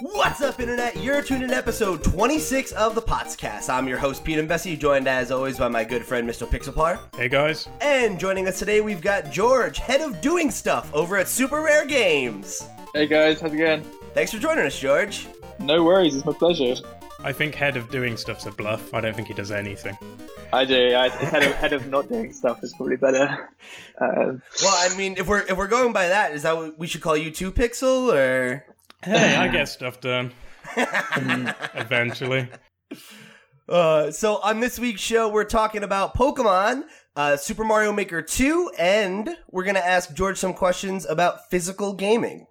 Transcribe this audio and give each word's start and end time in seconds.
What's 0.00 0.40
up, 0.42 0.60
Internet? 0.60 0.96
You're 1.02 1.22
tuned 1.22 1.42
in 1.42 1.50
episode 1.50 2.04
26 2.04 2.72
of 2.72 2.94
the 2.94 3.02
Potscast. 3.02 3.68
I'm 3.68 3.88
your 3.88 3.98
host, 3.98 4.22
Pete 4.22 4.38
and 4.38 4.48
Bessie, 4.48 4.76
joined 4.76 5.08
as 5.08 5.30
always 5.30 5.58
by 5.58 5.68
my 5.68 5.82
good 5.82 6.04
friend, 6.04 6.28
Mr. 6.28 6.46
Pixelpar. 6.46 7.00
Hey 7.16 7.28
guys. 7.28 7.68
And 7.80 8.18
joining 8.20 8.46
us 8.46 8.58
today, 8.58 8.80
we've 8.80 9.00
got 9.00 9.32
George, 9.32 9.78
head 9.78 10.00
of 10.00 10.20
doing 10.20 10.50
stuff 10.50 10.92
over 10.94 11.16
at 11.16 11.26
Super 11.26 11.62
Rare 11.62 11.86
Games. 11.86 12.68
Hey 12.94 13.06
guys, 13.06 13.40
how's 13.40 13.52
it 13.52 13.56
going? 13.56 13.82
Thanks 14.14 14.30
for 14.32 14.38
joining 14.38 14.66
us, 14.66 14.78
George. 14.78 15.26
No 15.58 15.82
worries, 15.82 16.14
it's 16.14 16.24
my 16.24 16.32
pleasure. 16.32 16.74
I 17.24 17.32
think 17.32 17.54
head 17.54 17.76
of 17.76 17.90
doing 17.90 18.16
stuff's 18.16 18.46
a 18.46 18.52
bluff. 18.52 18.94
I 18.94 19.00
don't 19.00 19.16
think 19.16 19.26
he 19.28 19.34
does 19.34 19.50
anything. 19.50 19.98
I 20.52 20.64
do. 20.64 20.94
I, 20.94 21.08
head, 21.08 21.42
of, 21.42 21.52
head 21.54 21.72
of 21.72 21.88
not 21.88 22.08
doing 22.08 22.32
stuff 22.32 22.62
is 22.62 22.72
probably 22.74 22.96
better. 22.96 23.50
Um, 24.00 24.40
Well, 24.62 24.90
I 24.90 24.96
mean, 24.96 25.16
if 25.18 25.26
we're 25.26 25.40
if 25.40 25.56
we're 25.56 25.66
going 25.66 25.92
by 25.92 26.08
that, 26.08 26.32
is 26.32 26.42
that 26.42 26.56
what 26.56 26.78
we 26.78 26.86
should 26.86 27.00
call 27.00 27.16
you 27.16 27.30
Two 27.32 27.50
Pixel 27.50 28.14
or? 28.14 28.64
Hey, 29.02 29.36
I 29.36 29.48
get 29.52 29.68
stuff 29.68 30.00
done. 30.00 30.32
Eventually. 31.74 32.48
Uh, 33.68 34.10
so 34.10 34.36
on 34.38 34.60
this 34.60 34.78
week's 34.78 35.00
show, 35.00 35.28
we're 35.28 35.44
talking 35.44 35.82
about 35.82 36.14
Pokemon, 36.14 36.84
uh, 37.14 37.36
Super 37.36 37.64
Mario 37.64 37.92
Maker 37.92 38.22
2, 38.22 38.72
and 38.78 39.36
we're 39.50 39.64
gonna 39.64 39.78
ask 39.78 40.14
George 40.14 40.38
some 40.38 40.54
questions 40.54 41.06
about 41.06 41.50
physical 41.50 41.92
gaming. 41.92 42.46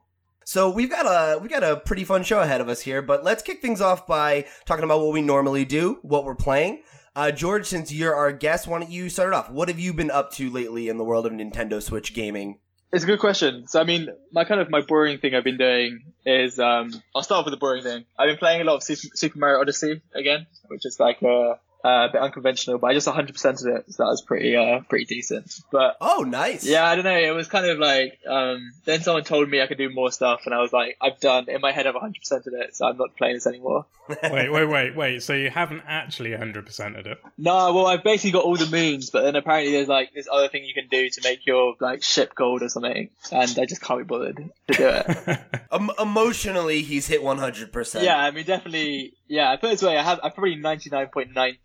So 0.45 0.69
we've 0.69 0.89
got 0.89 1.05
a 1.05 1.39
we 1.39 1.49
got 1.49 1.63
a 1.63 1.77
pretty 1.77 2.05
fun 2.05 2.23
show 2.23 2.39
ahead 2.39 2.61
of 2.61 2.69
us 2.69 2.81
here, 2.81 3.01
but 3.01 3.23
let's 3.23 3.43
kick 3.43 3.61
things 3.61 3.81
off 3.81 4.07
by 4.07 4.45
talking 4.65 4.85
about 4.85 5.01
what 5.01 5.11
we 5.11 5.21
normally 5.21 5.65
do, 5.65 5.99
what 6.03 6.23
we're 6.23 6.35
playing. 6.35 6.83
Uh, 7.15 7.31
George, 7.31 7.65
since 7.65 7.91
you're 7.91 8.15
our 8.15 8.31
guest, 8.31 8.67
why 8.67 8.79
don't 8.79 8.91
you 8.91 9.09
start 9.09 9.29
it 9.29 9.33
off? 9.33 9.49
What 9.49 9.67
have 9.67 9.79
you 9.79 9.93
been 9.93 10.11
up 10.11 10.31
to 10.33 10.49
lately 10.49 10.87
in 10.87 10.97
the 10.97 11.03
world 11.03 11.25
of 11.25 11.33
Nintendo 11.33 11.81
Switch 11.81 12.13
gaming? 12.13 12.59
it's 12.91 13.03
a 13.03 13.07
good 13.07 13.19
question. 13.19 13.67
So 13.67 13.81
I 13.81 13.83
mean, 13.83 14.07
my 14.31 14.43
kind 14.43 14.61
of 14.61 14.69
my 14.69 14.81
boring 14.81 15.19
thing 15.19 15.35
I've 15.35 15.43
been 15.43 15.57
doing 15.57 15.99
is 16.27 16.59
um, 16.59 16.91
I'll 17.15 17.23
start 17.23 17.45
with 17.45 17.53
the 17.53 17.57
boring 17.57 17.83
thing. 17.83 18.05
I've 18.19 18.27
been 18.27 18.37
playing 18.37 18.61
a 18.61 18.63
lot 18.65 18.75
of 18.75 18.83
Super, 18.83 19.15
Super 19.15 19.39
Mario 19.39 19.61
Odyssey 19.61 20.01
again, 20.13 20.45
which 20.67 20.85
is 20.85 20.99
like 20.99 21.21
a, 21.21 21.59
a 21.83 22.09
bit 22.11 22.21
unconventional, 22.21 22.77
but 22.79 22.87
I 22.87 22.93
just 22.93 23.07
100% 23.07 23.27
of 23.29 23.75
it, 23.77 23.93
so 23.93 24.03
that 24.03 24.09
was 24.09 24.21
pretty 24.21 24.55
uh, 24.55 24.81
pretty 24.89 25.05
decent. 25.05 25.59
But 25.71 25.97
Oh, 26.01 26.23
nice. 26.27 26.65
yeah, 26.65 26.85
I 26.85 26.95
don't 26.95 27.03
know. 27.05 27.17
It 27.17 27.33
was 27.35 27.47
kind 27.47 27.65
of 27.65 27.77
like 27.79 28.19
um, 28.27 28.71
then 28.85 29.01
someone 29.01 29.23
told 29.23 29.49
me 29.49 29.61
I 29.61 29.67
could 29.67 29.77
do 29.77 29.89
more 29.89 30.11
stuff, 30.11 30.41
and 30.45 30.53
I 30.53 30.59
was 30.61 30.73
like, 30.73 30.97
I've 31.01 31.19
done 31.19 31.45
in 31.49 31.61
my 31.61 31.71
head 31.71 31.87
I've 31.87 31.95
100% 31.95 32.13
of 32.47 32.53
it, 32.53 32.75
so 32.75 32.85
I'm 32.87 32.97
not 32.97 33.15
playing 33.15 33.35
this 33.35 33.47
anymore. 33.47 33.85
Wait, 34.23 34.49
wait, 34.49 34.65
wait, 34.65 34.95
wait. 34.95 35.21
So 35.21 35.33
you 35.33 35.49
haven't 35.49 35.83
actually 35.85 36.29
100%ed 36.29 37.07
it? 37.07 37.21
No, 37.37 37.73
well, 37.73 37.87
I've 37.87 38.05
basically 38.05 38.31
got 38.31 38.45
all 38.45 38.55
the 38.55 38.65
moons, 38.65 39.09
but 39.09 39.23
then 39.23 39.35
apparently 39.35 39.73
there's 39.73 39.89
like 39.89 40.13
this 40.13 40.29
other 40.31 40.47
thing 40.47 40.63
you 40.63 40.73
can 40.73 40.87
do 40.87 41.09
to 41.09 41.21
make 41.25 41.45
your 41.45 41.75
like 41.81 42.03
ship 42.03 42.33
gold 42.33 42.61
or 42.61 42.69
something, 42.69 43.09
and 43.33 43.59
I 43.59 43.65
just 43.65 43.81
can't 43.81 43.99
be 43.99 44.05
bothered 44.05 44.37
to 44.37 44.73
do 44.73 44.87
it. 44.87 45.39
Um, 45.69 45.91
emotionally, 45.99 46.81
he's 46.81 47.07
hit 47.07 47.21
100%. 47.21 48.01
yeah, 48.01 48.17
I 48.17 48.31
mean, 48.31 48.45
definitely. 48.45 49.13
Yeah, 49.27 49.53
put 49.57 49.67
it 49.67 49.71
this 49.71 49.83
way, 49.83 49.97
I 49.97 50.01
have 50.01 50.21
I 50.23 50.29
probably 50.29 50.55
99.9% 50.55 51.57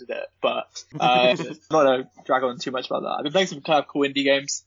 of 0.00 0.10
it, 0.10 0.26
but 0.40 0.84
uh, 1.00 1.36
not 1.70 1.84
gonna 1.84 2.10
drag 2.24 2.42
on 2.42 2.58
too 2.58 2.70
much 2.70 2.86
about 2.86 3.02
that. 3.02 3.14
I've 3.18 3.22
been 3.24 3.32
playing 3.32 3.48
some 3.48 3.60
kind 3.60 3.80
of 3.80 3.88
cool 3.88 4.02
indie 4.02 4.24
games. 4.24 4.64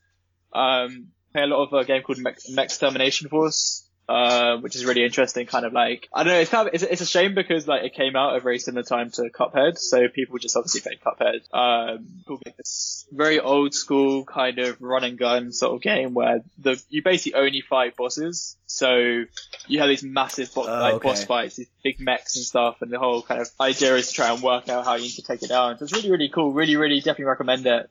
Um, 0.54 1.08
playing 1.34 1.52
a 1.52 1.56
lot 1.56 1.64
of 1.64 1.74
a 1.74 1.86
game 1.86 2.02
called 2.02 2.20
Mechstermination 2.20 3.30
Force. 3.30 3.88
Uh, 4.10 4.58
which 4.58 4.76
is 4.76 4.84
really 4.84 5.06
interesting, 5.06 5.46
kind 5.46 5.66
of 5.66 5.72
like, 5.72 6.10
I 6.14 6.24
don't 6.24 6.34
know, 6.34 6.40
it's 6.40 6.52
kind 6.52 6.68
of, 6.68 6.74
it's, 6.74 6.84
it's 6.84 7.00
a 7.00 7.06
shame 7.06 7.34
because 7.34 7.66
like 7.66 7.84
it 7.84 7.94
came 7.94 8.18
out 8.18 8.34
at 8.34 8.40
a 8.40 8.42
very 8.42 8.60
similar 8.60 8.84
time 8.84 9.10
to 9.12 9.30
Cuphead, 9.30 9.78
so 9.78 10.10
people 10.10 10.38
just 10.38 10.58
obviously 10.58 10.82
played 10.82 11.00
Cuphead. 11.00 11.42
Um, 11.54 12.08
people 12.18 12.42
this 12.58 13.08
very 13.10 13.40
old 13.40 13.74
school 13.74 14.26
kind 14.26 14.60
of 14.60 14.82
run 14.82 15.06
and 15.06 15.18
gun 15.18 15.54
sort 15.54 15.76
of 15.76 15.82
game 15.82 16.14
where 16.14 16.42
the, 16.58 16.82
you 16.90 17.02
basically 17.04 17.40
only 17.40 17.62
fight 17.62 17.96
bosses, 17.96 18.58
so 18.66 19.24
you 19.68 19.80
have 19.80 19.88
these 19.88 20.04
massive 20.04 20.54
bo- 20.54 20.68
Oh, 20.68 20.80
like 20.82 20.96
okay. 20.96 21.08
boss 21.08 21.24
fights, 21.24 21.56
these 21.56 21.70
big 21.82 22.02
mechs 22.02 22.36
and 22.36 22.44
stuff, 22.44 22.82
and 22.82 22.92
the 22.92 23.00
whole 23.00 23.22
kind 23.22 23.40
of 23.40 23.50
idea 23.62 23.96
is 23.96 24.10
to 24.10 24.14
try 24.14 24.34
and 24.34 24.44
work 24.44 24.68
out 24.68 24.84
how 24.84 24.96
you 24.96 25.04
need 25.04 25.12
to 25.12 25.22
take 25.22 25.42
it 25.42 25.48
down. 25.48 25.78
So 25.78 25.86
it's 25.86 25.94
really, 25.94 26.12
really 26.12 26.30
cool, 26.30 26.52
really, 26.52 26.76
really 26.76 26.98
definitely 26.98 27.26
recommend 27.26 27.66
it. 27.66 27.90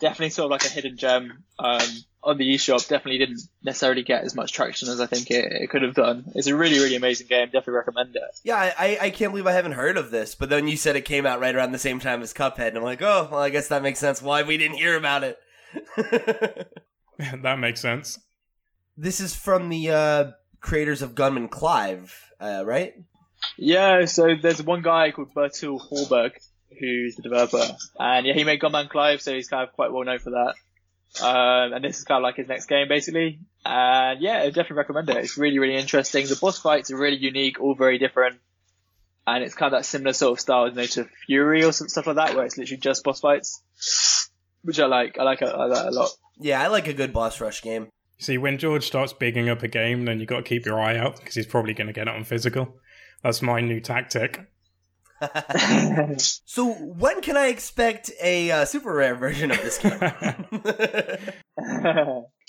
Definitely 0.00 0.30
sort 0.30 0.46
of 0.46 0.50
like 0.50 0.66
a 0.66 0.68
hidden 0.68 0.98
gem, 0.98 1.44
um, 1.58 1.88
on 2.24 2.38
the 2.38 2.54
eShop 2.54 2.86
definitely 2.88 3.18
didn't 3.18 3.40
necessarily 3.64 4.02
get 4.02 4.22
as 4.24 4.34
much 4.34 4.52
traction 4.52 4.88
as 4.88 5.00
I 5.00 5.06
think 5.06 5.30
it, 5.30 5.44
it 5.50 5.70
could 5.70 5.82
have 5.82 5.94
done. 5.94 6.24
It's 6.34 6.46
a 6.46 6.54
really, 6.56 6.78
really 6.78 6.94
amazing 6.96 7.26
game. 7.26 7.46
Definitely 7.46 7.74
recommend 7.74 8.14
it. 8.14 8.22
Yeah, 8.44 8.56
I, 8.56 8.74
I- 8.78 8.98
I 9.06 9.10
can't 9.10 9.32
believe 9.32 9.46
I 9.46 9.52
haven't 9.52 9.72
heard 9.72 9.96
of 9.96 10.10
this. 10.10 10.34
But 10.34 10.48
then 10.48 10.68
you 10.68 10.76
said 10.76 10.94
it 10.96 11.04
came 11.04 11.26
out 11.26 11.40
right 11.40 11.54
around 11.54 11.72
the 11.72 11.78
same 11.78 11.98
time 11.98 12.22
as 12.22 12.32
Cuphead, 12.32 12.68
and 12.68 12.76
I'm 12.78 12.84
like, 12.84 13.02
oh, 13.02 13.28
well, 13.30 13.40
I 13.40 13.50
guess 13.50 13.68
that 13.68 13.82
makes 13.82 13.98
sense 13.98 14.22
why 14.22 14.42
we 14.42 14.56
didn't 14.56 14.76
hear 14.76 14.96
about 14.96 15.24
it. 15.24 15.38
that 17.42 17.58
makes 17.58 17.80
sense. 17.80 18.18
this 18.96 19.20
is 19.20 19.34
from 19.34 19.68
the 19.68 19.90
uh, 19.90 20.30
creators 20.60 21.02
of 21.02 21.14
Gunman 21.14 21.48
Clive, 21.48 22.14
uh, 22.40 22.62
right? 22.64 22.94
Yeah, 23.58 24.04
so 24.04 24.34
there's 24.40 24.62
one 24.62 24.82
guy 24.82 25.10
called 25.10 25.34
Bertil 25.34 25.80
Horberg 25.90 26.32
who's 26.78 27.16
the 27.16 27.22
developer, 27.22 27.62
and 27.98 28.26
yeah, 28.26 28.32
he 28.34 28.44
made 28.44 28.60
Gunman 28.60 28.88
Clive, 28.88 29.20
so 29.20 29.34
he's 29.34 29.48
kind 29.48 29.66
of 29.68 29.74
quite 29.74 29.92
well 29.92 30.04
known 30.04 30.18
for 30.20 30.30
that. 30.30 30.54
Um, 31.20 31.72
and 31.74 31.84
this 31.84 31.98
is 31.98 32.04
kind 32.04 32.18
of 32.18 32.22
like 32.22 32.36
his 32.36 32.48
next 32.48 32.66
game, 32.66 32.88
basically. 32.88 33.40
And 33.64 34.20
yeah, 34.20 34.38
I 34.38 34.46
definitely 34.46 34.76
recommend 34.76 35.10
it. 35.10 35.16
It's 35.18 35.36
really, 35.36 35.58
really 35.58 35.76
interesting. 35.76 36.26
The 36.26 36.36
boss 36.36 36.58
fights 36.58 36.90
are 36.90 36.96
really 36.96 37.18
unique, 37.18 37.60
all 37.60 37.74
very 37.74 37.98
different. 37.98 38.38
And 39.26 39.44
it's 39.44 39.54
kind 39.54 39.72
of 39.72 39.78
that 39.78 39.84
similar 39.84 40.14
sort 40.14 40.32
of 40.32 40.40
style, 40.40 40.68
you 40.68 40.74
know, 40.74 40.86
to 40.86 41.06
Furi 41.28 41.66
or 41.66 41.72
some 41.72 41.88
stuff 41.88 42.06
like 42.06 42.16
that, 42.16 42.34
where 42.34 42.44
it's 42.44 42.56
literally 42.56 42.80
just 42.80 43.04
boss 43.04 43.20
fights, 43.20 44.30
which 44.62 44.80
I 44.80 44.86
like. 44.86 45.18
I 45.18 45.22
like 45.22 45.42
it, 45.42 45.48
I 45.48 45.66
like 45.66 45.86
a 45.86 45.90
lot. 45.90 46.10
Yeah, 46.38 46.60
I 46.60 46.66
like 46.68 46.88
a 46.88 46.92
good 46.92 47.12
boss 47.12 47.40
rush 47.40 47.62
game. 47.62 47.88
See, 48.18 48.38
when 48.38 48.58
George 48.58 48.86
starts 48.86 49.12
bigging 49.12 49.48
up 49.48 49.62
a 49.62 49.68
game, 49.68 50.04
then 50.06 50.18
you 50.18 50.26
got 50.26 50.38
to 50.38 50.42
keep 50.42 50.64
your 50.64 50.80
eye 50.80 50.96
out 50.96 51.18
because 51.18 51.34
he's 51.34 51.46
probably 51.46 51.74
going 51.74 51.88
to 51.88 51.92
get 51.92 52.08
it 52.08 52.14
on 52.14 52.24
physical. 52.24 52.76
That's 53.22 53.42
my 53.42 53.60
new 53.60 53.80
tactic. 53.80 54.40
So 56.44 56.72
when 56.72 57.20
can 57.22 57.36
I 57.36 57.46
expect 57.46 58.10
a 58.22 58.50
uh, 58.50 58.64
super 58.64 58.92
rare 58.94 59.14
version 59.14 59.50
of 59.50 59.62
this 59.62 59.78
game? 59.78 59.98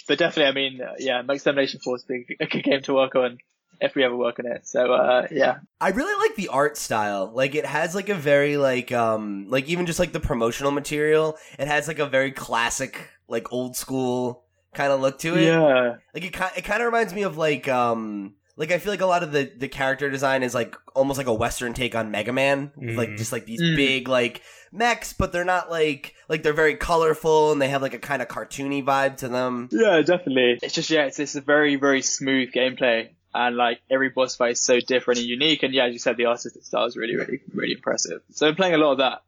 but 0.07 0.17
definitely, 0.17 0.45
I 0.45 0.51
mean, 0.51 0.77
yeah, 0.77 0.93
yeah, 0.99 1.21
Mechstermination 1.21 1.81
Force 1.81 2.03
being 2.03 2.25
a 2.39 2.45
good 2.47 2.63
game 2.63 2.81
to 2.83 2.93
work 2.93 3.15
on 3.15 3.37
if 3.81 3.95
we 3.95 4.03
ever 4.03 4.15
work 4.15 4.39
on 4.39 4.45
it. 4.45 4.65
So 4.67 4.93
uh, 4.93 5.27
yeah, 5.31 5.57
I 5.79 5.89
really 5.89 6.27
like 6.27 6.35
the 6.35 6.49
art 6.49 6.77
style. 6.77 7.31
Like 7.33 7.55
it 7.55 7.65
has 7.65 7.95
like 7.95 8.09
a 8.09 8.15
very 8.15 8.57
like 8.57 8.91
um 8.91 9.47
like 9.49 9.67
even 9.67 9.85
just 9.85 9.99
like 9.99 10.11
the 10.11 10.19
promotional 10.19 10.71
material, 10.71 11.37
it 11.59 11.67
has 11.67 11.87
like 11.87 11.99
a 11.99 12.05
very 12.05 12.31
classic 12.31 13.09
like 13.27 13.51
old 13.51 13.75
school 13.75 14.43
kind 14.73 14.91
of 14.91 14.99
look 15.01 15.19
to 15.19 15.35
it. 15.37 15.45
yeah, 15.45 15.95
Like 16.13 16.23
it 16.23 16.33
kind 16.33 16.51
it 16.57 16.63
kind 16.63 16.81
of 16.81 16.85
reminds 16.87 17.13
me 17.13 17.23
of 17.23 17.37
like 17.37 17.67
um 17.67 18.35
like 18.55 18.71
I 18.71 18.77
feel 18.77 18.91
like 18.93 19.01
a 19.01 19.05
lot 19.05 19.23
of 19.23 19.31
the 19.31 19.51
the 19.57 19.67
character 19.67 20.09
design 20.09 20.43
is 20.43 20.53
like 20.53 20.75
almost 20.95 21.17
like 21.17 21.27
a 21.27 21.33
western 21.33 21.73
take 21.73 21.95
on 21.95 22.11
Mega 22.11 22.33
Man, 22.33 22.71
with, 22.75 22.95
like 22.97 23.09
Mhm. 23.09 23.17
just 23.17 23.31
like 23.31 23.45
these 23.45 23.61
Mm. 23.61 23.75
big 23.75 24.07
like 24.07 24.41
mechs, 24.71 25.13
but 25.13 25.31
they're 25.31 25.45
not 25.45 25.69
like 25.71 26.15
like 26.29 26.43
they're 26.43 26.53
very 26.53 26.75
colorful 26.75 27.51
and 27.51 27.61
they 27.61 27.69
have 27.69 27.81
like 27.81 27.93
a 27.93 27.99
kind 27.99 28.21
of 28.21 28.27
cartoony 28.27 28.83
vibe 28.83 29.17
to 29.17 29.27
them. 29.27 29.69
yeah, 29.71 30.01
definitely. 30.01 30.59
It's 30.61 30.73
just 30.73 30.89
yeah, 30.89 31.05
it's 31.05 31.19
it's 31.19 31.35
a 31.35 31.41
very 31.41 31.75
very 31.75 32.01
smooth 32.01 32.51
gameplay. 32.53 33.09
And 33.35 33.57
like 33.57 33.79
every 33.89 34.09
boss 34.09 34.35
fight 34.35 34.51
is 34.51 34.61
so 34.61 34.79
different 34.79 35.19
and 35.19 35.27
unique, 35.27 35.63
and 35.63 35.73
yeah, 35.73 35.85
as 35.85 35.93
you 35.93 35.97
said, 35.97 36.17
the 36.17 36.27
artistic 36.27 36.63
style 36.63 36.85
is 36.85 36.95
really, 36.95 37.15
really, 37.15 37.39
really 37.51 37.73
impressive. 37.73 38.21
So 38.31 38.47
I'm 38.47 38.55
playing 38.55 38.75
a 38.75 38.77
lot 38.77 38.91
of 38.91 38.97
that. 38.99 39.23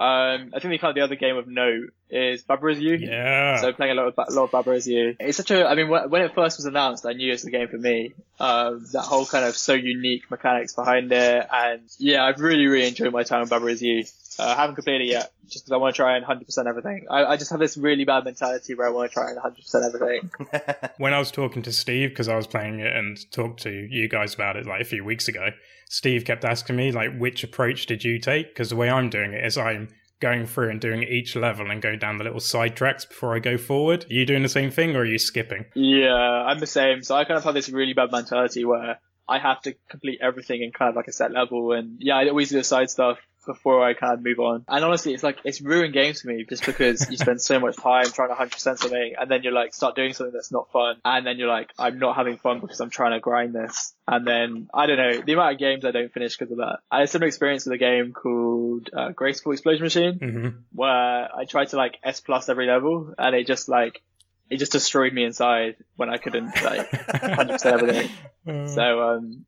Um, 0.00 0.52
I 0.54 0.60
think 0.60 0.70
the 0.72 0.78
kind 0.78 0.88
of 0.90 0.94
the 0.94 1.02
other 1.02 1.14
game 1.14 1.36
of 1.36 1.46
note 1.46 1.90
is 2.08 2.40
Baba 2.42 2.68
Is 2.68 2.80
You. 2.80 2.94
Yeah. 2.94 3.60
So 3.60 3.70
playing 3.74 3.92
a 3.92 4.00
lot 4.00 4.06
of 4.08 4.14
a 4.16 4.32
lot 4.32 4.44
of 4.44 4.50
Baba 4.50 4.70
Is 4.72 4.88
You. 4.88 5.14
It's 5.20 5.36
such 5.36 5.50
a. 5.50 5.66
I 5.68 5.74
mean, 5.74 5.88
wh- 5.88 6.10
when 6.10 6.22
it 6.22 6.34
first 6.34 6.56
was 6.56 6.64
announced, 6.64 7.04
I 7.04 7.12
knew 7.12 7.28
it 7.28 7.32
was 7.32 7.42
the 7.42 7.50
game 7.50 7.68
for 7.68 7.76
me. 7.76 8.14
Um, 8.38 8.86
that 8.92 9.02
whole 9.02 9.26
kind 9.26 9.44
of 9.44 9.54
so 9.58 9.74
unique 9.74 10.30
mechanics 10.30 10.74
behind 10.74 11.12
it, 11.12 11.46
and 11.52 11.82
yeah, 11.98 12.24
I've 12.24 12.40
really 12.40 12.66
really 12.66 12.88
enjoyed 12.88 13.12
my 13.12 13.24
time 13.24 13.40
with 13.42 13.50
Baba 13.50 13.66
Is 13.66 13.82
You. 13.82 14.04
Uh, 14.40 14.54
I 14.56 14.60
haven't 14.60 14.76
completed 14.76 15.02
it 15.02 15.10
yet, 15.10 15.32
just 15.48 15.66
because 15.66 15.72
I 15.72 15.76
want 15.76 15.94
to 15.94 15.96
try 15.96 16.16
and 16.16 16.24
100% 16.24 16.66
everything. 16.66 17.06
I, 17.10 17.24
I 17.24 17.36
just 17.36 17.50
have 17.50 17.60
this 17.60 17.76
really 17.76 18.04
bad 18.04 18.24
mentality 18.24 18.74
where 18.74 18.86
I 18.86 18.90
want 18.90 19.10
to 19.10 19.14
try 19.14 19.30
and 19.30 19.38
100% 19.38 19.86
everything. 19.86 20.30
when 20.98 21.12
I 21.12 21.18
was 21.18 21.30
talking 21.30 21.60
to 21.62 21.72
Steve, 21.72 22.08
because 22.08 22.28
I 22.28 22.36
was 22.36 22.46
playing 22.46 22.80
it 22.80 22.96
and 22.96 23.18
talked 23.32 23.62
to 23.64 23.70
you 23.70 24.08
guys 24.08 24.34
about 24.34 24.56
it 24.56 24.66
like 24.66 24.80
a 24.80 24.84
few 24.84 25.04
weeks 25.04 25.28
ago, 25.28 25.50
Steve 25.90 26.24
kept 26.24 26.46
asking 26.46 26.76
me 26.76 26.90
like, 26.90 27.10
which 27.18 27.44
approach 27.44 27.84
did 27.84 28.02
you 28.02 28.18
take? 28.18 28.48
Because 28.48 28.70
the 28.70 28.76
way 28.76 28.88
I'm 28.88 29.10
doing 29.10 29.34
it 29.34 29.44
is 29.44 29.58
I'm 29.58 29.88
going 30.20 30.46
through 30.46 30.70
and 30.70 30.80
doing 30.80 31.02
each 31.02 31.36
level 31.36 31.70
and 31.70 31.82
going 31.82 31.98
down 31.98 32.16
the 32.16 32.24
little 32.24 32.40
side 32.40 32.76
tracks 32.76 33.04
before 33.04 33.36
I 33.36 33.40
go 33.40 33.58
forward. 33.58 34.06
Are 34.10 34.14
you 34.14 34.24
doing 34.24 34.42
the 34.42 34.48
same 34.48 34.70
thing 34.70 34.96
or 34.96 35.00
are 35.00 35.04
you 35.04 35.18
skipping? 35.18 35.66
Yeah, 35.74 36.14
I'm 36.14 36.60
the 36.60 36.66
same. 36.66 37.02
So 37.02 37.14
I 37.14 37.24
kind 37.24 37.36
of 37.36 37.44
have 37.44 37.54
this 37.54 37.68
really 37.68 37.92
bad 37.92 38.10
mentality 38.10 38.64
where 38.64 38.98
I 39.28 39.38
have 39.38 39.60
to 39.62 39.74
complete 39.90 40.20
everything 40.22 40.62
in 40.62 40.72
kind 40.72 40.88
of 40.88 40.96
like 40.96 41.08
a 41.08 41.12
set 41.12 41.30
level, 41.30 41.72
and 41.72 41.98
yeah, 42.00 42.16
I 42.16 42.28
always 42.28 42.48
do 42.48 42.56
the 42.56 42.64
side 42.64 42.90
stuff 42.90 43.18
before 43.46 43.84
I 43.84 43.94
kind 43.94 44.14
of 44.14 44.22
move 44.24 44.38
on. 44.38 44.64
And 44.68 44.84
honestly, 44.84 45.14
it's 45.14 45.22
like 45.22 45.38
it's 45.44 45.60
ruined 45.60 45.92
games 45.94 46.22
for 46.22 46.28
me 46.28 46.44
just 46.48 46.64
because 46.66 47.10
you 47.10 47.16
spend 47.16 47.40
so 47.40 47.58
much 47.60 47.76
time 47.76 48.04
trying 48.06 48.28
to 48.28 48.34
100% 48.34 48.58
something, 48.58 49.14
and 49.18 49.30
then 49.30 49.42
you're 49.42 49.52
like 49.52 49.74
start 49.74 49.96
doing 49.96 50.12
something 50.12 50.32
that's 50.32 50.52
not 50.52 50.70
fun, 50.72 50.96
and 51.04 51.26
then 51.26 51.38
you're 51.38 51.48
like 51.48 51.70
I'm 51.78 51.98
not 51.98 52.16
having 52.16 52.36
fun 52.36 52.60
because 52.60 52.80
I'm 52.80 52.90
trying 52.90 53.12
to 53.12 53.20
grind 53.20 53.54
this, 53.54 53.94
and 54.06 54.26
then 54.26 54.68
I 54.74 54.86
don't 54.86 54.96
know 54.98 55.20
the 55.22 55.32
amount 55.32 55.52
of 55.54 55.58
games 55.58 55.84
I 55.84 55.90
don't 55.90 56.12
finish 56.12 56.36
because 56.36 56.52
of 56.52 56.58
that. 56.58 56.80
I 56.90 56.98
had 56.98 57.04
a 57.04 57.06
similar 57.08 57.28
experience 57.28 57.64
with 57.66 57.74
a 57.74 57.78
game 57.78 58.12
called 58.12 58.90
uh, 58.92 59.10
Graceful 59.10 59.52
Explosion 59.52 59.82
Machine 59.84 60.18
hmm 60.18 60.48
where 60.72 61.28
I 61.36 61.46
tried 61.48 61.68
to 61.70 61.76
like 61.76 61.98
S 62.04 62.20
plus 62.20 62.48
every 62.48 62.66
level, 62.66 63.14
and 63.18 63.34
it 63.34 63.46
just 63.46 63.68
like 63.68 64.00
it 64.48 64.58
just 64.58 64.72
destroyed 64.72 65.12
me 65.12 65.24
inside 65.24 65.76
when 65.96 66.10
I 66.10 66.18
couldn't 66.18 66.60
like 66.62 66.90
100% 66.92 67.64
everything. 67.66 68.10
Uh, 68.46 68.66
So 68.66 69.00
um, 69.02 69.46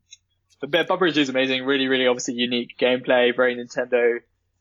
But 0.63 0.89
Bad 0.89 0.99
Bridge 0.99 1.19
is 1.19 1.29
amazing. 1.29 1.65
Really, 1.65 1.89
really 1.89 2.07
obviously 2.07 2.35
unique 2.35 2.77
gameplay, 2.79 3.35
very 3.35 3.57
Nintendo 3.57 4.21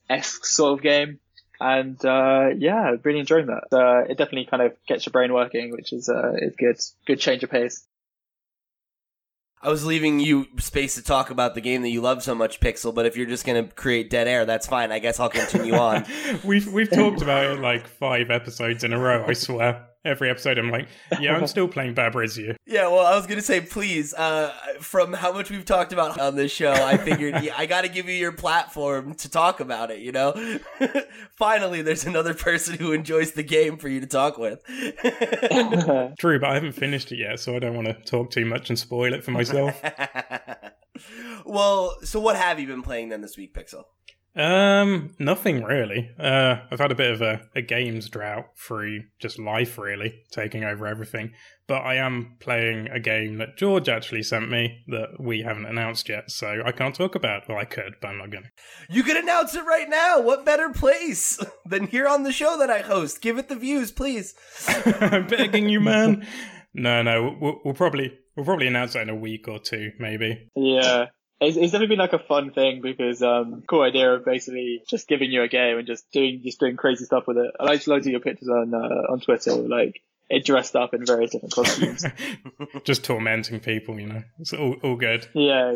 esque 0.09 0.45
sort 0.45 0.79
of 0.79 0.83
game. 0.83 1.19
And 1.59 2.03
uh, 2.03 2.49
yeah, 2.57 2.95
really 3.03 3.19
enjoying 3.19 3.45
that. 3.45 3.67
Uh, 3.71 4.01
it 4.09 4.17
definitely 4.17 4.45
kind 4.45 4.63
of 4.63 4.73
gets 4.87 5.05
your 5.05 5.11
brain 5.11 5.31
working, 5.31 5.71
which 5.71 5.93
is 5.93 6.09
uh, 6.09 6.33
is 6.37 6.55
good. 6.57 6.77
Good 7.05 7.19
change 7.19 7.43
of 7.43 7.51
pace. 7.51 7.85
I 9.61 9.69
was 9.69 9.85
leaving 9.85 10.19
you 10.19 10.47
space 10.57 10.95
to 10.95 11.03
talk 11.03 11.29
about 11.29 11.53
the 11.53 11.61
game 11.61 11.83
that 11.83 11.89
you 11.89 12.01
love 12.01 12.23
so 12.23 12.33
much, 12.33 12.59
Pixel. 12.59 12.95
But 12.95 13.05
if 13.05 13.15
you're 13.15 13.27
just 13.27 13.45
going 13.45 13.63
to 13.63 13.71
create 13.75 14.09
dead 14.09 14.27
air, 14.27 14.43
that's 14.43 14.65
fine. 14.65 14.91
I 14.91 14.97
guess 14.97 15.19
I'll 15.19 15.29
continue 15.29 15.75
on. 15.75 16.03
we've 16.43 16.67
we've 16.67 16.89
talked 16.89 17.21
about 17.21 17.45
it 17.45 17.59
like 17.59 17.87
five 17.87 18.31
episodes 18.31 18.83
in 18.83 18.91
a 18.91 18.97
row. 18.97 19.23
I 19.27 19.33
swear 19.33 19.90
every 20.03 20.29
episode 20.29 20.57
I'm 20.57 20.69
like, 20.69 20.87
yeah, 21.19 21.35
I'm 21.35 21.47
still 21.47 21.67
playing 21.67 21.93
Baba 21.93 22.19
Is 22.19 22.37
You. 22.37 22.55
Yeah, 22.65 22.87
well, 22.87 23.05
I 23.05 23.15
was 23.15 23.27
gonna 23.27 23.41
say, 23.41 23.61
please. 23.61 24.13
Uh, 24.13 24.53
from 24.79 25.13
how 25.13 25.31
much 25.31 25.49
we've 25.49 25.65
talked 25.65 25.93
about 25.93 26.19
on 26.19 26.35
this 26.35 26.51
show, 26.51 26.71
I 26.71 26.97
figured 26.97 27.43
yeah, 27.43 27.53
I 27.57 27.65
got 27.65 27.81
to 27.81 27.89
give 27.89 28.07
you 28.07 28.15
your 28.15 28.31
platform 28.31 29.13
to 29.15 29.29
talk 29.29 29.59
about 29.59 29.91
it. 29.91 29.99
You 29.99 30.11
know, 30.11 30.59
finally, 31.37 31.81
there's 31.81 32.05
another 32.05 32.33
person 32.33 32.77
who 32.77 32.91
enjoys 32.91 33.31
the 33.31 33.43
game 33.43 33.77
for 33.77 33.87
you 33.87 33.99
to 33.99 34.07
talk 34.07 34.37
with. 34.37 34.63
True, 36.19 36.39
but 36.39 36.49
I 36.49 36.53
haven't 36.53 36.73
finished 36.73 37.11
it 37.11 37.17
yet, 37.17 37.39
so 37.39 37.55
I 37.55 37.59
don't 37.59 37.75
want 37.75 37.87
to 37.87 37.93
talk 37.93 38.31
too 38.31 38.45
much 38.45 38.69
and 38.69 38.77
spoil 38.77 39.13
it 39.13 39.23
for 39.23 39.31
myself. 39.31 39.79
well, 41.45 41.95
so 42.03 42.19
what 42.19 42.35
have 42.35 42.59
you 42.59 42.67
been 42.67 42.81
playing 42.81 43.09
then 43.09 43.21
this 43.21 43.37
week, 43.37 43.53
Pixel? 43.53 43.83
Um, 44.35 45.13
nothing 45.19 45.63
really. 45.63 46.09
Uh, 46.17 46.57
I've 46.71 46.79
had 46.79 46.91
a 46.91 46.95
bit 46.95 47.11
of 47.11 47.21
a, 47.21 47.41
a 47.55 47.61
games 47.61 48.09
drought 48.09 48.45
through 48.57 49.03
just 49.19 49.37
life, 49.37 49.77
really, 49.77 50.23
taking 50.31 50.63
over 50.63 50.87
everything. 50.87 51.33
But 51.67 51.83
I 51.83 51.95
am 51.95 52.37
playing 52.39 52.87
a 52.89 52.99
game 52.99 53.37
that 53.37 53.57
George 53.57 53.87
actually 53.89 54.23
sent 54.23 54.49
me 54.49 54.83
that 54.87 55.19
we 55.19 55.41
haven't 55.41 55.65
announced 55.65 56.09
yet, 56.09 56.31
so 56.31 56.61
I 56.65 56.71
can't 56.71 56.95
talk 56.95 57.15
about. 57.15 57.47
Well, 57.47 57.57
I 57.57 57.65
could, 57.65 57.95
but 58.01 58.09
I'm 58.09 58.17
not 58.17 58.29
gonna. 58.29 58.49
You 58.89 59.03
could 59.03 59.17
announce 59.17 59.55
it 59.55 59.65
right 59.65 59.89
now. 59.89 60.21
What 60.21 60.45
better 60.45 60.69
place 60.69 61.39
than 61.65 61.87
here 61.87 62.07
on 62.07 62.23
the 62.23 62.31
show 62.31 62.57
that 62.57 62.69
I 62.69 62.79
host? 62.79 63.21
Give 63.21 63.37
it 63.37 63.49
the 63.49 63.55
views, 63.55 63.91
please. 63.91 64.33
I'm 64.67 65.27
begging 65.27 65.69
you, 65.69 65.79
man. 65.79 66.27
No, 66.73 67.01
no, 67.01 67.35
we'll, 67.37 67.59
we'll 67.65 67.73
probably 67.73 68.17
we'll 68.35 68.45
probably 68.45 68.67
announce 68.67 68.93
that 68.93 69.01
in 69.01 69.09
a 69.09 69.15
week 69.15 69.49
or 69.49 69.59
two, 69.59 69.91
maybe. 69.99 70.47
Yeah, 70.55 71.07
it's, 71.41 71.57
it's 71.57 71.71
definitely 71.71 71.95
been 71.95 71.99
like 71.99 72.13
a 72.13 72.19
fun 72.19 72.51
thing 72.51 72.81
because 72.81 73.21
um 73.21 73.63
cool 73.67 73.81
idea 73.81 74.13
of 74.13 74.23
basically 74.23 74.83
just 74.87 75.07
giving 75.07 75.31
you 75.31 75.41
a 75.41 75.47
game 75.47 75.77
and 75.77 75.87
just 75.87 76.09
doing 76.11 76.41
just 76.43 76.59
doing 76.59 76.77
crazy 76.77 77.05
stuff 77.05 77.25
with 77.27 77.37
it. 77.37 77.51
I 77.59 77.65
like 77.65 77.85
loads 77.87 78.05
of 78.05 78.11
your 78.11 78.21
pictures 78.21 78.49
on 78.49 78.73
uh, 78.73 79.11
on 79.11 79.19
Twitter, 79.19 79.53
like 79.53 80.01
it 80.35 80.45
dressed 80.45 80.75
up 80.75 80.93
in 80.93 81.05
various 81.05 81.31
different 81.31 81.53
costumes. 81.53 82.05
Just 82.83 83.03
tormenting 83.03 83.59
people, 83.59 83.99
you 83.99 84.07
know. 84.07 84.23
It's 84.39 84.53
all, 84.53 84.75
all 84.81 84.95
good. 84.95 85.27
Yeah. 85.33 85.73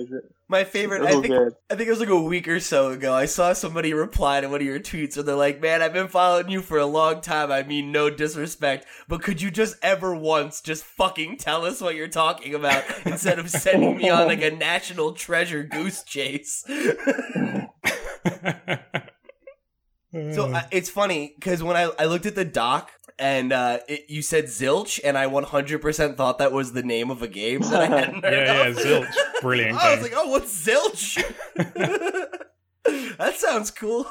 My 0.47 0.63
favorite, 0.63 1.01
I 1.01 1.11
think, 1.11 1.27
good. 1.27 1.53
I 1.69 1.75
think 1.75 1.87
it 1.87 1.91
was 1.91 1.99
like 1.99 2.09
a 2.09 2.21
week 2.21 2.47
or 2.47 2.59
so 2.59 2.91
ago. 2.91 3.13
I 3.13 3.25
saw 3.25 3.53
somebody 3.53 3.93
reply 3.93 4.41
to 4.41 4.47
one 4.47 4.61
of 4.61 4.65
your 4.67 4.79
tweets, 4.79 5.17
and 5.17 5.27
they're 5.27 5.35
like, 5.35 5.59
"Man, 5.59 5.81
I've 5.81 5.91
been 5.91 6.07
following 6.07 6.49
you 6.49 6.61
for 6.61 6.77
a 6.77 6.85
long 6.85 7.21
time. 7.21 7.51
I 7.51 7.63
mean, 7.63 7.91
no 7.91 8.11
disrespect, 8.11 8.85
but 9.07 9.23
could 9.23 9.41
you 9.41 9.49
just 9.49 9.75
ever 9.81 10.15
once 10.15 10.61
just 10.61 10.83
fucking 10.83 11.37
tell 11.37 11.65
us 11.65 11.81
what 11.81 11.95
you're 11.95 12.07
talking 12.07 12.53
about 12.53 12.83
instead 13.05 13.39
of 13.39 13.49
sending 13.49 13.97
me 13.97 14.09
on 14.09 14.27
like 14.27 14.43
a 14.43 14.51
national 14.51 15.13
treasure 15.13 15.63
goose 15.63 16.03
chase?" 16.03 16.63
So 20.13 20.49
uh, 20.49 20.61
it's 20.71 20.89
funny 20.89 21.33
because 21.35 21.61
when 21.61 21.75
I, 21.75 21.91
I 21.99 22.05
looked 22.05 22.25
at 22.25 22.35
the 22.35 22.45
doc 22.45 22.91
and 23.17 23.53
uh, 23.53 23.79
it, 23.87 24.05
you 24.09 24.21
said 24.21 24.45
Zilch, 24.45 24.99
and 25.03 25.17
I 25.17 25.27
100% 25.27 26.17
thought 26.17 26.37
that 26.39 26.51
was 26.51 26.73
the 26.73 26.83
name 26.83 27.09
of 27.09 27.21
a 27.21 27.27
game 27.27 27.61
that 27.61 27.81
I 27.81 27.85
hadn't 27.99 28.23
heard 28.25 28.33
Yeah, 28.33 28.63
of. 28.67 28.75
yeah, 28.77 28.83
Zilch. 28.83 29.41
Brilliant. 29.41 29.77
I 29.81 29.93
was 29.95 30.03
like, 30.03 30.13
oh, 30.15 30.29
what's 30.29 30.65
Zilch? 30.65 31.23
that 33.17 33.35
sounds 33.37 33.71
cool. 33.71 34.05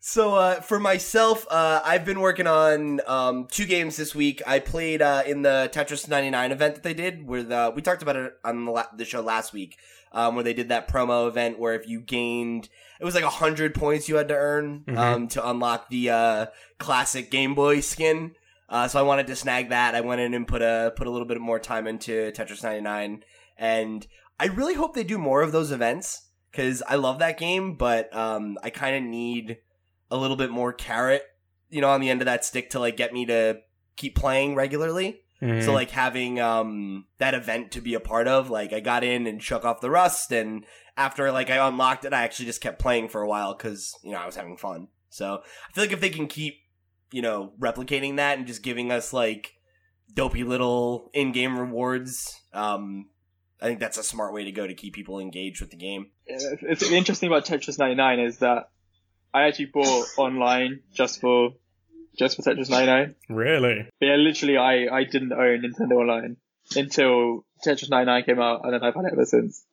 so 0.00 0.34
uh, 0.34 0.60
for 0.60 0.78
myself, 0.78 1.46
uh, 1.50 1.80
I've 1.84 2.04
been 2.04 2.20
working 2.20 2.46
on 2.46 3.00
um, 3.06 3.46
two 3.50 3.64
games 3.64 3.96
this 3.96 4.14
week. 4.14 4.42
I 4.46 4.58
played 4.58 5.00
uh, 5.00 5.22
in 5.26 5.42
the 5.42 5.70
Tetris 5.72 6.08
99 6.08 6.52
event 6.52 6.74
that 6.74 6.82
they 6.84 6.94
did, 6.94 7.26
where 7.26 7.42
the, 7.42 7.72
we 7.74 7.80
talked 7.82 8.02
about 8.02 8.16
it 8.16 8.34
on 8.44 8.66
the, 8.66 8.70
la- 8.70 8.86
the 8.96 9.04
show 9.04 9.22
last 9.22 9.52
week, 9.52 9.78
um, 10.12 10.34
where 10.34 10.44
they 10.44 10.52
did 10.54 10.68
that 10.68 10.88
promo 10.88 11.26
event 11.26 11.58
where 11.58 11.74
if 11.74 11.88
you 11.88 12.00
gained 12.00 12.68
it 13.00 13.04
was 13.04 13.14
like 13.14 13.24
a 13.24 13.30
hundred 13.30 13.74
points 13.74 14.08
you 14.08 14.16
had 14.16 14.28
to 14.28 14.34
earn 14.34 14.84
mm-hmm. 14.86 14.98
um, 14.98 15.28
to 15.28 15.48
unlock 15.48 15.88
the 15.88 16.10
uh, 16.10 16.46
classic 16.78 17.30
Game 17.30 17.54
Boy 17.54 17.80
skin. 17.80 18.34
Uh, 18.68 18.88
so 18.88 18.98
I 18.98 19.02
wanted 19.02 19.26
to 19.26 19.36
snag 19.36 19.68
that. 19.70 19.94
I 19.94 20.00
went 20.00 20.20
in 20.20 20.34
and 20.34 20.48
put 20.48 20.62
a 20.62 20.92
put 20.96 21.06
a 21.06 21.10
little 21.10 21.28
bit 21.28 21.40
more 21.40 21.58
time 21.58 21.86
into 21.86 22.32
Tetris 22.32 22.62
99, 22.62 23.24
and 23.58 24.06
I 24.38 24.46
really 24.46 24.74
hope 24.74 24.94
they 24.94 25.04
do 25.04 25.18
more 25.18 25.42
of 25.42 25.52
those 25.52 25.70
events 25.70 26.28
because 26.50 26.82
I 26.88 26.96
love 26.96 27.18
that 27.18 27.38
game, 27.38 27.76
but 27.76 28.14
um, 28.14 28.58
I 28.62 28.70
kind 28.70 28.96
of 28.96 29.02
need 29.02 29.58
a 30.10 30.16
little 30.16 30.36
bit 30.36 30.50
more 30.50 30.72
carrot, 30.72 31.22
you 31.68 31.80
know, 31.80 31.90
on 31.90 32.00
the 32.00 32.10
end 32.10 32.22
of 32.22 32.26
that 32.26 32.44
stick 32.44 32.70
to 32.70 32.78
like 32.78 32.96
get 32.96 33.12
me 33.12 33.26
to 33.26 33.58
keep 33.96 34.14
playing 34.14 34.54
regularly. 34.54 35.20
Mm-hmm. 35.42 35.64
So 35.64 35.72
like 35.72 35.90
having 35.90 36.40
um 36.40 37.06
that 37.18 37.34
event 37.34 37.72
to 37.72 37.80
be 37.80 37.94
a 37.94 38.00
part 38.00 38.28
of, 38.28 38.50
like 38.50 38.72
I 38.72 38.80
got 38.80 39.04
in 39.04 39.26
and 39.26 39.42
shook 39.42 39.64
off 39.64 39.80
the 39.80 39.90
rust 39.90 40.32
and 40.32 40.64
after 40.96 41.30
like 41.32 41.50
I 41.50 41.66
unlocked 41.66 42.04
it, 42.04 42.12
I 42.12 42.22
actually 42.22 42.46
just 42.46 42.60
kept 42.60 42.78
playing 42.78 43.08
for 43.08 43.20
a 43.20 43.28
while 43.28 43.54
because 43.54 43.94
you 44.02 44.12
know 44.12 44.18
I 44.18 44.26
was 44.26 44.36
having 44.36 44.56
fun. 44.56 44.88
So 45.10 45.42
I 45.68 45.72
feel 45.72 45.84
like 45.84 45.92
if 45.92 46.00
they 46.00 46.10
can 46.10 46.26
keep 46.26 46.54
you 47.12 47.22
know 47.22 47.52
replicating 47.60 48.16
that 48.16 48.38
and 48.38 48.46
just 48.46 48.62
giving 48.62 48.90
us 48.90 49.12
like 49.12 49.54
dopey 50.12 50.44
little 50.44 51.10
in-game 51.12 51.58
rewards, 51.58 52.40
um, 52.52 53.08
I 53.60 53.66
think 53.66 53.80
that's 53.80 53.98
a 53.98 54.04
smart 54.04 54.32
way 54.32 54.44
to 54.44 54.52
go 54.52 54.66
to 54.66 54.74
keep 54.74 54.94
people 54.94 55.18
engaged 55.18 55.60
with 55.60 55.70
the 55.70 55.76
game. 55.76 56.10
It's 56.26 56.82
interesting 56.82 57.28
about 57.28 57.44
Tetris 57.46 57.78
99 57.78 58.20
is 58.20 58.38
that 58.38 58.70
I 59.32 59.44
actually 59.48 59.66
bought 59.66 60.06
online 60.16 60.80
just 60.92 61.20
for 61.20 61.50
just 62.16 62.36
for 62.36 62.42
Tetris 62.42 62.70
99. 62.70 63.14
Really? 63.28 63.88
But 64.00 64.06
yeah, 64.06 64.16
literally, 64.16 64.56
I 64.56 64.86
I 64.94 65.04
didn't 65.04 65.32
own 65.32 65.62
Nintendo 65.62 66.00
Online 66.00 66.36
until 66.76 67.44
Tetris 67.64 67.90
99 67.90 68.24
came 68.24 68.40
out, 68.40 68.64
and 68.64 68.72
then 68.72 68.82
I've 68.82 68.94
had 68.94 69.04
it 69.04 69.12
ever 69.12 69.24
since 69.24 69.64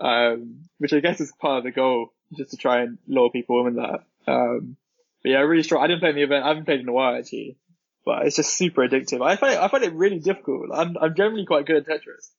um, 0.00 0.64
which 0.78 0.92
I 0.92 1.00
guess 1.00 1.20
is 1.20 1.32
part 1.40 1.58
of 1.58 1.64
the 1.64 1.70
goal, 1.70 2.12
just 2.36 2.50
to 2.50 2.56
try 2.56 2.82
and 2.82 2.98
lure 3.06 3.30
people 3.30 3.60
in 3.60 3.74
with 3.74 3.76
that. 3.76 4.04
Um, 4.26 4.76
but 5.22 5.30
yeah, 5.30 5.38
really 5.38 5.62
strong. 5.62 5.82
I 5.82 5.86
didn't 5.86 6.00
play 6.00 6.10
in 6.10 6.16
the 6.16 6.22
event. 6.22 6.44
I 6.44 6.48
haven't 6.48 6.64
played 6.64 6.80
in 6.80 6.88
a 6.88 6.92
while 6.92 7.16
actually, 7.16 7.56
but 8.04 8.26
it's 8.26 8.36
just 8.36 8.56
super 8.56 8.86
addictive. 8.86 9.24
I 9.24 9.36
find 9.36 9.54
it, 9.54 9.60
I 9.60 9.68
find 9.68 9.84
it 9.84 9.92
really 9.92 10.18
difficult. 10.18 10.70
I'm 10.72 10.96
I'm 10.98 11.14
generally 11.14 11.46
quite 11.46 11.66
good 11.66 11.76
at 11.76 11.86
Tetris, 11.86 12.30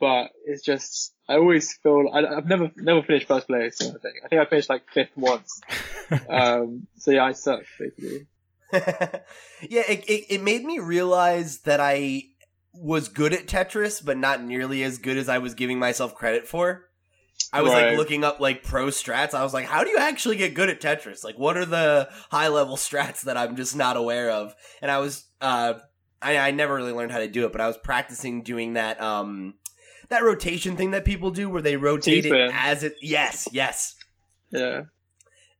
but 0.00 0.30
it's 0.46 0.62
just 0.62 1.12
I 1.28 1.34
always 1.34 1.72
feel 1.74 2.08
I, 2.12 2.34
have 2.34 2.46
never 2.46 2.70
never 2.76 3.02
finished 3.02 3.28
first 3.28 3.46
place. 3.46 3.80
I 3.80 3.84
think 3.84 4.14
I 4.24 4.28
think 4.28 4.40
I 4.40 4.44
finished 4.46 4.70
like 4.70 4.88
fifth 4.92 5.16
once. 5.16 5.60
um, 6.30 6.86
so 6.96 7.10
yeah, 7.10 7.24
I 7.24 7.32
suck 7.32 7.62
basically. 7.78 8.26
Yeah, 8.72 9.82
it, 9.88 10.04
it 10.08 10.34
it 10.34 10.42
made 10.42 10.64
me 10.64 10.78
realize 10.78 11.60
that 11.60 11.80
I 11.80 12.24
was 12.74 13.08
good 13.08 13.32
at 13.32 13.46
Tetris, 13.46 14.04
but 14.04 14.16
not 14.16 14.42
nearly 14.42 14.82
as 14.82 14.98
good 14.98 15.18
as 15.18 15.28
I 15.28 15.38
was 15.38 15.54
giving 15.54 15.78
myself 15.78 16.14
credit 16.14 16.46
for. 16.46 16.88
I 17.52 17.60
was 17.60 17.72
right. 17.72 17.88
like 17.88 17.98
looking 17.98 18.24
up 18.24 18.40
like 18.40 18.62
pro 18.62 18.86
strats. 18.86 19.34
I 19.34 19.42
was 19.42 19.52
like, 19.52 19.66
how 19.66 19.84
do 19.84 19.90
you 19.90 19.98
actually 19.98 20.36
get 20.36 20.54
good 20.54 20.70
at 20.70 20.80
Tetris? 20.80 21.22
Like, 21.22 21.38
what 21.38 21.56
are 21.56 21.66
the 21.66 22.08
high 22.30 22.48
level 22.48 22.76
strats 22.76 23.22
that 23.22 23.36
I'm 23.36 23.56
just 23.56 23.76
not 23.76 23.96
aware 23.96 24.30
of? 24.30 24.54
And 24.80 24.90
I 24.90 24.98
was, 24.98 25.26
uh, 25.40 25.74
I, 26.22 26.38
I 26.38 26.50
never 26.52 26.74
really 26.74 26.92
learned 26.92 27.12
how 27.12 27.18
to 27.18 27.28
do 27.28 27.44
it, 27.44 27.52
but 27.52 27.60
I 27.60 27.66
was 27.66 27.76
practicing 27.76 28.42
doing 28.42 28.74
that, 28.74 29.02
um, 29.02 29.54
that 30.08 30.22
rotation 30.22 30.76
thing 30.76 30.92
that 30.92 31.04
people 31.04 31.30
do 31.30 31.50
where 31.50 31.62
they 31.62 31.76
rotate 31.76 32.24
it 32.24 32.50
as 32.54 32.84
it. 32.84 32.94
Yes, 33.02 33.48
yes. 33.52 33.96
Yeah 34.50 34.82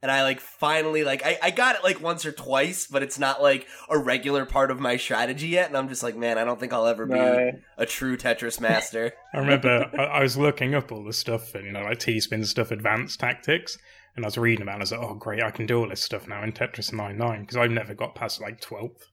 and 0.02 0.11
I 0.11 0.25
like 0.25 0.40
finally 0.40 1.04
like 1.04 1.25
I, 1.25 1.38
I 1.40 1.50
got 1.52 1.76
it 1.76 1.85
like 1.85 2.02
once 2.02 2.26
or 2.26 2.32
twice, 2.32 2.88
but 2.88 3.04
it's 3.04 3.21
not 3.21 3.40
like 3.40 3.68
a 3.88 3.97
regular 3.97 4.44
part 4.44 4.73
of 4.73 4.80
my 4.80 4.97
strategy 4.97 5.49
yet. 5.49 5.68
And 5.68 5.76
I'm 5.76 5.88
just 5.88 6.02
like, 6.02 6.16
man, 6.16 6.38
I 6.38 6.44
don't 6.44 6.59
think 6.59 6.73
I'll 6.73 6.88
ever 6.88 7.06
be 7.06 7.14
right. 7.14 7.54
a 7.78 7.87
true 7.87 8.16
Tetris 8.16 8.61
master. 8.61 9.12
I 9.35 9.38
remember 9.38 9.88
I, 9.97 10.02
I, 10.02 10.23
was 10.23 10.37
looking 10.37 10.75
up 10.75 10.90
all 10.90 11.04
the 11.04 11.12
stuff 11.12 11.54
and 11.54 11.64
you 11.64 11.73
know 11.73 11.82
like 11.82 12.00
T 12.00 12.21
spin 12.21 12.44
stuff, 12.44 12.73
advanced 12.73 13.21
tactics, 13.21 13.78
and 14.16 14.25
I 14.25 14.26
was 14.26 14.37
reading 14.37 14.62
about. 14.62 14.75
it. 14.75 14.78
I 14.78 14.80
was 14.80 14.92
like, 14.92 15.00
oh 15.02 15.14
great, 15.14 15.42
I 15.42 15.52
can 15.52 15.66
do 15.66 15.78
all 15.78 15.88
this 15.88 16.02
stuff 16.02 16.26
now 16.26 16.42
in 16.42 16.52
Tetris 16.52 16.92
99 16.92 17.42
because 17.42 17.56
I've 17.56 17.71
never 17.71 17.94
got 17.94 18.16
past 18.16 18.40
like 18.40 18.61
12th. 18.61 19.04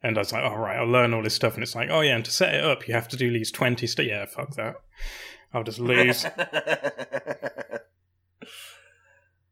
And 0.00 0.16
I 0.16 0.20
was 0.20 0.32
like, 0.32 0.44
all 0.44 0.54
oh, 0.54 0.60
right, 0.60 0.78
I'll 0.78 0.86
learn 0.86 1.12
all 1.12 1.24
this 1.24 1.34
stuff, 1.34 1.54
and 1.54 1.62
it's 1.62 1.74
like, 1.74 1.88
oh 1.90 2.02
yeah, 2.02 2.14
and 2.14 2.24
to 2.24 2.30
set 2.30 2.54
it 2.54 2.64
up, 2.64 2.86
you 2.86 2.94
have 2.94 3.08
to 3.08 3.16
do 3.16 3.32
these 3.32 3.50
20 3.50 3.84
stuff. 3.86 4.06
Yeah, 4.06 4.26
fuck 4.26 4.54
that. 4.54 4.76
I'll 5.52 5.64
just 5.64 5.80
lose. 5.80 6.24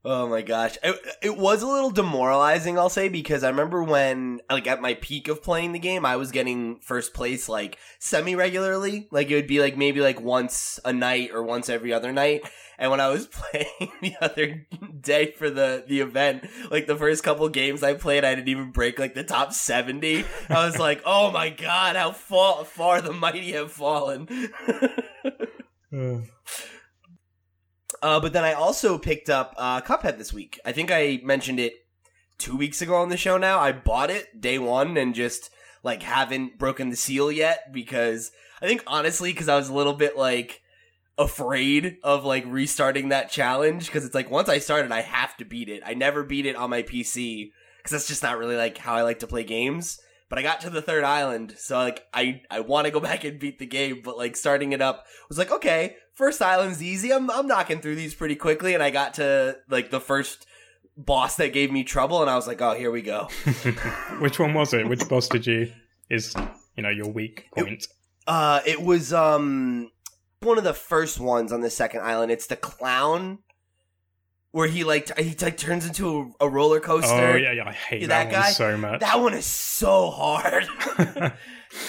Oh 0.09 0.29
my 0.29 0.41
gosh. 0.41 0.79
It, 0.85 1.01
it 1.21 1.37
was 1.37 1.63
a 1.63 1.67
little 1.67 1.91
demoralizing, 1.91 2.79
I'll 2.79 2.89
say, 2.89 3.09
because 3.09 3.43
I 3.43 3.49
remember 3.49 3.83
when, 3.83 4.41
like, 4.49 4.69
at 4.69 4.81
my 4.81 4.95
peak 4.95 5.27
of 5.27 5.43
playing 5.43 5.73
the 5.73 5.81
game, 5.81 6.07
I 6.07 6.15
was 6.15 6.31
getting 6.31 6.79
first 6.79 7.13
place, 7.13 7.49
like, 7.49 7.77
semi 7.99 8.37
regularly. 8.37 9.09
Like, 9.11 9.33
it 9.33 9.35
would 9.35 9.49
be, 9.49 9.59
like, 9.59 9.77
maybe, 9.77 10.01
like, 10.01 10.21
once 10.21 10.79
a 10.85 10.93
night 10.93 11.31
or 11.33 11.43
once 11.43 11.69
every 11.69 11.93
other 11.93 12.13
night. 12.13 12.49
And 12.79 12.93
when 12.93 13.01
I 13.01 13.09
was 13.09 13.27
playing 13.33 13.91
the 14.01 14.15
other 14.21 14.65
day 15.01 15.33
for 15.33 15.51
the, 15.51 15.83
the 15.89 16.03
event, 16.03 16.47
like, 16.71 16.87
the 16.87 16.95
first 16.95 17.25
couple 17.25 17.49
games 17.49 17.83
I 17.83 17.95
played, 17.95 18.25
I 18.25 18.37
didn't 18.37 18.49
even 18.49 18.71
break, 18.71 19.01
like, 19.01 19.15
the 19.15 19.25
top 19.25 19.53
70. 19.53 20.25
I 20.49 20.67
was 20.67 20.79
like, 20.79 21.03
oh 21.05 21.33
my 21.33 21.51
god, 21.51 21.97
how 21.97 22.13
far, 22.13 22.65
far 22.65 23.01
the 23.01 23.13
mighty 23.13 23.53
have 23.53 23.73
fallen. 23.73 24.29
Hmm. 25.89 26.23
Uh, 28.03 28.21
but 28.21 28.33
then 28.33 28.45
I 28.45 28.53
also 28.53 28.99
picked 28.99 29.31
up 29.31 29.55
uh, 29.57 29.81
Cuphead 29.81 30.19
this 30.19 30.33
week. 30.33 30.61
I 30.65 30.73
think 30.73 30.91
I 30.91 31.21
mentioned 31.23 31.61
it 31.61 31.75
two 32.39 32.57
weeks 32.57 32.83
ago 32.83 32.97
on 32.97 33.09
the 33.09 33.17
show. 33.17 33.39
Now 33.39 33.59
I 33.59 33.73
bought 33.73 34.11
it 34.11 34.41
day 34.41 34.59
one 34.59 34.97
and 34.97 35.15
just 35.15 35.51
like 35.83 36.03
haven't 36.03 36.59
broken 36.59 36.91
the 36.91 36.97
seal 36.97 37.31
yet 37.31 37.73
because 37.73 38.33
I 38.61 38.67
think 38.67 38.83
honestly 38.87 39.33
because 39.33 39.49
I 39.49 39.57
was 39.57 39.69
a 39.69 39.75
little 39.75 39.93
bit 39.93 40.17
like 40.17 40.63
afraid 41.19 41.97
of 42.03 42.25
like 42.25 42.45
restarting 42.47 43.09
that 43.09 43.31
challenge 43.31 43.87
because 43.87 44.05
it's 44.05 44.15
like 44.15 44.31
once 44.31 44.49
I 44.49 44.59
started 44.59 44.93
I 44.93 45.03
have 45.03 45.37
to 45.39 45.45
beat 45.45 45.69
it. 45.69 45.83
I 45.85 45.95
never 45.95 46.23
beat 46.23 46.47
it 46.47 46.57
on 46.57 46.71
my 46.71 46.83
PC 46.83 47.51
because 47.79 47.93
that's 47.93 48.09
just 48.09 48.23
not 48.23 48.39
really 48.39 48.57
like 48.57 48.79
how 48.79 48.95
I 48.95 49.03
like 49.03 49.21
to 49.21 49.27
play 49.27 49.45
games. 49.45 49.99
But 50.29 50.41
I 50.41 50.43
got 50.43 50.61
to 50.63 50.71
the 50.71 50.83
third 50.83 51.05
island, 51.05 51.55
so 51.57 51.79
like 51.79 52.03
I 52.13 52.43
I 52.51 52.61
want 52.61 52.87
to 52.87 52.91
go 52.91 53.01
back 53.09 53.25
and 53.25 53.39
beat 53.39 53.59
the 53.59 53.67
game, 53.67 54.03
but 54.05 54.19
like 54.19 54.37
starting 54.37 54.73
it 54.73 54.83
up 54.83 55.07
was 55.29 55.39
like 55.39 55.53
okay, 55.53 55.97
first 56.17 56.43
island's 56.43 56.83
easy. 56.83 57.13
I'm 57.13 57.31
I'm 57.31 57.47
knocking 57.47 57.81
through 57.81 57.95
these 57.95 58.15
pretty 58.15 58.35
quickly, 58.35 58.75
and 58.75 58.83
I 58.83 58.91
got 58.91 59.15
to 59.15 59.59
like 59.69 59.91
the 59.91 60.01
first 60.01 60.47
boss 60.97 61.37
that 61.37 61.53
gave 61.53 61.71
me 61.71 61.85
trouble, 61.85 62.21
and 62.23 62.29
I 62.29 62.35
was 62.35 62.49
like, 62.49 62.61
oh, 62.61 62.75
here 62.75 62.91
we 62.91 63.03
go. 63.03 63.29
Which 64.19 64.39
one 64.39 64.55
was 64.55 64.75
it? 64.75 64.89
Which 64.89 65.09
boss 65.09 65.29
did 65.29 65.47
you 65.47 65.71
is 66.11 66.35
you 66.77 66.83
know 66.83 66.91
your 66.91 67.09
weak 67.09 67.47
point? 67.57 67.87
Uh, 68.27 68.61
it 68.67 68.83
was 68.83 69.13
um 69.13 69.93
one 70.41 70.59
of 70.59 70.65
the 70.65 70.75
first 70.75 71.21
ones 71.21 71.53
on 71.53 71.61
the 71.61 71.71
second 71.71 72.01
island. 72.01 72.33
It's 72.33 72.47
the 72.47 72.57
clown 72.57 73.39
where 74.51 74.69
he 74.69 74.85
like 74.85 75.07
t- 75.07 75.23
he 75.23 75.37
like 75.45 75.59
turns 75.59 75.87
into 75.87 76.35
a, 76.41 76.47
a 76.47 76.49
roller 76.49 76.81
coaster. 76.81 77.13
Oh 77.15 77.37
yeah, 77.37 77.53
yeah, 77.53 77.69
I 77.69 77.73
hate 77.73 78.09
that, 78.09 78.31
that 78.31 78.33
guy? 78.33 78.51
so 78.51 78.77
much. 78.77 79.01
That 79.01 79.21
one 79.21 79.35
is 79.35 79.47
so 79.47 80.11
hard. 80.11 80.67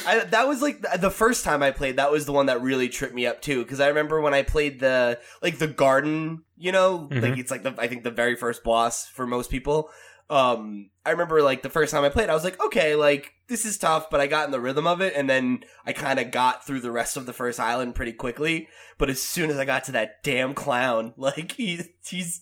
I, 0.05 0.19
that 0.19 0.47
was 0.47 0.61
like 0.61 0.81
the, 0.99 1.09
first 1.11 1.43
time 1.43 1.61
I 1.63 1.71
played. 1.71 1.97
That 1.97 2.11
was 2.11 2.25
the 2.25 2.31
one 2.33 2.47
that 2.47 2.61
really 2.61 2.89
tripped 2.89 3.13
me 3.13 3.25
up 3.25 3.41
too. 3.41 3.63
Because 3.63 3.79
I 3.79 3.87
remember 3.87 4.19
when 4.21 4.33
I 4.33 4.43
played 4.43 4.79
the 4.79 5.19
like 5.41 5.57
the 5.59 5.67
garden. 5.67 6.43
You 6.59 6.71
know, 6.71 7.07
like 7.11 7.33
Mhm. 7.33 7.37
it's 7.39 7.51
like 7.51 7.61
the 7.63 7.75
I 7.77 7.87
think 7.87 8.03
the 8.03 8.11
very 8.11 8.35
first 8.35 8.63
boss 8.63 9.07
for 9.07 9.27
most 9.27 9.51
people. 9.51 9.89
Um, 10.29 10.89
I 11.05 11.11
remember 11.11 11.41
like 11.41 11.61
the 11.61 11.69
first 11.69 11.91
time 11.93 12.03
I 12.03 12.09
played, 12.09 12.29
I 12.29 12.33
was 12.33 12.43
like, 12.43 12.61
okay, 12.65 12.95
like 12.95 13.31
this 13.47 13.63
is 13.65 13.77
tough, 13.77 14.09
but 14.09 14.19
I 14.19 14.27
got 14.27 14.45
in 14.45 14.51
the 14.51 14.59
rhythm 14.59 14.85
of 14.87 14.99
it, 14.99 15.13
and 15.15 15.29
then 15.29 15.63
I 15.85 15.93
kind 15.93 16.19
of 16.19 16.31
got 16.31 16.65
through 16.65 16.81
the 16.81 16.91
rest 16.91 17.15
of 17.15 17.25
the 17.25 17.31
first 17.31 17.59
island 17.61 17.95
pretty 17.95 18.11
quickly. 18.11 18.67
But 18.97 19.09
as 19.09 19.21
soon 19.21 19.49
as 19.51 19.57
I 19.57 19.63
got 19.65 19.83
to 19.85 19.91
that 19.93 20.21
damn 20.23 20.53
clown, 20.53 21.13
like 21.17 21.53
he 21.53 21.81
he's 22.05 22.41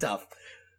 tough. 0.00 0.26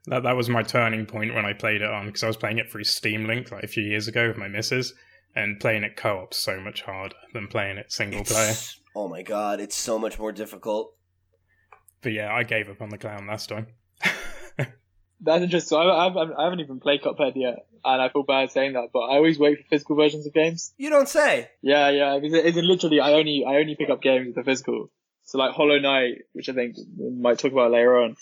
That 0.07 0.23
that 0.23 0.35
was 0.35 0.49
my 0.49 0.63
turning 0.63 1.05
point 1.05 1.35
when 1.35 1.45
I 1.45 1.53
played 1.53 1.81
it 1.83 1.89
on 1.89 2.07
because 2.07 2.23
I 2.23 2.27
was 2.27 2.35
playing 2.37 2.57
it 2.57 2.71
through 2.71 2.83
Steam 2.85 3.27
Link 3.27 3.51
like 3.51 3.63
a 3.63 3.67
few 3.67 3.83
years 3.83 4.07
ago 4.07 4.27
with 4.27 4.37
my 4.37 4.47
missus, 4.47 4.93
and 5.35 5.59
playing 5.59 5.83
it 5.83 5.95
co-op 5.95 6.33
so 6.33 6.59
much 6.59 6.81
harder 6.81 7.15
than 7.33 7.47
playing 7.47 7.77
it 7.77 7.91
single 7.91 8.23
player. 8.23 8.43
It's- 8.51 8.79
oh 8.95 9.07
my 9.07 9.21
god, 9.21 9.59
it's 9.59 9.75
so 9.75 9.97
much 9.99 10.19
more 10.19 10.31
difficult. 10.31 10.93
But 12.01 12.13
yeah, 12.13 12.33
I 12.33 12.43
gave 12.43 12.69
up 12.69 12.81
on 12.81 12.89
the 12.89 12.97
clown 12.97 13.27
last 13.27 13.49
time. 13.49 13.67
That's 15.23 15.43
interesting. 15.43 15.67
So 15.69 15.77
I, 15.77 16.01
I, 16.01 16.03
haven't- 16.05 16.33
I 16.37 16.43
haven't 16.45 16.61
even 16.61 16.79
played 16.79 17.03
Cuphead 17.03 17.33
yet, 17.35 17.67
and 17.85 18.01
I 18.01 18.09
feel 18.09 18.23
bad 18.23 18.49
saying 18.51 18.73
that, 18.73 18.89
but 18.91 19.01
I 19.01 19.17
always 19.17 19.37
wait 19.37 19.59
for 19.59 19.63
physical 19.69 19.95
versions 19.95 20.25
of 20.25 20.33
games. 20.33 20.73
You 20.77 20.89
don't 20.89 21.07
say. 21.07 21.49
Yeah, 21.61 21.89
yeah. 21.89 22.17
Because 22.19 22.33
it, 22.39 22.45
it's 22.47 22.57
literally, 22.57 22.99
I 22.99 23.13
only, 23.13 23.45
I 23.47 23.57
only 23.57 23.75
pick 23.75 23.89
up 23.91 24.01
games 24.01 24.25
with 24.27 24.35
the 24.35 24.43
physical. 24.43 24.89
So 25.23 25.37
like 25.37 25.51
Hollow 25.53 25.77
Knight, 25.79 26.23
which 26.33 26.49
I 26.49 26.53
think 26.53 26.75
we 26.97 27.11
might 27.11 27.37
talk 27.37 27.51
about 27.51 27.69
later 27.71 27.97
on. 27.99 28.15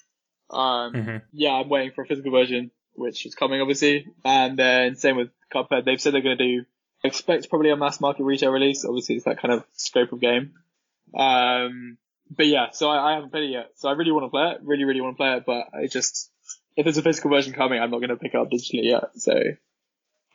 Um, 0.51 0.93
Mhm. 0.93 1.21
yeah, 1.31 1.51
I'm 1.51 1.69
waiting 1.69 1.91
for 1.95 2.03
a 2.03 2.05
physical 2.07 2.31
version, 2.31 2.69
which 2.93 3.25
is 3.25 3.33
coming 3.33 3.61
obviously. 3.61 4.05
And 4.25 4.59
then 4.59 4.95
same 4.97 5.15
with 5.15 5.29
Cuphead. 5.53 5.85
They've 5.85 6.01
said 6.01 6.13
they're 6.13 6.21
going 6.21 6.37
to 6.37 6.57
do, 6.59 6.65
expect 7.03 7.49
probably 7.49 7.69
a 7.69 7.77
mass 7.77 7.99
market 8.01 8.23
retail 8.23 8.51
release. 8.51 8.85
Obviously, 8.85 9.15
it's 9.15 9.25
that 9.25 9.41
kind 9.41 9.53
of 9.53 9.63
scope 9.73 10.11
of 10.11 10.19
game. 10.19 10.53
Um, 11.17 11.97
but 12.29 12.47
yeah, 12.47 12.67
so 12.71 12.89
I, 12.89 13.11
I 13.11 13.15
haven't 13.15 13.31
played 13.31 13.45
it 13.45 13.51
yet. 13.51 13.71
So 13.75 13.89
I 13.89 13.93
really 13.93 14.11
want 14.11 14.25
to 14.25 14.29
play 14.29 14.51
it. 14.51 14.59
Really, 14.63 14.83
really 14.83 15.01
want 15.01 15.15
to 15.15 15.17
play 15.17 15.33
it. 15.35 15.43
But 15.45 15.67
I 15.73 15.87
just, 15.87 16.31
if 16.75 16.85
there's 16.85 16.97
a 16.97 17.01
physical 17.01 17.31
version 17.31 17.53
coming, 17.53 17.81
I'm 17.81 17.91
not 17.91 17.99
going 17.99 18.09
to 18.09 18.17
pick 18.17 18.33
it 18.33 18.39
up 18.39 18.49
digitally 18.49 18.83
yet. 18.83 19.09
So 19.15 19.33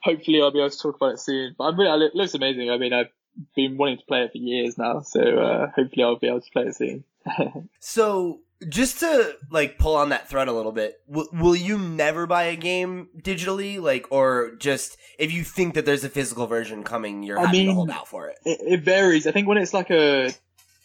hopefully 0.03 0.41
I'll 0.43 0.51
be 0.51 0.59
able 0.59 0.71
to 0.71 0.79
talk 0.79 0.97
about 0.97 1.15
it 1.15 1.21
soon. 1.21 1.55
But 1.57 1.65
I'm 1.65 1.79
really, 1.79 2.07
it 2.07 2.15
looks 2.15 2.35
amazing. 2.35 2.71
I 2.71 2.79
mean, 2.79 2.93
I've 2.93 3.11
been 3.55 3.77
wanting 3.77 3.99
to 3.99 4.05
play 4.07 4.23
it 4.23 4.33
for 4.33 4.39
years 4.39 4.77
now. 4.77 5.01
So, 5.01 5.21
uh, 5.21 5.67
hopefully 5.75 6.05
I'll 6.05 6.19
be 6.19 6.29
able 6.29 6.41
to 6.41 6.51
play 6.53 6.65
it 6.65 6.77
soon. 6.77 7.05
So, 7.81 8.41
just 8.69 9.01
to 9.01 9.37
like 9.51 9.79
pull 9.79 9.97
on 9.97 10.11
that 10.11 10.29
thread 10.29 10.49
a 10.49 10.53
little 10.53 10.73
bit, 10.73 11.01
w- 11.09 11.29
will 11.33 11.57
you 11.57 11.79
never 11.79 12.27
buy 12.27 12.45
a 12.45 12.57
game 12.57 13.09
digitally, 13.21 13.81
like, 13.81 14.07
or 14.11 14.53
just 14.59 14.97
if 15.19 15.33
you 15.33 15.45
think 15.45 15.75
that 15.75 15.87
there's 15.87 16.05
a 16.05 16.09
physical 16.09 16.47
version 16.47 16.83
coming, 16.83 17.23
you're 17.23 17.39
I 17.39 17.47
happy 17.47 17.67
to 17.67 17.73
hold 17.73 17.91
out 17.91 18.09
for 18.09 18.29
it? 18.29 18.39
it, 18.45 18.61
it 18.61 18.81
varies. 18.83 19.27
I 19.27 19.33
think 19.33 19.49
when 19.49 19.59
it's 19.59 19.75
like 19.75 19.91
a 19.91 20.33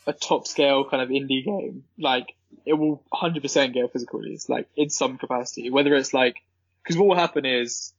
a 0.08 0.14
top 0.14 0.48
scale 0.48 0.90
kind 0.90 1.04
of 1.04 1.10
indie 1.10 1.46
game, 1.46 1.84
like 1.98 2.36
it 2.66 2.74
will 2.74 3.04
100% 3.14 3.74
get 3.74 3.86
a 3.86 3.88
physical 3.88 4.20
release, 4.20 4.50
like 4.50 4.68
in 4.76 4.90
some 4.90 5.18
capacity. 5.18 5.70
Whether 5.70 5.96
it's 5.96 6.14
like, 6.14 6.36
because 6.84 6.98
what 6.98 7.08
will 7.08 7.16
happen 7.16 7.46
is, 7.46 7.94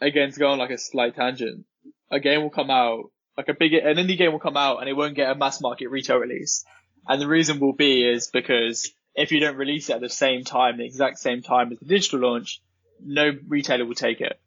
again, 0.00 0.32
to 0.32 0.38
go 0.38 0.48
on 0.48 0.58
like 0.58 0.70
a 0.70 0.78
slight 0.78 1.14
tangent, 1.14 1.64
a 2.10 2.20
game 2.20 2.42
will 2.42 2.50
come 2.50 2.70
out, 2.70 3.10
like 3.36 3.48
a 3.48 3.54
big, 3.54 3.74
an 3.74 3.96
indie 3.96 4.18
game 4.18 4.32
will 4.32 4.38
come 4.38 4.56
out 4.56 4.80
and 4.80 4.88
it 4.88 4.94
won't 4.94 5.14
get 5.14 5.30
a 5.30 5.34
mass 5.34 5.60
market 5.60 5.88
retail 5.88 6.16
release. 6.16 6.64
And 7.08 7.20
the 7.20 7.28
reason 7.28 7.60
will 7.60 7.72
be 7.72 8.06
is 8.08 8.28
because 8.28 8.90
if 9.16 9.32
you 9.32 9.40
don't 9.40 9.56
release 9.56 9.88
it 9.88 9.94
at 9.94 10.00
the 10.00 10.08
same 10.08 10.44
time, 10.44 10.76
the 10.76 10.84
exact 10.84 11.18
same 11.18 11.42
time 11.42 11.72
as 11.72 11.78
the 11.78 11.86
digital 11.86 12.20
launch, 12.20 12.60
no 13.04 13.32
retailer 13.48 13.84
will 13.84 13.94
take 13.94 14.20
it. 14.20 14.38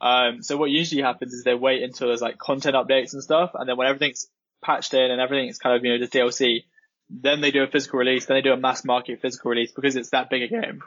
Um, 0.00 0.42
so 0.42 0.56
what 0.56 0.70
usually 0.70 1.02
happens 1.02 1.32
is 1.32 1.44
they 1.44 1.54
wait 1.54 1.82
until 1.82 2.08
there's 2.08 2.20
like 2.20 2.38
content 2.38 2.74
updates 2.74 3.12
and 3.12 3.22
stuff, 3.22 3.52
and 3.54 3.68
then 3.68 3.76
when 3.76 3.88
everything's 3.88 4.28
patched 4.62 4.94
in 4.94 5.10
and 5.10 5.20
everything's 5.20 5.58
kind 5.58 5.76
of, 5.76 5.84
you 5.84 5.92
know, 5.92 5.98
just 5.98 6.12
DLC, 6.12 6.64
then 7.10 7.40
they 7.40 7.50
do 7.50 7.62
a 7.62 7.66
physical 7.66 7.98
release, 7.98 8.26
then 8.26 8.36
they 8.36 8.42
do 8.42 8.52
a 8.52 8.56
mass 8.56 8.84
market 8.84 9.20
physical 9.20 9.50
release 9.50 9.72
because 9.72 9.96
it's 9.96 10.10
that 10.10 10.30
big 10.30 10.42
a 10.42 10.48
game. 10.48 10.82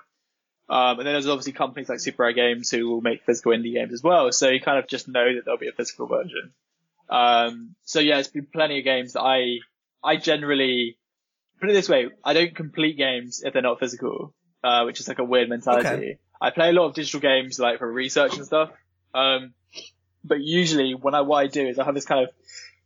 Um, 0.68 0.98
and 0.98 1.06
then 1.06 1.14
there's 1.14 1.28
obviously 1.28 1.54
companies 1.54 1.90
like 1.90 2.00
Super 2.00 2.24
Rare 2.24 2.34
Games 2.34 2.72
who 2.72 2.90
will 2.90 3.02
make 3.02 3.24
physical 3.24 3.52
indie 3.52 3.74
games 3.74 3.94
as 3.94 4.02
well, 4.02 4.32
so 4.32 4.50
you 4.50 4.60
kind 4.60 4.80
of 4.80 4.88
just 4.88 5.08
know 5.08 5.36
that 5.36 5.46
there'll 5.46 5.60
be 5.60 5.68
a 5.68 5.74
physical 5.74 6.08
version. 6.08 6.54
Um, 7.10 7.76
so 7.84 8.00
yeah, 8.00 8.18
it's 8.18 8.30
been 8.30 8.48
plenty 8.52 8.80
of 8.80 8.84
games 8.84 9.14
that 9.14 9.22
I, 9.22 9.60
I 10.04 10.16
generally, 10.18 10.98
put 11.60 11.70
it 11.70 11.74
this 11.74 11.90
way, 11.90 12.10
I 12.24 12.34
don't 12.34 12.56
complete 12.56 12.98
games 12.98 13.42
if 13.44 13.54
they're 13.54 13.62
not 13.62 13.80
physical, 13.80 14.34
uh, 14.64 14.84
which 14.84 15.00
is 15.00 15.08
like 15.08 15.20
a 15.20 15.24
weird 15.24 15.50
mentality. 15.50 15.88
Okay. 15.88 16.20
I 16.42 16.50
play 16.52 16.70
a 16.70 16.74
lot 16.74 16.88
of 16.88 16.94
digital 16.96 17.20
games 17.20 17.60
like 17.60 17.80
for 17.80 17.92
research 17.92 18.36
and 18.36 18.46
stuff. 18.46 18.72
Um, 19.14 19.54
but 20.24 20.42
usually 20.42 20.94
when 20.94 21.16
I, 21.16 21.22
what 21.22 21.38
I 21.38 21.48
do 21.48 21.66
is 21.68 21.80
I 21.80 21.86
have 21.86 21.96
this 21.96 22.06
kind 22.06 22.24
of 22.28 22.30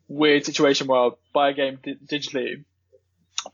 weird 0.08 0.46
situation 0.46 0.88
where 0.88 1.00
I'll 1.00 1.20
buy 1.34 1.50
a 1.50 1.54
game 1.54 1.80
di- 1.82 1.96
digitally, 2.06 2.64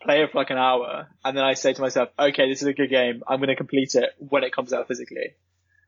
play 0.01 0.23
it 0.23 0.31
for 0.31 0.39
like 0.39 0.49
an 0.49 0.57
hour, 0.57 1.07
and 1.23 1.37
then 1.37 1.43
I 1.43 1.53
say 1.53 1.73
to 1.73 1.81
myself, 1.81 2.09
okay, 2.17 2.49
this 2.49 2.61
is 2.61 2.67
a 2.67 2.73
good 2.73 2.89
game. 2.89 3.23
I'm 3.27 3.37
going 3.39 3.49
to 3.49 3.55
complete 3.55 3.95
it 3.95 4.09
when 4.17 4.43
it 4.43 4.51
comes 4.53 4.73
out 4.73 4.87
physically. 4.87 5.35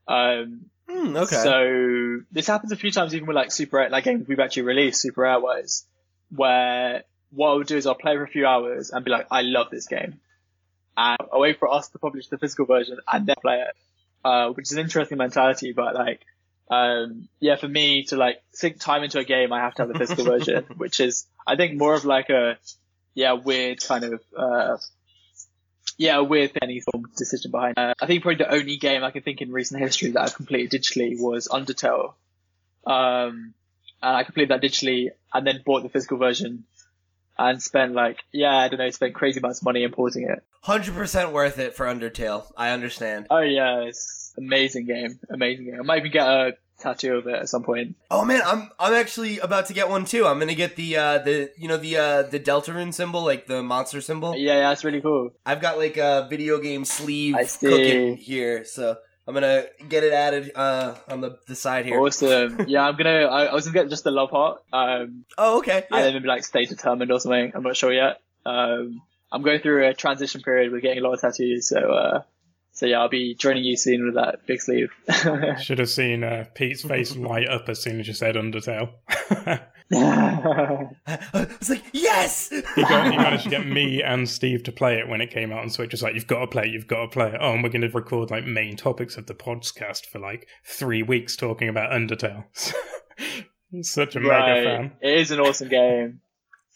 Um, 0.08 0.68
Hmm, 0.90 1.18
okay. 1.18 1.36
so 1.36 2.22
this 2.32 2.48
happens 2.48 2.72
a 2.72 2.78
few 2.78 2.92
times 2.92 3.14
even 3.14 3.28
with 3.28 3.36
like 3.36 3.52
Super 3.52 3.82
8, 3.82 3.92
like 3.92 4.06
games 4.06 4.26
we've 4.26 4.40
actually 4.40 4.64
released 4.64 5.02
Super 5.02 5.26
Airways, 5.26 5.86
where 6.30 7.04
what 7.32 7.50
I 7.50 7.54
would 7.56 7.68
do 7.68 7.78
is 7.78 7.86
I'll 7.86 7.96
play 7.96 8.16
for 8.16 8.24
a 8.24 8.28
few 8.28 8.46
hours 8.46 8.92
and 8.92 9.04
be 9.04 9.12
like, 9.12 9.28
I 9.32 9.42
love 9.42 9.70
this 9.70 9.88
game. 9.88 10.20
And 10.96 11.18
I'll 11.32 11.40
wait 11.40 11.60
for 11.60 11.72
us 11.72 11.90
to 11.90 12.00
publish 12.00 12.28
the 12.28 12.38
physical 12.38 12.66
version 12.66 12.98
and 13.12 13.28
then 13.28 13.36
play 13.42 13.62
it. 13.62 13.76
Uh, 14.26 14.50
which 14.50 14.66
is 14.66 14.74
an 14.74 14.80
interesting 14.80 15.18
mentality, 15.18 15.72
but 15.72 15.94
like, 15.94 16.22
um, 16.70 17.30
yeah, 17.40 17.56
for 17.56 17.68
me 17.68 18.04
to 18.06 18.18
like 18.18 18.42
sink 18.52 18.80
time 18.80 19.04
into 19.04 19.20
a 19.20 19.24
game, 19.24 19.54
I 19.54 19.62
have 19.62 19.76
to 19.76 19.84
have 19.84 19.94
the 19.94 20.00
physical 20.00 20.26
version, 20.38 20.66
which 20.76 21.00
is, 21.00 21.28
I 21.46 21.56
think 21.56 21.78
more 21.78 21.94
of 21.94 22.04
like 22.04 22.30
a, 22.30 22.58
yeah, 23.14 23.34
weird 23.34 23.82
kind 23.82 24.04
of, 24.04 24.22
uh, 24.36 24.78
yeah, 25.98 26.20
weird 26.20 26.52
any 26.62 26.82
form 26.82 27.06
of 27.06 27.16
decision 27.16 27.52
behind. 27.52 27.78
Uh, 27.78 27.94
I 28.02 28.06
think 28.06 28.24
probably 28.24 28.44
the 28.44 28.52
only 28.52 28.78
game 28.78 29.04
I 29.04 29.12
can 29.12 29.22
think 29.22 29.42
in 29.42 29.52
recent 29.52 29.82
history 29.82 30.12
that 30.12 30.22
I've 30.22 30.36
completed 30.36 30.82
digitally 30.82 31.20
was 31.20 31.48
Undertale. 31.48 32.14
Um, 32.86 33.54
and 34.02 34.16
I 34.18 34.24
completed 34.24 34.50
that 34.50 34.62
digitally 34.62 35.10
and 35.34 35.48
then 35.48 35.62
bought 35.66 35.84
the 35.84 35.90
physical 35.90 36.18
version 36.18 36.66
and 37.38 37.62
spent 37.62 37.94
like, 37.94 38.20
yeah, 38.32 38.56
I 38.56 38.68
don't 38.68 38.80
know, 38.80 38.90
spent 38.90 39.14
crazy 39.14 39.40
amounts 39.40 39.60
of 39.60 39.66
money 39.66 39.84
importing 39.84 40.24
it. 40.30 40.44
Hundred 40.62 40.96
percent 40.96 41.32
worth 41.32 41.60
it 41.60 41.76
for 41.76 41.86
Undertale. 41.86 42.52
I 42.58 42.72
understand. 42.72 43.28
Oh 43.30 43.40
yeah, 43.40 43.82
it's 43.82 44.34
amazing 44.38 44.86
game, 44.86 45.20
amazing 45.30 45.66
game. 45.66 45.80
I 45.80 45.84
might 45.84 46.00
even 46.00 46.12
get 46.12 46.28
a 46.28 46.58
tattoo 46.80 47.16
of 47.16 47.28
it 47.28 47.36
at 47.36 47.50
some 47.50 47.64
point. 47.64 47.96
Oh 48.12 48.26
man, 48.26 48.42
I'm 48.46 48.70
I'm 48.80 48.94
actually 48.94 49.40
about 49.40 49.68
to 49.68 49.74
get 49.74 49.90
one 49.90 50.06
too. 50.06 50.26
I'm 50.26 50.40
gonna 50.40 50.56
get 50.56 50.76
the 50.76 50.98
uh 50.98 51.18
the 51.20 51.52
you 51.58 51.68
know 51.68 51.78
the 51.78 51.98
uh 51.98 52.24
the 52.24 52.40
Deltarune 52.40 52.94
symbol, 52.94 53.24
like 53.24 53.48
the 53.48 53.64
monster 53.64 54.02
symbol. 54.02 54.36
Yeah, 54.36 54.56
yeah, 54.56 54.70
that's 54.70 54.84
really 54.84 55.02
cool. 55.02 55.32
I've 55.46 55.62
got 55.62 55.78
like 55.78 55.98
a 55.98 56.28
video 56.30 56.60
game 56.60 56.86
sleeve 56.86 57.36
cooking 57.60 58.18
here, 58.18 58.66
so 58.66 58.98
I'm 59.28 59.34
gonna 59.34 59.66
get 59.90 60.04
it 60.06 60.14
added 60.14 60.52
uh 60.56 60.96
on 61.10 61.20
the, 61.22 61.38
the 61.48 61.56
side 61.56 61.86
here. 61.86 62.00
Awesome. 62.00 62.64
yeah, 62.68 62.88
I'm 62.88 62.96
gonna. 62.96 63.26
I, 63.26 63.46
I 63.46 63.54
was 63.54 63.66
gonna 63.66 63.74
get 63.84 63.90
just 63.90 64.04
the 64.06 64.12
love 64.12 64.30
heart. 64.30 64.62
Um, 64.72 65.26
Oh, 65.38 65.58
okay. 65.60 65.80
and 65.80 65.86
Yeah. 65.92 66.02
then 66.04 66.14
maybe 66.14 66.28
like 66.28 66.46
stay 66.46 66.66
determined 66.66 67.12
or 67.12 67.20
something. 67.20 67.52
I'm 67.54 67.64
not 67.64 67.76
sure 67.76 67.92
yet. 67.94 68.22
Um, 68.46 69.02
I'm 69.32 69.42
going 69.42 69.60
through 69.60 69.86
a 69.88 69.94
transition 69.94 70.42
period 70.42 70.72
with 70.72 70.82
getting 70.82 71.00
a 71.00 71.06
lot 71.06 71.14
of 71.16 71.20
tattoos, 71.22 71.68
so 71.68 71.78
uh, 71.78 72.22
so 72.78 72.86
yeah, 72.86 73.00
I'll 73.00 73.10
be 73.10 73.34
joining 73.34 73.64
you 73.64 73.76
soon 73.76 74.06
with 74.06 74.14
that 74.14 74.46
big 74.46 74.62
sleeve. 74.62 74.92
Should 75.60 75.80
have 75.80 75.90
seen 75.90 76.24
uh, 76.24 76.46
Pete's 76.54 76.84
face 76.84 77.16
light 77.16 77.50
up 77.50 77.70
as 77.70 77.82
soon 77.82 78.00
as 78.00 78.08
you 78.08 78.14
said 78.14 78.36
Undertale. 78.36 78.92
I 79.92 81.48
was 81.60 81.72
like, 81.72 81.82
yes. 81.92 82.50
he, 82.50 82.62
got, 82.84 83.12
he 83.12 83.18
managed 83.18 83.46
to 83.46 83.50
get 83.50 83.66
me 83.66 84.04
and 84.04 84.30
Steve 84.30 84.62
to 84.66 84.72
play 84.72 85.00
it 85.00 85.08
when 85.08 85.22
it 85.22 85.32
came 85.32 85.52
out 85.52 85.64
on 85.64 85.72
Switch. 85.72 85.92
It's 85.92 86.04
like 86.04 86.14
you've 86.14 86.28
got 86.28 86.42
to 86.42 86.48
play 86.48 86.66
it, 86.66 86.72
you've 86.72 86.86
got 86.88 87.02
to 87.02 87.08
play 87.08 87.30
it. 87.30 87.40
Oh, 87.42 87.54
and 87.54 87.64
we're 87.64 87.70
going 87.70 87.82
to 87.82 87.90
record 87.90 88.30
like 88.30 88.46
main 88.46 88.78
topics 88.78 89.18
of 89.18 89.26
the 89.26 89.34
podcast 89.34 90.06
for 90.06 90.20
like 90.20 90.48
three 90.64 91.02
weeks 91.02 91.36
talking 91.36 91.70
about 91.70 91.90
Undertale. 91.90 92.44
Such 93.82 94.16
a 94.16 94.20
Right. 94.20 94.64
mega 94.64 94.64
fan. 94.78 94.92
It 95.02 95.18
is 95.18 95.32
an 95.32 95.40
awesome 95.40 95.70
game. 95.70 96.22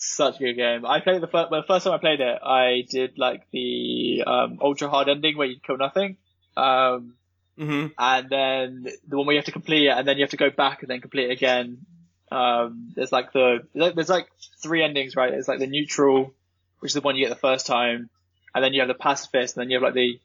Such 0.04 0.38
a 0.38 0.40
good 0.40 0.56
game. 0.56 0.84
I 0.84 1.00
played 1.00 1.22
the 1.22 1.28
first, 1.28 1.52
well, 1.52 1.62
the 1.62 1.68
first 1.68 1.84
time 1.86 1.94
I 1.94 2.00
played 2.00 2.22
it, 2.22 2.40
I 2.42 2.86
did 2.90 3.20
like 3.20 3.44
the 3.52 4.24
um, 4.26 4.58
ultra 4.60 4.90
hard 4.90 5.08
ending 5.08 5.38
where 5.38 5.46
you 5.46 5.58
kill 5.66 5.78
nothing. 5.78 6.18
Um, 6.58 7.14
hmm 7.56 7.88
and 8.00 8.28
then 8.28 8.88
the 9.08 9.18
one 9.18 9.28
where 9.28 9.36
you 9.36 9.38
have 9.38 9.46
to 9.46 9.52
complete 9.52 9.86
it, 9.86 9.90
and 9.96 10.08
then 10.08 10.18
you 10.18 10.24
have 10.24 10.32
to 10.32 10.38
go 10.38 10.50
back 10.50 10.82
and 10.82 10.90
then 10.90 11.02
complete 11.02 11.30
it 11.30 11.34
again. 11.34 11.86
Um, 12.32 12.94
there's 12.96 13.12
like 13.12 13.32
the 13.32 13.60
there's 13.76 14.10
like 14.10 14.28
three 14.64 14.84
endings, 14.84 15.16
right? 15.16 15.30
There's 15.30 15.48
like 15.48 15.60
the 15.60 15.68
neutral, 15.68 16.34
which 16.80 16.90
is 16.90 16.94
the 16.96 17.02
one 17.02 17.16
you 17.16 17.24
get 17.24 17.30
the 17.30 17.40
first 17.40 17.68
time, 17.68 18.10
and 18.56 18.64
then 18.64 18.74
you 18.74 18.80
have 18.80 18.88
the 18.88 18.96
pacifist, 18.96 19.56
and 19.56 19.62
then 19.62 19.70
you 19.70 19.76
have 19.76 19.84
like 19.84 19.94
the 19.94 20.20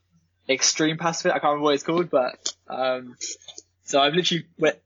extreme 0.49 0.97
pacifist. 0.97 1.35
I 1.35 1.39
can't 1.39 1.51
remember 1.51 1.65
what 1.65 1.75
it's 1.75 1.83
called, 1.83 2.09
but 2.09 2.55
um, 2.67 3.15
so 3.85 4.01
I've 4.01 4.15
literally 4.15 4.47
went, 4.59 4.79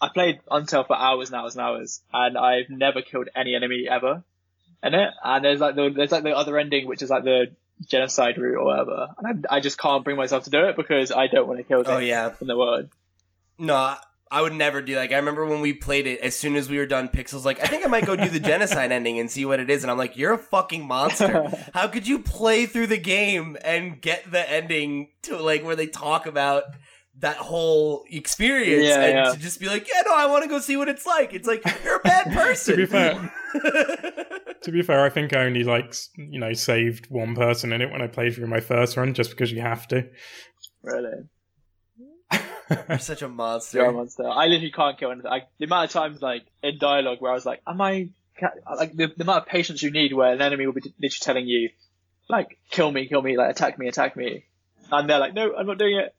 I 0.00 0.08
played 0.14 0.38
Undertale 0.48 0.86
for 0.86 0.96
hours 0.96 1.30
and 1.30 1.40
hours 1.40 1.56
and 1.56 1.64
hours, 1.64 2.00
and 2.12 2.38
I've 2.38 2.70
never 2.70 3.02
killed 3.02 3.28
any 3.34 3.56
enemy 3.56 3.88
ever 3.90 4.22
in 4.82 4.94
it. 4.94 5.10
And 5.22 5.44
there's 5.44 5.60
like 5.60 5.74
the 5.74 5.90
there's 5.94 6.12
like 6.12 6.22
the 6.24 6.36
other 6.36 6.58
ending, 6.58 6.86
which 6.86 7.02
is 7.02 7.10
like 7.10 7.24
the 7.24 7.46
genocide 7.88 8.38
route 8.38 8.56
or 8.56 8.64
whatever, 8.64 9.08
and 9.18 9.46
I, 9.50 9.56
I 9.56 9.60
just 9.60 9.78
can't 9.78 10.02
bring 10.02 10.16
myself 10.16 10.44
to 10.44 10.50
do 10.50 10.64
it 10.66 10.76
because 10.76 11.12
I 11.12 11.26
don't 11.26 11.46
want 11.46 11.58
to 11.58 11.64
kill 11.64 11.82
Oh 11.86 11.98
yeah. 11.98 12.32
in 12.40 12.46
the 12.46 12.56
world. 12.56 12.88
No, 13.58 13.74
I- 13.74 13.98
I 14.28 14.42
would 14.42 14.54
never 14.54 14.82
do 14.82 14.96
like 14.96 15.12
I 15.12 15.18
remember 15.18 15.46
when 15.46 15.60
we 15.60 15.72
played 15.72 16.08
it 16.08 16.18
as 16.20 16.34
soon 16.34 16.56
as 16.56 16.68
we 16.68 16.78
were 16.78 16.86
done 16.86 17.08
Pixels 17.08 17.44
like 17.44 17.62
I 17.62 17.68
think 17.68 17.84
I 17.84 17.88
might 17.88 18.04
go 18.06 18.16
do 18.16 18.28
the 18.28 18.40
genocide 18.40 18.90
ending 18.90 19.20
and 19.20 19.30
see 19.30 19.44
what 19.44 19.60
it 19.60 19.70
is 19.70 19.84
and 19.84 19.90
I'm 19.90 19.98
like 19.98 20.16
you're 20.16 20.32
a 20.32 20.38
fucking 20.38 20.84
monster. 20.84 21.48
How 21.74 21.86
could 21.86 22.08
you 22.08 22.18
play 22.18 22.66
through 22.66 22.88
the 22.88 22.98
game 22.98 23.56
and 23.64 24.00
get 24.00 24.28
the 24.28 24.50
ending 24.50 25.10
to 25.22 25.36
like 25.40 25.62
where 25.64 25.76
they 25.76 25.86
talk 25.86 26.26
about 26.26 26.64
that 27.20 27.36
whole 27.36 28.04
experience 28.10 28.84
Yeah, 28.84 29.00
and 29.00 29.14
yeah. 29.14 29.32
to 29.32 29.38
just 29.38 29.58
be 29.58 29.66
like, 29.66 29.88
yeah, 29.88 30.02
no, 30.04 30.14
I 30.14 30.26
want 30.26 30.42
to 30.42 30.48
go 30.50 30.58
see 30.58 30.76
what 30.76 30.88
it's 30.88 31.06
like. 31.06 31.32
It's 31.32 31.48
like 31.48 31.62
you're 31.84 31.96
a 31.96 32.00
bad 32.00 32.32
person. 32.32 32.74
To 32.76 32.76
be 32.76 32.86
fair, 32.86 33.32
to 34.62 34.72
be 34.72 34.82
fair, 34.82 35.04
I 35.04 35.08
think 35.10 35.34
I 35.34 35.44
only 35.46 35.64
like 35.64 35.94
you 36.16 36.38
know 36.38 36.52
saved 36.52 37.06
one 37.10 37.34
person 37.34 37.72
in 37.72 37.80
it 37.80 37.90
when 37.90 38.02
I 38.02 38.06
played 38.06 38.34
through 38.34 38.48
my 38.48 38.60
first 38.60 38.96
run, 38.96 39.14
just 39.14 39.30
because 39.30 39.50
you 39.50 39.60
have 39.62 39.88
to. 39.88 40.06
Really, 40.82 41.24
you're 42.88 42.98
such 42.98 43.22
a 43.22 43.28
monster. 43.28 43.78
you're 43.78 43.86
a 43.88 43.92
monster. 43.92 44.28
I 44.28 44.46
literally 44.46 44.72
can't 44.72 44.98
kill 44.98 45.10
anything. 45.12 45.30
I, 45.30 45.42
the 45.58 45.64
amount 45.66 45.86
of 45.86 45.90
times 45.92 46.20
like 46.20 46.42
in 46.62 46.78
dialogue 46.78 47.18
where 47.20 47.30
I 47.30 47.34
was 47.34 47.46
like, 47.46 47.62
"Am 47.66 47.80
I?" 47.80 48.10
Like 48.76 48.94
the, 48.94 49.06
the 49.16 49.22
amount 49.22 49.44
of 49.44 49.46
patience 49.48 49.82
you 49.82 49.90
need 49.90 50.12
where 50.12 50.32
an 50.32 50.42
enemy 50.42 50.66
will 50.66 50.74
be 50.74 50.82
literally 51.00 51.18
telling 51.20 51.46
you, 51.46 51.70
like, 52.28 52.58
"Kill 52.70 52.90
me, 52.92 53.06
kill 53.08 53.22
me, 53.22 53.36
like 53.38 53.50
attack 53.50 53.78
me, 53.78 53.88
attack 53.88 54.16
me," 54.16 54.44
and 54.92 55.08
they're 55.08 55.18
like, 55.18 55.32
"No, 55.32 55.54
I'm 55.56 55.66
not 55.66 55.78
doing 55.78 55.96
it." 55.96 56.14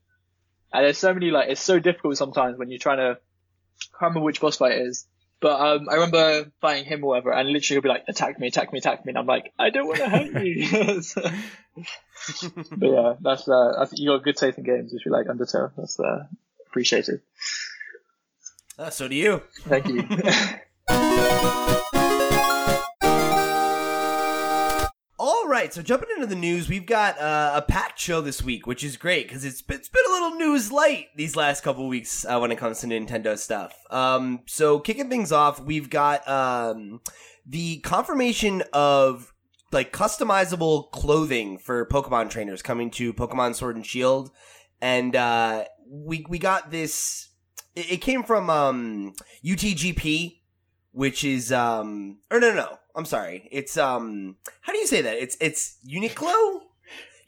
And 0.73 0.85
there's 0.85 0.97
so 0.97 1.13
many 1.13 1.31
like 1.31 1.49
it's 1.49 1.61
so 1.61 1.79
difficult 1.79 2.17
sometimes 2.17 2.57
when 2.57 2.69
you're 2.69 2.79
trying 2.79 2.97
to. 2.97 3.11
I 3.13 3.99
can't 3.99 4.09
remember 4.09 4.21
which 4.21 4.41
boss 4.41 4.57
fight 4.57 4.73
it 4.73 4.87
is. 4.87 5.05
But 5.39 5.61
um, 5.61 5.87
I 5.89 5.95
remember 5.95 6.51
fighting 6.61 6.85
him 6.85 7.03
or 7.03 7.09
whatever, 7.09 7.31
and 7.31 7.49
literally 7.49 7.75
he'll 7.75 7.83
be 7.83 7.89
like, 7.89 8.05
"Attack 8.07 8.39
me, 8.39 8.47
attack 8.47 8.73
me, 8.73 8.79
attack 8.79 9.05
me," 9.05 9.11
and 9.11 9.19
I'm 9.19 9.27
like, 9.27 9.53
"I 9.59 9.69
don't 9.69 9.87
want 9.87 9.99
to 9.99 10.09
hurt 10.09 10.43
you." 10.43 10.67
but 12.75 12.89
yeah, 12.89 13.13
that's 13.21 13.47
uh, 13.47 13.73
I 13.79 13.85
think 13.85 13.99
you 13.99 14.09
got 14.09 14.23
good 14.23 14.35
taste 14.35 14.57
in 14.57 14.63
games 14.63 14.93
if 14.93 15.05
you 15.05 15.11
like 15.11 15.27
Undertale. 15.27 15.71
That's 15.77 15.99
uh, 15.99 16.25
appreciated. 16.67 17.21
Ah, 18.79 18.89
so 18.89 19.07
do 19.07 19.15
you. 19.15 19.43
Thank 19.61 19.87
you. 19.87 20.07
All 25.19 25.47
right, 25.47 25.71
so 25.71 25.83
jumping 25.83 26.06
into 26.17 26.27
the 26.27 26.35
news, 26.35 26.67
we've 26.67 26.87
got 26.87 27.19
uh, 27.19 27.51
a 27.55 27.61
packed 27.61 27.99
show 27.99 28.21
this 28.21 28.41
week, 28.41 28.65
which 28.65 28.83
is 28.83 28.97
great 28.97 29.27
because 29.27 29.45
it's, 29.45 29.63
it's 29.69 29.87
been 29.87 30.03
a 30.07 30.11
little 30.11 30.31
news 30.31 30.71
light 30.71 31.07
these 31.15 31.35
last 31.35 31.63
couple 31.63 31.87
weeks 31.87 32.25
uh, 32.25 32.39
when 32.39 32.51
it 32.51 32.57
comes 32.57 32.79
to 32.79 32.87
Nintendo 32.87 33.37
stuff. 33.37 33.77
Um, 33.91 34.39
so 34.47 34.79
kicking 34.79 35.09
things 35.09 35.31
off, 35.31 35.59
we've 35.59 35.91
got 35.91 36.27
um, 36.27 37.01
the 37.45 37.77
confirmation 37.81 38.63
of 38.73 39.31
like 39.71 39.93
customizable 39.93 40.89
clothing 40.89 41.59
for 41.59 41.85
Pokemon 41.85 42.31
trainers 42.31 42.63
coming 42.63 42.89
to 42.91 43.13
Pokemon 43.13 43.53
Sword 43.53 43.75
and 43.75 43.85
Shield, 43.85 44.31
and 44.81 45.15
uh, 45.15 45.65
we 45.87 46.25
we 46.27 46.39
got 46.39 46.71
this. 46.71 47.29
It, 47.75 47.91
it 47.93 47.97
came 47.97 48.23
from 48.23 48.49
um, 48.49 49.13
UTGP, 49.45 50.39
which 50.93 51.23
is 51.23 51.51
um, 51.51 52.17
or 52.31 52.39
no 52.39 52.49
no 52.49 52.55
no. 52.55 52.79
I'm 52.97 53.05
sorry. 53.05 53.47
It's 53.51 53.77
um, 53.77 54.37
how 54.61 54.73
do 54.73 54.79
you 54.79 54.87
say 54.87 55.01
that? 55.03 55.17
It's 55.17 55.37
it's 55.39 55.77
Uniqlo. 55.87 56.61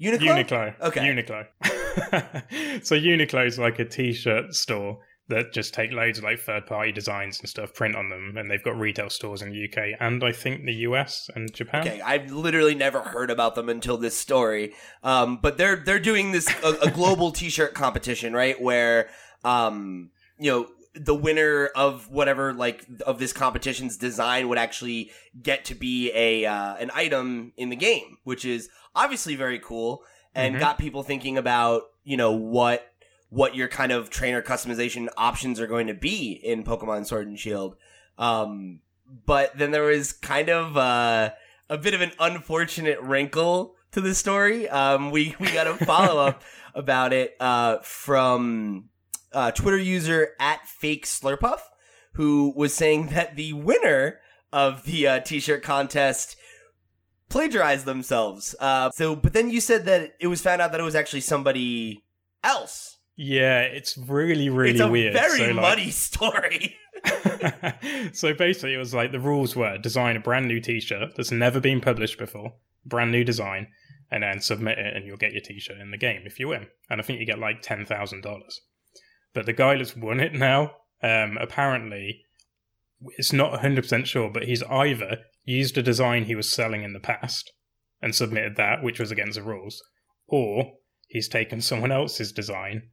Uniqlo. 0.02 0.20
Uniqlo. 0.20 0.82
Okay. 0.82 1.02
Uniqlo. 1.02 2.84
so 2.84 2.96
Uniqlo 2.96 3.46
is 3.46 3.60
like 3.60 3.78
a 3.78 3.86
t-shirt 3.86 4.56
store 4.56 4.98
that 5.28 5.54
just 5.54 5.76
take 5.76 5.92
loads 5.92 6.18
of 6.18 6.24
like 6.24 6.40
third-party 6.40 6.92
designs 6.92 7.40
and 7.40 7.48
stuff, 7.48 7.72
print 7.76 7.96
on 7.96 8.10
them, 8.10 8.36
and 8.36 8.50
they've 8.50 8.64
got 8.64 8.80
retail 8.80 9.12
stores 9.12 9.44
in 9.44 9.52
the 9.52 9.66
UK 9.66 9.96
and 10.00 10.24
I 10.24 10.32
think 10.32 10.66
the 10.66 10.74
US 10.74 11.30
and 11.36 11.54
Japan. 11.54 11.88
Okay, 11.88 12.02
I've 12.02 12.32
literally 12.32 12.74
never 12.74 13.02
heard 13.02 13.30
about 13.30 13.54
them 13.54 13.70
until 13.70 13.98
this 13.98 14.18
story. 14.18 14.74
Um, 15.04 15.38
but 15.40 15.58
they're 15.58 15.76
they're 15.76 16.00
doing 16.00 16.32
this 16.32 16.50
a, 16.64 16.88
a 16.88 16.90
global 16.90 17.32
T-shirt 17.40 17.76
competition, 17.76 18.34
right? 18.34 18.60
Where 18.60 19.10
um, 19.44 20.10
you 20.40 20.50
know 20.50 20.68
the 20.96 21.14
winner 21.16 21.68
of 21.76 22.10
whatever 22.10 22.52
like 22.54 22.86
of 23.06 23.20
this 23.20 23.32
competition's 23.34 23.96
design 23.98 24.50
would 24.50 24.58
actually 24.58 25.12
get 25.42 25.64
to 25.66 25.76
be 25.76 26.12
a 26.14 26.46
uh, 26.46 26.76
an 26.76 26.90
item 26.94 27.54
in 27.58 27.70
the 27.70 27.76
game, 27.76 28.18
which 28.24 28.44
is 28.46 28.70
obviously 28.96 29.36
very 29.36 29.60
cool 29.60 30.04
and 30.36 30.56
Mhm. 30.56 30.60
got 30.60 30.78
people 30.78 31.04
thinking 31.04 31.38
about 31.38 31.84
you 32.04 32.18
know 32.18 32.32
what 32.32 32.92
what 33.30 33.56
your 33.56 33.68
kind 33.68 33.92
of 33.92 34.10
trainer 34.10 34.42
customization 34.42 35.08
options 35.16 35.60
are 35.60 35.68
going 35.68 35.86
to 35.88 35.94
be 35.94 36.32
in 36.32 36.64
Pokemon 36.64 37.06
Sword 37.06 37.28
and 37.28 37.38
Shield. 37.38 37.76
Um, 38.18 38.80
but 39.26 39.56
then 39.58 39.70
there 39.72 39.84
was 39.84 40.12
kind 40.14 40.50
of 40.50 40.76
uh, 40.76 41.32
a 41.70 41.78
bit 41.78 41.94
of 41.94 42.02
an 42.02 42.12
unfortunate 42.20 43.00
wrinkle 43.02 43.76
to 43.92 44.02
the 44.02 44.16
story. 44.16 44.68
Um, 44.68 45.12
we 45.12 45.36
we 45.40 45.52
got 45.52 45.68
a 45.68 45.76
follow 45.86 46.20
up 46.26 46.42
about 46.74 47.14
it 47.14 47.36
uh, 47.40 47.78
from 47.84 48.89
uh, 49.34 49.52
Twitter 49.52 49.78
user 49.78 50.30
at 50.40 50.68
Fake 50.68 51.06
Slurpuff, 51.06 51.60
who 52.14 52.54
was 52.56 52.74
saying 52.74 53.08
that 53.14 53.36
the 53.36 53.54
winner 53.54 54.20
of 54.52 54.84
the 54.84 55.08
uh, 55.08 55.20
t-shirt 55.20 55.62
contest 55.64 56.36
plagiarized 57.30 57.86
themselves. 57.86 58.56
Uh, 58.60 58.90
so, 58.92 59.16
but 59.16 59.34
then 59.34 59.50
you 59.50 59.62
said 59.62 59.86
that 59.86 60.16
it 60.20 60.28
was 60.28 60.42
found 60.42 60.62
out 60.62 60.72
that 60.72 60.80
it 60.82 60.84
was 60.84 60.96
actually 60.96 61.22
somebody 61.22 62.04
else. 62.44 62.98
Yeah, 63.16 63.62
it's 63.62 63.98
really, 63.98 64.50
really 64.50 64.72
it's 64.72 64.80
a 64.80 64.88
weird. 64.88 65.14
very 65.14 65.38
So, 65.40 65.46
like- 65.48 65.56
muddy 65.56 65.92
story. 65.92 66.76
so 68.14 68.34
basically, 68.34 68.74
it 68.74 68.78
was 68.78 68.94
like 68.94 69.12
the 69.12 69.20
rules 69.20 69.56
were 69.56 69.78
design 69.78 70.16
a 70.18 70.20
brand 70.20 70.48
new 70.48 70.60
T-shirt 70.60 71.16
that's 71.16 71.32
never 71.32 71.60
been 71.60 71.82
published 71.82 72.18
before, 72.18 72.54
brand 72.86 73.12
new 73.12 73.24
design, 73.24 73.68
and 74.12 74.24
then 74.24 74.40
submit 74.42 74.78
it, 74.80 74.96
and 74.96 75.06
you'll 75.06 75.18
get 75.18 75.32
your 75.34 75.42
T-shirt 75.42 75.78
in 75.80 75.92
the 75.92 75.98
game 75.98 76.24
if 76.26 76.40
you 76.40 76.48
win. 76.48 76.68
And 76.90 77.00
I 77.00 77.04
think 77.04 77.20
you 77.20 77.26
get 77.26 77.40
like 77.40 77.62
ten 77.62 77.86
thousand 77.86 78.22
dollars. 78.24 78.62
But 79.34 79.46
the 79.46 79.54
guy 79.54 79.78
that's 79.78 79.96
won 79.96 80.20
it 80.20 80.34
now, 80.34 80.72
um, 81.04 81.38
apparently, 81.40 82.24
it's 83.18 83.34
not 83.34 83.52
one 83.52 83.60
hundred 83.60 83.84
percent 83.84 84.08
sure, 84.08 84.30
but 84.30 84.44
he's 84.44 84.64
either 84.64 85.18
used 85.46 85.78
a 85.78 85.84
design 85.84 86.26
he 86.26 86.36
was 86.36 86.52
selling 86.52 86.84
in 86.84 86.94
the 86.94 87.00
past 87.00 87.52
and 88.02 88.16
submitted 88.16 88.56
that, 88.58 88.84
which 88.84 89.00
was 89.00 89.12
against 89.12 89.36
the 89.38 89.44
rules, 89.44 89.82
or 90.28 90.74
he's 91.08 91.28
taken 91.28 91.62
someone 91.62 91.92
else's 91.92 92.32
design 92.32 92.90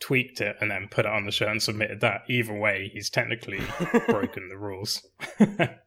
tweaked 0.00 0.40
it 0.40 0.56
and 0.60 0.70
then 0.70 0.88
put 0.90 1.06
it 1.06 1.12
on 1.12 1.24
the 1.24 1.32
shirt 1.32 1.48
and 1.48 1.62
submitted 1.62 2.00
that. 2.00 2.22
Either 2.28 2.54
way, 2.54 2.90
he's 2.92 3.10
technically 3.10 3.60
broken 4.06 4.48
the 4.48 4.56
rules. 4.56 5.06
but 5.38 5.78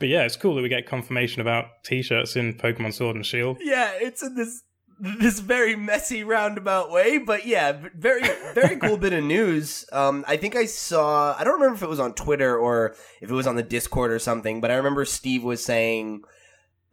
yeah, 0.00 0.22
it's 0.22 0.36
cool 0.36 0.54
that 0.54 0.62
we 0.62 0.68
get 0.68 0.86
confirmation 0.86 1.40
about 1.40 1.66
t-shirts 1.84 2.36
in 2.36 2.54
Pokemon 2.54 2.94
Sword 2.94 3.16
and 3.16 3.26
Shield. 3.26 3.58
yeah, 3.60 3.92
it's 3.94 4.22
in 4.22 4.34
this 4.34 4.62
this 5.20 5.38
very 5.38 5.76
messy 5.76 6.24
roundabout 6.24 6.90
way, 6.90 7.18
but 7.18 7.46
yeah, 7.46 7.72
very 7.94 8.22
very 8.54 8.76
cool 8.76 8.96
bit 8.98 9.12
of 9.12 9.22
news. 9.22 9.84
Um, 9.92 10.24
I 10.26 10.36
think 10.36 10.56
I 10.56 10.66
saw. 10.66 11.36
I 11.38 11.44
don't 11.44 11.54
remember 11.54 11.76
if 11.76 11.82
it 11.82 11.88
was 11.88 12.00
on 12.00 12.14
Twitter 12.14 12.56
or 12.56 12.96
if 13.20 13.30
it 13.30 13.34
was 13.34 13.46
on 13.46 13.56
the 13.56 13.62
Discord 13.62 14.10
or 14.10 14.18
something, 14.18 14.60
but 14.60 14.70
I 14.70 14.74
remember 14.74 15.04
Steve 15.04 15.44
was 15.44 15.64
saying 15.64 16.22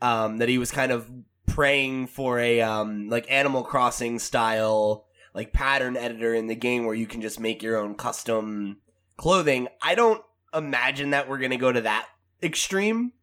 um, 0.02 0.38
that 0.38 0.50
he 0.50 0.58
was 0.58 0.72
kind 0.72 0.92
of 0.92 1.10
praying 1.48 2.08
for 2.08 2.40
a 2.40 2.62
um, 2.62 3.10
like 3.10 3.30
Animal 3.32 3.64
Crossing 3.64 4.20
style 4.20 5.06
like 5.34 5.52
pattern 5.52 5.98
editor 5.98 6.34
in 6.34 6.48
the 6.48 6.56
game 6.56 6.86
where 6.86 6.96
you 6.96 7.08
can 7.08 7.22
just 7.22 7.40
make 7.40 7.62
your 7.62 7.78
own 7.78 7.96
custom 7.96 8.78
clothing. 9.18 9.68
I 9.82 9.96
don't 9.96 10.22
imagine 10.54 11.10
that 11.10 11.28
we're 11.28 11.40
gonna 11.40 11.58
go 11.58 11.72
to 11.72 11.82
that 11.82 12.08
extreme. 12.42 13.14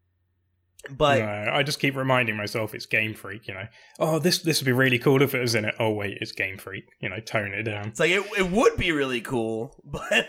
But 0.90 1.20
no, 1.20 1.50
I 1.52 1.62
just 1.62 1.78
keep 1.78 1.94
reminding 1.96 2.36
myself 2.36 2.74
it's 2.74 2.86
Game 2.86 3.14
Freak. 3.14 3.46
You 3.46 3.54
know, 3.54 3.66
oh 4.00 4.18
this 4.18 4.38
this 4.40 4.60
would 4.60 4.66
be 4.66 4.72
really 4.72 4.98
cool 4.98 5.22
if 5.22 5.34
it 5.34 5.40
was 5.40 5.54
in 5.54 5.64
it. 5.64 5.74
Oh 5.78 5.92
wait, 5.92 6.18
it's 6.20 6.32
Game 6.32 6.58
Freak. 6.58 6.84
You 7.00 7.08
know, 7.08 7.20
tone 7.20 7.52
it 7.54 7.62
down. 7.62 7.88
It's 7.88 8.00
like 8.00 8.10
it, 8.10 8.24
it 8.36 8.50
would 8.50 8.76
be 8.76 8.90
really 8.92 9.20
cool, 9.20 9.80
but 9.84 10.28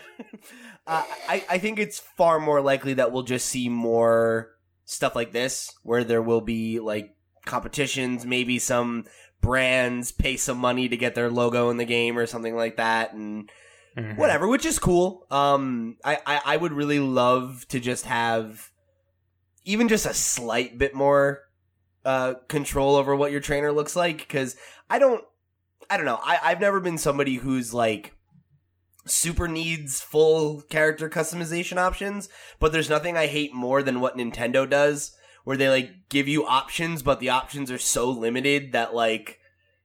uh, 0.86 1.02
I 1.28 1.44
I 1.50 1.58
think 1.58 1.78
it's 1.78 1.98
far 1.98 2.38
more 2.38 2.60
likely 2.60 2.94
that 2.94 3.10
we'll 3.10 3.24
just 3.24 3.46
see 3.48 3.68
more 3.68 4.50
stuff 4.84 5.16
like 5.16 5.32
this, 5.32 5.72
where 5.82 6.04
there 6.04 6.22
will 6.22 6.40
be 6.40 6.78
like 6.78 7.16
competitions, 7.46 8.24
maybe 8.24 8.58
some 8.58 9.04
brands 9.40 10.12
pay 10.12 10.36
some 10.36 10.58
money 10.58 10.88
to 10.88 10.96
get 10.96 11.14
their 11.14 11.30
logo 11.30 11.68
in 11.70 11.76
the 11.78 11.84
game 11.84 12.16
or 12.16 12.26
something 12.26 12.54
like 12.56 12.76
that, 12.76 13.12
and 13.12 13.50
Mhm. 13.96 14.16
whatever, 14.16 14.48
which 14.48 14.64
is 14.66 14.78
cool. 14.78 15.26
Um, 15.30 15.96
I, 16.04 16.18
I 16.26 16.40
I 16.44 16.56
would 16.56 16.72
really 16.72 16.98
love 17.00 17.66
to 17.68 17.78
just 17.80 18.06
have 18.06 18.70
even 19.64 19.88
just 19.88 20.06
a 20.06 20.14
slight 20.14 20.78
bit 20.78 20.94
more 20.94 21.40
uh 22.04 22.34
control 22.48 22.96
over 22.96 23.16
what 23.16 23.32
your 23.32 23.40
trainer 23.40 23.72
looks 23.72 23.96
like 23.96 24.18
because 24.18 24.56
I 24.90 24.98
don't 24.98 25.24
I 25.88 25.96
don't 25.96 26.06
know 26.06 26.20
I 26.22 26.38
I've 26.42 26.60
never 26.60 26.80
been 26.80 26.98
somebody 26.98 27.36
who's 27.36 27.72
like 27.72 28.14
super 29.06 29.48
needs 29.48 30.00
full 30.00 30.62
character 30.62 31.08
customization 31.08 31.76
options 31.76 32.28
but 32.58 32.72
there's 32.72 32.90
nothing 32.90 33.16
I 33.16 33.26
hate 33.26 33.54
more 33.54 33.82
than 33.82 34.00
what 34.00 34.16
Nintendo 34.16 34.68
does 34.68 35.16
where 35.44 35.56
they 35.56 35.68
like 35.68 35.90
give 36.08 36.28
you 36.28 36.46
options 36.46 37.02
but 37.02 37.20
the 37.20 37.30
options 37.30 37.70
are 37.70 37.78
so 37.78 38.10
limited 38.10 38.72
that 38.72 38.94
like 38.94 39.40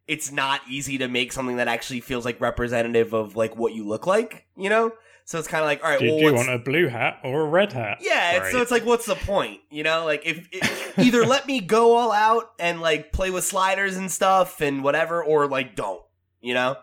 it's 0.09 0.31
not 0.31 0.61
easy 0.67 0.97
to 0.97 1.07
make 1.07 1.31
something 1.31 1.57
that 1.57 1.67
actually 1.67 1.99
feels 1.99 2.25
like 2.25 2.41
representative 2.41 3.13
of 3.13 3.35
like 3.35 3.55
what 3.55 3.75
you 3.75 3.87
look 3.87 4.07
like, 4.07 4.47
you 4.57 4.67
know? 4.67 4.91
So 5.29 5.37
it's 5.37 5.47
kind 5.47 5.61
of 5.61 5.67
like, 5.67 5.83
all 5.83 5.91
right, 5.91 5.99
Do, 5.99 6.07
well, 6.07 6.17
do 6.17 6.25
you 6.25 6.33
what's- 6.33 6.47
want 6.47 6.59
a 6.59 6.63
blue 6.63 6.87
hat 6.87 7.19
or 7.23 7.41
a 7.41 7.45
red 7.45 7.71
hat? 7.71 7.99
yeah, 8.01 8.37
it's, 8.37 8.51
so 8.51 8.63
it's 8.63 8.71
like, 8.71 8.83
what's 8.83 9.05
the 9.05 9.13
point? 9.13 9.59
You 9.69 9.83
know, 9.83 10.03
like 10.03 10.25
if, 10.25 10.47
if 10.51 10.97
either 10.97 11.23
let 11.23 11.45
me 11.45 11.59
go 11.59 11.95
all 11.95 12.11
out 12.11 12.45
and 12.57 12.81
like 12.81 13.11
play 13.11 13.29
with 13.29 13.43
sliders 13.43 13.95
and 13.95 14.11
stuff 14.11 14.59
and 14.59 14.83
whatever, 14.83 15.23
or 15.23 15.45
like 15.47 15.75
don't. 15.75 16.01
You 16.41 16.55
know, 16.55 16.77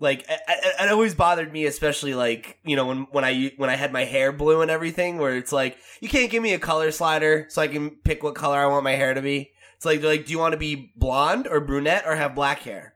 like 0.00 0.22
it, 0.22 0.40
it, 0.48 0.74
it 0.80 0.90
always 0.90 1.14
bothered 1.14 1.52
me, 1.52 1.64
especially 1.66 2.14
like 2.14 2.58
you 2.64 2.74
know 2.74 2.86
when 2.86 3.02
when 3.12 3.24
I 3.24 3.52
when 3.56 3.70
I 3.70 3.76
had 3.76 3.92
my 3.92 4.02
hair 4.04 4.32
blue 4.32 4.62
and 4.62 4.70
everything, 4.70 5.18
where 5.18 5.36
it's 5.36 5.52
like 5.52 5.76
you 6.00 6.08
can't 6.08 6.28
give 6.28 6.42
me 6.42 6.54
a 6.54 6.58
color 6.58 6.90
slider 6.90 7.46
so 7.50 7.62
I 7.62 7.68
can 7.68 7.90
pick 7.90 8.24
what 8.24 8.34
color 8.34 8.58
I 8.58 8.66
want 8.66 8.82
my 8.82 8.96
hair 8.96 9.14
to 9.14 9.22
be. 9.22 9.52
It's 9.76 9.84
like 9.84 10.00
they're 10.00 10.10
like, 10.10 10.26
do 10.26 10.32
you 10.32 10.40
want 10.40 10.54
to 10.54 10.58
be 10.58 10.92
blonde 10.96 11.46
or 11.46 11.60
brunette 11.60 12.02
or 12.04 12.16
have 12.16 12.34
black 12.34 12.62
hair? 12.62 12.94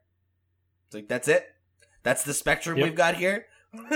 It's 0.86 0.96
like 0.96 1.06
that's 1.06 1.28
it. 1.28 1.46
That's 2.02 2.24
the 2.24 2.34
spectrum 2.34 2.76
Yep. 2.76 2.84
we've 2.84 2.96
got 2.96 3.14
here. 3.14 3.46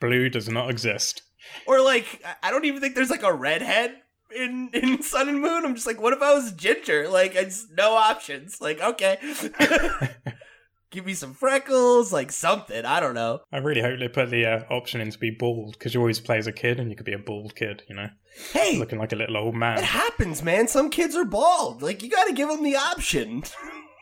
Blue 0.00 0.28
does 0.28 0.48
not 0.48 0.70
exist. 0.70 1.22
Or 1.66 1.80
like, 1.80 2.22
I- 2.42 2.50
don't 2.50 2.64
even 2.64 2.80
think 2.80 2.94
there's 2.94 3.10
like 3.10 3.22
a 3.22 3.32
redhead 3.32 3.96
in 4.34 4.70
in 4.72 5.02
Sun 5.12 5.28
and 5.28 5.40
Moon. 5.40 5.64
I'm 5.64 5.74
just 5.74 5.86
like, 5.86 6.00
what 6.00 6.12
if 6.12 6.22
I 6.22 6.32
was 6.34 6.52
ginger? 6.52 7.08
Like, 7.08 7.34
it's 7.34 7.66
no 7.76 7.92
options. 7.94 8.60
Like, 8.60 8.80
okay, 8.80 9.18
give 10.90 11.06
me 11.06 11.14
some 11.14 11.34
freckles, 11.34 12.12
like 12.12 12.30
something. 12.32 12.84
I 12.84 13.00
don't 13.00 13.14
know. 13.14 13.40
I 13.52 13.58
really 13.58 13.80
hope 13.80 13.98
they 13.98 14.08
put 14.08 14.30
the 14.30 14.46
uh, 14.46 14.64
option 14.70 15.00
in 15.00 15.10
to 15.10 15.18
be 15.18 15.30
bald 15.30 15.72
because 15.78 15.94
you 15.94 16.00
always 16.00 16.20
play 16.20 16.38
as 16.38 16.46
a 16.46 16.52
kid 16.52 16.78
and 16.80 16.90
you 16.90 16.96
could 16.96 17.06
be 17.06 17.12
a 17.12 17.18
bald 17.18 17.54
kid. 17.56 17.82
You 17.88 17.96
know, 17.96 18.08
Hey, 18.52 18.78
looking 18.78 18.98
like 18.98 19.12
a 19.12 19.16
little 19.16 19.36
old 19.36 19.54
man. 19.54 19.78
it 19.78 19.84
happens, 19.84 20.42
man. 20.42 20.68
Some 20.68 20.90
kids 20.90 21.16
are 21.16 21.24
bald. 21.24 21.82
Like, 21.82 22.02
you 22.02 22.10
got 22.10 22.26
to 22.28 22.32
give 22.32 22.48
them 22.48 22.62
the 22.62 22.76
option. 22.76 23.42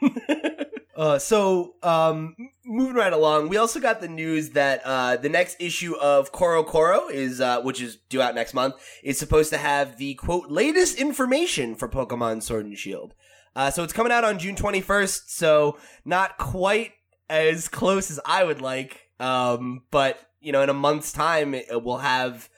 uh, 0.98 1.18
so, 1.18 1.76
um, 1.84 2.34
moving 2.66 2.96
right 2.96 3.12
along, 3.12 3.48
we 3.48 3.56
also 3.56 3.78
got 3.78 4.00
the 4.00 4.08
news 4.08 4.50
that 4.50 4.82
uh, 4.84 5.16
the 5.16 5.28
next 5.28 5.56
issue 5.60 5.94
of 5.96 6.32
CoroCoro 6.32 7.08
is, 7.10 7.40
uh, 7.40 7.62
which 7.62 7.80
is 7.80 7.96
due 8.08 8.20
out 8.20 8.34
next 8.34 8.52
month, 8.52 8.74
is 9.04 9.18
supposed 9.18 9.50
to 9.50 9.58
have 9.58 9.96
the 9.96 10.14
quote 10.14 10.50
latest 10.50 10.98
information 10.98 11.76
for 11.76 11.88
Pokemon 11.88 12.42
Sword 12.42 12.66
and 12.66 12.76
Shield. 12.76 13.14
Uh, 13.54 13.70
so 13.70 13.84
it's 13.84 13.92
coming 13.92 14.12
out 14.12 14.24
on 14.24 14.40
June 14.40 14.56
21st, 14.56 15.28
so 15.28 15.78
not 16.04 16.36
quite 16.36 16.92
as 17.30 17.68
close 17.68 18.10
as 18.10 18.18
I 18.24 18.42
would 18.42 18.60
like. 18.60 19.08
Um, 19.20 19.82
but 19.92 20.18
you 20.40 20.52
know, 20.52 20.62
in 20.62 20.68
a 20.68 20.74
month's 20.74 21.12
time, 21.12 21.54
it, 21.54 21.66
we'll 21.70 21.98
have, 21.98 22.48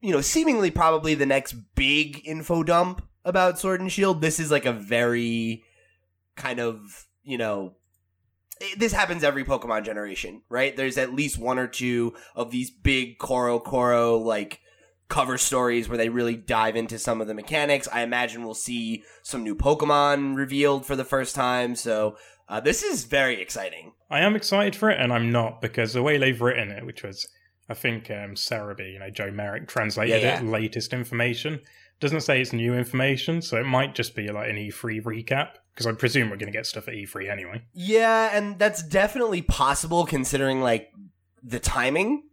you 0.00 0.12
know, 0.12 0.20
seemingly 0.20 0.70
probably 0.70 1.14
the 1.14 1.26
next 1.26 1.54
big 1.74 2.20
info 2.24 2.62
dump 2.62 3.06
about 3.24 3.58
Sword 3.58 3.80
and 3.80 3.90
Shield. 3.90 4.20
This 4.20 4.38
is 4.38 4.50
like 4.50 4.66
a 4.66 4.72
very 4.72 5.64
kind 6.36 6.60
of, 6.60 7.06
you 7.24 7.38
know, 7.38 7.74
this 8.76 8.92
happens 8.92 9.24
every 9.24 9.44
Pokemon 9.44 9.84
generation, 9.84 10.42
right? 10.48 10.76
There's 10.76 10.98
at 10.98 11.12
least 11.12 11.38
one 11.38 11.58
or 11.58 11.66
two 11.66 12.14
of 12.34 12.50
these 12.50 12.70
big 12.70 13.18
CoroCoro 13.18 14.22
like 14.22 14.60
cover 15.08 15.36
stories 15.38 15.88
where 15.88 15.98
they 15.98 16.08
really 16.08 16.36
dive 16.36 16.76
into 16.76 16.98
some 16.98 17.20
of 17.20 17.26
the 17.26 17.34
mechanics. 17.34 17.88
I 17.92 18.02
imagine 18.02 18.44
we'll 18.44 18.54
see 18.54 19.02
some 19.22 19.42
new 19.42 19.54
Pokemon 19.54 20.36
revealed 20.36 20.86
for 20.86 20.96
the 20.96 21.04
first 21.04 21.34
time. 21.34 21.76
So 21.76 22.16
uh, 22.48 22.60
this 22.60 22.82
is 22.82 23.04
very 23.04 23.40
exciting. 23.40 23.92
I 24.10 24.20
am 24.20 24.36
excited 24.36 24.76
for 24.76 24.90
it, 24.90 25.00
and 25.00 25.12
I'm 25.12 25.30
not 25.30 25.60
because 25.60 25.92
the 25.92 26.02
way 26.02 26.18
they've 26.18 26.40
written 26.40 26.70
it, 26.70 26.86
which 26.86 27.02
was, 27.02 27.26
I 27.68 27.74
think, 27.74 28.10
um, 28.10 28.34
Serebii, 28.34 28.92
you 28.92 28.98
know, 28.98 29.10
Joe 29.10 29.30
Merrick 29.30 29.66
translated 29.66 30.22
Yeah, 30.22 30.40
it, 30.40 30.44
latest 30.44 30.92
information, 30.92 31.60
doesn't 32.04 32.20
say 32.20 32.40
it's 32.40 32.52
new 32.52 32.74
information, 32.74 33.40
so 33.42 33.56
it 33.58 33.64
might 33.64 33.94
just 33.94 34.14
be 34.14 34.28
like 34.28 34.50
an 34.50 34.56
E3 34.56 35.02
recap 35.02 35.52
because 35.72 35.86
I 35.86 35.92
presume 35.92 36.30
we're 36.30 36.36
going 36.36 36.52
to 36.52 36.56
get 36.56 36.66
stuff 36.66 36.86
at 36.86 36.94
E3 36.94 37.30
anyway. 37.30 37.62
Yeah, 37.72 38.30
and 38.32 38.58
that's 38.58 38.82
definitely 38.82 39.42
possible 39.42 40.04
considering 40.06 40.60
like 40.60 40.92
the 41.42 41.58
timing. 41.58 42.24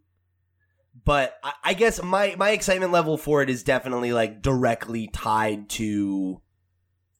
But 1.05 1.37
I, 1.43 1.53
I 1.63 1.73
guess 1.73 2.03
my 2.03 2.35
my 2.37 2.51
excitement 2.51 2.91
level 2.91 3.17
for 3.17 3.41
it 3.41 3.49
is 3.49 3.63
definitely 3.63 4.11
like 4.13 4.41
directly 4.41 5.07
tied 5.07 5.69
to 5.69 6.41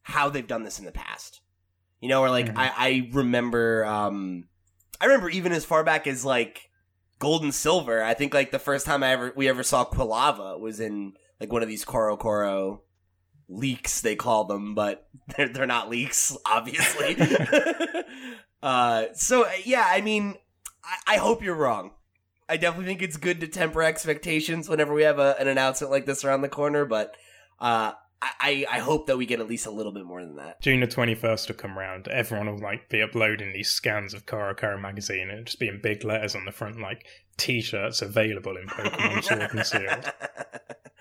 how 0.03 0.29
they've 0.29 0.45
done 0.45 0.63
this 0.63 0.77
in 0.77 0.85
the 0.85 0.91
past. 0.91 1.39
You 2.01 2.09
know, 2.09 2.21
or 2.21 2.29
like 2.29 2.47
Mhm. 2.47 2.57
I, 2.57 2.71
I 2.75 3.09
remember 3.13 3.85
um 3.85 4.47
I 4.99 5.05
remember 5.05 5.29
even 5.29 5.51
as 5.53 5.63
far 5.65 5.83
back 5.83 6.05
as 6.05 6.25
like 6.25 6.69
Gold 7.19 7.43
and 7.43 7.53
Silver, 7.55 8.03
I 8.03 8.13
think 8.13 8.33
like 8.33 8.51
the 8.51 8.59
first 8.59 8.85
time 8.85 9.03
I 9.03 9.11
ever 9.13 9.33
we 9.35 9.47
ever 9.47 9.63
saw 9.63 9.85
Quilava 9.85 10.59
was 10.59 10.79
in 10.79 11.13
like 11.41 11.51
one 11.51 11.63
of 11.63 11.67
these 11.67 11.83
CoroCoro 11.83 12.79
leaks 13.49 13.99
they 13.99 14.15
call 14.15 14.45
them, 14.45 14.75
but 14.75 15.09
they're 15.35 15.49
they're 15.49 15.65
not 15.65 15.89
leaks, 15.89 16.37
obviously. 16.45 17.17
uh, 18.63 19.05
so 19.13 19.45
yeah, 19.65 19.85
I 19.85 19.99
mean, 19.99 20.35
I, 20.85 21.15
I 21.15 21.17
hope 21.17 21.43
you're 21.43 21.55
wrong. 21.55 21.91
I 22.47 22.57
definitely 22.57 22.85
think 22.85 23.01
it's 23.01 23.17
good 23.17 23.41
to 23.41 23.47
temper 23.47 23.81
expectations 23.81 24.69
whenever 24.69 24.93
we 24.93 25.03
have 25.03 25.19
a, 25.19 25.35
an 25.39 25.47
announcement 25.47 25.89
like 25.89 26.05
this 26.05 26.23
around 26.23 26.41
the 26.41 26.49
corner, 26.49 26.85
but 26.85 27.15
uh, 27.59 27.93
I, 28.21 28.29
I 28.39 28.65
I 28.77 28.79
hope 28.79 29.07
that 29.07 29.17
we 29.17 29.25
get 29.25 29.39
at 29.39 29.47
least 29.47 29.65
a 29.65 29.71
little 29.71 29.91
bit 29.91 30.05
more 30.05 30.21
than 30.21 30.35
that. 30.35 30.61
June 30.61 30.79
the 30.79 30.87
21st 30.87 31.47
will 31.47 31.55
come 31.55 31.77
round. 31.77 32.07
Everyone 32.07 32.47
will 32.49 32.59
like 32.59 32.89
be 32.89 33.01
uploading 33.01 33.53
these 33.53 33.69
scans 33.69 34.13
of 34.13 34.25
CoroCoro 34.25 34.79
magazine 34.79 35.21
and 35.23 35.31
it'll 35.31 35.43
just 35.45 35.59
be 35.59 35.67
in 35.67 35.79
big 35.81 36.03
letters 36.03 36.35
on 36.35 36.45
the 36.45 36.51
front, 36.51 36.79
like 36.79 37.05
t-shirts 37.37 38.01
available 38.01 38.57
in 38.57 38.67
Pokemon 38.67 39.23
Sword 39.23 39.49
and 39.53 39.65
Shield. 39.65 40.13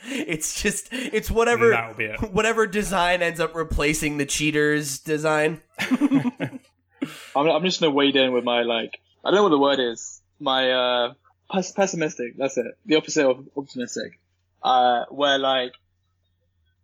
it's 0.04 0.62
just 0.62 0.88
it's 0.92 1.30
whatever 1.30 1.94
be 1.96 2.04
it. 2.04 2.20
whatever 2.32 2.66
design 2.66 3.22
ends 3.22 3.40
up 3.40 3.54
replacing 3.54 4.16
the 4.16 4.26
cheaters 4.26 4.98
design. 4.98 5.60
I'm, 5.80 7.48
I'm 7.48 7.64
just 7.64 7.80
gonna 7.80 7.92
wade 7.92 8.16
in 8.16 8.32
with 8.32 8.44
my 8.44 8.62
like 8.62 8.98
I 9.24 9.30
don't 9.30 9.36
know 9.36 9.42
what 9.44 9.48
the 9.50 9.58
word 9.58 9.80
is. 9.80 10.22
My 10.38 10.70
uh 10.70 11.14
pessimistic. 11.50 12.36
That's 12.38 12.56
it. 12.56 12.66
The 12.86 12.96
opposite 12.96 13.26
of 13.28 13.48
optimistic. 13.56 14.18
Uh, 14.62 15.04
where 15.10 15.38
like 15.38 15.72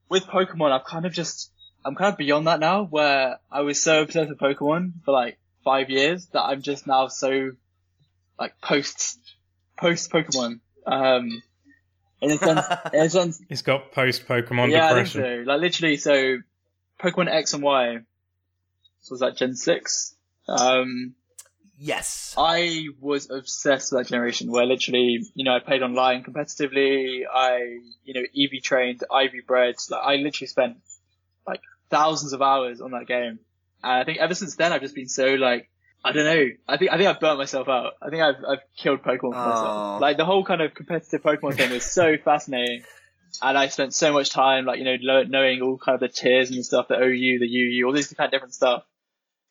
with 0.09 0.25
Pokemon, 0.25 0.73
I've 0.73 0.85
kind 0.85 1.07
of 1.07 1.13
just 1.13 1.51
I'm 1.85 1.95
kind 1.95 2.13
of 2.13 2.19
beyond 2.19 2.47
that 2.47 2.61
now. 2.61 2.85
Where 2.85 3.39
I 3.51 3.61
was 3.61 3.83
so 3.83 4.03
obsessed 4.03 4.31
with 4.31 4.39
Pokemon 4.39 5.05
for 5.05 5.13
like 5.13 5.39
five 5.65 5.91
years 5.91 6.27
that 6.33 6.43
I'm 6.43 6.63
just 6.63 6.87
now 6.87 7.09
so 7.09 7.53
like 8.39 8.61
post 8.61 9.19
post 9.77 10.11
Pokemon. 10.11 10.61
Um, 10.87 11.43
in 12.21 12.31
a 12.31 12.39
sense, 12.39 12.67
in 12.93 13.01
a 13.01 13.11
sense, 13.11 13.43
He's 13.49 13.63
got 13.63 13.93
post 13.93 14.27
Pokemon 14.27 14.71
yeah, 14.71 14.89
depression. 14.89 15.21
I 15.21 15.25
think 15.29 15.47
so. 15.47 15.51
Like 15.51 15.61
literally, 15.61 15.97
so 15.97 16.39
Pokemon 17.01 17.29
X 17.29 17.55
and 17.55 17.63
Y. 17.63 17.99
So 19.01 19.13
was 19.13 19.21
that 19.21 19.37
Gen 19.37 19.55
six? 19.55 20.15
Um, 20.49 21.15
Yes. 21.79 22.35
I 22.39 22.87
was 23.01 23.31
obsessed 23.31 23.93
with 23.93 24.03
that 24.03 24.09
generation 24.11 24.51
where 24.51 24.65
literally, 24.65 25.21
you 25.35 25.45
know, 25.45 25.55
I 25.55 25.61
played 25.61 25.83
online 25.83 26.25
competitively. 26.25 27.23
I, 27.33 27.81
you 28.05 28.15
know, 28.15 28.23
EV 28.23 28.63
trained, 28.63 29.03
IV 29.03 29.47
bred. 29.47 29.75
Like 29.91 30.03
I 30.03 30.17
literally 30.17 30.47
spent 30.47 30.79
like 31.47 31.61
thousands 31.91 32.33
of 32.33 32.41
hours 32.41 32.81
on 32.81 32.93
that 32.93 33.07
game. 33.07 33.39
And 33.83 33.93
I 33.93 34.05
think 34.05 34.19
ever 34.19 34.35
since 34.35 34.57
then 34.57 34.73
I've 34.73 34.81
just 34.81 34.95
been 34.95 35.09
so 35.09 35.35
like, 35.35 35.71
I 36.05 36.13
don't 36.13 36.25
know. 36.25 36.47
I 36.69 36.77
think, 36.77 36.93
I 36.93 36.97
think 36.97 37.09
I've 37.09 37.21
burnt 37.21 37.39
myself 37.39 37.69
out. 37.69 37.95
I 38.01 38.11
think 38.11 38.23
I've, 38.23 38.37
I've 38.49 38.63
killed 38.77 39.03
Pokemon 39.03 39.33
for 39.33 39.49
myself. 39.49 40.01
Like 40.01 40.17
the 40.17 40.25
whole 40.25 40.45
kind 40.45 40.63
of 40.63 40.73
competitive 40.75 41.23
Pokemon 41.23 41.57
thing 41.57 41.73
is 41.73 41.85
so 41.85 42.17
fascinating. 42.25 42.85
And 43.43 43.59
I 43.59 43.69
spent 43.69 43.93
so 43.93 44.13
much 44.13 44.31
time, 44.31 44.65
like, 44.65 44.79
you 44.79 44.85
know, 44.85 44.97
lo- 45.01 45.25
knowing 45.25 45.61
all 45.61 45.77
kind 45.77 45.95
of 45.95 46.01
the 46.01 46.09
tiers 46.09 46.51
and 46.51 46.65
stuff, 46.65 46.89
the 46.89 46.95
OU, 46.95 47.41
the 47.41 47.47
UU, 47.47 47.85
all 47.87 47.93
these 47.93 48.13
kind 48.15 48.29
of 48.29 48.31
different 48.31 48.55
stuff 48.55 48.85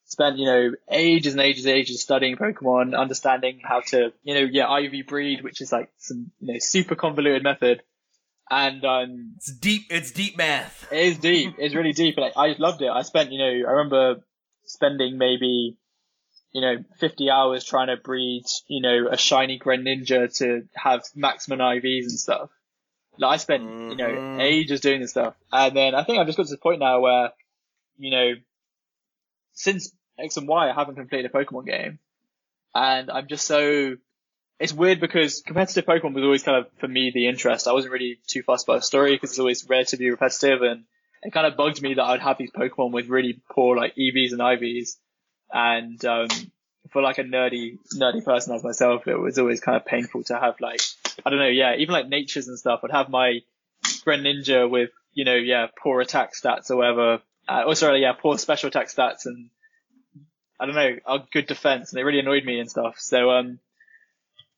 spent, 0.06 0.38
you 0.38 0.46
know, 0.46 0.72
ages 0.90 1.34
and 1.34 1.42
ages 1.42 1.66
and 1.66 1.74
ages 1.76 2.02
studying 2.02 2.36
Pokemon, 2.38 2.98
understanding 2.98 3.60
how 3.64 3.82
to, 3.88 4.14
you 4.24 4.34
know, 4.36 4.42
yeah, 4.52 4.76
IV 4.78 5.08
breed, 5.08 5.44
which 5.44 5.62
is 5.62 5.72
like 5.72 5.90
some, 5.98 6.32
you 6.40 6.54
know, 6.54 6.60
super 6.60 6.96
convoluted 6.96 7.44
method. 7.44 7.82
and 8.50 8.86
um, 8.86 9.34
It's 9.38 9.52
deep. 9.52 9.84
It's 9.90 10.12
deep 10.12 10.38
math. 10.38 10.88
it 10.92 11.00
is 11.08 11.18
deep. 11.18 11.56
It's 11.58 11.74
really 11.76 11.94
deep. 11.94 12.18
Like 12.18 12.34
I 12.38 12.50
just 12.50 12.60
loved 12.60 12.82
it. 12.82 12.90
I 12.90 13.02
spent, 13.02 13.32
you 13.32 13.40
know, 13.40 13.68
I 13.68 13.72
remember 13.72 14.24
spending 14.66 15.18
maybe, 15.18 15.76
you 16.52 16.62
know, 16.62 16.78
50 17.00 17.30
hours 17.32 17.64
trying 17.66 17.88
to 17.88 17.98
breed, 17.98 18.44
you 18.68 18.82
know, 18.82 19.08
a 19.12 19.18
shiny 19.18 19.58
Greninja 19.60 20.36
to 20.38 20.68
have 20.76 21.04
maximum 21.16 21.60
IVs 21.60 22.04
and 22.04 22.20
stuff. 22.20 22.50
Like 23.18 23.34
I 23.34 23.38
spent, 23.38 23.64
you 23.90 23.96
know, 23.98 24.10
Mhm. 24.38 24.40
ages 24.40 24.82
doing 24.82 25.02
this 25.02 25.12
stuff. 25.12 25.36
And 25.52 25.76
then 25.76 25.96
I 25.96 26.04
think 26.04 26.20
I've 26.20 26.28
just 26.28 26.38
got 26.38 26.46
to 26.48 26.52
the 26.52 26.58
point 26.58 26.80
now 26.80 27.00
where, 27.00 27.32
you 27.98 28.12
know, 28.12 28.34
since 29.56 29.92
X 30.20 30.38
and 30.38 30.48
Y, 30.48 30.70
I 30.70 30.74
haven't 30.74 30.96
completed 30.96 31.32
a 31.32 31.34
Pokemon 31.34 31.66
game. 31.66 32.00
And 32.74 33.10
I'm 33.10 33.28
just 33.28 33.48
so, 33.48 33.96
it's 34.60 34.74
weird 34.74 35.00
because 35.00 35.42
competitive 35.42 35.86
Pokemon 35.86 36.14
was 36.14 36.24
always 36.24 36.44
kind 36.44 36.58
of, 36.58 36.72
for 36.80 36.88
me, 36.88 37.12
the 37.14 37.28
interest. 37.28 37.68
I 37.68 37.74
wasn't 37.74 37.94
really 37.94 38.20
too 38.28 38.44
fussed 38.44 38.68
about 38.68 38.78
the 38.78 38.86
story 38.86 39.16
because 39.16 39.32
it's 39.32 39.40
always 39.40 39.68
relatively 39.68 40.10
repetitive 40.10 40.62
and 40.62 40.84
it 41.24 41.34
kind 41.34 41.48
of 41.48 41.58
bugged 41.58 41.82
me 41.82 41.96
that 41.96 42.04
I'd 42.04 42.22
have 42.22 42.38
these 42.38 42.52
Pokemon 42.52 42.92
with 42.92 43.08
really 43.08 43.42
poor 43.50 43.76
like 43.76 43.96
EVs 43.96 44.32
and 44.32 44.42
IVs. 44.42 44.98
And, 45.52 46.04
um, 46.06 46.28
for 46.92 47.02
like 47.02 47.18
a 47.18 47.24
nerdy, 47.24 47.78
nerdy 47.96 48.24
person 48.24 48.54
as 48.54 48.64
myself, 48.64 49.08
it 49.08 49.20
was 49.20 49.40
always 49.40 49.60
kind 49.60 49.76
of 49.76 49.86
painful 49.86 50.24
to 50.26 50.38
have 50.38 50.56
like, 50.60 50.82
I 51.26 51.30
don't 51.30 51.40
know, 51.40 51.48
yeah, 51.48 51.76
even 51.78 51.94
like 51.94 52.08
natures 52.08 52.48
and 52.48 52.60
stuff. 52.60 52.82
I'd 52.84 52.92
have 52.92 53.10
my 53.10 53.40
Greninja 54.06 54.70
with, 54.70 54.92
you 55.14 55.26
know, 55.26 55.36
yeah, 55.36 55.68
poor 55.82 56.02
attack 56.02 56.34
stats 56.34 56.70
or 56.70 56.78
whatever. 56.78 57.22
Uh, 57.48 57.64
oh, 57.68 57.74
sorry, 57.74 58.02
yeah, 58.02 58.14
poor 58.14 58.38
special 58.38 58.70
attack 58.70 58.88
stats 58.88 59.26
and 59.26 59.50
I 60.60 60.66
don't 60.66 60.76
know, 60.76 60.96
a 61.06 61.20
good 61.32 61.48
defense, 61.48 61.92
and 61.92 62.00
it 62.00 62.04
really 62.04 62.20
annoyed 62.20 62.46
me 62.46 62.60
and 62.60 62.70
stuff. 62.70 62.96
So, 62.98 63.30
um, 63.32 63.60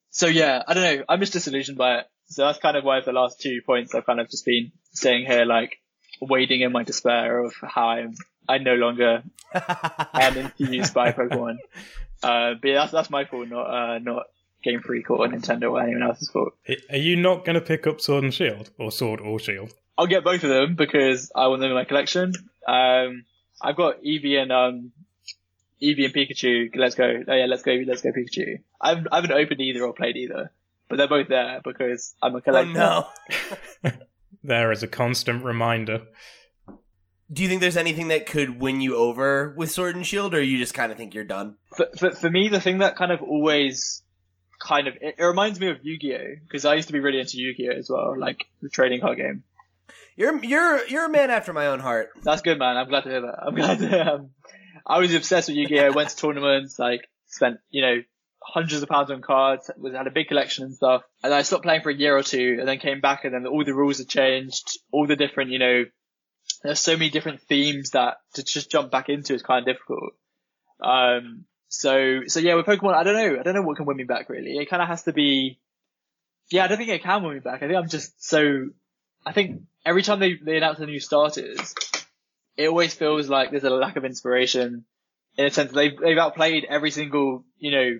so 0.09 0.27
yeah, 0.27 0.61
I 0.67 0.73
don't 0.73 0.83
know, 0.83 1.05
I'm 1.09 1.19
just 1.19 1.33
disillusioned 1.33 1.77
by 1.77 1.99
it. 1.99 2.05
So 2.27 2.45
that's 2.45 2.59
kind 2.59 2.77
of 2.77 2.83
why 2.83 2.99
for 3.01 3.11
the 3.11 3.19
last 3.19 3.39
two 3.39 3.61
points 3.65 3.95
I've 3.95 4.05
kind 4.05 4.19
of 4.19 4.29
just 4.29 4.45
been 4.45 4.71
staying 4.93 5.25
here, 5.25 5.45
like, 5.45 5.77
wading 6.21 6.61
in 6.61 6.71
my 6.71 6.83
despair 6.83 7.43
of 7.43 7.53
how 7.61 7.89
I'm, 7.89 8.15
I 8.47 8.59
no 8.59 8.75
longer 8.75 9.23
am 10.13 10.37
infused 10.37 10.93
by 10.93 11.13
Pokemon. 11.13 11.57
Uh, 12.21 12.53
but 12.61 12.67
yeah, 12.67 12.75
that's, 12.75 12.91
that's 12.91 13.09
my 13.09 13.25
fault, 13.25 13.47
not, 13.47 13.63
uh, 13.63 13.99
not 13.99 14.23
Game 14.63 14.81
Freak 14.81 15.09
or 15.09 15.19
Nintendo 15.27 15.71
or 15.71 15.81
anyone 15.81 16.03
else's 16.03 16.29
fault. 16.29 16.53
Are 16.89 16.97
you 16.97 17.15
not 17.15 17.45
going 17.45 17.55
to 17.55 17.61
pick 17.61 17.87
up 17.87 18.01
Sword 18.01 18.23
and 18.23 18.33
Shield 18.33 18.71
or 18.77 18.91
Sword 18.91 19.19
or 19.19 19.39
Shield? 19.39 19.73
I'll 19.97 20.07
get 20.07 20.23
both 20.23 20.43
of 20.43 20.49
them 20.49 20.75
because 20.75 21.31
I 21.35 21.47
want 21.47 21.61
them 21.61 21.71
in 21.71 21.75
my 21.75 21.85
collection. 21.85 22.33
Um, 22.67 23.25
I've 23.61 23.75
got 23.75 24.03
Eevee 24.03 24.41
and 24.41 24.51
um, 24.51 24.91
Eevee 25.81 26.05
and 26.05 26.13
Pikachu. 26.13 26.75
Let's 26.75 26.95
go. 26.95 27.23
Oh 27.27 27.33
yeah, 27.33 27.45
let's 27.45 27.63
go. 27.63 27.71
Let's 27.85 28.01
go 28.01 28.11
Pikachu. 28.11 28.59
I've, 28.79 29.07
I 29.11 29.15
haven't 29.15 29.31
opened 29.31 29.61
either 29.61 29.83
or 29.83 29.93
played 29.93 30.17
either, 30.17 30.51
but 30.89 30.97
they're 30.97 31.07
both 31.07 31.29
there 31.29 31.61
because 31.63 32.13
I'm 32.21 32.35
a 32.35 32.41
collector. 32.41 32.79
oh 32.79 33.09
no. 33.83 33.91
There 34.43 34.71
is 34.71 34.81
a 34.81 34.87
constant 34.87 35.43
reminder. 35.43 36.03
Do 37.31 37.43
you 37.43 37.49
think 37.49 37.59
there's 37.59 37.75
anything 37.75 38.07
that 38.07 38.25
could 38.25 38.61
win 38.61 38.79
you 38.79 38.95
over 38.95 39.53
with 39.57 39.69
Sword 39.71 39.97
and 39.97 40.07
Shield, 40.07 40.33
or 40.33 40.41
you 40.41 40.57
just 40.57 40.73
kind 40.73 40.89
of 40.89 40.97
think 40.97 41.13
you're 41.13 41.25
done? 41.25 41.55
For, 41.75 41.87
for, 41.97 42.11
for 42.11 42.29
me, 42.29 42.47
the 42.47 42.61
thing 42.61 42.77
that 42.77 42.95
kind 42.95 43.11
of 43.11 43.21
always 43.21 44.03
kind 44.59 44.87
of 44.87 44.95
it, 45.01 45.15
it 45.17 45.23
reminds 45.23 45.59
me 45.59 45.69
of 45.69 45.77
Yu-Gi-Oh 45.83 46.35
because 46.43 46.63
I 46.63 46.75
used 46.75 46.87
to 46.87 46.93
be 46.93 47.01
really 47.01 47.19
into 47.19 47.37
Yu-Gi-Oh 47.37 47.77
as 47.77 47.89
well, 47.89 48.17
like 48.17 48.45
the 48.61 48.69
trading 48.69 49.01
card 49.01 49.17
game. 49.17 49.43
You're 50.15 50.43
you're 50.43 50.87
you're 50.87 51.05
a 51.05 51.09
man 51.09 51.29
after 51.29 51.53
my 51.53 51.67
own 51.67 51.79
heart. 51.79 52.09
That's 52.23 52.41
good, 52.41 52.57
man. 52.57 52.75
I'm 52.77 52.89
glad 52.89 53.03
to 53.03 53.09
hear 53.09 53.21
that. 53.21 53.39
I'm 53.45 53.55
glad 53.55 53.79
to. 53.79 54.13
Um, 54.13 54.29
I 54.85 54.99
was 54.99 55.13
obsessed 55.13 55.49
with 55.49 55.57
Yu-Gi-Oh. 55.57 55.91
Went 55.91 56.09
to 56.09 56.15
tournaments, 56.15 56.79
like 56.79 57.07
spent 57.27 57.59
you 57.69 57.81
know 57.81 58.01
hundreds 58.41 58.81
of 58.81 58.89
pounds 58.89 59.11
on 59.11 59.21
cards. 59.21 59.69
Was 59.77 59.93
had 59.93 60.07
a 60.07 60.11
big 60.11 60.27
collection 60.27 60.65
and 60.65 60.73
stuff. 60.73 61.03
And 61.23 61.33
I 61.33 61.41
stopped 61.41 61.63
playing 61.63 61.81
for 61.81 61.89
a 61.89 61.95
year 61.95 62.17
or 62.17 62.23
two, 62.23 62.57
and 62.59 62.67
then 62.67 62.79
came 62.79 63.01
back, 63.01 63.25
and 63.25 63.33
then 63.33 63.45
all 63.45 63.63
the 63.63 63.73
rules 63.73 63.99
had 63.99 64.07
changed. 64.07 64.79
All 64.91 65.07
the 65.07 65.15
different, 65.15 65.51
you 65.51 65.59
know, 65.59 65.85
there's 66.63 66.79
so 66.79 66.93
many 66.93 67.09
different 67.09 67.41
themes 67.41 67.91
that 67.91 68.17
to 68.33 68.43
just 68.43 68.71
jump 68.71 68.91
back 68.91 69.09
into 69.09 69.33
is 69.33 69.43
kind 69.43 69.67
of 69.67 69.73
difficult. 69.73 70.13
Um. 70.81 71.45
So 71.69 72.21
so 72.27 72.39
yeah, 72.39 72.55
with 72.55 72.65
Pokemon, 72.65 72.93
I 72.93 73.03
don't 73.03 73.15
know. 73.15 73.39
I 73.39 73.43
don't 73.43 73.53
know 73.53 73.61
what 73.61 73.77
can 73.77 73.85
win 73.85 73.97
me 73.97 74.05
back 74.05 74.29
really. 74.29 74.57
It 74.57 74.69
kind 74.69 74.81
of 74.81 74.87
has 74.87 75.03
to 75.03 75.13
be. 75.13 75.59
Yeah, 76.49 76.63
I 76.63 76.67
don't 76.67 76.77
think 76.77 76.89
it 76.89 77.03
can 77.03 77.23
win 77.23 77.33
me 77.33 77.39
back. 77.41 77.61
I 77.61 77.67
think 77.67 77.77
I'm 77.77 77.89
just 77.89 78.23
so. 78.25 78.69
I 79.25 79.33
think 79.33 79.63
every 79.87 80.03
time 80.03 80.19
they 80.19 80.35
they 80.35 80.57
announce 80.57 80.79
the 80.79 80.85
new 80.85 80.99
starters, 80.99 81.73
it 82.57 82.67
always 82.67 82.93
feels 82.93 83.29
like 83.29 83.51
there's 83.51 83.63
a 83.63 83.69
lack 83.69 83.95
of 83.95 84.03
inspiration 84.05 84.83
in 85.37 85.45
a 85.45 85.49
sense 85.49 85.71
they've, 85.71 85.97
they've 85.97 86.17
outplayed 86.17 86.65
every 86.67 86.91
single, 86.91 87.45
you 87.57 87.71
know, 87.71 87.99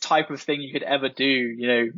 type 0.00 0.30
of 0.30 0.40
thing 0.40 0.60
you 0.60 0.72
could 0.72 0.84
ever 0.84 1.08
do. 1.08 1.24
You 1.24 1.66
know, 1.66 1.90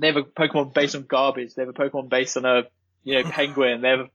they 0.00 0.08
have 0.08 0.16
a 0.16 0.22
Pokemon 0.22 0.74
based 0.74 0.96
on 0.96 1.04
garbage. 1.04 1.54
They 1.54 1.62
have 1.62 1.68
a 1.68 1.72
Pokemon 1.72 2.08
based 2.08 2.36
on 2.36 2.44
a, 2.44 2.64
you 3.04 3.14
know, 3.14 3.30
penguin. 3.30 3.80
They 3.80 3.90
have, 3.90 4.08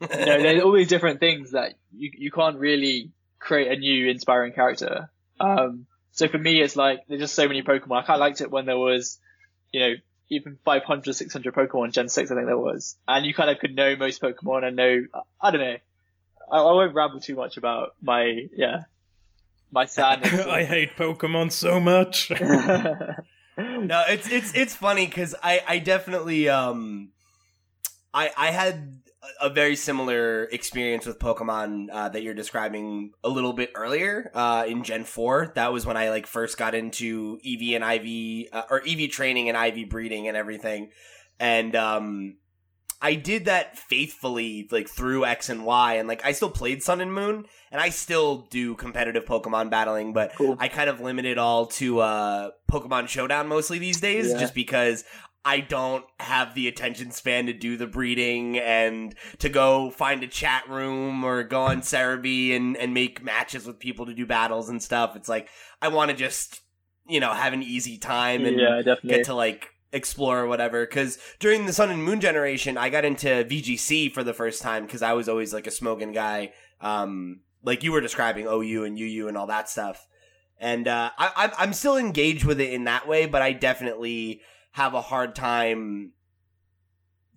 you 0.00 0.26
know, 0.26 0.42
there's 0.42 0.62
all 0.62 0.72
these 0.72 0.88
different 0.88 1.20
things 1.20 1.52
that 1.52 1.74
you, 1.92 2.12
you 2.16 2.30
can't 2.30 2.58
really 2.58 3.10
create 3.40 3.70
a 3.70 3.76
new 3.76 4.08
inspiring 4.08 4.52
character. 4.52 5.10
Um, 5.40 5.86
so 6.12 6.28
for 6.28 6.38
me, 6.38 6.62
it's 6.62 6.76
like, 6.76 7.00
there's 7.08 7.20
just 7.20 7.34
so 7.34 7.48
many 7.48 7.62
Pokemon. 7.62 8.02
I 8.02 8.06
kind 8.06 8.16
of 8.16 8.20
liked 8.20 8.40
it 8.40 8.50
when 8.50 8.66
there 8.66 8.78
was, 8.78 9.18
you 9.72 9.80
know, 9.80 9.94
even 10.30 10.58
500, 10.64 11.12
600 11.14 11.54
Pokemon, 11.54 11.92
Gen 11.92 12.08
6, 12.08 12.30
I 12.30 12.34
think 12.34 12.46
there 12.46 12.58
was. 12.58 12.96
And 13.06 13.24
you 13.24 13.34
kind 13.34 13.50
of 13.50 13.58
could 13.58 13.74
know 13.74 13.96
most 13.96 14.20
Pokemon 14.20 14.64
and 14.64 14.76
know, 14.76 15.02
I 15.40 15.50
don't 15.50 15.60
know. 15.60 15.76
I, 16.50 16.58
I 16.58 16.72
won't 16.72 16.94
ramble 16.94 17.20
too 17.20 17.34
much 17.34 17.56
about 17.56 17.94
my, 18.02 18.46
yeah, 18.52 18.84
my 19.70 19.84
sadness. 19.86 20.46
I 20.46 20.64
hate 20.74 20.96
Pokemon 20.96 21.52
so 21.52 21.80
much. 21.80 22.30
No, 23.58 24.04
it's 24.08 24.30
it's 24.30 24.54
it's 24.54 24.76
funny 24.76 25.06
because 25.06 25.34
I 25.42 25.60
I 25.66 25.78
definitely 25.80 26.48
um 26.48 27.08
I 28.14 28.30
I 28.36 28.50
had 28.52 29.00
a 29.40 29.50
very 29.50 29.74
similar 29.76 30.44
experience 30.44 31.04
with 31.06 31.18
Pokemon 31.18 31.88
uh, 31.92 32.08
that 32.10 32.22
you're 32.22 32.34
describing 32.34 33.12
a 33.24 33.28
little 33.28 33.52
bit 33.52 33.72
earlier 33.74 34.30
uh, 34.34 34.64
in 34.68 34.84
Gen 34.84 35.04
Four. 35.04 35.52
That 35.54 35.72
was 35.72 35.84
when 35.84 35.96
I 35.96 36.10
like 36.10 36.26
first 36.26 36.56
got 36.56 36.74
into 36.74 37.38
EV 37.44 37.80
and 37.82 37.84
IV 37.84 38.48
uh, 38.52 38.62
or 38.70 38.82
EV 38.86 39.10
training 39.10 39.48
and 39.48 39.56
IV 39.76 39.88
breeding 39.88 40.28
and 40.28 40.36
everything, 40.36 40.90
and 41.40 41.74
um 41.74 42.36
I 43.00 43.14
did 43.14 43.44
that 43.44 43.78
faithfully 43.78 44.66
like 44.72 44.88
through 44.88 45.24
X 45.24 45.48
and 45.50 45.64
Y, 45.64 45.94
and 45.94 46.08
like 46.08 46.24
I 46.24 46.32
still 46.32 46.50
played 46.50 46.82
Sun 46.82 47.00
and 47.00 47.12
Moon, 47.12 47.44
and 47.70 47.80
I 47.80 47.90
still 47.90 48.48
do 48.50 48.74
competitive 48.74 49.24
Pokemon 49.24 49.70
battling, 49.70 50.12
but 50.12 50.34
Cool. 50.36 50.56
I 50.58 50.66
kind 50.66 50.90
of 50.90 51.00
limit 51.00 51.24
it 51.24 51.38
all 51.38 51.66
to 51.66 52.00
uh 52.00 52.50
Pokemon 52.70 53.06
Showdown 53.08 53.46
mostly 53.46 53.78
these 53.78 54.00
days, 54.00 54.30
Yeah. 54.32 54.38
just 54.38 54.52
because 54.54 55.04
I 55.48 55.60
don't 55.60 56.04
have 56.20 56.54
the 56.54 56.68
attention 56.68 57.10
span 57.10 57.46
to 57.46 57.54
do 57.54 57.78
the 57.78 57.86
breeding 57.86 58.58
and 58.58 59.14
to 59.38 59.48
go 59.48 59.90
find 59.90 60.22
a 60.22 60.26
chat 60.28 60.68
room 60.68 61.24
or 61.24 61.42
go 61.42 61.62
on 61.62 61.80
Serebii 61.80 62.54
and 62.54 62.76
and 62.76 62.92
make 62.92 63.22
matches 63.24 63.66
with 63.66 63.78
people 63.78 64.04
to 64.06 64.12
do 64.14 64.26
battles 64.26 64.68
and 64.68 64.82
stuff. 64.82 65.16
It's 65.16 65.28
like 65.28 65.48
I 65.80 65.88
want 65.88 66.10
to 66.10 66.16
just 66.16 66.60
you 67.08 67.18
know 67.20 67.32
have 67.32 67.54
an 67.54 67.62
easy 67.62 67.96
time 67.96 68.44
and 68.44 68.60
yeah, 68.60 68.82
get 69.02 69.24
to 69.26 69.34
like 69.34 69.68
explore 69.90 70.40
or 70.40 70.46
whatever. 70.46 70.84
Because 70.84 71.18
during 71.40 71.64
the 71.64 71.72
sun 71.72 71.88
and 71.90 72.04
moon 72.04 72.20
generation 72.20 72.76
i 72.76 72.90
got 72.90 73.06
into 73.06 73.28
vgc 73.28 74.12
for 74.12 74.22
the 74.22 74.34
first 74.34 74.60
time 74.60 74.84
because 74.84 75.00
i 75.00 75.14
was 75.14 75.30
always 75.30 75.54
like 75.54 75.66
a 75.66 75.70
Smogon 75.70 76.12
guy 76.12 76.52
um 76.82 77.40
like 77.62 77.82
you 77.82 77.92
were 77.92 78.02
describing 78.02 78.46
ou 78.46 78.84
and 78.84 78.98
uu 78.98 79.28
and 79.28 79.36
all 79.38 79.46
that 79.46 79.70
stuff. 79.70 80.06
And 80.60 80.86
uh 80.86 81.10
I, 81.16 81.26
I'm- 81.36 81.54
i'm 81.58 81.72
still 81.72 81.96
engaged 81.96 82.44
with 82.44 82.60
it 82.60 82.70
in 82.74 82.84
that 82.84 83.08
way 83.08 83.24
but 83.24 83.40
i 83.40 83.52
definitely 83.52 84.42
have 84.72 84.94
a 84.94 85.00
hard 85.00 85.34
time 85.34 86.12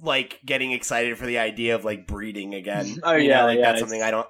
like 0.01 0.39
getting 0.45 0.71
excited 0.71 1.17
for 1.17 1.25
the 1.25 1.37
idea 1.37 1.75
of 1.75 1.85
like 1.85 2.07
breeding 2.07 2.53
again 2.55 2.99
Oh, 3.03 3.13
You 3.15 3.29
know, 3.29 3.35
yeah, 3.35 3.43
like 3.45 3.57
yeah, 3.59 3.65
that's 3.67 3.79
something 3.79 4.01
i 4.01 4.11
don't 4.11 4.27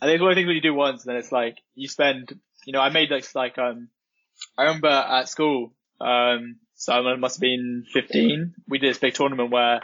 I 0.00 0.06
think 0.06 0.16
it's 0.16 0.22
one 0.22 0.30
of 0.32 0.34
the 0.36 0.40
things 0.40 0.46
when 0.48 0.56
you 0.56 0.62
do 0.62 0.74
once, 0.74 1.04
and 1.04 1.10
then 1.10 1.16
it's 1.16 1.32
like 1.32 1.58
you 1.74 1.88
spend. 1.88 2.32
You 2.66 2.72
know, 2.72 2.80
I 2.80 2.88
made 2.90 3.10
like 3.10 3.24
like 3.34 3.58
um, 3.58 3.88
I 4.56 4.64
remember 4.64 4.88
at 4.88 5.28
school. 5.28 5.72
Um, 6.00 6.56
so 6.74 6.92
I 6.92 7.16
must 7.16 7.36
have 7.36 7.40
been 7.40 7.84
15. 7.92 8.54
We 8.68 8.78
did 8.78 8.90
this 8.90 8.98
big 8.98 9.14
tournament 9.14 9.50
where 9.50 9.80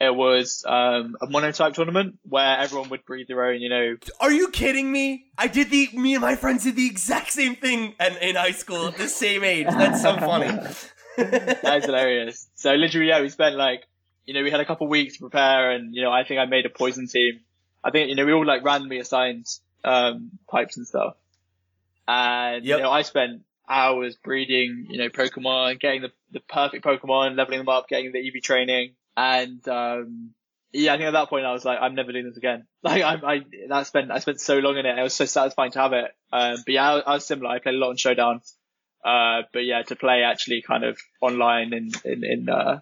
it 0.00 0.14
was 0.14 0.64
um 0.66 1.16
a 1.22 1.26
monotype 1.28 1.74
tournament 1.74 2.18
where 2.22 2.58
everyone 2.58 2.90
would 2.90 3.04
breed 3.04 3.28
their 3.28 3.44
own. 3.44 3.60
You 3.60 3.68
know, 3.70 3.96
Are 4.20 4.32
you 4.32 4.48
kidding 4.48 4.90
me? 4.92 5.26
I 5.38 5.48
did 5.48 5.70
the 5.70 5.88
me 5.94 6.14
and 6.14 6.22
my 6.22 6.36
friends 6.36 6.64
did 6.64 6.76
the 6.76 6.86
exact 6.86 7.32
same 7.32 7.56
thing 7.56 7.94
in, 7.98 8.16
in 8.18 8.36
high 8.36 8.52
school 8.52 8.88
at 8.88 8.96
the 8.96 9.08
same 9.08 9.44
age. 9.44 9.68
That's 9.68 10.02
so 10.02 10.18
funny. 10.18 10.50
That's 11.62 11.86
hilarious. 11.86 12.48
So 12.54 12.72
literally, 12.74 13.08
yeah, 13.08 13.20
we 13.20 13.28
spent 13.28 13.56
like, 13.56 13.84
you 14.26 14.34
know, 14.34 14.42
we 14.42 14.50
had 14.50 14.60
a 14.60 14.64
couple 14.64 14.86
weeks 14.88 15.14
to 15.14 15.20
prepare, 15.20 15.72
and 15.72 15.94
you 15.94 16.02
know, 16.02 16.10
I 16.12 16.24
think 16.24 16.38
I 16.40 16.46
made 16.46 16.66
a 16.66 16.70
poison 16.70 17.06
team. 17.08 17.40
I 17.84 17.90
think 17.90 18.08
you 18.08 18.14
know 18.14 18.24
we 18.24 18.32
all 18.32 18.46
like 18.46 18.64
randomly 18.64 18.98
assigned 18.98 19.46
um 19.84 20.30
types 20.50 20.76
and 20.76 20.86
stuff, 20.86 21.16
and 22.06 22.64
Yep. 22.64 22.78
you 22.78 22.82
know 22.82 22.90
I 22.90 23.02
spent 23.02 23.42
hours 23.68 24.16
breeding, 24.16 24.86
you 24.90 24.98
know, 24.98 25.08
Pokemon, 25.08 25.80
getting 25.80 26.02
the 26.02 26.12
the 26.30 26.40
perfect 26.40 26.84
Pokemon, 26.84 27.36
leveling 27.36 27.58
them 27.60 27.68
up, 27.68 27.88
getting 27.88 28.12
the 28.12 28.18
EV 28.26 28.42
training, 28.42 28.92
and 29.16 29.66
um 29.68 30.30
yeah, 30.74 30.94
I 30.94 30.96
think 30.96 31.08
at 31.08 31.12
that 31.12 31.28
point 31.28 31.44
I 31.44 31.52
was 31.52 31.64
like, 31.66 31.78
I'm 31.82 31.94
never 31.94 32.12
doing 32.12 32.24
this 32.26 32.36
again. 32.36 32.66
Like 32.82 33.02
I, 33.02 33.14
I, 33.14 33.40
I 33.70 33.82
spent, 33.84 34.10
I 34.10 34.18
spent 34.18 34.40
so 34.40 34.58
long 34.58 34.76
in 34.76 34.86
it. 34.86 34.98
It 34.98 35.02
was 35.02 35.14
so 35.14 35.24
satisfying 35.24 35.70
to 35.72 35.78
have 35.80 35.92
it. 35.92 36.10
Um, 36.32 36.56
but 36.66 36.72
yeah, 36.72 36.94
I, 36.94 36.98
I 37.00 37.14
was 37.14 37.26
similar. 37.26 37.50
I 37.50 37.58
played 37.60 37.74
a 37.76 37.78
lot 37.78 37.90
on 37.90 37.96
Showdown. 37.96 38.40
Uh, 39.04 39.42
but 39.52 39.60
yeah, 39.60 39.82
to 39.82 39.96
play 39.96 40.22
actually 40.22 40.62
kind 40.62 40.84
of 40.84 40.98
online 41.20 41.72
in, 41.72 41.90
in, 42.04 42.24
in, 42.24 42.48
uh, 42.48 42.80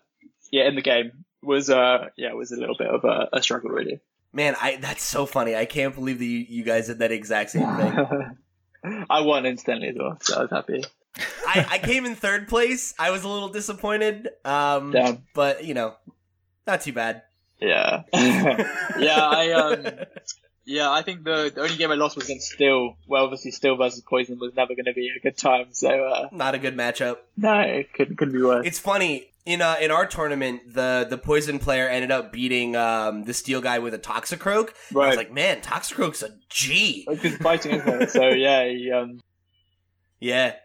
yeah, 0.51 0.69
in 0.69 0.75
the 0.75 0.83
game 0.83 1.25
was 1.43 1.71
uh 1.71 2.09
yeah 2.17 2.33
was 2.35 2.53
a 2.53 2.57
little 2.57 2.77
bit 2.77 2.89
of 2.89 3.05
a, 3.05 3.29
a 3.33 3.43
struggle 3.43 3.71
really. 3.71 4.01
Man, 4.33 4.55
I 4.61 4.77
that's 4.77 5.03
so 5.03 5.27
funny. 5.27 5.57
I 5.57 5.65
can't 5.65 5.95
believe 5.95 6.19
that 6.19 6.25
you, 6.25 6.47
you 6.49 6.65
guys 6.65 6.87
did 6.87 7.01
that 7.01 7.11
exact 7.11 7.51
same 7.51 7.77
thing. 7.77 8.37
I 9.11 9.23
won 9.23 9.45
instantly 9.47 9.89
as 9.89 9.97
well, 9.99 10.19
so 10.21 10.39
I 10.39 10.43
was 10.43 10.51
happy. 10.51 10.85
I, 11.47 11.67
I 11.73 11.79
came 11.79 12.07
in 12.07 12.15
third 12.15 12.47
place. 12.49 12.95
I 12.99 13.11
was 13.11 13.25
a 13.25 13.29
little 13.29 13.49
disappointed. 13.49 14.29
Um, 14.45 14.93
Damn. 14.93 15.25
but 15.35 15.65
you 15.65 15.75
know, 15.75 15.95
not 16.67 16.83
too 16.83 16.93
bad. 16.93 17.23
Yeah, 17.61 18.05
yeah. 18.15 19.27
I 19.27 19.51
um, 19.53 19.87
yeah. 20.65 20.91
I 20.91 21.03
think 21.03 21.25
the, 21.25 21.53
the 21.55 21.63
only 21.63 21.77
game 21.77 21.91
I 21.91 21.95
lost 21.95 22.17
was 22.17 22.27
against 22.27 22.51
Steel. 22.51 22.97
Well, 23.07 23.25
obviously, 23.25 23.51
Steel 23.51 23.77
versus 23.77 24.01
Poison 24.01 24.39
was 24.39 24.55
never 24.55 24.75
going 24.75 24.87
to 24.87 24.93
be 24.93 25.11
a 25.17 25.21
good 25.21 25.37
time. 25.37 25.67
So 25.73 25.89
uh, 25.89 26.29
Not 26.33 26.55
a 26.55 26.59
good 26.59 26.77
matchup. 26.77 27.19
no, 27.37 27.61
it 27.61 27.93
couldn't 27.93 28.17
couldn't 28.17 28.35
be 28.35 28.43
worse. 28.43 28.67
It's 28.67 28.79
funny 28.79 29.31
in 29.47 29.63
uh, 29.63 29.77
in 29.81 29.91
our 29.91 30.07
tournament, 30.07 30.75
the 30.75 31.07
the 31.09 31.19
poison 31.19 31.59
player 31.59 31.89
ended 31.89 32.11
up 32.11 32.33
beating 32.33 32.77
um, 32.77 33.25
the 33.25 33.35
steel 33.35 33.61
guy 33.61 33.79
with 33.79 33.95
a 33.95 33.99
Toxicroak. 33.99 34.69
I 34.69 34.95
was 34.95 34.95
right. 34.95 35.17
like, 35.17 35.33
man, 35.33 35.61
Toxicroak's 35.61 36.23
a 36.23 36.31
G. 36.49 37.07
because 37.09 37.37
fighting 37.37 37.73
isn't 37.77 38.03
it? 38.03 38.11
So 38.11 38.29
yeah, 38.29 38.69
he, 38.69 38.91
um, 38.93 39.21
Yeah, 40.21 40.57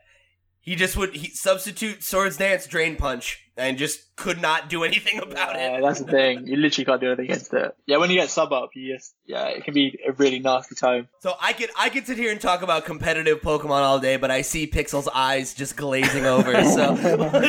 he 0.65 0.75
just 0.75 0.97
would 0.97 1.15
he 1.15 1.29
substitute 1.29 2.03
swords 2.03 2.37
dance 2.37 2.65
drain 2.65 2.95
punch 2.95 3.43
and 3.55 3.77
just 3.77 4.15
could 4.15 4.41
not 4.41 4.67
do 4.67 4.83
anything 4.83 5.19
about 5.19 5.55
it. 5.55 5.59
yeah, 5.59 5.77
it. 5.77 5.81
that's 5.83 5.99
the 5.99 6.11
thing. 6.11 6.47
You 6.47 6.57
literally 6.57 6.85
can't 6.85 6.99
do 6.99 7.07
anything 7.07 7.25
against 7.25 7.53
it. 7.53 7.75
Yeah, 7.85 7.97
when 7.97 8.09
you 8.09 8.17
get 8.17 8.31
sub 8.31 8.51
up, 8.51 8.71
you 8.73 8.95
just 8.95 9.13
yeah, 9.27 9.45
it 9.45 9.63
can 9.63 9.75
be 9.75 9.99
a 10.07 10.11
really 10.13 10.39
nasty 10.39 10.73
time. 10.73 11.07
So 11.19 11.35
I 11.39 11.53
could 11.53 11.69
I 11.77 11.89
could 11.89 12.07
sit 12.07 12.17
here 12.17 12.31
and 12.31 12.41
talk 12.41 12.63
about 12.63 12.83
competitive 12.83 13.41
Pokemon 13.41 13.81
all 13.81 13.99
day, 13.99 14.17
but 14.17 14.31
I 14.31 14.41
see 14.41 14.65
Pixel's 14.65 15.07
eyes 15.13 15.53
just 15.53 15.77
glazing 15.77 16.25
over. 16.25 16.51
So 16.65 16.95
What 16.95 17.43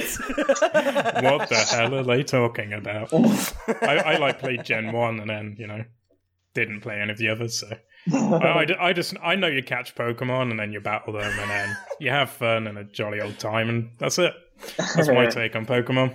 the 1.48 1.66
hell 1.70 1.94
are 1.94 2.05
they 2.05 2.22
talking 2.22 2.74
about? 2.74 3.14
I, 3.83 3.96
I 3.96 4.16
like 4.18 4.40
played 4.40 4.62
Gen 4.62 4.92
One 4.92 5.20
and 5.20 5.31
then 5.31 5.57
you 5.59 5.66
know 5.66 5.83
didn't 6.52 6.83
play 6.83 7.00
any 7.00 7.12
of 7.12 7.18
the 7.18 7.31
others. 7.31 7.61
So 7.61 7.79
I, 8.12 8.64
I, 8.79 8.88
I 8.88 8.92
just 8.92 9.14
I 9.23 9.35
know 9.35 9.47
you 9.49 9.62
catch 9.62 9.95
Pokemon 9.95 10.51
and 10.51 10.59
then 10.61 10.73
you 10.73 10.81
battle 10.81 11.12
them 11.14 11.33
and 11.38 11.51
then 11.51 11.77
you 12.01 12.11
have 12.11 12.31
fun 12.31 12.66
and 12.66 12.79
a 12.79 12.85
jolly 12.85 13.21
old 13.21 13.38
time 13.38 13.69
and 13.69 13.90
that's 13.99 14.19
it. 14.19 14.33
That's 14.77 15.09
my 15.09 15.27
take 15.31 15.57
on 15.57 15.66
Pokemon. 15.66 16.14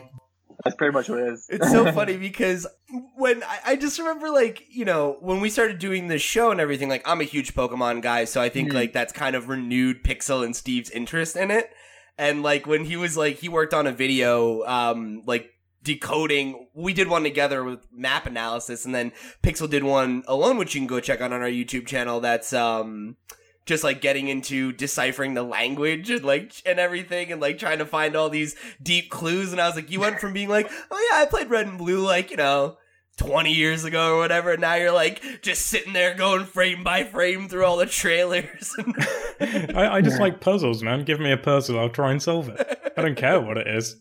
That's 0.63 0.75
pretty 0.75 0.93
much 0.93 1.09
what 1.09 1.19
it 1.19 1.33
is. 1.33 1.47
It's 1.49 1.71
so 1.71 1.91
funny 1.93 2.17
because 2.17 2.67
when 3.15 3.43
I, 3.43 3.59
I 3.65 3.75
just 3.75 3.97
remember 3.97 4.29
like, 4.29 4.63
you 4.69 4.85
know, 4.85 5.17
when 5.19 5.39
we 5.41 5.49
started 5.49 5.79
doing 5.79 6.07
this 6.07 6.21
show 6.21 6.51
and 6.51 6.61
everything, 6.61 6.87
like 6.87 7.01
I'm 7.07 7.19
a 7.19 7.23
huge 7.25 7.55
Pokemon 7.55 8.01
guy, 8.03 8.25
so 8.25 8.41
I 8.41 8.49
think 8.49 8.69
Mhm. 8.69 8.73
like 8.75 8.93
that's 8.93 9.11
kind 9.11 9.35
of 9.35 9.49
renewed 9.49 10.03
Pixel 10.03 10.45
and 10.45 10.55
Steve's 10.55 10.89
interest 10.91 11.35
in 11.35 11.49
it. 11.51 11.71
And 12.17 12.43
like 12.43 12.67
when 12.67 12.85
he 12.85 12.95
was 12.95 13.17
like 13.17 13.37
he 13.37 13.49
worked 13.49 13.73
on 13.73 13.87
a 13.87 13.91
video, 13.91 14.63
um, 14.65 15.23
like 15.25 15.49
decoding 15.83 16.67
we 16.73 16.93
did 16.93 17.07
one 17.07 17.23
together 17.23 17.63
with 17.63 17.79
map 17.91 18.25
analysis 18.25 18.85
and 18.85 18.93
then 18.93 19.11
Pixel 19.43 19.69
did 19.69 19.83
one 19.83 20.23
alone, 20.27 20.57
which 20.57 20.75
you 20.75 20.81
can 20.81 20.87
go 20.87 20.99
check 20.99 21.21
out 21.21 21.33
on 21.33 21.41
our 21.41 21.49
YouTube 21.49 21.87
channel 21.87 22.19
that's 22.19 22.53
um 22.53 23.17
just 23.65 23.83
like 23.83 24.01
getting 24.01 24.27
into 24.27 24.71
deciphering 24.71 25.33
the 25.33 25.43
language 25.43 26.09
and 26.09 26.23
like 26.23 26.53
and 26.65 26.79
everything 26.79 27.31
and 27.31 27.41
like 27.41 27.57
trying 27.57 27.77
to 27.79 27.85
find 27.85 28.15
all 28.15 28.29
these 28.29 28.55
deep 28.81 29.09
clues 29.09 29.51
and 29.51 29.61
I 29.61 29.67
was 29.67 29.75
like 29.75 29.91
you 29.91 29.99
went 29.99 30.19
from 30.19 30.33
being 30.33 30.49
like 30.49 30.69
oh 30.89 31.09
yeah 31.11 31.21
I 31.21 31.25
played 31.25 31.49
red 31.49 31.67
and 31.67 31.77
blue 31.77 32.05
like 32.05 32.31
you 32.31 32.37
know 32.37 32.77
20 33.17 33.53
years 33.53 33.83
ago 33.83 34.15
or 34.15 34.17
whatever 34.17 34.51
and 34.51 34.61
now 34.61 34.75
you're 34.75 34.91
like 34.91 35.41
just 35.41 35.67
sitting 35.67 35.93
there 35.93 36.15
going 36.15 36.45
frame 36.45 36.83
by 36.83 37.03
frame 37.03 37.47
through 37.47 37.65
all 37.65 37.77
the 37.77 37.85
trailers 37.85 38.75
I, 39.41 39.89
I 39.97 40.01
just 40.01 40.19
like 40.19 40.39
puzzles, 40.39 40.83
man. 40.83 41.03
Give 41.03 41.19
me 41.19 41.31
a 41.31 41.37
puzzle, 41.37 41.79
I'll 41.79 41.89
try 41.89 42.11
and 42.11 42.21
solve 42.21 42.49
it. 42.49 42.91
I 42.95 43.01
don't 43.01 43.15
care 43.17 43.39
what 43.39 43.57
it 43.57 43.67
is. 43.67 43.95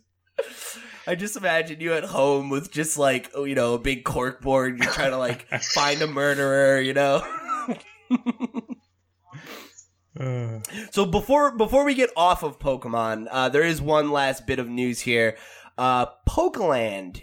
I 1.10 1.16
just 1.16 1.36
imagine 1.36 1.80
you 1.80 1.92
at 1.94 2.04
home 2.04 2.50
with 2.50 2.70
just 2.70 2.96
like 2.96 3.32
you 3.34 3.56
know 3.56 3.74
a 3.74 3.80
big 3.80 4.04
cork 4.04 4.40
board 4.40 4.78
you're 4.78 4.92
trying 4.92 5.10
to 5.10 5.16
like 5.16 5.48
find 5.74 6.00
a 6.02 6.06
murderer 6.06 6.80
you 6.80 6.94
know 6.94 7.26
Uh, 10.18 10.60
So 10.92 11.04
before 11.04 11.56
before 11.56 11.84
we 11.84 11.94
get 11.94 12.10
off 12.16 12.44
of 12.44 12.60
Pokemon, 12.60 13.26
uh, 13.28 13.48
there 13.48 13.64
is 13.64 13.82
one 13.82 14.12
last 14.12 14.46
bit 14.46 14.60
of 14.60 14.68
news 14.68 15.00
here. 15.00 15.36
Uh, 15.78 16.06
Pokeland 16.28 17.22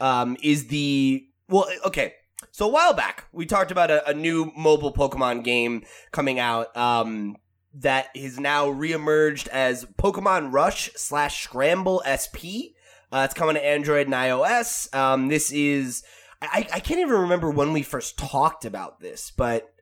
um, 0.00 0.36
is 0.42 0.66
the 0.66 1.24
well, 1.48 1.68
okay. 1.84 2.14
So 2.50 2.66
a 2.66 2.72
while 2.72 2.94
back, 2.94 3.26
we 3.32 3.46
talked 3.46 3.70
about 3.70 3.92
a, 3.92 4.08
a 4.08 4.14
new 4.14 4.50
mobile 4.56 4.92
Pokemon 4.92 5.44
game 5.44 5.84
coming 6.10 6.40
out 6.40 6.76
um, 6.76 7.36
that 7.74 8.08
is 8.14 8.40
now 8.40 8.66
reemerged 8.66 9.46
as 9.48 9.84
Pokemon 9.84 10.52
Rush 10.52 10.90
slash 10.96 11.44
Scramble 11.44 12.02
SP. 12.06 12.74
Uh, 13.12 13.22
it's 13.24 13.34
coming 13.34 13.56
to 13.56 13.64
Android 13.64 14.06
and 14.06 14.14
iOS. 14.14 14.94
Um, 14.94 15.28
this 15.28 15.50
is 15.52 16.02
I, 16.42 16.66
I 16.72 16.80
can't 16.80 17.00
even 17.00 17.14
remember 17.22 17.50
when 17.50 17.72
we 17.72 17.82
first 17.82 18.16
talked 18.18 18.64
about 18.64 19.00
this, 19.00 19.30
but 19.36 19.72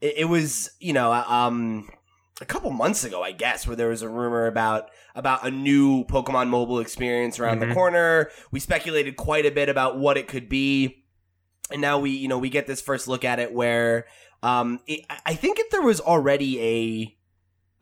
it, 0.00 0.14
it 0.18 0.24
was 0.26 0.70
you 0.80 0.92
know 0.92 1.12
um 1.12 1.88
a 2.40 2.44
couple 2.44 2.70
months 2.70 3.04
ago, 3.04 3.22
I 3.22 3.32
guess, 3.32 3.66
where 3.66 3.76
there 3.76 3.88
was 3.88 4.02
a 4.02 4.08
rumor 4.08 4.46
about 4.46 4.90
about 5.14 5.46
a 5.46 5.50
new 5.50 6.04
Pokemon 6.04 6.48
mobile 6.48 6.78
experience 6.80 7.38
around 7.38 7.58
the 7.60 7.66
Mhm. 7.66 7.74
corner. 7.74 8.30
We 8.50 8.60
speculated 8.60 9.16
quite 9.16 9.44
a 9.46 9.50
bit 9.50 9.68
about 9.68 9.98
what 9.98 10.16
it 10.16 10.28
could 10.28 10.48
be, 10.48 11.04
and 11.70 11.80
now 11.80 11.98
we 11.98 12.10
you 12.10 12.28
know 12.28 12.38
we 12.38 12.48
get 12.48 12.66
this 12.66 12.80
first 12.80 13.08
look 13.08 13.24
at 13.24 13.38
it 13.40 13.52
where 13.52 14.06
um 14.42 14.80
it, 14.86 15.04
I- 15.10 15.20
I 15.26 15.34
think 15.34 15.58
if 15.58 15.68
there 15.70 15.82
was 15.82 16.00
already 16.00 16.60
a 16.60 17.16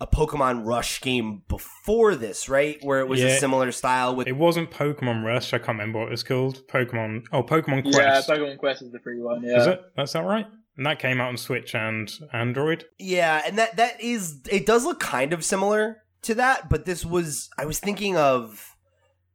a 0.00 0.06
Pokemon 0.06 0.66
Rush 0.66 1.00
game 1.00 1.42
before 1.48 2.14
this, 2.14 2.48
right, 2.48 2.78
where 2.82 3.00
it 3.00 3.08
was 3.08 3.22
a 3.22 3.38
similar 3.38 3.70
style 3.70 4.16
with 4.16 4.26
it 4.26 4.36
wasn't 4.36 4.70
Pokemon 4.70 5.24
Rush. 5.24 5.52
I 5.52 5.58
can't 5.58 5.68
remember 5.68 5.98
what 6.00 6.08
it 6.08 6.12
was 6.12 6.22
called. 6.22 6.66
Pokemon. 6.68 7.24
Oh, 7.32 7.42
Pokemon 7.42 7.82
Quest. 7.82 8.28
Yeah, 8.28 8.34
Pokemon 8.34 8.58
Quest 8.58 8.82
is 8.82 8.92
the 8.92 8.98
free 8.98 9.20
one. 9.20 9.42
Yeah. 9.42 9.60
Is 9.60 9.66
it? 9.66 9.82
That's 9.96 10.12
that 10.12 10.24
right? 10.24 10.46
And 10.76 10.86
that 10.86 10.98
came 10.98 11.20
out 11.20 11.28
on 11.28 11.36
Switch 11.36 11.74
and 11.74 12.10
Android. 12.32 12.86
Yeah, 12.98 13.42
and 13.46 13.58
that 13.58 13.76
that 13.76 14.00
is 14.00 14.40
it 14.50 14.64
does 14.64 14.84
look 14.84 15.00
kind 15.00 15.34
of 15.34 15.44
similar 15.44 16.02
to 16.22 16.34
that, 16.36 16.70
but 16.70 16.86
this 16.86 17.04
was 17.04 17.50
I 17.58 17.66
was 17.66 17.78
thinking 17.78 18.16
of 18.16 18.76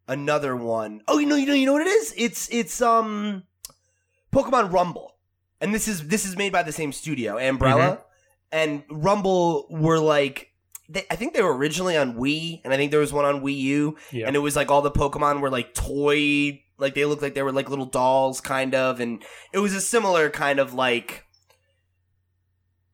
another 0.08 0.56
one. 0.56 1.02
Oh, 1.08 1.20
you 1.20 1.28
know, 1.28 1.36
you 1.36 1.46
know, 1.46 1.54
you 1.54 1.68
know 1.68 1.74
what 1.74 1.84
it 1.84 1.90
is? 1.90 2.14
It's 2.18 2.50
it's 2.52 2.82
um 2.82 3.44
Pokemon 4.34 4.72
Rumble. 4.72 5.12
And 5.62 5.74
this 5.74 5.88
is 5.88 6.08
this 6.08 6.26
is 6.26 6.36
made 6.36 6.52
by 6.52 6.64
the 6.64 6.72
same 6.72 6.92
studio, 6.92 7.36
Ambrella. 7.36 8.02
And 8.52 8.84
Rumble 8.90 9.68
were 9.70 10.00
like 10.00 10.52
they, 10.90 11.06
I 11.10 11.16
think 11.16 11.34
they 11.34 11.42
were 11.42 11.56
originally 11.56 11.98
on 11.98 12.16
Wii, 12.16 12.62
and 12.64 12.74
I 12.74 12.78
think 12.78 12.92
there 12.92 13.00
was 13.00 13.14
one 13.14 13.26
on 13.26 13.42
Wii 13.42 13.58
U, 13.58 13.98
and 14.28 14.36
it 14.36 14.40
was 14.40 14.56
like 14.56 14.70
all 14.70 14.82
the 14.82 14.92
Pokemon 14.92 15.42
were 15.42 15.50
like 15.50 15.74
toy, 15.74 16.62
like 16.78 16.94
they 16.96 17.06
looked 17.06 17.22
like 17.22 17.34
they 17.36 17.44
were 17.44 17.52
like 17.52 17.70
little 17.70 17.86
dolls, 17.86 18.42
kind 18.42 18.76
of, 18.76 19.00
and 19.00 19.24
it 19.54 19.60
was 19.60 19.74
a 19.74 19.82
similar 19.82 20.30
kind 20.30 20.60
of 20.60 20.74
like, 20.74 21.26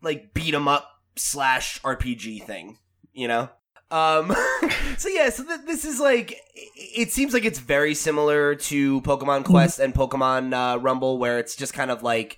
like 0.02 0.34
beat 0.34 0.54
'em 0.54 0.68
up 0.68 0.88
slash 1.16 1.80
RPG 1.82 2.44
thing, 2.46 2.78
you 3.14 3.28
know. 3.28 3.50
Um, 3.90 4.34
so 4.98 5.10
yeah, 5.10 5.30
so 5.30 5.44
th- 5.44 5.62
this 5.66 5.84
is 5.84 6.00
like, 6.00 6.32
it, 6.32 6.40
it 6.96 7.12
seems 7.12 7.34
like 7.34 7.44
it's 7.44 7.60
very 7.60 7.94
similar 7.94 8.56
to 8.56 9.02
Pokemon 9.02 9.44
Quest 9.44 9.80
and 9.80 9.94
Pokemon 9.94 10.54
uh, 10.54 10.80
Rumble, 10.80 11.18
where 11.18 11.40
it's 11.40 11.56
just 11.56 11.74
kind 11.74 11.92
of 11.92 12.02
like 12.02 12.38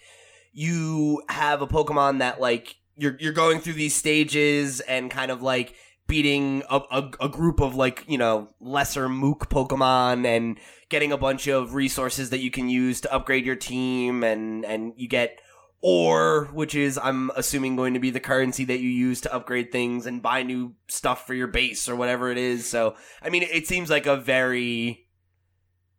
you 0.52 1.22
have 1.30 1.62
a 1.62 1.68
Pokemon 1.68 2.20
that 2.20 2.40
like 2.42 2.76
you're 2.98 3.18
you're 3.20 3.34
going 3.34 3.60
through 3.60 3.74
these 3.74 3.96
stages 3.96 4.80
and 4.82 5.10
kind 5.10 5.32
of 5.32 5.42
like 5.42 5.76
beating 6.08 6.64
a, 6.70 6.82
a, 6.92 7.12
a 7.22 7.30
group 7.30 7.60
of 7.62 7.76
like 7.76 8.04
you 8.08 8.18
know 8.18 8.50
lesser 8.60 9.08
mook 9.08 9.50
pokemon 9.50 10.26
and 10.26 10.60
getting 10.90 11.12
a 11.12 11.18
bunch 11.18 11.48
of 11.48 11.74
resources 11.74 12.30
that 12.30 12.40
you 12.40 12.52
can 12.52 12.70
use 12.70 13.02
to 13.02 13.14
upgrade 13.14 13.46
your 13.46 13.56
team 13.56 14.24
and 14.24 14.66
and 14.66 14.94
you 14.98 15.08
get 15.08 15.40
ore 15.82 16.46
which 16.54 16.76
is 16.76 16.98
i'm 17.02 17.30
assuming 17.36 17.76
going 17.76 17.94
to 17.94 18.00
be 18.00 18.10
the 18.10 18.20
currency 18.20 18.64
that 18.64 18.80
you 18.80 18.90
use 18.90 19.22
to 19.22 19.34
upgrade 19.34 19.72
things 19.72 20.06
and 20.06 20.22
buy 20.22 20.44
new 20.44 20.74
stuff 20.88 21.26
for 21.26 21.34
your 21.34 21.48
base 21.48 21.90
or 21.90 21.96
whatever 21.96 22.32
it 22.32 22.38
is. 22.38 22.70
So 22.70 22.96
i 23.22 23.30
mean 23.30 23.44
it 23.44 23.68
seems 23.68 23.90
like 23.90 24.06
a 24.06 24.18
very 24.18 25.08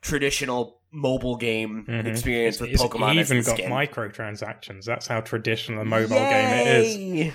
traditional 0.01 0.81
mobile 0.95 1.37
game 1.37 1.85
Mhm. 1.89 2.07
experience 2.07 2.61
with 2.61 2.71
It's 2.71 2.83
pokemon 2.83 3.19
as 3.21 3.31
even 3.33 3.45
got 3.45 3.57
skin. 3.57 3.71
microtransactions. 3.71 4.85
That's 4.85 5.07
how 5.07 5.21
traditional 5.21 5.81
a 5.83 5.85
mobile 5.85 6.15
game 6.17 6.49
it 6.51 6.67
is. 6.67 7.33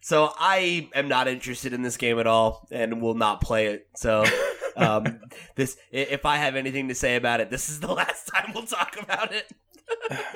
So 0.00 0.32
I 0.38 0.88
am 0.94 1.08
not 1.08 1.28
interested 1.28 1.72
in 1.72 1.82
this 1.82 1.96
game 1.96 2.18
at 2.18 2.26
all, 2.26 2.66
and 2.72 3.00
will 3.00 3.14
not 3.14 3.40
play 3.40 3.66
it. 3.68 3.86
So, 3.96 4.24
um, 4.76 5.20
this 5.54 5.76
if 5.92 6.26
I 6.26 6.38
have 6.38 6.56
anything 6.56 6.88
to 6.88 6.94
say 6.94 7.14
about 7.16 7.40
it, 7.40 7.50
this 7.50 7.68
is 7.70 7.80
the 7.80 7.92
last 7.94 8.26
time 8.34 8.52
we'll 8.54 8.66
talk 8.66 8.96
about 9.00 9.32
it. 9.32 9.46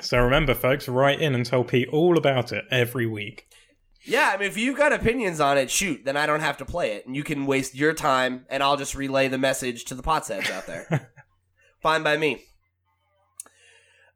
So 0.01 0.19
remember, 0.19 0.53
folks, 0.53 0.87
write 0.87 1.19
in 1.19 1.33
and 1.33 1.43
tell 1.45 1.63
Pete 1.63 1.87
all 1.89 2.17
about 2.17 2.51
it 2.51 2.65
every 2.69 3.07
week. 3.07 3.47
Yeah, 4.03 4.31
I 4.33 4.37
mean, 4.37 4.47
if 4.47 4.55
you've 4.55 4.77
got 4.77 4.93
opinions 4.93 5.39
on 5.41 5.57
it, 5.57 5.71
shoot, 5.71 6.05
then 6.05 6.15
I 6.15 6.25
don't 6.27 6.41
have 6.41 6.57
to 6.57 6.65
play 6.65 6.91
it, 6.93 7.07
and 7.07 7.15
you 7.15 7.23
can 7.23 7.45
waste 7.47 7.73
your 7.75 7.93
time, 7.93 8.45
and 8.49 8.61
I'll 8.61 8.77
just 8.77 8.93
relay 8.93 9.27
the 9.29 9.37
message 9.39 9.83
to 9.85 9.95
the 9.95 10.03
potsheads 10.03 10.49
out 10.51 10.67
there. 10.67 11.09
Fine 11.81 12.03
by 12.03 12.17
me. 12.17 12.43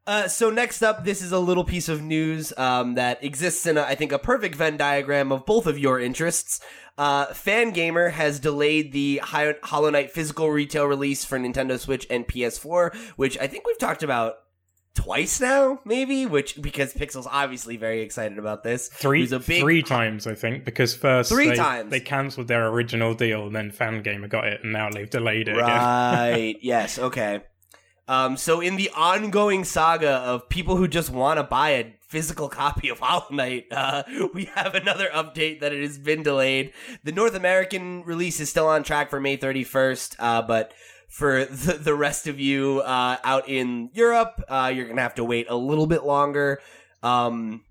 Uh, 0.04 0.26
so 0.26 0.50
next 0.50 0.82
up, 0.82 1.04
this 1.04 1.22
is 1.22 1.30
a 1.30 1.38
little 1.38 1.62
piece 1.62 1.88
of 1.88 2.02
news 2.02 2.52
um, 2.58 2.96
that 2.96 3.22
exists 3.22 3.66
in, 3.66 3.78
a, 3.78 3.82
I 3.82 3.94
think, 3.94 4.10
a 4.10 4.18
perfect 4.18 4.56
Venn 4.56 4.76
diagram 4.76 5.30
of 5.30 5.46
both 5.46 5.66
of 5.66 5.78
your 5.78 6.00
interests. 6.00 6.60
Uh, 6.98 7.26
Fangamer 7.28 8.10
has 8.10 8.40
delayed 8.40 8.92
the 8.92 9.18
Hollow 9.22 9.90
Knight 9.90 10.10
physical 10.10 10.50
retail 10.50 10.86
release 10.86 11.24
for 11.24 11.38
Nintendo 11.38 11.78
Switch 11.78 12.06
and 12.10 12.26
PS4, 12.26 12.94
which 13.16 13.38
I 13.38 13.46
think 13.46 13.64
we've 13.64 13.78
talked 13.78 14.02
about 14.02 14.34
twice 14.94 15.40
now, 15.40 15.78
maybe. 15.84 16.26
Which 16.26 16.60
because 16.60 16.92
Pixel's 16.92 17.28
obviously 17.30 17.76
very 17.76 18.02
excited 18.02 18.38
about 18.38 18.64
this. 18.64 18.88
Three, 18.88 19.26
big- 19.26 19.62
three 19.62 19.82
times, 19.82 20.26
I 20.26 20.34
think, 20.34 20.64
because 20.64 20.94
first 20.96 21.30
Three 21.30 21.50
they, 21.50 21.54
times. 21.54 21.90
they 21.90 22.00
cancelled 22.00 22.48
their 22.48 22.66
original 22.68 23.14
deal, 23.14 23.46
and 23.46 23.54
then 23.54 23.70
Fangamer 23.70 24.28
got 24.28 24.46
it, 24.48 24.64
and 24.64 24.72
now 24.72 24.90
they've 24.90 25.08
delayed 25.08 25.48
it 25.48 25.52
again. 25.56 25.66
Right. 25.66 26.56
yes. 26.62 26.98
Okay. 26.98 27.42
Um, 28.08 28.36
so 28.36 28.60
in 28.60 28.76
the 28.76 28.90
ongoing 28.96 29.64
saga 29.64 30.10
of 30.10 30.48
people 30.48 30.76
who 30.76 30.88
just 30.88 31.10
want 31.10 31.38
to 31.38 31.44
buy 31.44 31.70
a 31.70 31.94
physical 32.00 32.48
copy 32.48 32.88
of 32.88 32.98
Hollow 32.98 33.26
Knight, 33.30 33.66
uh, 33.70 34.02
we 34.34 34.46
have 34.46 34.74
another 34.74 35.08
update 35.14 35.60
that 35.60 35.72
it 35.72 35.82
has 35.82 35.98
been 35.98 36.22
delayed. 36.22 36.72
The 37.04 37.12
North 37.12 37.34
American 37.34 38.02
release 38.04 38.40
is 38.40 38.50
still 38.50 38.66
on 38.66 38.82
track 38.82 39.08
for 39.08 39.20
May 39.20 39.36
31st, 39.36 40.16
uh, 40.18 40.42
but 40.42 40.72
for 41.08 41.44
the, 41.46 41.74
the 41.74 41.94
rest 41.94 42.26
of 42.26 42.40
you 42.40 42.80
uh, 42.84 43.18
out 43.22 43.48
in 43.48 43.90
Europe, 43.94 44.42
uh, 44.48 44.72
you're 44.74 44.88
gonna 44.88 45.02
have 45.02 45.14
to 45.16 45.24
wait 45.24 45.46
a 45.48 45.56
little 45.56 45.86
bit 45.86 46.04
longer. 46.04 46.60
Um, 47.02 47.64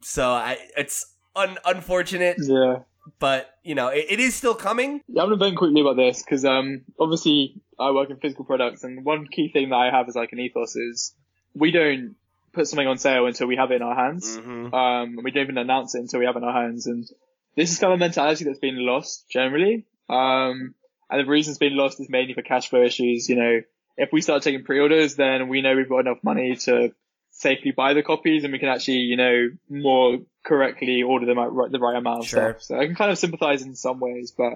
so 0.00 0.30
I, 0.30 0.58
it's 0.76 1.14
un- 1.36 1.58
unfortunate, 1.64 2.36
Yeah. 2.40 2.80
but 3.18 3.50
you 3.62 3.74
know 3.74 3.88
it, 3.88 4.06
it 4.08 4.20
is 4.20 4.34
still 4.34 4.54
coming. 4.54 5.02
Yeah, 5.08 5.22
I'm 5.22 5.28
gonna 5.28 5.36
vent 5.36 5.56
quickly 5.56 5.80
about 5.80 5.96
this 5.96 6.22
because 6.22 6.44
um, 6.44 6.82
obviously 6.98 7.60
I 7.78 7.90
work 7.92 8.10
in 8.10 8.16
physical 8.16 8.44
products, 8.44 8.84
and 8.84 9.04
one 9.04 9.26
key 9.26 9.50
thing 9.52 9.70
that 9.70 9.76
I 9.76 9.90
have 9.90 10.08
as 10.08 10.16
like 10.16 10.32
an 10.32 10.40
ethos 10.40 10.76
is 10.76 11.14
we 11.54 11.70
don't 11.70 12.16
put 12.52 12.66
something 12.66 12.86
on 12.86 12.98
sale 12.98 13.26
until 13.26 13.46
we 13.46 13.56
have 13.56 13.70
it 13.70 13.76
in 13.76 13.82
our 13.82 13.94
hands. 13.94 14.36
Mm-hmm. 14.36 14.74
Um, 14.74 15.18
we 15.22 15.30
don't 15.30 15.44
even 15.44 15.58
announce 15.58 15.94
it 15.94 16.00
until 16.00 16.20
we 16.20 16.26
have 16.26 16.36
it 16.36 16.38
in 16.38 16.44
our 16.44 16.62
hands, 16.62 16.86
and 16.86 17.08
this 17.56 17.70
is 17.70 17.78
kind 17.78 17.92
of 17.92 17.98
a 17.98 18.00
mentality 18.00 18.44
that's 18.44 18.58
been 18.58 18.84
lost 18.84 19.28
generally. 19.30 19.86
Um, 20.08 20.74
and 21.10 21.20
the 21.20 21.30
reason 21.30 21.52
it's 21.52 21.58
been 21.58 21.76
lost 21.76 22.00
is 22.00 22.08
mainly 22.08 22.34
for 22.34 22.42
cash 22.42 22.68
flow 22.68 22.82
issues. 22.82 23.28
You 23.28 23.36
know, 23.36 23.60
if 23.96 24.10
we 24.12 24.20
start 24.20 24.42
taking 24.42 24.64
pre-orders, 24.64 25.16
then 25.16 25.48
we 25.48 25.62
know 25.62 25.74
we've 25.74 25.88
got 25.88 26.00
enough 26.00 26.22
money 26.22 26.56
to 26.56 26.92
safely 27.30 27.70
buy 27.70 27.94
the 27.94 28.02
copies, 28.02 28.44
and 28.44 28.52
we 28.52 28.58
can 28.58 28.68
actually, 28.68 28.98
you 28.98 29.16
know, 29.16 29.50
more 29.68 30.18
correctly 30.44 31.02
order 31.02 31.26
them 31.26 31.38
at 31.38 31.50
the 31.70 31.78
right 31.78 31.96
amount 31.96 32.20
of 32.20 32.26
Sure. 32.26 32.52
stuff. 32.52 32.62
So 32.62 32.80
I 32.80 32.86
can 32.86 32.94
kind 32.94 33.10
of 33.10 33.18
sympathize 33.18 33.62
in 33.62 33.74
some 33.74 34.00
ways, 34.00 34.32
but 34.36 34.54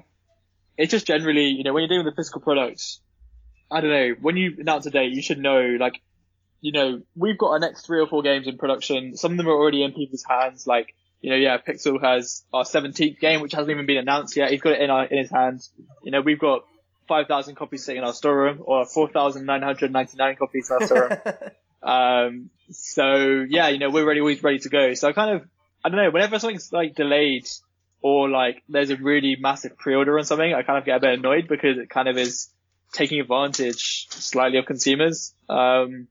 it's 0.76 0.90
just 0.90 1.06
generally, 1.06 1.48
you 1.48 1.64
know, 1.64 1.72
when 1.72 1.82
you're 1.82 1.88
dealing 1.88 2.06
with 2.06 2.16
physical 2.16 2.40
products, 2.40 3.00
I 3.72 3.80
don't 3.80 3.90
know, 3.90 4.14
when 4.20 4.36
you 4.36 4.56
announce 4.58 4.86
a 4.86 4.90
date, 4.90 5.12
you 5.12 5.22
should 5.22 5.38
know, 5.38 5.76
like, 5.80 6.00
you 6.60 6.72
know, 6.72 7.02
we've 7.16 7.38
got 7.38 7.50
our 7.50 7.58
next 7.58 7.86
three 7.86 8.00
or 8.00 8.06
four 8.06 8.22
games 8.22 8.46
in 8.46 8.58
production. 8.58 9.16
Some 9.16 9.32
of 9.32 9.38
them 9.38 9.48
are 9.48 9.52
already 9.52 9.82
in 9.82 9.92
people's 9.92 10.24
hands. 10.28 10.66
Like, 10.66 10.94
you 11.20 11.30
know, 11.30 11.36
yeah, 11.36 11.58
Pixel 11.58 12.00
has 12.02 12.44
our 12.52 12.64
17th 12.64 13.18
game, 13.18 13.40
which 13.40 13.52
hasn't 13.52 13.70
even 13.70 13.86
been 13.86 13.98
announced 13.98 14.36
yet. 14.36 14.50
He's 14.50 14.60
got 14.60 14.74
it 14.74 14.80
in 14.80 14.90
our, 14.90 15.04
in 15.04 15.18
his 15.18 15.30
hands. 15.30 15.72
You 16.02 16.12
know, 16.12 16.20
we've 16.20 16.38
got 16.38 16.64
5,000 17.08 17.56
copies 17.56 17.84
sitting 17.84 18.02
in 18.02 18.06
our 18.06 18.12
storeroom 18.12 18.62
or 18.64 18.86
4,999 18.86 20.36
copies 20.36 20.70
in 20.70 20.76
our 20.76 20.86
storeroom. 20.86 21.18
Um, 21.82 22.50
so 22.70 23.44
yeah, 23.48 23.68
you 23.68 23.78
know, 23.78 23.90
we're 23.90 24.06
ready, 24.06 24.20
always 24.20 24.42
ready 24.42 24.60
to 24.60 24.68
go. 24.68 24.94
So 24.94 25.08
I 25.08 25.12
kind 25.12 25.36
of, 25.36 25.48
I 25.84 25.88
don't 25.88 25.96
know, 25.96 26.10
whenever 26.10 26.38
something's 26.38 26.72
like 26.72 26.94
delayed 26.94 27.48
or 28.00 28.28
like 28.28 28.62
there's 28.68 28.90
a 28.90 28.96
really 28.96 29.36
massive 29.38 29.76
pre-order 29.76 30.18
on 30.18 30.24
something, 30.24 30.54
I 30.54 30.62
kind 30.62 30.78
of 30.78 30.84
get 30.84 30.96
a 30.96 31.00
bit 31.00 31.18
annoyed 31.18 31.48
because 31.48 31.78
it 31.78 31.90
kind 31.90 32.08
of 32.08 32.16
is 32.16 32.48
taking 32.92 33.20
advantage 33.20 34.06
slightly 34.10 34.58
of 34.58 34.66
consumers. 34.66 35.34
Um, 35.48 36.08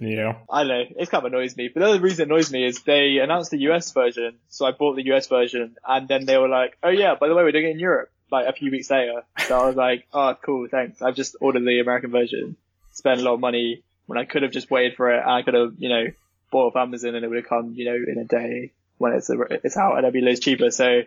Yeah. 0.00 0.38
I 0.50 0.64
know, 0.64 0.82
it 0.96 1.10
kind 1.10 1.24
of 1.24 1.32
annoys 1.32 1.56
me. 1.56 1.68
But 1.72 1.80
the 1.80 1.86
other 1.90 2.00
reason 2.00 2.22
it 2.22 2.32
annoys 2.32 2.50
me 2.50 2.64
is 2.64 2.82
they 2.82 3.18
announced 3.18 3.50
the 3.50 3.58
US 3.70 3.92
version, 3.92 4.38
so 4.48 4.66
I 4.66 4.72
bought 4.72 4.96
the 4.96 5.04
US 5.12 5.28
version, 5.28 5.76
and 5.86 6.08
then 6.08 6.24
they 6.24 6.36
were 6.38 6.48
like, 6.48 6.76
oh 6.82 6.88
yeah, 6.88 7.14
by 7.14 7.28
the 7.28 7.34
way, 7.34 7.44
we're 7.44 7.52
doing 7.52 7.66
it 7.66 7.72
in 7.72 7.78
Europe, 7.78 8.10
like 8.30 8.46
a 8.46 8.52
few 8.52 8.70
weeks 8.70 8.90
later. 8.90 9.22
So 9.46 9.60
I 9.60 9.66
was 9.66 9.76
like, 9.76 10.08
oh 10.12 10.34
cool, 10.44 10.66
thanks. 10.68 11.00
I've 11.02 11.14
just 11.14 11.36
ordered 11.40 11.64
the 11.64 11.80
American 11.80 12.10
version, 12.10 12.56
spent 12.90 13.20
a 13.20 13.22
lot 13.22 13.34
of 13.34 13.40
money 13.40 13.82
when 14.06 14.18
I 14.18 14.24
could 14.24 14.42
have 14.42 14.52
just 14.52 14.70
waited 14.70 14.96
for 14.96 15.12
it, 15.12 15.20
and 15.20 15.30
I 15.30 15.42
could 15.42 15.54
have, 15.54 15.74
you 15.78 15.88
know, 15.88 16.06
bought 16.50 16.68
off 16.68 16.76
Amazon 16.76 17.14
and 17.14 17.24
it 17.24 17.28
would 17.28 17.38
have 17.38 17.48
come, 17.48 17.74
you 17.76 17.84
know, 17.84 17.94
in 17.94 18.18
a 18.18 18.24
day 18.24 18.72
when 18.98 19.12
it's 19.12 19.30
it's 19.30 19.76
out 19.76 19.96
and 19.96 20.04
it'd 20.04 20.12
be 20.12 20.20
loads 20.20 20.40
cheaper. 20.40 20.70
So 20.70 21.02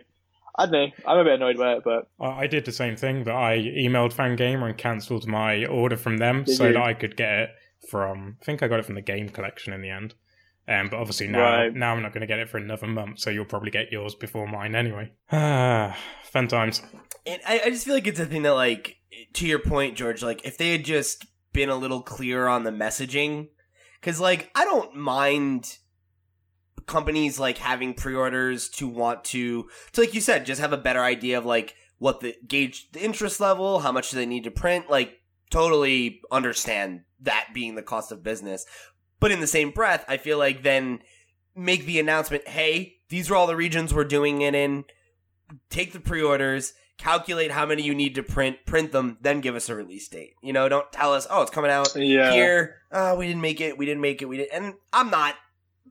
I 0.58 0.66
don't 0.66 0.72
know, 0.72 0.86
I'm 1.06 1.18
a 1.18 1.24
bit 1.24 1.34
annoyed 1.34 1.56
by 1.58 1.74
it, 1.74 1.84
but 1.84 2.08
I 2.20 2.44
I 2.44 2.46
did 2.46 2.64
the 2.64 2.72
same 2.72 2.96
thing, 2.96 3.24
but 3.24 3.34
I 3.34 3.58
emailed 3.58 4.14
Fangamer 4.14 4.68
and 4.68 4.78
cancelled 4.78 5.26
my 5.26 5.64
order 5.66 5.96
from 5.96 6.16
them 6.18 6.44
Did 6.44 6.56
so 6.56 6.66
you? 6.66 6.72
that 6.72 6.82
I 6.82 6.94
could 6.94 7.16
get 7.16 7.32
it 7.38 7.50
from. 7.90 8.36
I 8.40 8.44
think 8.44 8.62
I 8.62 8.68
got 8.68 8.78
it 8.80 8.84
from 8.86 8.94
the 8.94 9.02
game 9.02 9.28
collection 9.28 9.72
in 9.72 9.82
the 9.82 9.90
end. 9.90 10.14
Um, 10.68 10.88
but 10.88 10.98
obviously 10.98 11.28
now, 11.28 11.40
Right. 11.62 11.74
now 11.74 11.92
I'm 11.92 12.02
not 12.02 12.12
going 12.12 12.22
to 12.22 12.26
get 12.26 12.40
it 12.40 12.48
for 12.48 12.56
another 12.58 12.88
month, 12.88 13.20
so 13.20 13.30
you'll 13.30 13.44
probably 13.44 13.70
get 13.70 13.92
yours 13.92 14.14
before 14.16 14.48
mine 14.48 14.74
anyway. 14.74 15.12
Ah, 15.30 15.96
fun 16.24 16.48
times. 16.48 16.82
And 17.24 17.40
I, 17.46 17.60
I 17.66 17.70
just 17.70 17.84
feel 17.84 17.94
like 17.94 18.06
it's 18.08 18.18
a 18.18 18.26
thing 18.26 18.42
that, 18.42 18.54
like, 18.54 18.96
to 19.34 19.46
your 19.46 19.60
point, 19.60 19.96
George, 19.96 20.22
like, 20.24 20.44
if 20.44 20.58
they 20.58 20.72
had 20.72 20.84
just 20.84 21.24
been 21.52 21.68
a 21.68 21.76
little 21.76 22.02
clearer 22.02 22.48
on 22.48 22.64
the 22.64 22.70
messaging, 22.72 23.48
because, 24.00 24.18
like, 24.20 24.50
I 24.56 24.64
don't 24.64 24.96
mind 24.96 25.78
companies, 26.86 27.38
like, 27.38 27.58
having 27.58 27.94
pre 27.94 28.14
orders 28.14 28.68
to 28.70 28.88
want 28.88 29.24
to, 29.24 29.68
to, 29.92 30.00
like 30.00 30.14
you 30.14 30.20
said, 30.20 30.46
just 30.46 30.60
have 30.60 30.72
a 30.72 30.78
better 30.78 31.02
idea 31.02 31.38
of, 31.38 31.44
like, 31.44 31.74
what 31.98 32.20
the 32.20 32.34
gauge 32.46 32.90
the 32.92 33.02
interest 33.02 33.40
level, 33.40 33.80
how 33.80 33.92
much 33.92 34.10
do 34.10 34.16
they 34.16 34.26
need 34.26 34.44
to 34.44 34.50
print, 34.50 34.90
like, 34.90 35.20
totally 35.50 36.20
understand 36.30 37.02
that 37.20 37.48
being 37.54 37.74
the 37.74 37.82
cost 37.82 38.12
of 38.12 38.22
business. 38.22 38.66
But 39.20 39.30
in 39.30 39.40
the 39.40 39.46
same 39.46 39.70
breath, 39.70 40.04
I 40.08 40.16
feel 40.16 40.38
like 40.38 40.62
then 40.62 41.00
make 41.54 41.86
the 41.86 41.98
announcement, 41.98 42.48
hey, 42.48 42.96
these 43.08 43.30
are 43.30 43.36
all 43.36 43.46
the 43.46 43.56
regions 43.56 43.94
we're 43.94 44.04
doing 44.04 44.42
it 44.42 44.54
in. 44.54 44.84
Take 45.70 45.92
the 45.92 46.00
pre-orders, 46.00 46.74
calculate 46.98 47.52
how 47.52 47.64
many 47.66 47.82
you 47.82 47.94
need 47.94 48.16
to 48.16 48.22
print, 48.22 48.58
print 48.66 48.92
them, 48.92 49.16
then 49.20 49.40
give 49.40 49.54
us 49.54 49.68
a 49.68 49.74
release 49.74 50.08
date. 50.08 50.34
You 50.42 50.52
know, 50.52 50.68
don't 50.68 50.90
tell 50.92 51.14
us, 51.14 51.26
oh, 51.30 51.42
it's 51.42 51.50
coming 51.50 51.70
out 51.70 51.94
yeah. 51.94 52.32
here. 52.32 52.82
Oh, 52.92 53.16
we 53.16 53.26
didn't 53.26 53.42
make 53.42 53.60
it. 53.60 53.78
We 53.78 53.86
didn't 53.86 54.02
make 54.02 54.20
it. 54.20 54.26
We 54.26 54.38
didn't. 54.38 54.52
And 54.52 54.74
I'm 54.92 55.10
not 55.10 55.36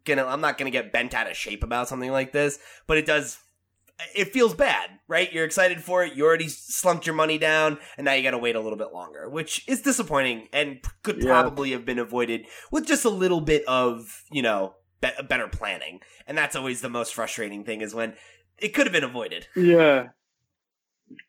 gonna. 0.05 0.25
I'm 0.25 0.41
not 0.41 0.57
gonna 0.57 0.71
get 0.71 0.91
bent 0.91 1.13
out 1.13 1.29
of 1.29 1.35
shape 1.35 1.63
about 1.63 1.87
something 1.89 2.11
like 2.11 2.31
this. 2.31 2.59
But 2.87 2.97
it 2.97 3.05
does. 3.05 3.37
It 4.13 4.33
feels 4.33 4.53
bad, 4.53 4.89
right? 5.07 5.31
You're 5.31 5.45
excited 5.45 5.81
for 5.81 6.03
it. 6.03 6.15
You 6.15 6.25
already 6.25 6.49
slumped 6.49 7.05
your 7.05 7.15
money 7.15 7.37
down, 7.37 7.77
and 7.97 8.03
now 8.03 8.11
you 8.13 8.23
got 8.23 8.31
to 8.31 8.37
wait 8.37 8.57
a 8.57 8.59
little 8.59 8.77
bit 8.77 8.91
longer, 8.93 9.29
which 9.29 9.65
is 9.69 9.81
disappointing 9.81 10.49
and 10.51 10.81
could 11.01 11.23
Yeah. 11.23 11.29
probably 11.29 11.71
have 11.71 11.85
been 11.85 11.97
avoided 11.99 12.45
with 12.71 12.85
just 12.85 13.05
a 13.05 13.09
little 13.09 13.39
bit 13.39 13.63
of, 13.69 14.23
you 14.33 14.41
know, 14.41 14.75
be- 14.99 15.11
better 15.29 15.47
planning. 15.47 16.01
And 16.27 16.37
that's 16.37 16.57
always 16.57 16.81
the 16.81 16.89
most 16.89 17.13
frustrating 17.13 17.63
thing 17.63 17.79
is 17.79 17.95
when 17.95 18.15
it 18.57 18.73
could 18.73 18.85
have 18.85 18.91
been 18.91 19.05
avoided. 19.05 19.47
Yeah. 19.55 20.09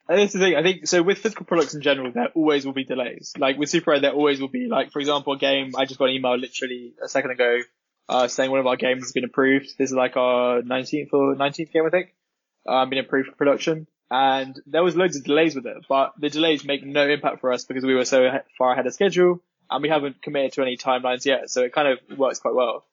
And 0.08 0.18
that's 0.18 0.32
the 0.32 0.38
thing. 0.40 0.56
I 0.56 0.62
think 0.64 0.88
so 0.88 1.02
with 1.04 1.18
physical 1.18 1.46
products 1.46 1.74
in 1.74 1.82
general, 1.82 2.10
there 2.12 2.30
always 2.34 2.66
will 2.66 2.72
be 2.72 2.84
delays. 2.84 3.32
Like 3.38 3.58
with 3.58 3.68
Super 3.68 3.92
Rare, 3.92 4.00
there 4.00 4.12
always 4.12 4.40
will 4.40 4.48
be 4.48 4.66
like, 4.68 4.90
for 4.90 4.98
example, 4.98 5.34
a 5.34 5.38
game. 5.38 5.72
I 5.76 5.84
just 5.84 5.98
got 6.00 6.06
an 6.08 6.14
email 6.16 6.36
literally 6.36 6.94
a 7.00 7.08
second 7.08 7.30
ago, 7.30 7.60
uh, 8.08 8.28
saying 8.28 8.50
one 8.50 8.60
of 8.60 8.66
our 8.66 8.76
games 8.76 9.02
has 9.02 9.12
been 9.12 9.24
approved. 9.24 9.76
This 9.78 9.90
is 9.90 9.96
like 9.96 10.16
our 10.16 10.62
19th 10.62 11.12
or 11.12 11.34
19th 11.34 11.72
game, 11.72 11.86
I 11.86 11.90
think, 11.90 12.14
um, 12.66 12.90
been 12.90 12.98
approved 12.98 13.28
for 13.28 13.34
production. 13.36 13.86
And 14.10 14.60
there 14.66 14.84
was 14.84 14.94
loads 14.94 15.16
of 15.16 15.24
delays 15.24 15.56
with 15.56 15.66
it, 15.66 15.78
but 15.88 16.12
the 16.18 16.28
delays 16.28 16.64
make 16.64 16.84
no 16.84 17.08
impact 17.08 17.40
for 17.40 17.52
us 17.52 17.64
because 17.64 17.84
we 17.84 17.94
were 17.94 18.04
so 18.04 18.30
far 18.56 18.72
ahead 18.72 18.86
of 18.86 18.94
schedule 18.94 19.42
and 19.68 19.82
we 19.82 19.88
haven't 19.88 20.22
committed 20.22 20.52
to 20.52 20.62
any 20.62 20.76
timelines 20.76 21.24
yet. 21.24 21.50
So 21.50 21.62
it 21.62 21.72
kind 21.72 21.88
of 21.88 22.18
works 22.18 22.38
quite 22.38 22.54
well. 22.54 22.84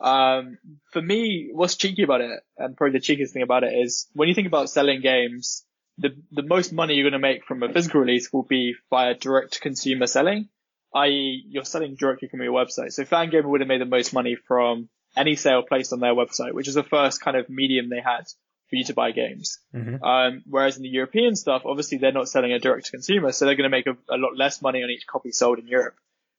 Um, 0.00 0.58
for 0.92 1.00
me, 1.00 1.50
what's 1.52 1.76
cheeky 1.76 2.02
about 2.02 2.20
it, 2.20 2.40
and 2.58 2.76
probably 2.76 2.98
the 2.98 3.04
cheekiest 3.04 3.32
thing 3.32 3.42
about 3.42 3.64
it 3.64 3.72
is 3.72 4.06
when 4.12 4.28
you 4.28 4.34
think 4.34 4.46
about 4.46 4.70
selling 4.70 5.00
games, 5.00 5.64
the 5.98 6.10
the 6.32 6.42
most 6.42 6.72
money 6.72 6.94
you're 6.94 7.08
going 7.08 7.20
to 7.20 7.26
make 7.26 7.44
from 7.44 7.62
a 7.62 7.72
physical 7.72 8.00
release 8.00 8.32
will 8.32 8.42
be 8.42 8.74
via 8.90 9.14
direct 9.14 9.60
consumer 9.60 10.06
selling, 10.06 10.48
i.e., 10.94 11.44
you're 11.48 11.64
selling 11.64 11.96
directly 11.96 12.28
from 12.28 12.40
your 12.42 12.52
website. 12.52 12.92
So 12.92 13.04
Fangamer 13.04 13.44
would 13.44 13.60
have 13.60 13.68
made 13.68 13.80
the 13.80 13.84
most 13.86 14.12
money 14.12 14.36
from 14.36 14.88
any 15.16 15.36
sale 15.36 15.62
placed 15.62 15.92
on 15.92 16.00
their 16.00 16.14
website, 16.14 16.52
which 16.52 16.68
is 16.68 16.74
the 16.74 16.82
first 16.82 17.20
kind 17.20 17.36
of 17.36 17.48
medium 17.48 17.88
they 17.88 18.00
had 18.00 18.24
for 18.70 18.76
you 18.76 18.84
to 18.84 18.94
buy 18.94 19.10
games. 19.10 19.58
Mhm. 19.74 20.02
Um, 20.02 20.42
whereas 20.46 20.76
in 20.76 20.82
the 20.82 20.88
European 20.88 21.36
stuff, 21.36 21.62
obviously 21.66 21.98
they're 21.98 22.12
not 22.12 22.28
selling 22.28 22.52
a 22.52 22.58
direct 22.58 22.86
to 22.86 22.90
consumer, 22.92 23.30
so 23.32 23.44
they're 23.44 23.54
going 23.56 23.70
to 23.70 23.76
make 23.76 23.86
a, 23.86 23.96
a 24.08 24.16
lot 24.16 24.36
less 24.36 24.62
money 24.62 24.82
on 24.82 24.90
each 24.90 25.06
copy 25.06 25.30
sold 25.32 25.58
in 25.58 25.66
Europe. 25.68 25.94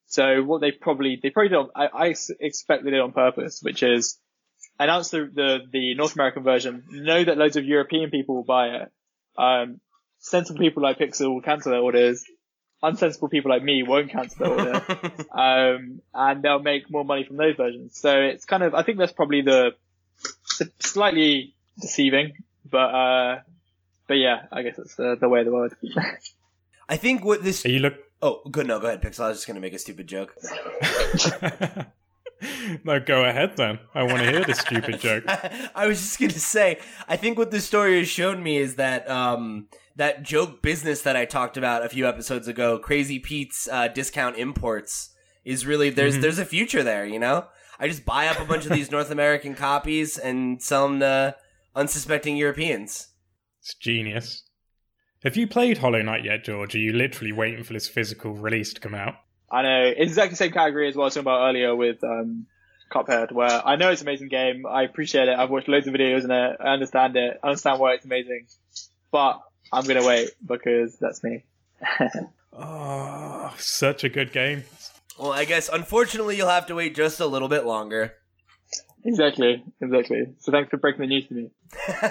So 0.08 0.43
what 0.43 0.62
they 0.62 0.72
probably, 0.72 1.20
they 1.22 1.30
probably 1.30 1.49
don't, 1.49 1.72
I, 1.76 1.88
I 1.88 2.10
s- 2.10 2.32
expect 2.39 2.84
they 2.84 2.91
did 2.91 2.99
on 3.01 3.12
purpose, 3.12 3.62
which 3.62 3.84
is 3.84 4.18
announce 4.80 5.10
the, 5.10 5.30
the, 5.34 5.60
the 5.72 5.95
North 5.95 6.16
American 6.16 6.43
version, 6.43 6.84
know 6.91 7.24
that 7.24 7.38
loads 7.38 7.56
of 7.56 7.66
European 7.66 8.10
people 8.10 8.36
will 8.36 8.43
buy 8.43 8.68
it. 8.68 8.91
Um, 9.38 9.80
sensible 10.20 10.60
people 10.60 10.82
like 10.84 10.97
Pixel 10.99 11.34
will 11.34 11.41
cancel 11.41 11.72
their 11.72 11.82
orders. 11.82 12.24
Unsensible 12.91 13.29
people 13.29 13.51
like 13.51 13.63
me 13.63 13.83
won't 13.83 14.11
cancel 14.11 14.38
their 14.38 14.51
order. 14.51 14.86
um, 15.31 16.01
and 16.13 16.41
they'll 16.43 16.59
make 16.59 16.89
more 16.89 17.03
money 17.03 17.23
from 17.23 17.38
those 17.38 17.55
versions. 17.55 17.97
So 17.97 18.19
it's 18.19 18.45
kind 18.45 18.63
of, 18.63 18.73
I 18.73 18.83
think 18.83 18.97
that's 18.97 19.13
probably 19.13 19.41
the, 19.41 19.75
the 20.59 20.71
slightly 20.79 21.55
deceiving, 21.79 22.33
but, 22.69 22.77
uh, 22.77 23.39
but 24.07 24.15
yeah, 24.15 24.43
I 24.51 24.61
guess 24.61 24.77
it's 24.77 24.95
the, 24.95 25.17
the 25.19 25.27
way 25.27 25.39
of 25.39 25.45
the 25.45 25.51
world. 25.51 25.73
I 26.89 26.97
think 26.97 27.25
what 27.25 27.43
this. 27.43 27.65
Are 27.65 27.69
you 27.69 27.79
look? 27.79 27.95
Oh, 28.21 28.41
good. 28.49 28.67
No, 28.67 28.79
go 28.79 28.88
ahead, 28.88 29.01
Pixel. 29.01 29.21
I 29.21 29.29
was 29.29 29.38
just 29.38 29.47
gonna 29.47 29.59
make 29.59 29.73
a 29.73 29.79
stupid 29.79 30.07
joke. 30.07 30.36
no, 32.83 32.99
go 32.99 33.23
ahead 33.25 33.55
then. 33.57 33.79
I 33.93 34.03
want 34.03 34.19
to 34.19 34.29
hear 34.31 34.43
the 34.43 34.53
stupid 34.53 34.99
joke. 34.99 35.23
I 35.75 35.87
was 35.87 35.99
just 36.01 36.19
gonna 36.19 36.31
say, 36.33 36.79
I 37.07 37.17
think 37.17 37.37
what 37.37 37.51
this 37.51 37.65
story 37.65 37.97
has 37.99 38.07
shown 38.07 38.41
me 38.43 38.57
is 38.57 38.75
that 38.75 39.09
um, 39.09 39.67
that 39.95 40.23
joke 40.23 40.61
business 40.61 41.01
that 41.03 41.15
I 41.15 41.25
talked 41.25 41.57
about 41.57 41.85
a 41.85 41.89
few 41.89 42.07
episodes 42.07 42.47
ago, 42.47 42.77
Crazy 42.79 43.19
Pete's 43.19 43.67
uh, 43.71 43.87
discount 43.87 44.37
imports, 44.37 45.09
is 45.43 45.65
really 45.65 45.89
there's 45.89 46.17
Mhm. 46.17 46.21
there's 46.21 46.39
a 46.39 46.45
future 46.45 46.83
there. 46.83 47.05
You 47.05 47.19
know, 47.19 47.45
I 47.79 47.87
just 47.87 48.05
buy 48.05 48.27
up 48.27 48.39
a 48.39 48.45
bunch 48.45 48.65
of 48.65 48.71
these 48.71 48.91
North 48.91 49.11
American 49.11 49.55
copies 49.55 50.17
and 50.17 50.61
sell 50.61 50.87
them 50.87 50.99
to 51.01 51.35
unsuspecting 51.75 52.37
Europeans. 52.37 53.09
It's 53.61 53.73
genius. 53.75 54.43
Have 55.23 55.35
you 55.35 55.47
played 55.47 55.79
Hollow 55.79 56.01
Knight 56.03 56.23
yet, 56.23 56.43
George? 56.43 56.75
Are 56.75 56.79
you 56.79 56.93
literally 56.93 57.31
waiting 57.31 57.63
for 57.63 57.73
this 57.73 57.87
physical 57.87 58.33
release 58.33 58.73
to 58.73 58.79
come 58.79 58.93
out? 58.93 59.15
I 59.56 59.62
know 59.62 59.86
it's 59.86 60.10
exactly 60.10 60.32
the 60.32 60.36
same 60.36 60.51
category 60.51 60.89
as 60.89 60.97
what 60.97 61.03
I 61.03 61.06
was 61.06 61.14
talking 61.14 61.24
about 61.24 61.47
earlier 61.47 61.74
with 61.74 62.03
um, 62.03 62.45
Cuphead, 62.91 63.32
where 63.32 63.66
I 63.66 63.78
know 63.78 63.89
it's 63.89 64.01
an 64.01 64.08
amazing 64.10 64.28
game. 64.28 64.66
I 64.66 64.84
appreciate 64.84 65.30
it. 65.30 65.39
I've 65.39 65.49
watched 65.49 65.70
loads 65.70 65.88
of 65.88 65.93
videos 65.93 66.26
in 66.26 66.32
it. 66.32 66.58
I 66.60 66.74
understand 66.74 67.16
it. 67.16 67.39
I 67.41 67.47
understand 67.47 67.80
why 67.80 67.93
it's 67.93 68.03
amazing. 68.03 68.47
But 69.12 69.39
I'm 69.72 69.86
gonna 69.86 70.06
wait 70.06 70.32
because 70.45 70.97
that's 70.99 71.24
me. 71.24 71.45
Oh, 72.51 73.53
such 73.58 74.03
a 74.03 74.10
good 74.10 74.34
game. 74.34 74.66
Well, 75.18 75.32
I 75.32 75.45
guess 75.45 75.70
unfortunately 75.72 76.36
you'll 76.36 76.49
have 76.49 76.68
to 76.68 76.76
wait 76.76 76.93
just 76.93 77.22
a 77.22 77.26
little 77.26 77.47
bit 77.47 77.66
longer. 77.66 78.14
exactly, 79.06 79.64
exactly. 79.80 80.34
So 80.39 80.51
thanks 80.51 80.70
for 80.70 80.76
breaking 80.76 80.99
the 80.99 81.08
news 81.08 81.28
to 81.28 81.34
me. 81.34 81.49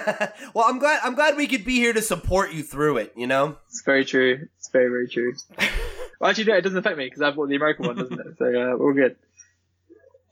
well, 0.55 0.65
I'm 0.67 0.79
glad 0.79 1.01
I'm 1.03 1.13
glad 1.13 1.37
we 1.37 1.45
could 1.45 1.63
be 1.63 1.75
here 1.75 1.93
to 1.93 2.01
support 2.01 2.53
you 2.53 2.63
through 2.63 2.97
it. 2.97 3.13
You 3.15 3.27
know. 3.27 3.57
It's 3.67 3.83
very 3.85 4.03
true. 4.03 4.47
It's 4.57 4.69
very 4.69 4.89
very 4.89 5.07
true. 5.07 5.35
well, 6.25 6.31
actually, 6.31 6.45
no, 6.45 6.57
it 6.57 6.61
doesn't 6.61 6.79
affect 6.79 6.97
me 6.97 7.05
because 7.05 7.21
I've 7.21 7.35
bought 7.35 7.49
the 7.49 7.55
American 7.55 7.85
one, 7.85 7.97
doesn't 7.97 8.19
it? 8.19 8.35
So 8.39 8.45
uh, 8.45 8.75
we're 8.77 8.95
good. 8.95 9.15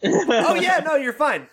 oh 0.03 0.55
yeah, 0.55 0.79
no, 0.83 0.95
you're 0.95 1.13
fine. 1.13 1.47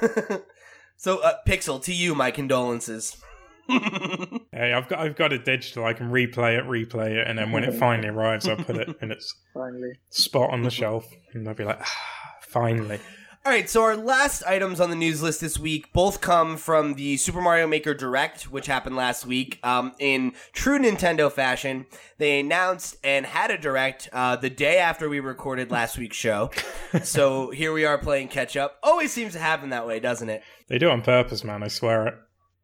so, 0.96 1.18
uh, 1.18 1.34
Pixel, 1.46 1.84
to 1.84 1.92
you, 1.92 2.14
my 2.14 2.30
condolences. 2.30 3.18
Hey, 4.52 4.72
I've 4.72 4.88
got 4.88 4.98
I've 4.98 5.16
got 5.16 5.32
it 5.32 5.44
digital. 5.44 5.84
I 5.84 5.92
can 5.92 6.10
replay 6.10 6.58
it, 6.58 6.64
replay 6.64 7.12
it, 7.12 7.28
and 7.28 7.38
then 7.38 7.52
when 7.52 7.62
it 7.62 7.72
finally 7.74 8.08
arrives, 8.08 8.48
I'll 8.48 8.56
put 8.56 8.76
it 8.76 8.96
in 9.00 9.12
its 9.12 9.32
Finally. 9.54 9.92
spot 10.08 10.50
on 10.50 10.62
the 10.62 10.70
shelf, 10.70 11.06
and 11.32 11.46
I'll 11.46 11.54
be 11.54 11.62
like, 11.62 11.78
ah, 11.80 11.96
finally. 12.40 12.98
All 13.42 13.50
right, 13.50 13.70
so 13.70 13.82
our 13.82 13.96
last 13.96 14.42
items 14.44 14.80
on 14.80 14.90
the 14.90 14.96
news 14.96 15.22
list 15.22 15.40
this 15.40 15.58
week 15.58 15.94
both 15.94 16.20
come 16.20 16.58
from 16.58 16.92
the 16.92 17.16
Super 17.16 17.40
Mario 17.40 17.66
Maker 17.66 17.94
Direct, 17.94 18.42
which 18.52 18.66
happened 18.66 18.96
last 18.96 19.24
week. 19.24 19.58
Um, 19.62 19.92
in 19.98 20.34
true 20.52 20.78
Nintendo 20.78 21.32
fashion, 21.32 21.86
they 22.18 22.38
announced 22.38 22.98
and 23.02 23.24
had 23.24 23.50
a 23.50 23.56
direct 23.56 24.10
uh, 24.12 24.36
the 24.36 24.50
day 24.50 24.76
after 24.76 25.08
we 25.08 25.20
recorded 25.20 25.70
last 25.70 25.96
week's 25.96 26.18
show. 26.18 26.50
so 27.02 27.50
here 27.50 27.72
we 27.72 27.86
are 27.86 27.96
playing 27.96 28.28
catch 28.28 28.58
up. 28.58 28.78
Always 28.82 29.10
seems 29.10 29.32
to 29.32 29.38
happen 29.38 29.70
that 29.70 29.86
way, 29.86 30.00
doesn't 30.00 30.28
it? 30.28 30.42
They 30.68 30.76
do 30.76 30.90
on 30.90 31.00
purpose, 31.00 31.42
man. 31.42 31.62
I 31.62 31.68
swear 31.68 32.08
it. 32.08 32.14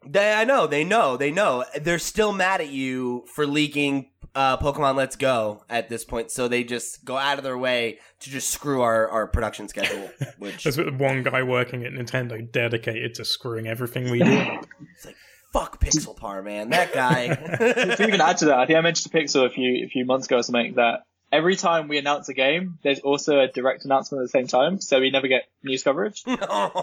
They, 0.07 0.35
I 0.35 0.45
know, 0.45 0.67
they 0.67 0.85
know, 0.85 1.17
they 1.17 1.31
know. 1.31 1.65
They're 1.81 1.99
still 1.99 2.33
mad 2.33 2.61
at 2.61 2.69
you 2.69 3.25
for 3.35 3.47
leaking 3.47 4.11
uh, 4.37 4.59
Pokemon 4.59 4.97
Let's 4.97 5.17
Go 5.17 5.65
at 5.71 5.89
this 5.89 6.05
point, 6.05 6.31
so 6.31 6.47
they 6.47 6.63
just 6.63 7.05
go 7.05 7.17
out 7.17 7.39
of 7.39 7.45
their 7.45 7.57
way 7.57 7.99
to 8.21 8.31
just 8.31 8.51
screw 8.51 8.83
our, 8.83 9.09
our 9.09 9.27
production 9.27 9.67
schedule. 9.67 10.11
Which 10.39 10.63
There's 10.63 10.79
one 10.79 11.23
guy 11.23 11.43
working 11.43 11.85
at 11.85 11.93
Nintendo 11.93 12.53
dedicated 12.53 13.15
to 13.15 13.25
screwing 13.25 13.67
everything 13.67 14.11
we 14.11 14.19
do. 14.19 14.27
it's 14.95 15.07
like 15.07 15.17
fuck 15.55 15.81
Pixelpar, 15.81 16.45
man. 16.45 16.69
That 16.69 16.93
guy. 16.93 17.29
to 17.97 18.07
even 18.07 18.21
add 18.21 18.37
to 18.39 18.45
that, 18.47 18.59
I 18.59 18.67
think 18.67 18.77
I 18.77 18.83
mentioned 18.83 19.11
to 19.11 19.19
Pixel 19.19 19.47
a 19.47 19.51
few 19.51 19.85
a 19.87 19.89
few 19.89 20.05
months 20.05 20.27
ago 20.27 20.37
or 20.37 20.43
something 20.43 20.75
that 20.77 21.01
every 21.37 21.57
time 21.57 21.89
we 21.89 21.99
announce 21.99 22.29
a 22.31 22.35
game, 22.35 22.79
there's 22.83 23.01
also 23.01 23.41
a 23.41 23.49
direct 23.49 23.85
announcement 23.85 24.23
at 24.23 24.25
the 24.25 24.31
same 24.31 24.47
time, 24.47 24.81
so 24.81 25.01
we 25.01 25.11
never 25.11 25.29
get 25.29 25.45
news 25.63 25.83
coverage. 25.83 26.25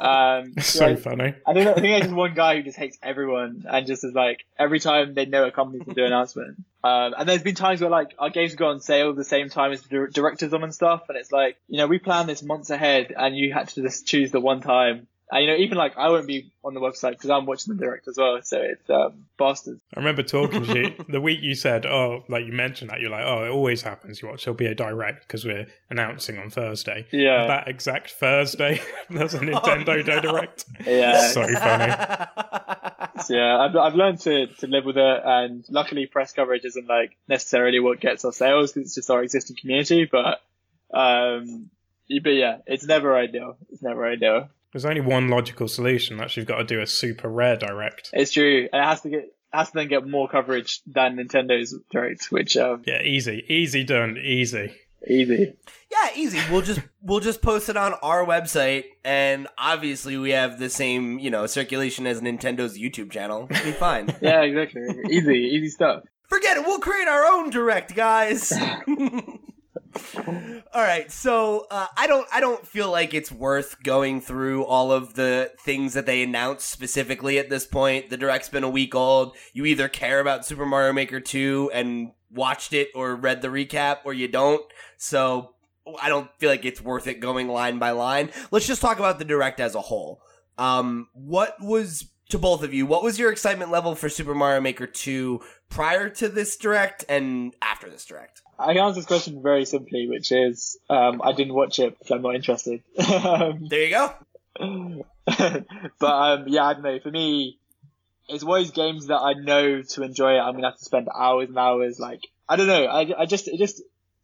Um, 0.03 0.53
so 0.57 0.61
so 0.61 0.85
I, 0.87 0.95
funny. 0.95 1.33
I 1.45 1.53
think 1.53 1.67
I 1.67 1.73
think 1.73 1.81
there's 1.81 2.01
just 2.03 2.13
one 2.13 2.33
guy 2.33 2.55
who 2.57 2.63
just 2.63 2.77
hates 2.77 2.97
everyone 3.01 3.65
and 3.67 3.87
just 3.87 4.03
is 4.03 4.13
like 4.13 4.45
every 4.57 4.79
time 4.79 5.13
they 5.13 5.25
know 5.25 5.45
a 5.45 5.51
company's 5.51 5.83
gonna 5.83 5.95
do 5.95 6.01
an 6.01 6.07
announcement. 6.07 6.57
Um, 6.83 7.13
and 7.17 7.29
there's 7.29 7.43
been 7.43 7.55
times 7.55 7.79
where 7.79 7.89
like 7.89 8.13
our 8.19 8.29
games 8.29 8.55
go 8.55 8.67
on 8.67 8.81
sale 8.81 9.11
at 9.11 9.15
the 9.15 9.23
same 9.23 9.49
time 9.49 9.71
as 9.71 9.81
the 9.83 10.09
directors 10.11 10.51
them 10.51 10.63
and 10.63 10.73
stuff, 10.73 11.03
and 11.07 11.17
it's 11.17 11.31
like 11.31 11.57
you 11.67 11.77
know 11.77 11.87
we 11.87 11.99
plan 11.99 12.27
this 12.27 12.43
months 12.43 12.69
ahead, 12.69 13.13
and 13.15 13.35
you 13.35 13.53
had 13.53 13.69
to 13.69 13.81
just 13.81 14.05
choose 14.05 14.31
the 14.31 14.41
one 14.41 14.61
time. 14.61 15.07
And 15.33 15.45
you 15.45 15.47
know 15.49 15.57
even 15.57 15.79
like 15.79 15.97
I 15.97 16.09
won't 16.09 16.27
be 16.27 16.51
on 16.63 16.75
the 16.75 16.79
website 16.79 17.13
because 17.13 17.31
I'm 17.31 17.47
watching 17.47 17.75
the 17.75 17.83
direct 17.83 18.07
as 18.07 18.17
well, 18.17 18.39
so 18.43 18.61
it's 18.61 18.87
um, 18.87 19.25
bastards. 19.39 19.81
I 19.95 19.99
remember 19.99 20.21
talking 20.21 20.63
to 20.63 20.79
you 20.79 20.93
the 21.09 21.19
week 21.19 21.39
you 21.41 21.55
said, 21.55 21.87
oh, 21.87 22.23
like 22.29 22.45
you 22.45 22.53
mentioned 22.53 22.91
that, 22.91 23.01
you're 23.01 23.09
like, 23.09 23.25
oh, 23.25 23.43
it 23.43 23.49
always 23.49 23.81
happens. 23.81 24.21
You 24.21 24.27
watch, 24.27 24.45
there'll 24.45 24.55
be 24.55 24.67
a 24.67 24.75
direct 24.75 25.27
because 25.27 25.43
we're 25.43 25.65
announcing 25.89 26.37
on 26.37 26.51
Thursday. 26.51 27.07
Yeah, 27.11 27.47
That 27.47 27.67
exact 27.67 28.11
Thursday, 28.11 28.79
there's 29.09 29.33
a 29.33 29.39
Nintendo 29.39 30.05
no. 30.05 30.21
Direct. 30.21 30.65
yeah. 30.85 31.27
So 31.29 31.47
funny. 31.55 32.29
Yeah, 33.29 33.57
I've, 33.57 33.75
I've 33.75 33.95
learned 33.95 34.19
to, 34.21 34.47
to 34.47 34.67
live 34.67 34.83
with 34.83 34.97
it, 34.97 35.21
and 35.23 35.63
luckily 35.69 36.07
press 36.07 36.33
coverage 36.33 36.65
isn't 36.65 36.87
like 36.87 37.15
necessarily 37.29 37.79
what 37.79 38.01
gets 38.01 38.25
us 38.25 38.35
sales 38.35 38.73
because 38.73 38.87
it's 38.87 38.95
just 38.95 39.09
our 39.09 39.23
existing 39.23 39.55
community. 39.55 40.09
But, 40.11 40.41
um, 40.93 41.69
but 42.21 42.29
yeah, 42.31 42.57
it's 42.67 42.83
never 42.83 43.15
ideal. 43.15 43.55
It's 43.71 43.81
never 43.81 44.05
ideal. 44.05 44.49
There's 44.73 44.85
only 44.85 45.01
one 45.01 45.29
logical 45.29 45.67
solution. 45.67 46.17
That's 46.17 46.35
you've 46.35 46.47
got 46.47 46.57
to 46.57 46.63
do 46.63 46.81
a 46.81 46.87
super 46.87 47.29
rare 47.29 47.55
direct. 47.55 48.09
It's 48.11 48.31
true, 48.31 48.67
and 48.73 48.81
it 48.81 48.85
has 48.85 49.01
to 49.01 49.09
get 49.09 49.25
has 49.53 49.67
to 49.69 49.73
then 49.75 49.87
get 49.87 50.07
more 50.07 50.27
coverage 50.27 50.81
than 50.87 51.15
Nintendo's 51.17 51.77
direct, 51.91 52.25
which 52.31 52.57
um, 52.57 52.81
Yeah, 52.87 53.01
easy, 53.03 53.45
easy 53.47 53.83
done, 53.83 54.17
easy. 54.17 54.73
easy. 55.07 55.53
yeah, 55.91 56.09
easy. 56.15 56.39
We'll 56.51 56.63
just 56.63 56.79
we'll 57.03 57.19
just 57.19 57.41
post 57.43 57.69
it 57.69 57.77
on 57.77 57.93
our 58.01 58.25
website, 58.25 58.85
and 59.05 59.47
obviously 59.59 60.17
we 60.17 60.31
have 60.31 60.57
the 60.57 60.69
same 60.71 61.19
you 61.19 61.29
know 61.29 61.45
circulation 61.45 62.07
as 62.07 62.19
Nintendo's 62.21 62.77
YouTube 62.79 63.11
channel. 63.11 63.47
It'll 63.51 63.65
be 63.65 63.71
fine. 63.73 64.07
Yeah, 64.21 64.41
exactly. 64.41 64.81
easy, 65.11 65.35
easy 65.37 65.69
stuff. 65.69 66.03
Forget 66.29 66.57
it. 66.57 66.65
We'll 66.65 66.79
create 66.79 67.07
our 67.07 67.25
own 67.25 67.51
direct, 67.51 67.93
guys. 67.95 68.51
all 70.73 70.81
right. 70.81 71.11
So 71.11 71.67
uh, 71.69 71.87
I 71.97 72.07
don't. 72.07 72.27
I 72.33 72.39
don't 72.39 72.65
feel 72.65 72.91
like 72.91 73.13
it's 73.13 73.31
worth 73.31 73.81
going 73.83 74.21
through 74.21 74.65
all 74.65 74.91
of 74.91 75.13
the 75.13 75.51
things 75.59 75.93
that 75.93 76.05
they 76.05 76.23
announced 76.23 76.69
specifically 76.69 77.37
at 77.37 77.49
this 77.49 77.65
point. 77.65 78.09
The 78.09 78.17
direct's 78.17 78.49
been 78.49 78.63
a 78.63 78.69
week 78.69 78.95
old. 78.95 79.35
You 79.53 79.65
either 79.65 79.87
care 79.87 80.19
about 80.19 80.45
Super 80.45 80.65
Mario 80.65 80.93
Maker 80.93 81.19
two 81.19 81.69
and 81.73 82.11
watched 82.31 82.73
it 82.73 82.89
or 82.95 83.15
read 83.15 83.41
the 83.41 83.49
recap, 83.49 83.99
or 84.05 84.13
you 84.13 84.27
don't. 84.27 84.63
So 84.97 85.53
I 86.01 86.09
don't 86.09 86.29
feel 86.37 86.49
like 86.49 86.65
it's 86.65 86.81
worth 86.81 87.07
it 87.07 87.19
going 87.19 87.47
line 87.47 87.77
by 87.79 87.91
line. 87.91 88.29
Let's 88.51 88.67
just 88.67 88.81
talk 88.81 88.99
about 88.99 89.19
the 89.19 89.25
direct 89.25 89.59
as 89.59 89.75
a 89.75 89.81
whole. 89.81 90.21
Um, 90.57 91.07
what 91.13 91.55
was 91.59 92.09
to 92.29 92.37
both 92.39 92.63
of 92.63 92.73
you? 92.73 92.85
What 92.85 93.03
was 93.03 93.19
your 93.19 93.31
excitement 93.31 93.71
level 93.71 93.95
for 93.95 94.09
Super 94.09 94.33
Mario 94.33 94.61
Maker 94.61 94.87
two 94.87 95.41
prior 95.69 96.09
to 96.09 96.29
this 96.29 96.55
direct 96.57 97.05
and 97.09 97.53
after 97.61 97.89
this 97.89 98.05
direct? 98.05 98.42
I 98.57 98.73
can 98.73 98.83
answer 98.83 98.99
this 98.99 99.05
question 99.05 99.41
very 99.41 99.65
simply, 99.65 100.07
which 100.07 100.31
is 100.31 100.77
um, 100.89 101.21
I 101.23 101.33
didn't 101.33 101.53
watch 101.53 101.79
it 101.79 101.97
because 101.97 102.11
I'm 102.11 102.21
not 102.21 102.35
interested. 102.35 102.81
Um, 102.99 103.67
There 103.67 103.83
you 103.83 103.89
go. 103.89 104.13
but 105.99 106.11
um, 106.11 106.47
yeah, 106.47 106.65
I 106.65 106.73
don't 106.73 106.83
know. 106.83 106.99
For 106.99 107.11
me, 107.11 107.57
it's 108.29 108.43
always 108.43 108.71
games 108.71 109.07
that 109.07 109.17
I 109.19 109.33
know 109.33 109.81
to 109.81 110.03
enjoy 110.03 110.35
it. 110.35 110.39
I'm 110.39 110.53
gonna 110.53 110.69
have 110.69 110.77
to 110.77 110.85
spend 110.85 111.09
hours 111.13 111.49
and 111.49 111.57
hours. 111.57 111.99
Like 111.99 112.21
I 112.47 112.55
don't 112.55 112.67
know. 112.67 112.85
I, 112.85 113.21
I 113.21 113.25
just 113.25 113.47
it 113.47 113.57
just 113.57 113.81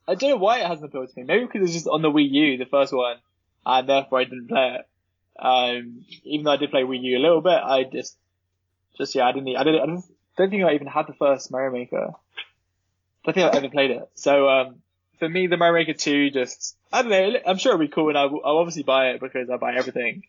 I 0.08 0.16
don't 0.16 0.30
know 0.30 0.38
why 0.38 0.60
it 0.60 0.68
hasn't 0.68 0.86
appealed 0.86 1.10
to 1.10 1.20
me. 1.20 1.26
Maybe 1.26 1.46
because 1.46 1.64
it's 1.64 1.74
just 1.74 1.88
on 1.88 2.02
the 2.02 2.12
Wii 2.12 2.30
U, 2.32 2.58
the 2.58 2.66
first 2.66 2.94
one, 2.94 3.18
and 3.66 3.90
therefore 3.90 4.20
I 4.20 4.24
didn't 4.26 4.48
play 4.48 4.80
it. 4.80 4.88
Um, 5.42 6.06
even 6.24 6.44
though 6.44 6.52
I 6.52 6.58
did 6.58 6.72
play 6.72 6.84
Wii 6.84 7.02
U 7.02 7.18
a 7.18 7.20
little 7.20 7.42
bit, 7.42 7.60
I 7.64 7.84
just 7.84 8.18
just 8.98 9.16
yeah, 9.16 9.28
I 9.28 9.32
didn't. 9.32 9.56
I 9.56 9.64
didn't. 9.64 9.82
I 9.82 9.86
don't, 9.86 10.06
don't 10.38 10.50
think 10.50 10.64
I 10.64 10.74
even 10.74 10.88
had 10.88 11.08
the 11.08 11.14
first 11.14 11.52
Mario 11.52 11.72
Maker. 11.72 12.14
I 13.24 13.32
don't 13.32 13.34
think 13.36 13.48
I've 13.48 13.56
ever 13.64 13.70
played 13.70 13.92
it. 13.92 14.10
So 14.16 14.48
um, 14.50 14.76
for 15.20 15.28
me, 15.28 15.48
the 15.48 15.58
Mario 15.58 15.74
Maker 15.86 15.98
2 15.98 16.32
just, 16.32 16.76
I 16.92 17.02
don't 17.02 17.12
know, 17.12 17.40
I'm 17.46 17.58
sure 17.58 17.74
it'll 17.74 17.86
be 17.86 17.92
cool 17.92 18.10
and 18.10 18.18
I'll, 18.18 18.40
I'll 18.44 18.58
obviously 18.58 18.84
buy 18.84 19.10
it 19.10 19.20
because 19.22 19.50
I 19.50 19.58
buy 19.58 19.76
everything. 19.76 20.24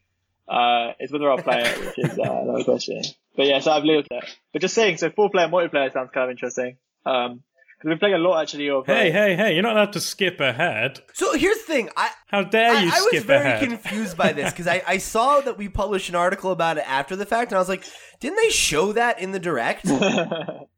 Uh, 0.49 0.93
it's 0.99 1.13
whether 1.13 1.31
I'll 1.31 1.39
play 1.39 1.63
it, 1.65 1.79
which 1.97 2.11
is 2.11 2.19
uh, 2.19 2.23
another 2.23 2.65
question. 2.65 3.03
But 3.37 3.47
yeah, 3.47 3.61
so 3.61 3.71
I've 3.71 3.85
looked 3.85 4.11
at 4.11 4.25
it. 4.25 4.37
But 4.53 4.63
just 4.63 4.75
saying, 4.75 4.97
so 4.97 5.09
four 5.11 5.31
player 5.31 5.47
multiplayer 5.47 5.93
sounds 5.93 6.11
kind 6.13 6.25
of 6.25 6.31
interesting. 6.31 6.77
Um, 7.07 7.43
cause 7.81 7.85
we've 7.89 8.01
playing 8.01 8.17
a 8.17 8.19
lot 8.19 8.43
actually 8.43 8.69
of, 8.69 8.89
uh, 8.89 8.93
Hey, 8.93 9.13
hey, 9.13 9.37
hey! 9.37 9.55
You're 9.55 9.63
not 9.63 9.77
allowed 9.77 9.93
to 9.93 10.01
skip 10.01 10.41
ahead. 10.41 10.99
So 11.13 11.35
here's 11.35 11.59
the 11.59 11.65
thing. 11.73 11.91
I 11.97 12.11
How 12.27 12.43
dare 12.43 12.73
I, 12.73 12.83
you 12.83 12.91
I 12.93 13.09
was 13.13 13.23
very 13.23 13.47
ahead? 13.47 13.69
confused 13.69 14.17
by 14.17 14.33
this 14.33 14.51
because 14.51 14.67
I, 14.67 14.83
I 14.87 14.99
saw 14.99 15.41
that 15.41 15.57
we 15.57 15.69
published 15.69 16.09
an 16.09 16.17
article 16.17 16.51
about 16.51 16.79
it 16.79 16.85
after 16.91 17.15
the 17.15 17.25
fact, 17.27 17.53
and 17.53 17.57
I 17.57 17.61
was 17.61 17.69
like, 17.69 17.85
didn't 18.19 18.37
they 18.43 18.51
show 18.51 18.93
that 18.95 19.21
in 19.21 19.31
the 19.31 19.39
direct? 19.39 19.87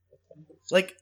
Like, 0.71 0.97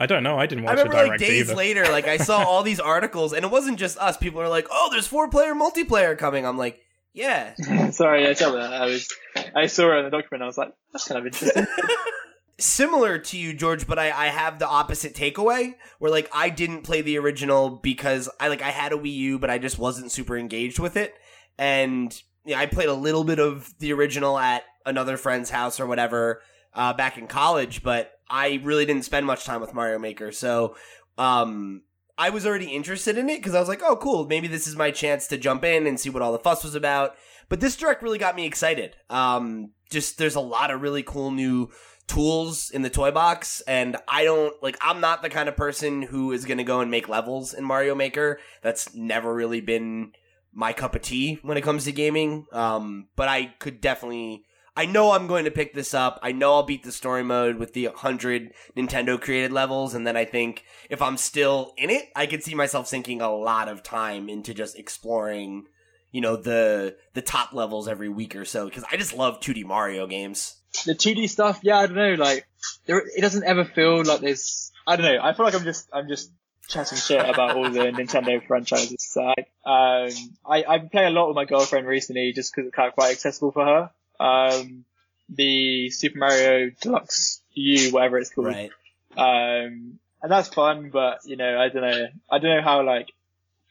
I 0.00 0.06
don't 0.06 0.22
know. 0.22 0.38
I 0.38 0.46
didn't 0.46 0.64
watch 0.64 0.78
the 0.78 0.84
remember 0.84 1.06
direct 1.06 1.20
like 1.20 1.20
days 1.20 1.50
either. 1.50 1.54
later, 1.54 1.82
like 1.92 2.08
I 2.08 2.16
saw 2.16 2.38
all 2.38 2.62
these 2.62 2.80
articles, 2.96 3.34
and 3.34 3.44
it 3.44 3.50
wasn't 3.50 3.78
just 3.78 3.98
us. 3.98 4.16
People 4.16 4.40
are 4.40 4.48
like, 4.48 4.66
"Oh, 4.70 4.88
there's 4.90 5.06
four 5.06 5.28
player 5.28 5.54
multiplayer 5.54 6.16
coming." 6.16 6.46
I'm 6.46 6.56
like, 6.56 6.80
"Yeah." 7.12 7.54
sorry, 7.90 8.26
I 8.26 8.32
tell 8.32 8.54
that. 8.54 8.72
I 8.72 8.86
was, 8.86 9.08
I 9.54 9.66
saw 9.66 9.92
it 9.92 9.98
in 9.98 10.04
the 10.06 10.10
document 10.10 10.42
I 10.42 10.46
was 10.46 10.56
like, 10.56 10.72
that's 10.90 11.06
kind 11.06 11.18
of 11.18 11.26
interesting. 11.26 11.66
similar 12.58 13.18
to 13.18 13.36
you, 13.36 13.52
George, 13.52 13.86
but 13.86 13.98
I, 13.98 14.10
I 14.10 14.26
have 14.28 14.58
the 14.58 14.68
opposite 14.68 15.14
takeaway 15.14 15.74
where 15.98 16.10
like 16.10 16.30
I 16.32 16.48
didn't 16.48 16.82
play 16.82 17.02
the 17.02 17.18
original 17.18 17.68
because 17.68 18.30
I 18.40 18.48
like 18.48 18.62
I 18.62 18.70
had 18.70 18.92
a 18.92 18.96
Wii 18.96 19.12
U, 19.12 19.38
but 19.38 19.50
I 19.50 19.58
just 19.58 19.78
wasn't 19.78 20.12
super 20.12 20.38
engaged 20.38 20.78
with 20.78 20.96
it. 20.96 21.14
And 21.58 22.18
yeah, 22.46 22.58
I 22.58 22.66
played 22.66 22.88
a 22.88 22.94
little 22.94 23.24
bit 23.24 23.38
of 23.38 23.78
the 23.80 23.92
original 23.92 24.38
at 24.38 24.64
another 24.86 25.18
friend's 25.18 25.50
house 25.50 25.78
or 25.78 25.86
whatever 25.86 26.40
uh, 26.74 26.94
back 26.94 27.18
in 27.18 27.26
college, 27.26 27.82
but 27.82 28.12
I 28.30 28.60
really 28.62 28.86
didn't 28.86 29.04
spend 29.04 29.26
much 29.26 29.44
time 29.44 29.60
with 29.60 29.74
Mario 29.74 29.98
Maker. 29.98 30.32
So 30.32 30.76
um, 31.18 31.82
I 32.16 32.30
was 32.30 32.46
already 32.46 32.68
interested 32.68 33.18
in 33.18 33.28
it 33.28 33.38
because 33.38 33.54
I 33.54 33.60
was 33.60 33.68
like, 33.68 33.82
oh, 33.82 33.96
cool, 33.96 34.26
maybe 34.26 34.46
this 34.46 34.66
is 34.66 34.76
my 34.76 34.90
chance 34.90 35.26
to 35.28 35.38
jump 35.38 35.64
in 35.64 35.86
and 35.86 35.98
see 35.98 36.10
what 36.10 36.22
all 36.22 36.32
the 36.32 36.38
fuss 36.38 36.62
was 36.62 36.74
about. 36.74 37.16
But 37.48 37.60
this 37.60 37.76
direct 37.76 38.02
really 38.02 38.18
got 38.18 38.36
me 38.36 38.46
excited. 38.46 38.94
Um, 39.10 39.72
just 39.90 40.18
there's 40.18 40.36
a 40.36 40.40
lot 40.40 40.70
of 40.70 40.82
really 40.82 41.02
cool 41.02 41.30
new 41.32 41.70
tools 42.06 42.70
in 42.70 42.82
the 42.82 42.90
toy 42.90 43.10
box 43.12 43.60
and 43.68 43.96
I 44.08 44.24
don't 44.24 44.60
like 44.64 44.76
I'm 44.80 45.00
not 45.00 45.22
the 45.22 45.30
kind 45.30 45.48
of 45.48 45.56
person 45.56 46.02
who 46.02 46.32
is 46.32 46.44
going 46.44 46.58
to 46.58 46.64
go 46.64 46.80
and 46.80 46.90
make 46.90 47.08
levels 47.08 47.54
in 47.54 47.64
Mario 47.64 47.94
Maker. 47.94 48.38
That's 48.62 48.94
never 48.94 49.32
really 49.32 49.60
been 49.60 50.12
my 50.52 50.72
cup 50.72 50.94
of 50.94 51.02
tea 51.02 51.38
when 51.42 51.56
it 51.56 51.62
comes 51.62 51.84
to 51.84 51.92
gaming. 51.92 52.46
Um, 52.52 53.08
but 53.16 53.28
I 53.28 53.54
could 53.58 53.80
definitely 53.80 54.44
I 54.76 54.86
know 54.86 55.12
I'm 55.12 55.26
going 55.26 55.44
to 55.44 55.50
pick 55.50 55.74
this 55.74 55.94
up. 55.94 56.18
I 56.22 56.32
know 56.32 56.54
I'll 56.54 56.62
beat 56.62 56.82
the 56.82 56.92
story 56.92 57.22
mode 57.22 57.56
with 57.56 57.72
the 57.72 57.86
100 57.86 58.52
Nintendo 58.76 59.20
created 59.20 59.52
levels 59.52 59.94
and 59.94 60.06
then 60.06 60.16
I 60.16 60.24
think 60.24 60.64
if 60.88 61.02
I'm 61.02 61.16
still 61.16 61.72
in 61.76 61.90
it, 61.90 62.08
I 62.14 62.26
could 62.26 62.42
see 62.42 62.54
myself 62.54 62.86
sinking 62.86 63.20
a 63.20 63.32
lot 63.32 63.68
of 63.68 63.82
time 63.82 64.28
into 64.28 64.54
just 64.54 64.78
exploring 64.78 65.66
you 66.12 66.20
know 66.20 66.34
the 66.34 66.96
the 67.14 67.22
top 67.22 67.52
levels 67.52 67.86
every 67.86 68.08
week 68.08 68.34
or 68.34 68.44
so 68.44 68.64
because 68.64 68.84
I 68.90 68.96
just 68.96 69.16
love 69.16 69.38
2D 69.38 69.64
Mario 69.64 70.08
games 70.08 70.60
the 70.86 70.94
2D 70.94 71.28
stuff, 71.28 71.60
yeah, 71.62 71.78
I 71.78 71.86
don't 71.86 71.96
know, 71.96 72.14
like 72.14 72.46
there, 72.86 72.98
it 72.98 73.20
doesn't 73.20 73.44
ever 73.44 73.64
feel 73.64 74.04
like 74.04 74.20
there's. 74.20 74.72
I 74.86 74.96
don't 74.96 75.04
know. 75.04 75.22
I 75.22 75.32
feel 75.32 75.44
like 75.44 75.54
I'm 75.54 75.64
just 75.64 75.88
I'm 75.92 76.08
just 76.08 76.32
chatting 76.68 76.98
shit 76.98 77.28
about 77.28 77.56
all 77.56 77.70
the 77.70 77.80
Nintendo 77.90 78.44
franchises. 78.46 78.96
So 79.00 79.22
I, 79.22 79.34
um, 79.66 80.10
I 80.46 80.64
I 80.66 80.78
play 80.78 81.06
a 81.06 81.10
lot 81.10 81.28
with 81.28 81.36
my 81.36 81.44
girlfriend 81.44 81.86
recently 81.86 82.32
just 82.32 82.54
because 82.54 82.68
it's 82.68 82.74
kind 82.74 82.88
of 82.88 82.94
quite 82.94 83.12
accessible 83.12 83.52
for 83.52 83.64
her. 83.64 83.90
Um, 84.20 84.84
the 85.28 85.90
Super 85.90 86.18
Mario 86.18 86.70
Deluxe 86.80 87.40
U, 87.54 87.92
whatever 87.92 88.18
it's 88.18 88.30
called. 88.30 88.48
right 88.48 88.70
Um, 89.16 89.98
and 90.22 90.30
that's 90.30 90.48
fun, 90.48 90.90
but 90.90 91.20
you 91.24 91.36
know, 91.36 91.58
I 91.58 91.68
don't 91.68 91.82
know, 91.82 92.06
I 92.30 92.38
don't 92.38 92.56
know 92.56 92.62
how 92.62 92.84
like 92.84 93.08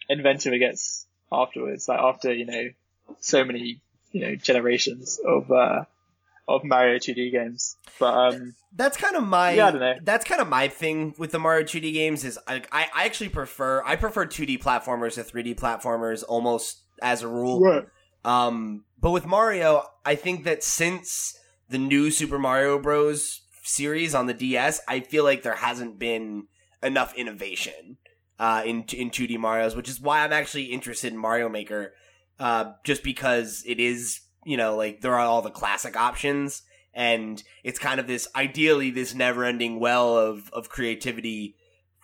inventive 0.10 0.54
it 0.54 0.60
gets 0.60 1.06
afterwards. 1.32 1.88
Like 1.88 2.00
after 2.00 2.34
you 2.34 2.46
know 2.46 2.70
so 3.20 3.44
many 3.46 3.82
you 4.12 4.22
know 4.22 4.36
generations 4.36 5.20
of 5.26 5.52
uh 5.52 5.86
of 6.48 6.64
Mario 6.64 6.98
2D 6.98 7.32
games. 7.32 7.78
But 8.00 8.14
um, 8.14 8.56
that's 8.76 8.98
kind 8.98 9.16
of 9.16 9.24
my 9.24 9.52
Yeah, 9.52 9.68
I 9.68 9.72
don't 9.72 9.80
know. 9.80 9.96
that's 10.02 10.26
kind 10.26 10.42
of 10.42 10.48
my 10.48 10.68
thing 10.68 11.14
with 11.18 11.32
the 11.32 11.38
Mario 11.40 11.64
2D 11.64 11.94
games 11.94 12.26
is 12.26 12.40
I, 12.48 12.64
I 12.72 12.88
I 12.94 13.06
actually 13.06 13.30
prefer 13.30 13.84
I 13.86 13.96
prefer 13.96 14.26
2D 14.26 14.62
platformers 14.62 15.14
to 15.16 15.24
3D 15.24 15.56
platformers 15.60 16.24
almost 16.28 16.80
as 17.02 17.22
a 17.22 17.28
rule. 17.28 17.62
Um, 18.26 18.86
but 19.00 19.12
with 19.12 19.26
Mario, 19.26 19.84
I 20.06 20.16
think 20.16 20.44
that 20.44 20.64
since 20.64 21.38
the 21.70 21.78
new 21.78 22.12
Super 22.12 22.40
Mario 22.40 22.80
Bros. 22.80 23.42
series 23.64 24.16
on 24.16 24.26
the 24.26 24.34
DS, 24.34 24.82
I 24.88 25.00
feel 25.00 25.24
like 25.24 25.44
there 25.44 25.56
hasn't 25.56 26.00
been 26.00 26.48
enough 26.82 27.14
innovation 27.16 27.98
uh, 28.40 28.64
in 28.66 28.84
in 28.94 29.12
2D 29.12 29.38
Mario's, 29.38 29.76
which 29.76 29.90
is 29.90 30.02
why 30.02 30.24
I'm 30.24 30.34
actually 30.34 30.66
interested 30.66 31.14
in 31.14 31.20
Mario 31.20 31.50
Maker, 31.50 31.94
uh, 32.40 32.72
just 32.84 33.04
because 33.04 33.64
it 33.68 33.80
is 33.80 34.22
you 34.46 34.58
know 34.58 34.76
like 34.76 35.02
there 35.02 35.14
are 35.14 35.20
all 35.20 35.42
the 35.42 35.52
classic 35.52 35.96
options, 35.96 36.64
and 36.94 37.44
it's 37.64 37.80
kind 37.80 38.00
of 38.00 38.08
this 38.08 38.28
ideally 38.36 38.92
this 38.92 39.14
never 39.14 39.44
ending 39.44 39.80
well 39.80 40.18
of 40.18 40.50
of 40.52 40.70
creativity 40.70 41.56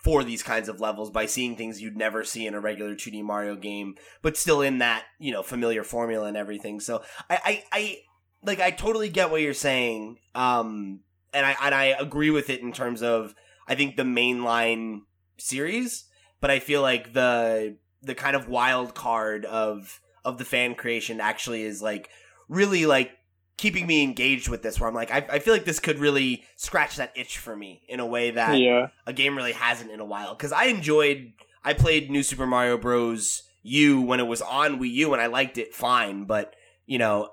for 0.06 0.22
these 0.22 0.44
kinds 0.44 0.68
of 0.68 0.80
levels 0.80 1.10
by 1.10 1.26
seeing 1.26 1.56
things 1.56 1.82
you'd 1.82 1.96
never 1.96 2.22
see 2.22 2.46
in 2.46 2.54
a 2.54 2.60
regular 2.60 2.94
2D 2.94 3.24
Mario 3.24 3.56
game, 3.56 3.96
but 4.22 4.36
still 4.36 4.62
in 4.62 4.78
that, 4.78 5.02
you 5.18 5.32
know, 5.32 5.42
familiar 5.42 5.82
formula 5.82 6.28
and 6.28 6.36
everything. 6.36 6.78
So 6.78 7.02
I, 7.28 7.40
I, 7.44 7.64
I 7.72 7.98
like 8.44 8.60
I 8.60 8.70
totally 8.70 9.08
get 9.08 9.32
what 9.32 9.40
you're 9.40 9.52
saying. 9.52 10.18
Um 10.36 11.00
and 11.34 11.44
I 11.44 11.56
and 11.60 11.74
I 11.74 11.86
agree 11.86 12.30
with 12.30 12.50
it 12.50 12.60
in 12.60 12.72
terms 12.72 13.02
of 13.02 13.34
I 13.66 13.74
think 13.74 13.96
the 13.96 14.04
mainline 14.04 15.00
series, 15.38 16.04
but 16.40 16.52
I 16.52 16.60
feel 16.60 16.82
like 16.82 17.12
the 17.12 17.76
the 18.00 18.14
kind 18.14 18.36
of 18.36 18.48
wild 18.48 18.94
card 18.94 19.44
of 19.44 19.98
of 20.24 20.38
the 20.38 20.44
fan 20.44 20.76
creation 20.76 21.20
actually 21.20 21.62
is 21.62 21.82
like 21.82 22.10
really 22.48 22.86
like 22.86 23.10
keeping 23.56 23.86
me 23.86 24.02
engaged 24.02 24.48
with 24.48 24.62
this 24.62 24.78
where 24.78 24.88
I'm 24.88 24.94
like 24.94 25.10
I, 25.10 25.26
I 25.30 25.38
feel 25.38 25.54
like 25.54 25.64
this 25.64 25.80
could 25.80 25.98
really 25.98 26.44
scratch 26.56 26.96
that 26.96 27.12
itch 27.16 27.38
for 27.38 27.56
me 27.56 27.82
in 27.88 28.00
a 28.00 28.06
way 28.06 28.30
that 28.32 28.58
yeah, 28.58 28.88
a 29.06 29.12
game 29.12 29.36
really 29.36 29.52
hasn't 29.52 29.90
in 29.90 30.00
a 30.00 30.04
while 30.04 30.34
because 30.34 30.52
I 30.52 30.64
enjoyed 30.64 31.32
I 31.64 31.72
played 31.72 32.10
New 32.10 32.22
Super 32.22 32.46
Mario 32.46 32.78
Bros. 32.78 33.42
U 33.66 34.00
when 34.00 34.20
it 34.20 34.26
was 34.26 34.40
on 34.40 34.78
Wii 34.78 34.92
U 34.92 35.12
and 35.12 35.20
I 35.20 35.26
liked 35.26 35.58
it 35.58 35.74
fine, 35.74 36.24
but 36.24 36.54
you 36.86 36.98
know, 36.98 37.30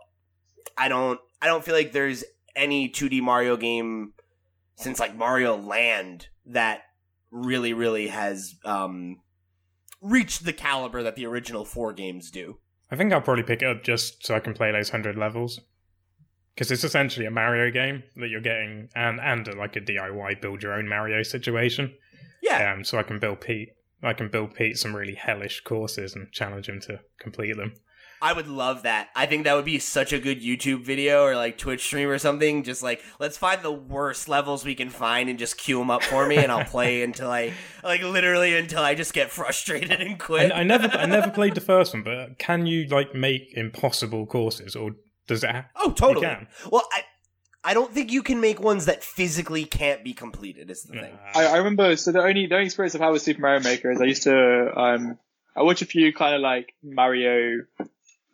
I 0.77 0.89
don't 0.89 1.19
I 1.41 1.45
don't 1.45 1.63
feel 1.63 1.75
like 1.75 1.91
there's 1.91 2.23
any 2.55 2.89
2D 2.89 3.21
Mario 3.21 3.55
game 3.55 4.13
since 4.75 4.99
like 4.99 5.15
Mario 5.15 5.55
Land 5.55 6.27
that 6.47 6.81
really 7.31 7.73
really 7.73 8.07
has 8.07 8.55
um 8.65 9.17
reached 10.01 10.43
the 10.43 10.53
caliber 10.53 11.03
that 11.03 11.15
the 11.15 11.25
original 11.25 11.65
four 11.65 11.93
games 11.93 12.31
do. 12.31 12.57
I 12.91 12.95
think 12.95 13.13
I'll 13.13 13.21
probably 13.21 13.43
pick 13.43 13.61
it 13.61 13.67
up 13.67 13.83
just 13.83 14.25
so 14.25 14.35
I 14.35 14.39
can 14.39 14.53
play 14.53 14.71
those 14.71 14.89
hundred 14.89 15.17
levels. 15.17 15.59
Because 16.53 16.71
it's 16.71 16.83
essentially 16.83 17.25
a 17.25 17.31
Mario 17.31 17.71
game 17.71 18.03
that 18.17 18.29
you're 18.29 18.41
getting, 18.41 18.89
and 18.95 19.19
and 19.19 19.47
like 19.57 19.75
a 19.75 19.81
DIY 19.81 20.41
build 20.41 20.61
your 20.61 20.73
own 20.73 20.87
Mario 20.87 21.23
situation. 21.23 21.93
Yeah. 22.41 22.73
Um, 22.73 22.83
so 22.83 22.99
I 22.99 23.03
can 23.03 23.19
build 23.19 23.41
Pete. 23.41 23.69
I 24.03 24.13
can 24.13 24.27
build 24.27 24.53
Pete 24.53 24.77
some 24.77 24.95
really 24.95 25.15
hellish 25.15 25.61
courses 25.61 26.13
and 26.15 26.31
challenge 26.31 26.67
him 26.67 26.81
to 26.81 26.99
complete 27.19 27.55
them. 27.55 27.73
I 28.23 28.31
would 28.31 28.47
love 28.47 28.83
that. 28.83 29.09
I 29.17 29.25
think 29.25 29.43
that 29.43 29.53
would 29.53 29.65
be 29.65 29.79
such 29.79 30.13
a 30.13 30.19
good 30.19 30.41
YouTube 30.41 30.85
video 30.85 31.25
or 31.25 31.35
like 31.35 31.57
Twitch 31.57 31.83
stream 31.83 32.07
or 32.07 32.17
something. 32.17 32.63
Just 32.63 32.81
like 32.81 33.01
let's 33.19 33.37
find 33.37 33.61
the 33.61 33.71
worst 33.71 34.29
levels 34.29 34.63
we 34.63 34.75
can 34.75 34.89
find 34.89 35.29
and 35.29 35.37
just 35.37 35.57
queue 35.57 35.77
them 35.77 35.91
up 35.91 36.03
for 36.03 36.25
me, 36.25 36.37
and 36.37 36.49
I'll 36.49 36.63
play 36.63 37.03
until 37.03 37.29
I 37.29 37.51
like 37.83 38.01
literally 38.01 38.55
until 38.55 38.81
I 38.81 38.95
just 38.95 39.13
get 39.13 39.29
frustrated 39.29 39.99
and 39.99 40.13
I, 40.13 40.13
quit. 40.13 40.53
I 40.53 40.63
never, 40.63 40.87
I 40.97 41.05
never 41.05 41.31
played 41.31 41.53
the 41.53 41.61
first 41.61 41.93
one, 41.93 42.03
but 42.03 42.39
can 42.39 42.65
you 42.65 42.87
like 42.87 43.13
make 43.13 43.51
impossible 43.57 44.25
courses, 44.25 44.73
or 44.73 44.91
does 45.27 45.41
that? 45.41 45.55
Ha- 45.55 45.65
oh, 45.77 45.91
totally. 45.91 46.25
You 46.27 46.33
can. 46.35 46.47
Well, 46.71 46.87
I 46.91 47.03
I 47.65 47.73
don't 47.73 47.93
think 47.93 48.11
you 48.11 48.23
can 48.23 48.41
make 48.41 48.59
ones 48.59 48.85
that 48.85 49.03
physically 49.03 49.65
can't 49.65 50.03
be 50.03 50.13
completed. 50.13 50.69
Is 50.69 50.83
the 50.83 50.93
thing. 50.93 51.17
I, 51.33 51.45
I 51.45 51.57
remember. 51.57 51.95
So 51.95 52.11
the 52.11 52.21
only 52.21 52.47
the 52.47 52.55
only 52.55 52.65
experience 52.65 52.95
I've 52.95 53.01
had 53.01 53.09
with 53.11 53.21
Super 53.21 53.41
Mario 53.41 53.61
Maker 53.61 53.91
is 53.91 54.01
I 54.01 54.05
used 54.05 54.23
to 54.23 54.79
um 54.79 55.17
I 55.55 55.63
watch 55.63 55.81
a 55.81 55.85
few 55.85 56.13
kind 56.13 56.35
of 56.35 56.41
like 56.41 56.73
Mario 56.83 57.61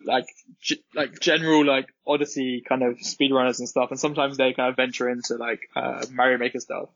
like 0.03 0.25
g- 0.61 0.83
like 0.95 1.19
general 1.19 1.65
like 1.65 1.87
Odyssey 2.07 2.63
kind 2.67 2.83
of 2.83 2.97
speedrunners 2.97 3.59
and 3.59 3.69
stuff, 3.69 3.91
and 3.91 3.99
sometimes 3.99 4.37
they 4.37 4.53
kind 4.53 4.69
of 4.69 4.75
venture 4.75 5.09
into 5.09 5.35
like 5.35 5.69
uh, 5.75 6.05
Mario 6.11 6.37
Maker 6.37 6.59
stuff. 6.59 6.89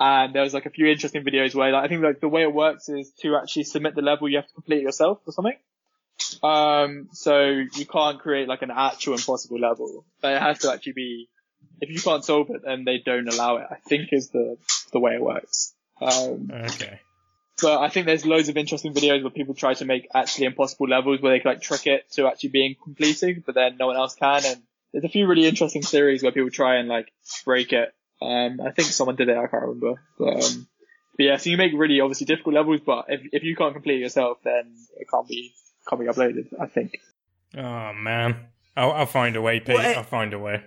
And 0.00 0.34
there 0.34 0.42
was 0.42 0.52
like 0.52 0.66
a 0.66 0.70
few 0.70 0.86
interesting 0.88 1.24
videos 1.24 1.54
where 1.54 1.70
like, 1.70 1.84
I 1.84 1.88
think 1.88 2.02
like 2.02 2.20
the 2.20 2.28
way 2.28 2.42
it 2.42 2.52
works 2.52 2.88
is 2.88 3.12
to 3.20 3.36
actually 3.36 3.62
submit 3.62 3.94
the 3.94 4.02
level 4.02 4.28
you 4.28 4.36
have 4.36 4.48
to 4.48 4.54
complete 4.54 4.82
yourself 4.82 5.20
or 5.24 5.32
something. 5.32 5.56
Um, 6.42 7.08
so 7.12 7.44
you 7.46 7.86
can't 7.86 8.20
create 8.20 8.48
like 8.48 8.62
an 8.62 8.70
actual 8.70 9.14
impossible 9.14 9.58
level, 9.58 10.04
but 10.20 10.32
it 10.32 10.42
has 10.42 10.58
to 10.60 10.72
actually 10.72 10.92
be. 10.92 11.28
If 11.80 11.90
you 11.90 12.00
can't 12.00 12.24
solve 12.24 12.50
it, 12.50 12.62
then 12.64 12.84
they 12.84 12.98
don't 12.98 13.28
allow 13.28 13.56
it. 13.56 13.66
I 13.70 13.76
think 13.76 14.10
is 14.12 14.30
the 14.30 14.56
the 14.92 15.00
way 15.00 15.14
it 15.14 15.22
works. 15.22 15.74
Um, 16.00 16.50
Okay. 16.52 17.00
but 17.60 17.80
I 17.80 17.88
think 17.88 18.06
there's 18.06 18.26
loads 18.26 18.48
of 18.48 18.56
interesting 18.56 18.94
videos 18.94 19.22
where 19.22 19.30
people 19.30 19.54
try 19.54 19.74
to 19.74 19.84
make 19.84 20.08
actually 20.14 20.46
impossible 20.46 20.88
levels 20.88 21.20
where 21.20 21.32
they 21.32 21.40
can 21.40 21.52
like 21.52 21.62
trick 21.62 21.86
it 21.86 22.10
to 22.12 22.26
actually 22.26 22.50
being 22.50 22.76
completing, 22.82 23.42
but 23.44 23.54
then 23.54 23.76
no 23.78 23.86
one 23.86 23.96
else 23.96 24.14
can. 24.14 24.44
And 24.44 24.62
there's 24.92 25.04
a 25.04 25.08
few 25.08 25.26
really 25.26 25.46
interesting 25.46 25.82
theories 25.82 26.22
where 26.22 26.32
people 26.32 26.50
try 26.50 26.76
and 26.76 26.88
like 26.88 27.12
break 27.44 27.72
it. 27.72 27.92
Um, 28.22 28.60
I 28.60 28.70
think 28.70 28.88
someone 28.88 29.16
did 29.16 29.28
it. 29.28 29.36
I 29.36 29.46
can't 29.46 29.62
remember. 29.62 30.00
But, 30.18 30.44
um, 30.44 30.66
but 31.16 31.24
yeah, 31.24 31.36
so 31.36 31.50
you 31.50 31.56
make 31.56 31.72
really 31.74 32.00
obviously 32.00 32.26
difficult 32.26 32.54
levels, 32.54 32.80
but 32.84 33.06
if 33.08 33.20
if 33.32 33.42
you 33.42 33.56
can't 33.56 33.74
complete 33.74 33.96
it 33.96 34.00
yourself, 34.02 34.38
then 34.44 34.72
it 34.96 35.08
can't 35.10 35.28
be 35.28 35.52
can't 35.88 36.00
be 36.00 36.06
uploaded. 36.06 36.46
I 36.60 36.66
think. 36.66 36.98
Oh 37.56 37.92
man, 37.92 38.36
I'll, 38.76 38.92
I'll 38.92 39.06
find 39.06 39.36
a 39.36 39.42
way, 39.42 39.60
Pete. 39.60 39.76
Well, 39.76 39.86
I- 39.86 39.92
I'll 39.94 40.02
find 40.02 40.32
a 40.34 40.38
way. 40.38 40.62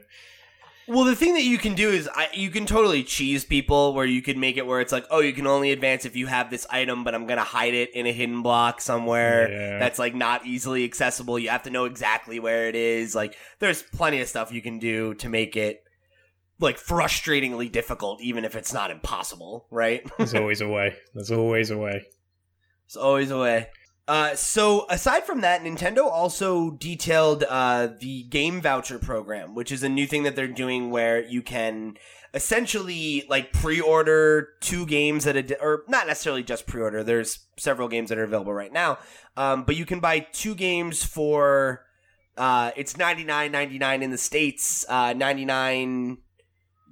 Well, 0.89 1.03
the 1.03 1.17
thing 1.17 1.33
that 1.33 1.43
you 1.43 1.57
can 1.57 1.75
do 1.75 1.89
is 1.89 2.07
I, 2.15 2.29
you 2.33 2.49
can 2.49 2.65
totally 2.65 3.03
cheese 3.03 3.43
people 3.43 3.93
where 3.93 4.05
you 4.05 4.21
can 4.21 4.39
make 4.39 4.55
it 4.55 4.65
where 4.65 4.79
it's 4.79 4.93
like, 4.93 5.05
oh, 5.11 5.19
you 5.19 5.33
can 5.33 5.45
only 5.45 5.73
advance 5.73 6.05
if 6.05 6.15
you 6.15 6.27
have 6.27 6.49
this 6.49 6.65
item, 6.69 7.03
but 7.03 7.13
I'm 7.13 7.27
gonna 7.27 7.43
hide 7.43 7.73
it 7.73 7.93
in 7.93 8.07
a 8.07 8.13
hidden 8.13 8.41
block 8.41 8.79
somewhere 8.79 9.51
Yeah. 9.51 9.79
that's 9.79 9.99
like 9.99 10.15
not 10.15 10.45
easily 10.45 10.85
accessible. 10.85 11.37
You 11.37 11.49
have 11.49 11.63
to 11.63 11.69
know 11.71 11.83
exactly 11.83 12.39
where 12.39 12.69
it 12.69 12.75
is. 12.75 13.13
Like, 13.13 13.35
there's 13.59 13.83
plenty 13.83 14.21
of 14.21 14.29
stuff 14.29 14.53
you 14.53 14.61
can 14.61 14.79
do 14.79 15.13
to 15.15 15.27
make 15.27 15.57
it 15.57 15.83
like 16.57 16.77
frustratingly 16.79 17.69
difficult, 17.69 18.21
even 18.21 18.45
if 18.45 18.55
it's 18.55 18.71
not 18.73 18.89
impossible, 18.89 19.67
right? 19.69 20.09
There's 20.17 20.33
always 20.35 20.61
a 20.61 20.69
way. 20.69 20.95
There's 21.13 21.31
always 21.31 21.69
a 21.69 21.77
way. 21.77 22.05
There's 22.87 22.95
always 22.95 23.29
a 23.29 23.37
way. 23.37 23.67
Uh, 24.07 24.33
so 24.35 24.85
aside 24.89 25.25
from 25.25 25.41
that, 25.41 25.61
Nintendo 25.63 26.05
also 26.09 26.71
detailed 26.71 27.43
uh, 27.49 27.89
the 27.99 28.23
game 28.23 28.61
voucher 28.61 28.97
program, 28.99 29.53
which 29.53 29.69
is 29.71 29.83
a 29.83 29.89
new 29.89 30.07
thing 30.07 30.23
that 30.23 30.35
they're 30.35 30.47
doing 30.47 30.89
where 30.91 31.21
you 31.21 31.41
can 31.41 31.95
essentially 32.33 33.25
like 33.29 33.51
pre-order 33.51 34.49
two 34.61 34.85
games 34.85 35.27
at 35.27 35.35
a 35.35 35.43
di- 35.43 35.55
or 35.59 35.83
not 35.89 36.07
necessarily 36.07 36.41
just 36.43 36.65
pre-order. 36.67 37.03
There's 37.03 37.47
several 37.57 37.89
games 37.89 38.07
that 38.09 38.17
are 38.17 38.23
available 38.23 38.53
right 38.53 38.71
now, 38.71 38.97
um, 39.35 39.63
but 39.65 39.75
you 39.75 39.85
can 39.85 39.99
buy 39.99 40.19
two 40.31 40.55
games 40.55 41.03
for 41.03 41.83
uh, 42.37 42.71
it's 42.77 42.95
ninety 42.97 43.25
nine 43.25 43.51
ninety 43.51 43.77
nine 43.77 44.01
in 44.03 44.11
the 44.11 44.17
states, 44.17 44.85
uh, 44.87 45.11
ninety 45.13 45.43
nine 45.43 46.19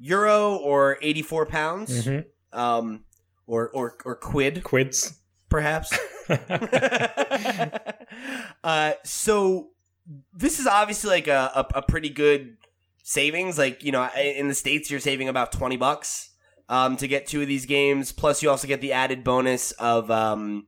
euro 0.01 0.55
or 0.57 0.97
eighty 1.01 1.22
four 1.22 1.45
pounds, 1.45 2.05
hmm 2.05 2.20
um, 2.51 3.03
or 3.47 3.70
or 3.70 3.95
or 4.03 4.16
quid 4.16 4.63
Quids. 4.66 5.20
perhaps. 5.49 5.97
uh, 8.63 8.93
so 9.03 9.69
this 10.34 10.59
is 10.59 10.67
obviously 10.67 11.09
like 11.09 11.28
a, 11.28 11.51
a, 11.55 11.67
a 11.76 11.82
pretty 11.82 12.09
good 12.09 12.57
savings. 13.03 13.57
Like 13.57 13.84
you 13.84 13.91
know, 13.91 14.07
in 14.15 14.47
the 14.47 14.55
states, 14.55 14.91
you're 14.91 14.99
saving 14.99 15.30
about 15.30 15.51
twenty 15.51 15.78
bucks 15.78 16.30
um, 16.69 16.97
to 16.97 17.07
get 17.07 17.28
two 17.28 17.41
of 17.41 17.47
these 17.47 17.65
games. 17.65 18.11
Plus, 18.11 18.43
you 18.43 18.49
also 18.49 18.67
get 18.67 18.82
the 18.82 18.93
added 18.93 19.23
bonus 19.23 19.71
of 19.73 20.11
um, 20.11 20.67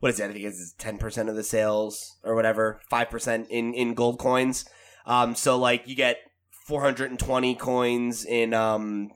what 0.00 0.10
is 0.10 0.18
that? 0.18 0.30
I 0.30 0.32
think 0.32 0.44
it's 0.44 0.72
ten 0.74 0.98
percent 0.98 1.28
of 1.28 1.36
the 1.36 1.44
sales 1.44 2.16
or 2.22 2.34
whatever, 2.34 2.80
five 2.90 3.10
percent 3.10 3.48
in 3.50 3.74
in 3.74 3.94
gold 3.94 4.18
coins. 4.18 4.64
Um, 5.06 5.34
so 5.34 5.56
like 5.56 5.88
you 5.88 5.94
get 5.94 6.18
four 6.50 6.82
hundred 6.82 7.10
and 7.10 7.18
twenty 7.18 7.54
coins 7.54 8.24
in 8.24 8.52
um 8.52 9.10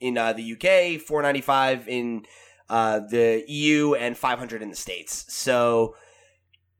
in 0.00 0.16
uh, 0.16 0.32
the 0.32 0.52
UK, 0.52 1.00
four 1.00 1.22
ninety 1.22 1.40
five 1.40 1.88
in 1.88 2.24
uh, 2.68 3.00
the 3.00 3.44
EU 3.46 3.94
and 3.94 4.16
500 4.16 4.62
in 4.62 4.70
the 4.70 4.76
states. 4.76 5.24
So 5.32 5.94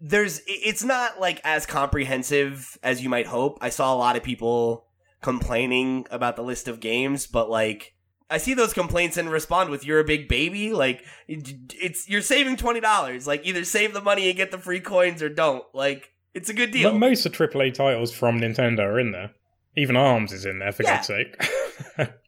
there's 0.00 0.40
it's 0.46 0.84
not 0.84 1.20
like 1.20 1.40
as 1.44 1.66
comprehensive 1.66 2.78
as 2.82 3.02
you 3.02 3.08
might 3.08 3.26
hope. 3.26 3.58
I 3.60 3.70
saw 3.70 3.94
a 3.94 3.96
lot 3.96 4.16
of 4.16 4.22
people 4.22 4.86
complaining 5.22 6.06
about 6.10 6.36
the 6.36 6.42
list 6.42 6.68
of 6.68 6.80
games, 6.80 7.26
but 7.26 7.48
like 7.48 7.94
I 8.30 8.38
see 8.38 8.54
those 8.54 8.72
complaints 8.72 9.16
and 9.16 9.30
respond 9.30 9.70
with 9.70 9.86
"You're 9.86 10.00
a 10.00 10.04
big 10.04 10.28
baby." 10.28 10.72
Like 10.72 11.04
it's 11.28 12.08
you're 12.08 12.22
saving 12.22 12.56
twenty 12.56 12.80
dollars. 12.80 13.26
Like 13.26 13.46
either 13.46 13.64
save 13.64 13.92
the 13.94 14.00
money 14.02 14.28
and 14.28 14.36
get 14.36 14.50
the 14.50 14.58
free 14.58 14.80
coins 14.80 15.22
or 15.22 15.28
don't. 15.28 15.64
Like 15.74 16.10
it's 16.34 16.48
a 16.50 16.54
good 16.54 16.70
deal. 16.72 16.90
But 16.90 16.98
most 16.98 17.24
of 17.24 17.32
AAA 17.32 17.74
titles 17.74 18.12
from 18.12 18.40
Nintendo 18.40 18.80
are 18.80 18.98
in 18.98 19.12
there. 19.12 19.30
Even 19.76 19.96
Arms 19.96 20.32
is 20.32 20.44
in 20.44 20.58
there, 20.58 20.72
for 20.72 20.82
Yeah. 20.82 20.96
God's 20.96 21.06
sake. 21.06 21.48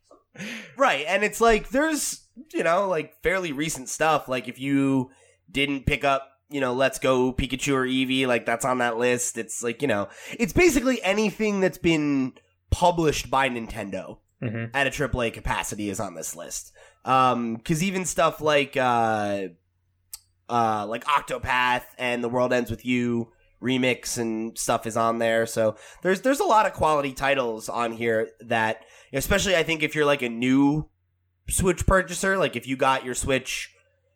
Right, 0.76 1.05
and 1.09 1.24
it's 1.24 1.41
like 1.41 1.70
there's 1.70 2.22
you 2.53 2.62
know 2.62 2.89
like 2.89 3.22
fairly 3.22 3.53
recent 3.53 3.89
stuff. 3.89 4.28
Like 4.28 4.49
if 4.49 4.59
you 4.59 5.11
didn't 5.51 5.87
pick 5.87 6.05
up 6.05 6.30
you 6.51 6.61
know 6.61 6.74
Let's 6.74 6.99
Go 6.99 7.32
Pikachu 7.32 7.74
or 7.74 7.87
Eevee, 7.87 8.26
like 8.26 8.47
that's 8.47 8.64
on 8.64 8.78
that 8.78 8.99
list. 8.99 9.39
It's 9.39 9.62
like 9.62 9.82
you 9.82 9.89
know 9.89 10.09
it's 10.39 10.53
basically 10.53 11.03
anything 11.03 11.61
that's 11.61 11.78
been 11.78 12.34
published 12.70 13.30
by 13.30 13.49
Nintendo 13.49 14.18
hmm 14.43 14.66
at 14.74 14.87
a 14.87 14.91
AAA 14.91 15.32
capacity 15.32 15.89
is 15.89 16.01
on 16.01 16.14
this 16.14 16.37
list. 16.37 16.72
Um, 17.05 17.55
because 17.55 17.82
even 17.82 18.05
stuff 18.05 18.41
like 18.41 18.76
uh, 18.76 19.49
uh, 20.49 20.87
like 20.87 21.05
Octopath 21.05 21.84
and 21.99 22.22
The 22.22 22.28
World 22.28 22.53
Ends 22.53 22.70
with 22.70 22.84
You 22.84 23.32
remix 23.62 24.18
and 24.18 24.57
stuff 24.59 24.87
is 24.87 24.97
on 24.97 25.18
there. 25.18 25.47
So 25.47 25.76
there's 26.03 26.20
there's 26.22 26.41
a 26.41 26.45
lot 26.45 26.66
of 26.66 26.72
quality 26.72 27.12
titles 27.12 27.68
on 27.68 27.93
here 27.93 28.30
that, 28.41 28.84
especially 29.13 29.57
I 29.57 29.63
think 29.63 29.83
if 29.83 29.95
you're 29.95 30.05
like 30.05 30.23
a 30.23 30.29
new 30.29 30.89
Switch 31.49 31.87
purchaser, 31.87 32.37
like 32.37 32.57
if 32.57 32.67
you 32.67 32.77
got 32.77 33.05
your 33.05 33.15
Switch, 33.15 33.73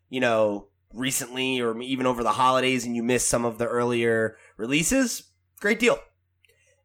you 0.09 0.19
know, 0.19 0.67
recently 0.93 1.61
or 1.61 1.79
even 1.81 2.05
over 2.05 2.23
the 2.23 2.33
holidays 2.33 2.85
and 2.85 2.95
you 2.95 3.03
missed 3.03 3.27
some 3.27 3.45
of 3.45 3.57
the 3.57 3.67
earlier 3.67 4.37
releases, 4.57 5.23
great 5.59 5.79
deal. 5.79 5.97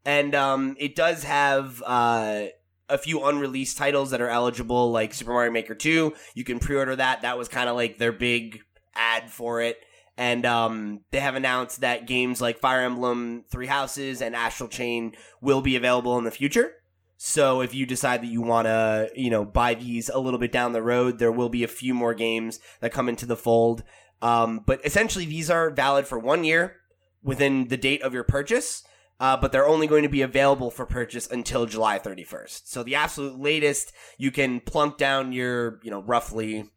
And 0.04 0.34
um, 0.34 0.76
it 0.78 0.94
does 0.94 1.24
have 1.24 1.82
uh, 1.84 2.46
a 2.88 2.98
few 2.98 3.24
unreleased 3.24 3.76
titles 3.76 4.10
that 4.10 4.20
are 4.20 4.28
eligible, 4.28 4.92
like 4.92 5.12
Super 5.12 5.32
Mario 5.32 5.50
Maker 5.50 5.74
2. 5.74 6.14
You 6.34 6.44
can 6.44 6.60
pre 6.60 6.76
order 6.76 6.94
that. 6.94 7.22
That 7.22 7.36
was 7.36 7.48
kind 7.48 7.68
of 7.68 7.74
like 7.74 7.98
their 7.98 8.12
big 8.12 8.60
ad 8.94 9.30
for 9.30 9.60
it. 9.60 9.78
And 10.16 10.46
um, 10.46 11.00
they 11.10 11.20
have 11.20 11.34
announced 11.34 11.80
that 11.80 12.06
games 12.06 12.40
like 12.40 12.58
Fire 12.60 12.80
Emblem 12.80 13.44
Three 13.50 13.66
Houses 13.66 14.22
and 14.22 14.34
Astral 14.34 14.68
Chain 14.68 15.12
will 15.42 15.60
be 15.60 15.76
available 15.76 16.16
in 16.18 16.24
the 16.24 16.30
future. 16.30 16.72
So 17.16 17.62
if 17.62 17.74
you 17.74 17.86
decide 17.86 18.22
that 18.22 18.26
you 18.26 18.42
want 18.42 18.66
to, 18.66 19.10
you 19.14 19.30
know, 19.30 19.44
buy 19.44 19.74
these 19.74 20.08
a 20.08 20.18
little 20.18 20.38
bit 20.38 20.52
down 20.52 20.72
the 20.72 20.82
road, 20.82 21.18
there 21.18 21.32
will 21.32 21.48
be 21.48 21.64
a 21.64 21.68
few 21.68 21.94
more 21.94 22.14
games 22.14 22.60
that 22.80 22.92
come 22.92 23.08
into 23.08 23.26
the 23.26 23.36
fold. 23.36 23.82
Um, 24.20 24.62
but 24.66 24.84
essentially, 24.84 25.24
these 25.24 25.50
are 25.50 25.70
valid 25.70 26.06
for 26.06 26.18
one 26.18 26.44
year 26.44 26.76
within 27.22 27.68
the 27.68 27.76
date 27.76 28.02
of 28.02 28.12
your 28.12 28.24
purchase 28.24 28.82
uh, 29.18 29.36
but 29.36 29.52
they're 29.52 29.66
only 29.66 29.86
going 29.86 30.02
to 30.02 30.08
be 30.08 30.22
available 30.22 30.70
for 30.70 30.84
purchase 30.84 31.26
until 31.30 31.66
July 31.66 31.98
31st. 31.98 32.62
So 32.66 32.82
the 32.82 32.94
absolute 32.94 33.38
latest, 33.38 33.92
you 34.18 34.30
can 34.30 34.60
plunk 34.60 34.98
down 34.98 35.32
your, 35.32 35.80
you 35.82 35.90
know, 35.90 36.02
roughly, 36.02 36.70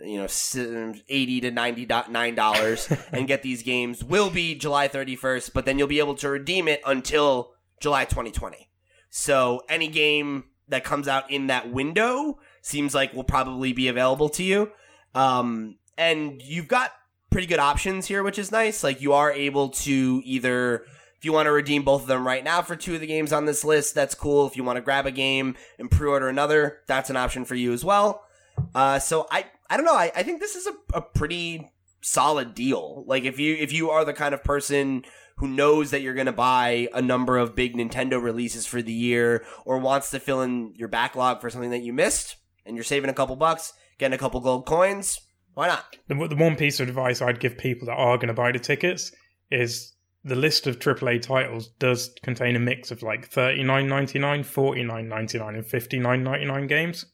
you 0.00 0.18
know, 0.18 0.94
80 1.08 1.40
to 1.42 1.50
99 1.50 2.34
dollars 2.34 2.92
and 3.12 3.28
get 3.28 3.42
these 3.42 3.62
games 3.62 4.02
will 4.02 4.30
be 4.30 4.54
July 4.54 4.88
31st, 4.88 5.52
but 5.54 5.66
then 5.66 5.78
you'll 5.78 5.88
be 5.88 6.00
able 6.00 6.16
to 6.16 6.28
redeem 6.28 6.66
it 6.68 6.80
until 6.84 7.52
July 7.80 8.04
2020. 8.04 8.67
So 9.10 9.62
any 9.68 9.88
game 9.88 10.44
that 10.68 10.84
comes 10.84 11.08
out 11.08 11.30
in 11.30 11.46
that 11.46 11.70
window 11.72 12.38
seems 12.60 12.94
like 12.94 13.14
will 13.14 13.24
probably 13.24 13.72
be 13.72 13.88
available 13.88 14.28
to 14.30 14.42
you. 14.42 14.70
Um, 15.14 15.76
and 15.96 16.42
you've 16.42 16.68
got 16.68 16.92
pretty 17.30 17.46
good 17.46 17.58
options 17.58 18.06
here, 18.06 18.22
which 18.22 18.38
is 18.38 18.52
nice. 18.52 18.84
Like 18.84 19.00
you 19.00 19.12
are 19.12 19.32
able 19.32 19.70
to 19.70 20.22
either 20.24 20.84
if 21.16 21.24
you 21.24 21.32
want 21.32 21.46
to 21.46 21.52
redeem 21.52 21.82
both 21.82 22.02
of 22.02 22.06
them 22.06 22.24
right 22.24 22.44
now 22.44 22.62
for 22.62 22.76
two 22.76 22.94
of 22.94 23.00
the 23.00 23.06
games 23.06 23.32
on 23.32 23.44
this 23.44 23.64
list, 23.64 23.94
that's 23.94 24.14
cool. 24.14 24.46
If 24.46 24.56
you 24.56 24.62
want 24.62 24.76
to 24.76 24.82
grab 24.82 25.04
a 25.04 25.10
game 25.10 25.56
and 25.78 25.90
pre-order 25.90 26.28
another, 26.28 26.80
that's 26.86 27.10
an 27.10 27.16
option 27.16 27.44
for 27.44 27.56
you 27.56 27.72
as 27.72 27.84
well. 27.84 28.24
Uh, 28.72 29.00
so 29.00 29.26
I, 29.30 29.46
I 29.68 29.76
don't 29.76 29.86
know. 29.86 29.96
I, 29.96 30.12
I 30.14 30.22
think 30.22 30.40
this 30.40 30.54
is 30.54 30.68
a, 30.68 30.98
a 30.98 31.02
pretty 31.02 31.72
solid 32.00 32.54
deal. 32.54 33.04
Like 33.06 33.24
if 33.24 33.38
you 33.40 33.56
if 33.56 33.72
you 33.72 33.90
are 33.90 34.04
the 34.04 34.12
kind 34.12 34.32
of 34.32 34.44
person 34.44 35.04
who 35.38 35.48
knows 35.48 35.90
that 35.90 36.02
you're 36.02 36.14
going 36.14 36.26
to 36.26 36.32
buy 36.32 36.88
a 36.92 37.02
number 37.02 37.38
of 37.38 37.54
big 37.54 37.74
Nintendo 37.74 38.22
releases 38.22 38.66
for 38.66 38.82
the 38.82 38.92
year 38.92 39.44
or 39.64 39.78
wants 39.78 40.10
to 40.10 40.20
fill 40.20 40.42
in 40.42 40.74
your 40.76 40.88
backlog 40.88 41.40
for 41.40 41.50
something 41.50 41.70
that 41.70 41.82
you 41.82 41.92
missed 41.92 42.36
and 42.66 42.76
you're 42.76 42.84
saving 42.84 43.10
a 43.10 43.14
couple 43.14 43.36
bucks, 43.36 43.72
getting 43.98 44.14
a 44.14 44.18
couple 44.18 44.40
gold 44.40 44.66
coins, 44.66 45.20
why 45.58 45.66
not? 45.66 45.96
The, 46.06 46.14
the 46.28 46.36
one 46.36 46.54
piece 46.54 46.78
of 46.78 46.88
advice 46.88 47.20
I'd 47.20 47.40
give 47.40 47.58
people 47.58 47.86
that 47.86 47.94
are 47.94 48.16
going 48.16 48.28
to 48.28 48.34
buy 48.34 48.52
the 48.52 48.60
tickets 48.60 49.10
is 49.50 49.92
the 50.22 50.36
list 50.36 50.68
of 50.68 50.78
AAA 50.78 51.22
titles 51.22 51.68
does 51.80 52.14
contain 52.22 52.54
a 52.54 52.60
mix 52.60 52.92
of 52.92 53.02
like 53.02 53.26
thirty 53.26 53.64
nine 53.64 53.88
ninety 53.88 54.20
nine, 54.20 54.44
forty 54.44 54.84
nine 54.84 55.08
ninety 55.08 55.36
nine, 55.36 55.56
and 55.56 55.66
fifty 55.66 55.98
nine 55.98 56.22
ninety 56.22 56.46
nine 56.46 56.68
games. 56.68 57.06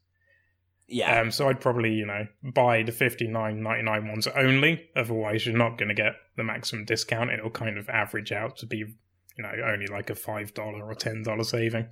Yeah. 0.86 1.20
Um, 1.20 1.30
so 1.30 1.48
I'd 1.48 1.60
probably 1.60 1.92
you 1.92 2.06
know 2.06 2.26
buy 2.54 2.82
the 2.82 2.92
fifty 2.92 3.26
nine 3.26 3.62
ninety 3.62 3.82
nine 3.84 4.06
ones 4.08 4.26
only. 4.26 4.88
Otherwise, 4.94 5.46
you're 5.46 5.56
not 5.56 5.78
going 5.78 5.88
to 5.88 5.94
get 5.94 6.12
the 6.36 6.44
maximum 6.44 6.84
discount. 6.84 7.30
It'll 7.30 7.50
kind 7.50 7.78
of 7.78 7.88
average 7.88 8.32
out 8.32 8.56
to 8.58 8.66
be 8.66 8.76
you 8.78 9.42
know 9.42 9.50
only 9.66 9.86
like 9.86 10.10
a 10.10 10.14
five 10.14 10.52
dollar 10.54 10.84
or 10.84 10.94
ten 10.94 11.22
dollar 11.22 11.44
saving. 11.44 11.88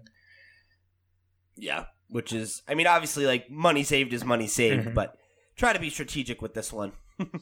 Yeah, 1.57 1.85
which 2.09 2.33
is, 2.33 2.63
I 2.69 2.75
mean, 2.75 2.87
obviously, 2.87 3.27
like 3.27 3.51
money 3.51 3.83
saved 3.83 4.13
is 4.13 4.25
money 4.25 4.47
saved, 4.47 4.89
Mhm. 4.89 4.95
but 4.95 5.17
try 5.57 5.73
to 5.73 5.79
be 5.79 5.91
strategic 5.91 6.41
with 6.43 6.55
this 6.55 6.73
one. 6.73 6.93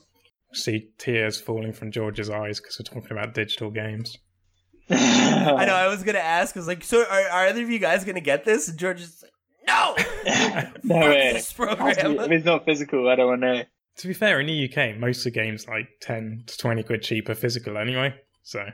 See 0.53 0.90
tears 0.98 1.40
falling 1.40 1.72
from 1.72 1.92
George's 1.92 2.28
eyes 2.28 2.59
because 2.61 2.76
we're 2.78 2.92
talking 3.01 3.16
about 3.16 3.34
digital 3.34 3.70
games. 3.70 4.16
I 4.90 5.64
know. 5.64 5.74
I 5.74 5.86
was 5.86 6.03
gonna 6.03 6.18
ask. 6.18 6.57
I 6.57 6.59
was 6.61 6.66
like, 6.66 6.82
so 6.82 7.05
are, 7.09 7.20
are 7.30 7.46
either 7.46 7.62
of 7.62 7.70
you 7.70 7.78
guys 7.78 8.05
gonna 8.05 8.20
get 8.20 8.44
this? 8.44 8.68
And 8.68 8.76
George 8.76 9.01
is 9.01 9.22
like, 9.22 9.30
no. 9.71 9.97
no 10.83 10.97
way. 10.97 11.33
This 11.35 11.55
If 11.59 12.31
it's 12.31 12.45
not 12.45 12.64
physical, 12.64 13.09
I 13.09 13.16
don't 13.16 13.27
want 13.27 13.43
to. 13.43 13.66
To 13.99 14.09
be 14.09 14.14
fair, 14.14 14.41
in 14.41 14.47
the 14.47 14.71
UK, 14.71 14.97
most 14.99 15.18
of 15.18 15.25
the 15.25 15.31
games 15.31 15.66
like 15.68 15.89
ten 16.01 16.45
to 16.47 16.59
twenty 16.59 16.83
quid 16.83 17.03
cheaper 17.03 17.35
physical 17.35 17.77
anyway. 17.77 18.14
So 18.43 18.66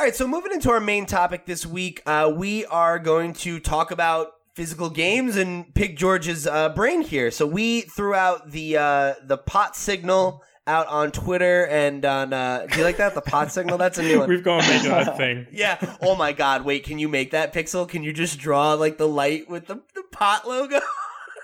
All 0.00 0.06
right. 0.06 0.14
So 0.14 0.26
moving 0.26 0.52
into 0.52 0.70
our 0.70 0.80
main 0.80 1.06
topic 1.06 1.46
this 1.46 1.66
week, 1.66 2.02
uh, 2.06 2.32
we 2.34 2.64
are 2.66 2.98
going 2.98 3.34
to 3.34 3.60
talk 3.60 3.90
about 3.90 4.28
physical 4.54 4.90
games 4.90 5.36
and 5.36 5.74
pick 5.74 5.96
George's 5.96 6.46
uh, 6.46 6.70
brain 6.70 7.02
here. 7.02 7.30
So 7.30 7.46
we 7.46 7.82
threw 7.82 8.14
out 8.14 8.50
the 8.50 8.76
uh, 8.76 9.14
the 9.24 9.38
pot 9.38 9.76
signal 9.76 10.42
out 10.66 10.86
on 10.88 11.10
Twitter 11.10 11.66
and 11.66 12.04
on. 12.04 12.32
Uh, 12.32 12.66
do 12.70 12.78
you 12.78 12.84
like 12.84 12.98
that? 12.98 13.14
The 13.14 13.20
pot 13.20 13.52
signal. 13.52 13.78
That's 13.78 13.98
a 13.98 14.02
new 14.02 14.20
one. 14.20 14.28
we've 14.28 14.44
gone 14.44 14.58
make 14.68 14.82
that 14.82 15.16
thing. 15.16 15.46
Yeah. 15.52 15.78
Oh 16.02 16.14
my 16.16 16.32
God. 16.32 16.64
Wait. 16.64 16.84
Can 16.84 16.98
you 16.98 17.08
make 17.08 17.32
that 17.32 17.52
pixel? 17.52 17.88
Can 17.88 18.02
you 18.02 18.12
just 18.12 18.38
draw 18.38 18.74
like 18.74 18.98
the 18.98 19.08
light 19.08 19.48
with 19.48 19.66
the, 19.66 19.76
the 19.94 20.02
pot 20.12 20.46
logo? 20.46 20.80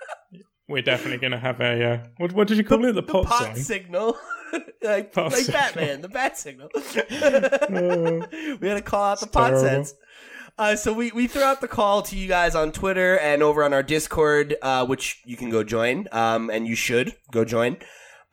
We're 0.69 0.83
definitely 0.83 1.19
going 1.19 1.31
to 1.31 1.39
have 1.39 1.61
a 1.61 1.85
uh, 1.85 1.99
what? 2.17 2.33
What 2.33 2.49
did 2.49 2.57
you 2.59 2.65
call 2.65 2.85
it? 2.85 2.95
The, 2.95 3.01
the 3.01 3.03
pot, 3.05 3.27
pot 3.27 3.57
signal. 3.57 4.17
like 4.83 5.13
Pot 5.13 5.33
like 5.33 5.43
signal. 5.43 5.61
Batman, 5.61 6.01
the 6.03 6.09
bat 6.09 6.37
signal. 6.37 6.69
Oh. 6.75 8.27
we 8.61 8.69
had 8.69 8.75
to 8.75 8.83
call 8.83 9.05
out 9.05 9.21
the 9.21 9.29
pot 9.29 9.51
terrible. 9.51 9.61
sense. 9.65 9.95
Uh, 10.59 10.75
so 10.75 10.93
we, 10.93 11.11
we 11.13 11.27
threw 11.27 11.43
out 11.43 11.61
the 11.61 11.69
call 11.69 12.01
to 12.03 12.17
you 12.17 12.27
guys 12.27 12.55
on 12.55 12.73
Twitter 12.73 13.19
and 13.19 13.43
over 13.43 13.63
on 13.63 13.75
our 13.75 13.83
Discord, 13.83 14.57
uh, 14.63 14.87
which 14.87 15.21
you 15.27 15.37
can 15.37 15.51
go 15.51 15.63
join, 15.63 16.09
um, 16.13 16.49
and 16.49 16.67
you 16.67 16.75
should 16.75 17.15
go 17.31 17.45
join, 17.45 17.77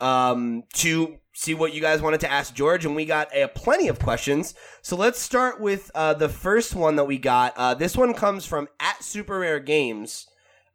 um, 0.03 0.63
to 0.73 1.17
see 1.33 1.53
what 1.53 1.73
you 1.73 1.81
guys 1.81 2.01
wanted 2.01 2.19
to 2.19 2.31
ask 2.31 2.53
George, 2.53 2.85
and 2.85 2.95
we 2.95 3.05
got 3.05 3.33
a, 3.35 3.47
plenty 3.47 3.87
of 3.87 3.97
questions. 3.99 4.53
So 4.81 4.95
let's 4.95 5.19
start 5.19 5.59
with 5.59 5.89
uh, 5.95 6.13
the 6.13 6.29
first 6.29 6.75
one 6.75 6.97
that 6.97 7.05
we 7.05 7.17
got. 7.17 7.53
Uh, 7.57 7.73
this 7.73 7.95
one 7.95 8.13
comes 8.13 8.45
from 8.45 8.67
at 8.79 9.03
Super 9.03 9.39
Rare 9.39 9.59
Games, 9.59 10.27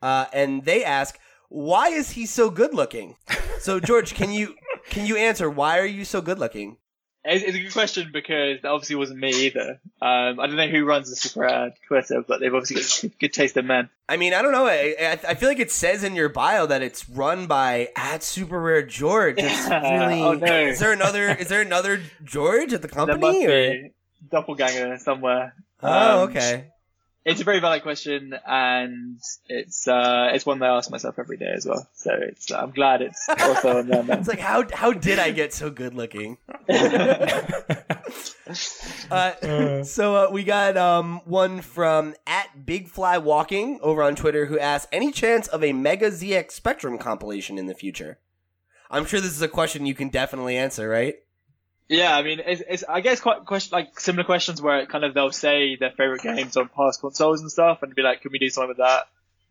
uh, 0.03 0.27
and 0.33 0.65
they 0.65 0.83
ask, 0.83 1.19
"Why 1.49 1.89
is 1.89 2.11
he 2.13 2.27
so 2.27 2.51
good 2.51 2.75
looking?" 2.75 3.17
So 3.61 3.81
George, 3.81 4.15
can 4.15 4.31
you 4.31 4.55
can 4.89 5.05
you 5.05 5.17
answer 5.17 5.51
why 5.51 5.79
are 5.79 5.87
you 5.87 6.05
so 6.05 6.21
good 6.21 6.39
looking? 6.39 6.77
It's, 7.29 7.45
it's 7.45 7.57
a 7.57 7.61
good 7.61 7.73
question 7.73 8.11
because 8.13 8.63
that 8.63 8.69
obviously 8.71 8.97
wasn't 8.97 9.21
me 9.21 9.47
either. 9.47 9.81
Um, 10.01 10.41
I 10.41 10.47
don't 10.47 10.57
know 10.57 10.67
who 10.69 10.85
runs 10.85 11.11
the 11.11 11.17
Super 11.17 11.41
Rare 11.41 11.75
Twitter, 11.87 12.23
but 12.27 12.41
they've 12.41 12.55
obviously 12.55 13.09
got 13.09 13.19
good, 13.21 13.33
taste 13.33 13.57
in 13.57 13.67
men. 13.67 13.91
I 14.09 14.17
mean, 14.17 14.33
I 14.35 14.43
don't 14.43 14.53
know. 14.53 14.67
I, 14.67 14.95
I, 14.99 15.19
I 15.29 15.35
feel 15.35 15.49
like 15.49 15.59
it 15.59 15.71
says 15.71 16.05
in 16.05 16.15
your 16.15 16.29
bio 16.29 16.67
that 16.67 16.83
it's 16.83 17.09
run 17.09 17.47
by 17.47 17.89
at 17.97 18.23
Super 18.23 18.61
Rare 18.61 18.83
George. 18.87 19.37
It's 19.39 19.69
really. 19.71 20.23
Oh, 20.23 20.35
no. 20.35 20.61
Is 20.67 20.79
there 20.81 20.93
another? 20.93 21.29
Is 21.35 21.49
there 21.49 21.61
another 21.61 22.01
George 22.25 22.73
at 22.73 22.83
the 22.83 22.89
There 22.89 22.95
company? 23.07 23.21
must 23.21 23.45
or- 23.45 23.49
be 23.73 23.91
doppelganger 24.31 24.99
somewhere. 24.99 25.55
Oh, 25.83 26.25
Um, 26.25 26.31
okay. 26.31 26.71
It's 27.29 27.43
a 27.43 27.45
very 27.45 27.61
valid 27.61 27.83
question, 27.83 28.35
and 28.47 29.21
it's 29.51 29.87
uh, 29.87 30.31
it's 30.33 30.47
one 30.47 30.61
that 30.61 30.71
I 30.71 30.77
ask 30.79 30.91
myself 30.91 31.19
every 31.19 31.37
day 31.37 31.53
as 31.55 31.67
well. 31.67 31.87
So 31.93 32.11
it's 32.15 32.51
I'm 32.51 32.71
glad 32.71 33.03
it's 33.03 33.29
also 33.29 33.81
on 33.81 33.89
there. 33.89 34.03
It's 34.19 34.29
like 34.29 34.39
how 34.39 34.65
how 34.73 34.93
did 34.95 35.19
I 35.19 35.31
get 35.33 35.53
so 35.53 35.71
good 35.71 35.95
looking? 35.95 36.39
Uh, 39.11 39.83
so 39.85 40.17
uh, 40.17 40.31
we 40.31 40.43
got 40.43 40.77
um, 40.79 41.21
one 41.27 41.61
from 41.61 42.15
at 42.27 42.65
Big 42.65 42.89
Fly 42.89 43.19
Walking 43.19 43.79
over 43.83 44.03
on 44.03 44.17
Twitter 44.17 44.47
who 44.47 44.59
asked, 44.59 44.89
"Any 44.91 45.13
chance 45.13 45.49
of 45.49 45.63
a 45.63 45.75
Mega 45.75 46.11
ZX 46.11 46.53
Spectrum 46.53 46.97
compilation 46.97 47.59
in 47.59 47.67
the 47.67 47.75
future?" 47.75 48.19
I'm 48.91 49.05
sure 49.05 49.21
this 49.21 49.33
is 49.33 49.43
a 49.43 49.49
question 49.49 49.85
you 49.85 49.95
can 49.95 50.09
definitely 50.09 50.57
answer, 50.57 50.89
right? 50.89 51.17
Yeah, 51.89 52.15
I 52.15 52.23
mean, 52.23 52.41
it's, 52.45 52.63
it's 52.69 52.85
I 52.87 53.01
guess 53.01 53.21
quite 53.21 53.47
question 53.47 53.71
like 53.73 53.99
similar 53.99 54.25
questions 54.25 54.61
where 54.61 54.85
kind 54.87 55.05
of 55.05 55.15
they'll 55.15 55.33
say 55.33 55.77
their 55.77 55.91
favorite 55.91 56.23
games 56.23 56.57
on 56.57 56.69
past 56.69 57.01
consoles 57.01 57.41
and 57.41 57.51
stuff, 57.51 57.83
and 57.83 57.95
be 57.95 58.03
like, 58.03 58.21
can 58.21 58.31
we 58.31 58.39
do 58.39 58.51
something 58.51 58.69
with 58.69 58.77
that? 58.79 59.07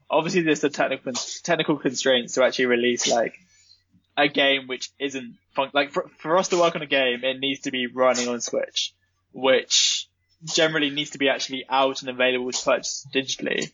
Obviously, 0.09 0.41
there's 0.41 0.61
the 0.61 0.69
technical 0.69 1.13
technical 1.43 1.77
constraints 1.77 2.35
to 2.35 2.43
actually 2.43 2.67
release 2.67 3.07
like 3.07 3.33
a 4.15 4.27
game 4.27 4.67
which 4.67 4.89
isn't 4.99 5.35
fun- 5.55 5.71
like 5.73 5.91
for, 5.91 6.09
for 6.19 6.37
us 6.37 6.49
to 6.49 6.57
work 6.57 6.75
on 6.75 6.81
a 6.81 6.87
game, 6.87 7.23
it 7.23 7.39
needs 7.39 7.61
to 7.61 7.71
be 7.71 7.87
running 7.87 8.27
on 8.27 8.39
Switch, 8.39 8.93
which 9.31 10.07
generally 10.43 10.91
needs 10.91 11.11
to 11.11 11.17
be 11.17 11.29
actually 11.29 11.65
out 11.69 12.01
and 12.01 12.09
available 12.09 12.51
to 12.51 12.63
purchase 12.63 13.05
digitally. 13.13 13.71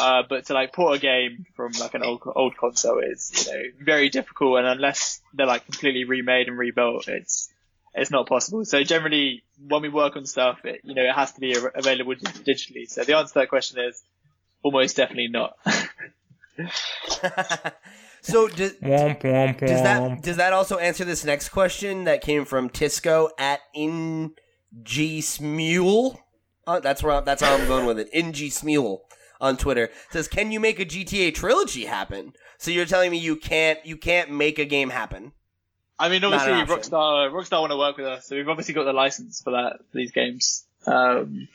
Uh, 0.00 0.22
but 0.28 0.46
to 0.46 0.54
like 0.54 0.72
port 0.72 0.96
a 0.96 1.00
game 1.00 1.46
from 1.56 1.72
like 1.80 1.94
an 1.94 2.02
old 2.02 2.20
old 2.36 2.56
console 2.56 3.00
is 3.00 3.46
you 3.46 3.52
know 3.52 3.62
very 3.80 4.08
difficult, 4.08 4.58
and 4.58 4.66
unless 4.66 5.20
they're 5.34 5.46
like 5.46 5.64
completely 5.64 6.04
remade 6.04 6.48
and 6.48 6.58
rebuilt, 6.58 7.08
it's 7.08 7.50
it's 7.94 8.10
not 8.10 8.28
possible. 8.28 8.64
So 8.64 8.82
generally, 8.82 9.42
when 9.58 9.82
we 9.82 9.88
work 9.88 10.16
on 10.16 10.26
stuff, 10.26 10.64
it, 10.64 10.80
you 10.84 10.94
know, 10.94 11.02
it 11.02 11.14
has 11.14 11.32
to 11.32 11.40
be 11.40 11.54
available 11.54 12.14
digitally. 12.14 12.88
So 12.88 13.04
the 13.04 13.16
answer 13.16 13.32
to 13.34 13.38
that 13.40 13.48
question 13.48 13.80
is 13.80 14.02
almost 14.62 14.96
definitely 14.96 15.28
not. 15.28 15.54
so 18.20 18.48
does, 18.48 18.72
womp 18.74 19.22
womp 19.22 19.60
does 19.60 19.82
that 19.82 20.22
does 20.22 20.36
that 20.36 20.52
also 20.52 20.78
answer 20.78 21.04
this 21.04 21.24
next 21.24 21.50
question 21.50 22.04
that 22.04 22.20
came 22.20 22.44
from 22.44 22.68
Tisco 22.68 23.30
at 23.38 23.60
In 23.74 24.32
G 24.82 25.20
Smule? 25.20 26.18
Uh, 26.66 26.80
that's 26.80 27.02
where 27.02 27.14
I- 27.14 27.20
that's 27.20 27.42
how 27.42 27.54
I'm 27.54 27.66
going 27.66 27.86
with 27.86 27.98
it. 27.98 28.08
In 28.12 28.32
G 28.32 28.48
Smule 28.48 29.00
on 29.40 29.56
Twitter 29.56 29.90
says, 30.10 30.26
"Can 30.28 30.50
you 30.52 30.60
make 30.60 30.80
a 30.80 30.84
GTA 30.84 31.32
trilogy 31.34 31.84
happen?" 31.86 32.32
So 32.58 32.70
you're 32.70 32.86
telling 32.86 33.10
me 33.10 33.18
you 33.18 33.36
can't 33.36 33.84
you 33.86 33.96
can't 33.96 34.30
make 34.30 34.58
a 34.58 34.64
game 34.64 34.90
happen? 34.90 35.32
I 35.98 36.08
mean, 36.08 36.20
Not 36.22 36.32
an 36.34 36.38
obviously, 36.40 36.74
option. 36.74 36.92
Rockstar 36.92 37.30
Rockstar 37.32 37.60
want 37.60 37.72
to 37.72 37.76
work 37.76 37.96
with 37.96 38.06
us, 38.06 38.26
so 38.26 38.36
we've 38.36 38.48
obviously 38.48 38.74
got 38.74 38.84
the 38.84 38.92
license 38.92 39.42
for 39.42 39.50
that 39.52 39.78
for 39.90 39.96
these 39.98 40.12
games. 40.12 40.64
Um, 40.86 41.48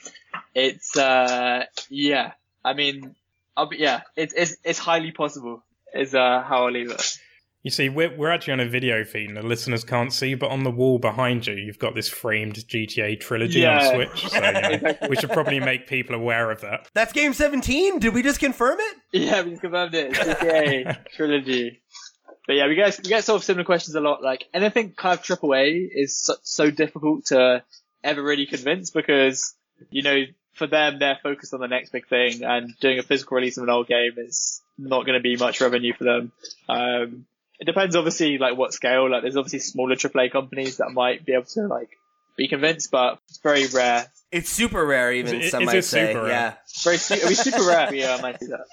it's 0.54 0.96
uh, 0.98 1.66
yeah. 1.90 2.34
I 2.66 2.74
mean, 2.74 3.16
I'll 3.56 3.68
be, 3.68 3.78
yeah. 3.78 4.02
It's 4.16 4.34
it's 4.34 4.58
it's 4.64 4.80
highly 4.80 5.12
possible. 5.12 5.64
Is 5.94 6.14
uh, 6.16 6.42
how 6.46 6.66
I'll 6.66 6.72
leave 6.72 6.90
it. 6.92 7.18
You 7.62 7.72
see, 7.72 7.88
we're, 7.88 8.14
we're 8.18 8.30
actually 8.30 8.54
on 8.54 8.60
a 8.60 8.68
video 8.68 9.06
feed 9.06 9.30
and 9.30 9.38
the 9.38 9.42
listeners 9.42 9.86
can't 9.86 10.12
see, 10.12 10.34
but 10.36 10.52
on 10.52 10.64
the 10.66 10.70
wall 10.70 11.00
behind 11.00 11.48
you, 11.48 11.54
you've 11.54 11.80
got 11.80 11.96
this 11.96 12.10
framed 12.10 12.56
GTA 12.56 13.22
trilogy 13.22 13.62
Yeah. 13.62 13.78
on 13.88 13.94
Switch. 13.96 14.28
So, 14.30 14.36
you 14.44 14.52
know, 14.82 14.94
we 15.08 15.16
should 15.16 15.30
probably 15.30 15.62
make 15.62 15.88
people 15.88 16.14
aware 16.14 16.52
of 16.52 16.60
that. 16.60 16.90
That's 16.94 17.14
game 17.14 17.32
17. 17.32 18.00
Did 18.00 18.14
we 18.14 18.22
just 18.22 18.42
confirm 18.42 18.80
it? 18.82 18.98
Yeah, 19.14 19.44
we 19.44 19.56
confirmed 19.56 19.96
it. 19.96 20.08
It's 20.10 20.20
GTA 20.42 21.06
trilogy. 21.16 21.82
But 22.46 22.54
yeah, 22.58 22.68
we 22.68 22.76
get 22.76 22.98
we 23.04 23.10
get 23.10 23.24
sort 23.24 23.38
of 23.42 23.44
similar 23.46 23.64
questions 23.64 23.96
a 23.96 24.02
lot. 24.02 24.22
Like 24.22 24.46
anything 24.54 24.92
kind 24.92 25.18
of 25.18 25.24
AAA 25.26 25.90
is 25.94 26.18
so, 26.18 26.36
so 26.44 26.70
difficult 26.72 27.28
to 27.28 27.64
ever 28.04 28.22
really 28.22 28.46
convince 28.46 28.90
because 28.92 29.54
you 29.92 30.02
know 30.04 30.24
for 30.54 30.68
them 30.68 31.00
they're 31.00 31.18
focused 31.24 31.54
on 31.54 31.62
the 31.62 31.68
next 31.68 31.92
big 31.92 32.08
thing, 32.08 32.44
and 32.44 32.74
doing 32.80 33.00
a 33.00 33.04
physical 33.04 33.36
release 33.36 33.58
of 33.58 33.64
an 33.64 33.70
old 33.70 33.88
game 33.88 34.14
is 34.18 34.62
not 34.78 35.06
going 35.06 35.18
to 35.18 35.24
be 35.24 35.38
much 35.38 35.62
revenue 35.62 35.94
for 35.94 36.04
them. 36.04 36.32
Um, 36.68 37.26
it 37.60 37.66
depends 37.66 37.96
obviously 37.96 38.38
like 38.38 38.58
what 38.58 38.74
scale. 38.74 39.10
Like 39.10 39.22
there's 39.22 39.38
obviously 39.38 39.60
smaller 39.60 39.96
AAA 39.96 40.32
companies 40.32 40.78
that 40.78 40.90
might 40.92 41.26
be 41.26 41.34
able 41.34 41.46
to 41.46 41.68
like 41.68 41.90
be 42.36 42.48
convinced, 42.48 42.92
but 42.92 43.20
it's 43.30 43.38
very 43.40 43.68
rare. 43.68 44.06
It's 44.32 44.50
super 44.50 44.84
rare, 44.84 45.14
even 45.14 45.40
Is 45.42 45.48
it- 45.48 45.52
some 45.52 45.62
is 45.62 45.68
might 45.68 45.76
it 45.78 45.84
say. 45.84 46.16
rare? 46.16 46.28
Yeah. 46.28 46.54
Very 46.84 46.98
su- 46.98 47.14
it'd 47.14 47.30
be 47.30 47.36
super 47.36 47.62
rare. 47.64 47.94
Yeah, 47.94 48.16
uh, 48.16 48.22
might 48.22 48.40
do 48.40 48.48
that. 48.48 48.66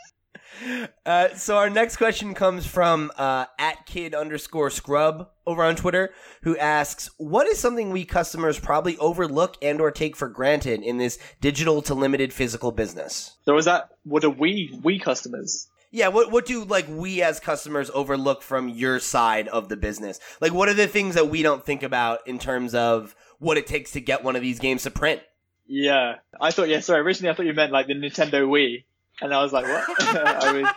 Uh, 1.06 1.28
so 1.34 1.56
our 1.56 1.70
next 1.70 1.96
question 1.96 2.34
comes 2.34 2.66
from 2.66 3.10
uh, 3.16 3.46
at 3.58 3.86
kid 3.86 4.14
underscore 4.14 4.70
scrub 4.70 5.28
over 5.46 5.62
on 5.62 5.76
Twitter, 5.76 6.12
who 6.42 6.56
asks, 6.58 7.10
"What 7.16 7.46
is 7.46 7.58
something 7.58 7.90
we 7.90 8.04
customers 8.04 8.58
probably 8.58 8.96
overlook 8.98 9.56
and 9.62 9.80
or 9.80 9.90
take 9.90 10.16
for 10.16 10.28
granted 10.28 10.82
in 10.82 10.98
this 10.98 11.18
digital 11.40 11.82
to 11.82 11.94
limited 11.94 12.32
physical 12.32 12.72
business?" 12.72 13.36
So 13.44 13.56
is 13.56 13.64
that 13.64 13.90
what 14.04 14.24
are 14.24 14.30
we 14.30 14.78
we 14.82 14.98
customers? 14.98 15.68
Yeah, 15.92 16.08
what 16.08 16.30
what 16.30 16.46
do 16.46 16.64
like 16.64 16.86
we 16.88 17.22
as 17.22 17.40
customers 17.40 17.90
overlook 17.92 18.42
from 18.42 18.68
your 18.68 19.00
side 19.00 19.48
of 19.48 19.68
the 19.68 19.76
business? 19.76 20.20
Like, 20.40 20.52
what 20.52 20.68
are 20.68 20.74
the 20.74 20.86
things 20.86 21.16
that 21.16 21.28
we 21.28 21.42
don't 21.42 21.64
think 21.64 21.82
about 21.82 22.26
in 22.28 22.38
terms 22.38 22.74
of 22.74 23.16
what 23.38 23.58
it 23.58 23.66
takes 23.66 23.92
to 23.92 24.00
get 24.00 24.22
one 24.22 24.36
of 24.36 24.42
these 24.42 24.60
games 24.60 24.84
to 24.84 24.90
print? 24.90 25.20
Yeah, 25.66 26.16
I 26.40 26.50
thought. 26.52 26.68
Yeah, 26.68 26.80
sorry. 26.80 27.00
Originally, 27.00 27.30
I 27.30 27.34
thought 27.34 27.46
you 27.46 27.54
meant 27.54 27.72
like 27.72 27.88
the 27.88 27.94
Nintendo 27.94 28.46
Wii, 28.46 28.84
and 29.20 29.34
I 29.34 29.42
was 29.42 29.52
like, 29.52 29.64
what? 29.66 29.84
I 30.16 30.52
was, 30.52 30.74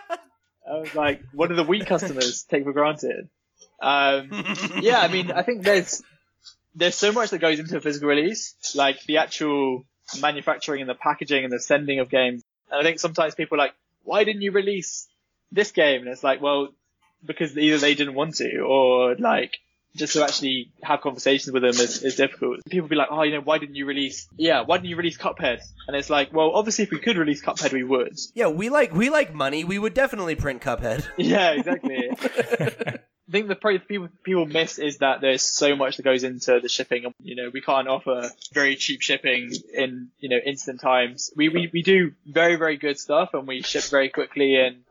I 0.69 0.77
was 0.77 0.95
like, 0.95 1.23
what 1.33 1.49
do 1.49 1.55
the 1.55 1.65
Wii 1.65 1.85
customers 1.85 2.43
take 2.43 2.63
for 2.63 2.73
granted? 2.73 3.29
Um, 3.81 4.29
yeah, 4.81 4.99
I 4.99 5.07
mean, 5.07 5.31
I 5.31 5.43
think 5.43 5.63
there's 5.63 6.01
there's 6.75 6.95
so 6.95 7.11
much 7.11 7.29
that 7.31 7.39
goes 7.39 7.59
into 7.59 7.77
a 7.77 7.81
physical 7.81 8.09
release, 8.09 8.55
like 8.75 9.03
the 9.03 9.17
actual 9.17 9.83
manufacturing 10.19 10.81
and 10.81 10.89
the 10.89 10.95
packaging 10.95 11.43
and 11.43 11.53
the 11.53 11.59
sending 11.59 11.99
of 11.99 12.09
games. 12.09 12.43
And 12.71 12.79
I 12.79 12.83
think 12.83 12.99
sometimes 12.99 13.35
people 13.35 13.55
are 13.57 13.65
like, 13.65 13.75
why 14.03 14.23
didn't 14.23 14.41
you 14.41 14.51
release 14.51 15.07
this 15.51 15.71
game? 15.71 16.01
And 16.01 16.09
it's 16.09 16.23
like, 16.23 16.41
well, 16.41 16.69
because 17.23 17.57
either 17.57 17.77
they 17.77 17.93
didn't 17.93 18.15
want 18.15 18.35
to, 18.35 18.59
or 18.61 19.15
like 19.15 19.59
just 19.95 20.13
to 20.13 20.23
actually 20.23 20.71
have 20.81 21.01
conversations 21.01 21.51
with 21.53 21.61
them 21.61 21.71
is, 21.71 22.03
is 22.03 22.15
difficult. 22.15 22.59
People 22.69 22.87
be 22.87 22.95
like, 22.95 23.09
oh, 23.11 23.23
you 23.23 23.31
know, 23.31 23.41
why 23.41 23.57
didn't 23.57 23.75
you 23.75 23.85
release? 23.85 24.27
Yeah, 24.37 24.61
why 24.61 24.77
didn't 24.77 24.89
you 24.89 24.95
release 24.95 25.17
Cuphead? 25.17 25.59
And 25.87 25.95
it's 25.95 26.09
like, 26.09 26.33
well, 26.33 26.51
obviously, 26.53 26.83
if 26.85 26.91
we 26.91 26.99
could 26.99 27.17
release 27.17 27.41
Cuphead, 27.43 27.71
we 27.73 27.83
would. 27.83 28.17
yeah, 28.33 28.47
we 28.47 28.69
like 28.69 28.93
we 28.93 29.09
like 29.09 29.33
money. 29.33 29.63
We 29.63 29.79
would 29.79 29.93
definitely 29.93 30.35
print 30.35 30.61
Cuphead. 30.61 31.07
Yeah, 31.17 31.51
exactly. 31.51 32.09
I 33.25 33.31
think 33.31 33.47
the 33.47 33.55
probably 33.55 33.79
people 33.79 34.09
people 34.23 34.45
miss 34.45 34.77
is 34.77 34.97
that 34.97 35.21
there's 35.21 35.41
so 35.41 35.75
much 35.75 35.97
that 35.97 36.03
goes 36.03 36.23
into 36.23 36.59
the 36.59 36.69
shipping. 36.69 37.05
And 37.05 37.13
you 37.21 37.35
know, 37.35 37.49
we 37.51 37.61
can't 37.61 37.87
offer 37.87 38.29
very 38.53 38.75
cheap 38.75 39.01
shipping 39.01 39.51
in 39.73 40.09
you 40.19 40.29
know 40.29 40.37
instant 40.45 40.81
times. 40.81 41.31
We 41.35 41.49
we, 41.49 41.69
we 41.73 41.81
do 41.81 42.11
very 42.25 42.57
very 42.57 42.77
good 42.77 42.99
stuff 42.99 43.29
and 43.33 43.47
we 43.47 43.61
ship 43.61 43.85
very 43.85 44.09
quickly 44.09 44.55
and 44.57 44.83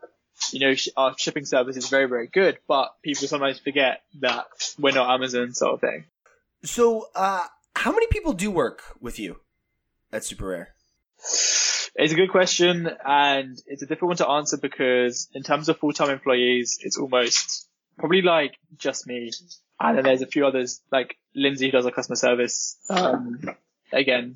you 0.51 0.59
know 0.59 0.73
sh- 0.75 0.89
our 0.97 1.15
shipping 1.17 1.45
service 1.45 1.77
is 1.77 1.89
very 1.89 2.07
very 2.07 2.27
good. 2.27 2.57
But 2.67 2.95
people 3.01 3.27
sometimes 3.27 3.59
forget 3.59 4.01
that 4.21 4.45
we're 4.79 4.93
not 4.93 5.13
Amazon 5.13 5.53
sort 5.53 5.75
of 5.75 5.81
thing. 5.81 6.05
So, 6.63 7.07
uh, 7.15 7.45
how 7.75 7.91
many 7.91 8.07
people 8.07 8.33
do 8.33 8.49
work 8.49 8.81
with 9.01 9.19
you 9.19 9.41
at 10.11 10.23
Super 10.23 10.47
Rare? 10.47 10.69
It's 11.95 12.11
a 12.11 12.15
good 12.15 12.31
question 12.31 12.89
and 13.05 13.57
it's 13.67 13.81
a 13.81 13.85
difficult 13.85 14.09
one 14.09 14.17
to 14.17 14.27
answer 14.27 14.57
because 14.57 15.27
in 15.33 15.43
terms 15.43 15.69
of 15.69 15.77
full-time 15.77 16.09
employees, 16.09 16.79
it's 16.81 16.97
almost 16.97 17.67
probably 17.97 18.21
like 18.21 18.55
just 18.77 19.05
me. 19.05 19.31
And 19.79 19.97
then 19.97 20.03
there's 20.05 20.21
a 20.21 20.27
few 20.27 20.45
others 20.45 20.81
like 20.91 21.17
Lindsay 21.35 21.67
who 21.67 21.71
does 21.71 21.85
our 21.85 21.91
customer 21.91 22.15
service. 22.15 22.77
Um, 22.89 23.41
again, 23.91 24.35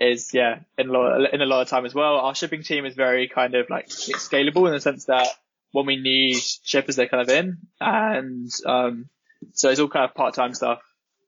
is 0.00 0.32
yeah, 0.34 0.60
in 0.78 0.88
a 0.88 0.92
lot, 0.92 1.32
in 1.32 1.40
a 1.40 1.46
lot 1.46 1.62
of 1.62 1.68
time 1.68 1.86
as 1.86 1.94
well. 1.94 2.16
Our 2.16 2.34
shipping 2.34 2.62
team 2.62 2.84
is 2.84 2.94
very 2.94 3.28
kind 3.28 3.54
of 3.54 3.70
like 3.70 3.88
scalable 3.88 4.66
in 4.66 4.72
the 4.72 4.80
sense 4.80 5.06
that 5.06 5.28
when 5.72 5.86
we 5.86 5.96
need 5.96 6.40
shippers, 6.62 6.96
they're 6.96 7.08
kind 7.08 7.22
of 7.22 7.28
in 7.28 7.58
and, 7.80 8.50
um, 8.66 9.08
so 9.52 9.70
it's 9.70 9.80
all 9.80 9.88
kind 9.88 10.04
of 10.04 10.14
part-time 10.14 10.54
stuff. 10.54 10.80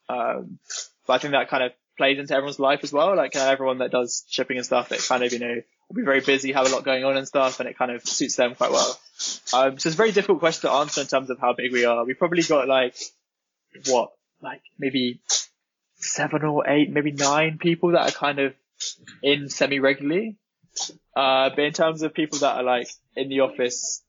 Um, 0.08 0.58
but 1.06 1.14
I 1.14 1.18
think 1.18 1.32
that 1.32 1.48
kind 1.48 1.64
of 1.64 1.72
plays 1.96 2.18
into 2.18 2.34
everyone's 2.34 2.58
life 2.58 2.80
as 2.82 2.92
well. 2.92 3.16
Like 3.16 3.36
uh, 3.36 3.40
everyone 3.40 3.78
that 3.78 3.90
does 3.90 4.24
shipping 4.28 4.56
and 4.56 4.66
stuff, 4.66 4.92
it 4.92 5.04
kind 5.06 5.22
of 5.22 5.32
you 5.32 5.38
know 5.38 5.54
will 5.88 5.96
be 5.96 6.02
very 6.02 6.20
busy, 6.20 6.52
have 6.52 6.66
a 6.66 6.74
lot 6.74 6.84
going 6.84 7.04
on 7.04 7.16
and 7.16 7.26
stuff, 7.26 7.60
and 7.60 7.68
it 7.68 7.78
kind 7.78 7.90
of 7.90 8.06
suits 8.06 8.36
them 8.36 8.54
quite 8.54 8.70
well. 8.70 8.98
Um, 9.54 9.78
so 9.78 9.88
it's 9.88 9.94
a 9.94 9.96
very 9.96 10.12
difficult 10.12 10.40
question 10.40 10.68
to 10.68 10.76
answer 10.76 11.00
in 11.00 11.06
terms 11.06 11.30
of 11.30 11.38
how 11.38 11.52
big 11.52 11.72
we 11.72 11.84
are. 11.84 12.04
We 12.04 12.14
probably 12.14 12.42
got 12.42 12.68
like 12.68 12.96
what, 13.86 14.12
like 14.40 14.62
maybe 14.78 15.20
seven 16.06 16.44
or 16.44 16.68
eight, 16.68 16.90
maybe 16.90 17.12
nine 17.12 17.58
people 17.58 17.92
that 17.92 18.08
are 18.08 18.12
kind 18.12 18.38
of 18.38 18.54
in 19.22 19.48
semi 19.48 19.80
regularly. 19.80 20.36
Uh, 21.14 21.50
but 21.50 21.60
in 21.60 21.72
terms 21.72 22.02
of 22.02 22.12
people 22.12 22.38
that 22.40 22.56
are 22.56 22.62
like 22.62 22.88
in 23.14 23.28
the 23.28 23.40
office 23.40 24.02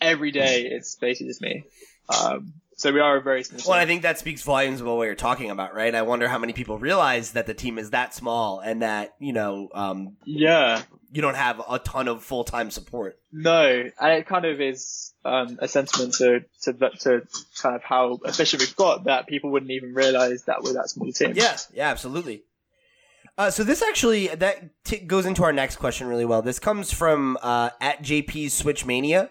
every 0.00 0.30
day, 0.30 0.66
it's 0.66 0.94
basically 0.96 1.28
just 1.28 1.42
me. 1.42 1.64
Um, 2.08 2.54
so 2.76 2.92
we 2.92 3.00
are 3.00 3.16
a 3.16 3.22
very 3.22 3.44
small. 3.44 3.60
Well, 3.68 3.78
I 3.78 3.86
think 3.86 4.02
that 4.02 4.18
speaks 4.18 4.42
volumes 4.42 4.80
about 4.80 4.96
what 4.96 5.04
you're 5.04 5.14
talking 5.14 5.50
about, 5.50 5.74
right? 5.74 5.94
I 5.94 6.02
wonder 6.02 6.28
how 6.28 6.38
many 6.38 6.52
people 6.52 6.78
realize 6.78 7.32
that 7.32 7.46
the 7.46 7.54
team 7.54 7.78
is 7.78 7.90
that 7.90 8.14
small 8.14 8.60
and 8.60 8.82
that 8.82 9.14
you 9.18 9.32
know 9.32 9.68
um, 9.74 10.16
yeah, 10.24 10.82
you 11.12 11.22
don't 11.22 11.36
have 11.36 11.60
a 11.68 11.78
ton 11.78 12.08
of 12.08 12.22
full 12.22 12.44
time 12.44 12.70
support. 12.70 13.18
no, 13.32 13.84
and 14.00 14.12
it 14.12 14.26
kind 14.26 14.44
of 14.44 14.60
is 14.60 15.12
um, 15.24 15.58
a 15.60 15.68
sentiment 15.68 16.14
to 16.14 16.44
to 16.62 16.72
to 16.72 17.22
kind 17.60 17.76
of 17.76 17.82
how 17.82 18.18
efficient 18.24 18.62
we've 18.62 18.76
got 18.76 19.04
that 19.04 19.26
people 19.26 19.50
wouldn't 19.50 19.70
even 19.70 19.94
realize 19.94 20.44
that 20.44 20.62
we're 20.62 20.74
that 20.74 20.88
small 20.88 21.10
team. 21.12 21.32
Yeah, 21.34 21.56
yeah, 21.72 21.90
absolutely. 21.90 22.42
Uh, 23.36 23.50
so 23.50 23.64
this 23.64 23.82
actually 23.82 24.28
that 24.28 24.84
t- 24.84 24.98
goes 24.98 25.26
into 25.26 25.42
our 25.42 25.52
next 25.52 25.76
question 25.76 26.06
really 26.06 26.24
well. 26.24 26.42
This 26.42 26.58
comes 26.58 26.92
from 26.92 27.36
uh, 27.42 27.70
at 27.80 28.02
JP's 28.02 28.52
Switch 28.52 28.86
Mania, 28.86 29.30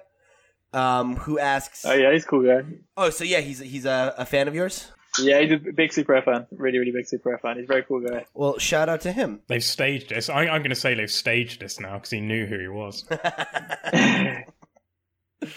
um, 0.73 1.15
who 1.15 1.39
asks, 1.39 1.85
Oh 1.85 1.93
yeah, 1.93 2.11
he's 2.11 2.23
a 2.23 2.27
cool 2.27 2.43
guy. 2.43 2.63
"Oh, 2.97 3.09
so 3.09 3.23
yeah, 3.23 3.41
he's 3.41 3.59
he's 3.59 3.85
a, 3.85 4.13
a 4.17 4.25
fan 4.25 4.47
of 4.47 4.55
yours." 4.55 4.91
Yeah, 5.19 5.41
he's 5.41 5.51
a 5.51 5.57
big 5.57 5.93
Super 5.93 6.19
fan. 6.23 6.47
Really, 6.51 6.79
really 6.79 6.91
big 6.91 7.05
Super 7.05 7.37
fan. 7.37 7.57
He's 7.57 7.65
a 7.65 7.67
very 7.67 7.83
cool 7.83 8.01
guy. 8.01 8.25
Well, 8.33 8.57
shout 8.57 8.89
out 8.89 9.01
to 9.01 9.11
him. 9.11 9.41
They've 9.47 9.63
staged 9.63 10.09
this. 10.09 10.27
I, 10.27 10.47
I'm 10.47 10.61
going 10.61 10.71
to 10.71 10.75
say 10.75 10.95
they've 10.95 11.11
staged 11.11 11.61
this 11.61 11.79
now 11.79 11.93
because 11.93 12.09
he 12.09 12.19
knew 12.19 12.47
who 12.47 12.57
he 12.59 12.67
was. 12.67 13.05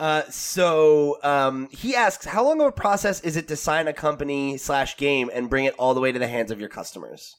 Uh, 0.00 0.22
so 0.30 1.18
um, 1.24 1.68
he 1.72 1.96
asks, 1.96 2.24
how 2.24 2.44
long 2.44 2.60
of 2.60 2.68
a 2.68 2.72
process 2.72 3.20
is 3.22 3.36
it 3.36 3.48
to 3.48 3.56
sign 3.56 3.88
a 3.88 3.92
company 3.92 4.56
slash 4.56 4.96
game 4.96 5.28
and 5.32 5.50
bring 5.50 5.64
it 5.64 5.74
all 5.78 5.92
the 5.92 6.00
way 6.00 6.12
to 6.12 6.18
the 6.18 6.28
hands 6.28 6.50
of 6.50 6.60
your 6.60 6.68
customers? 6.68 7.36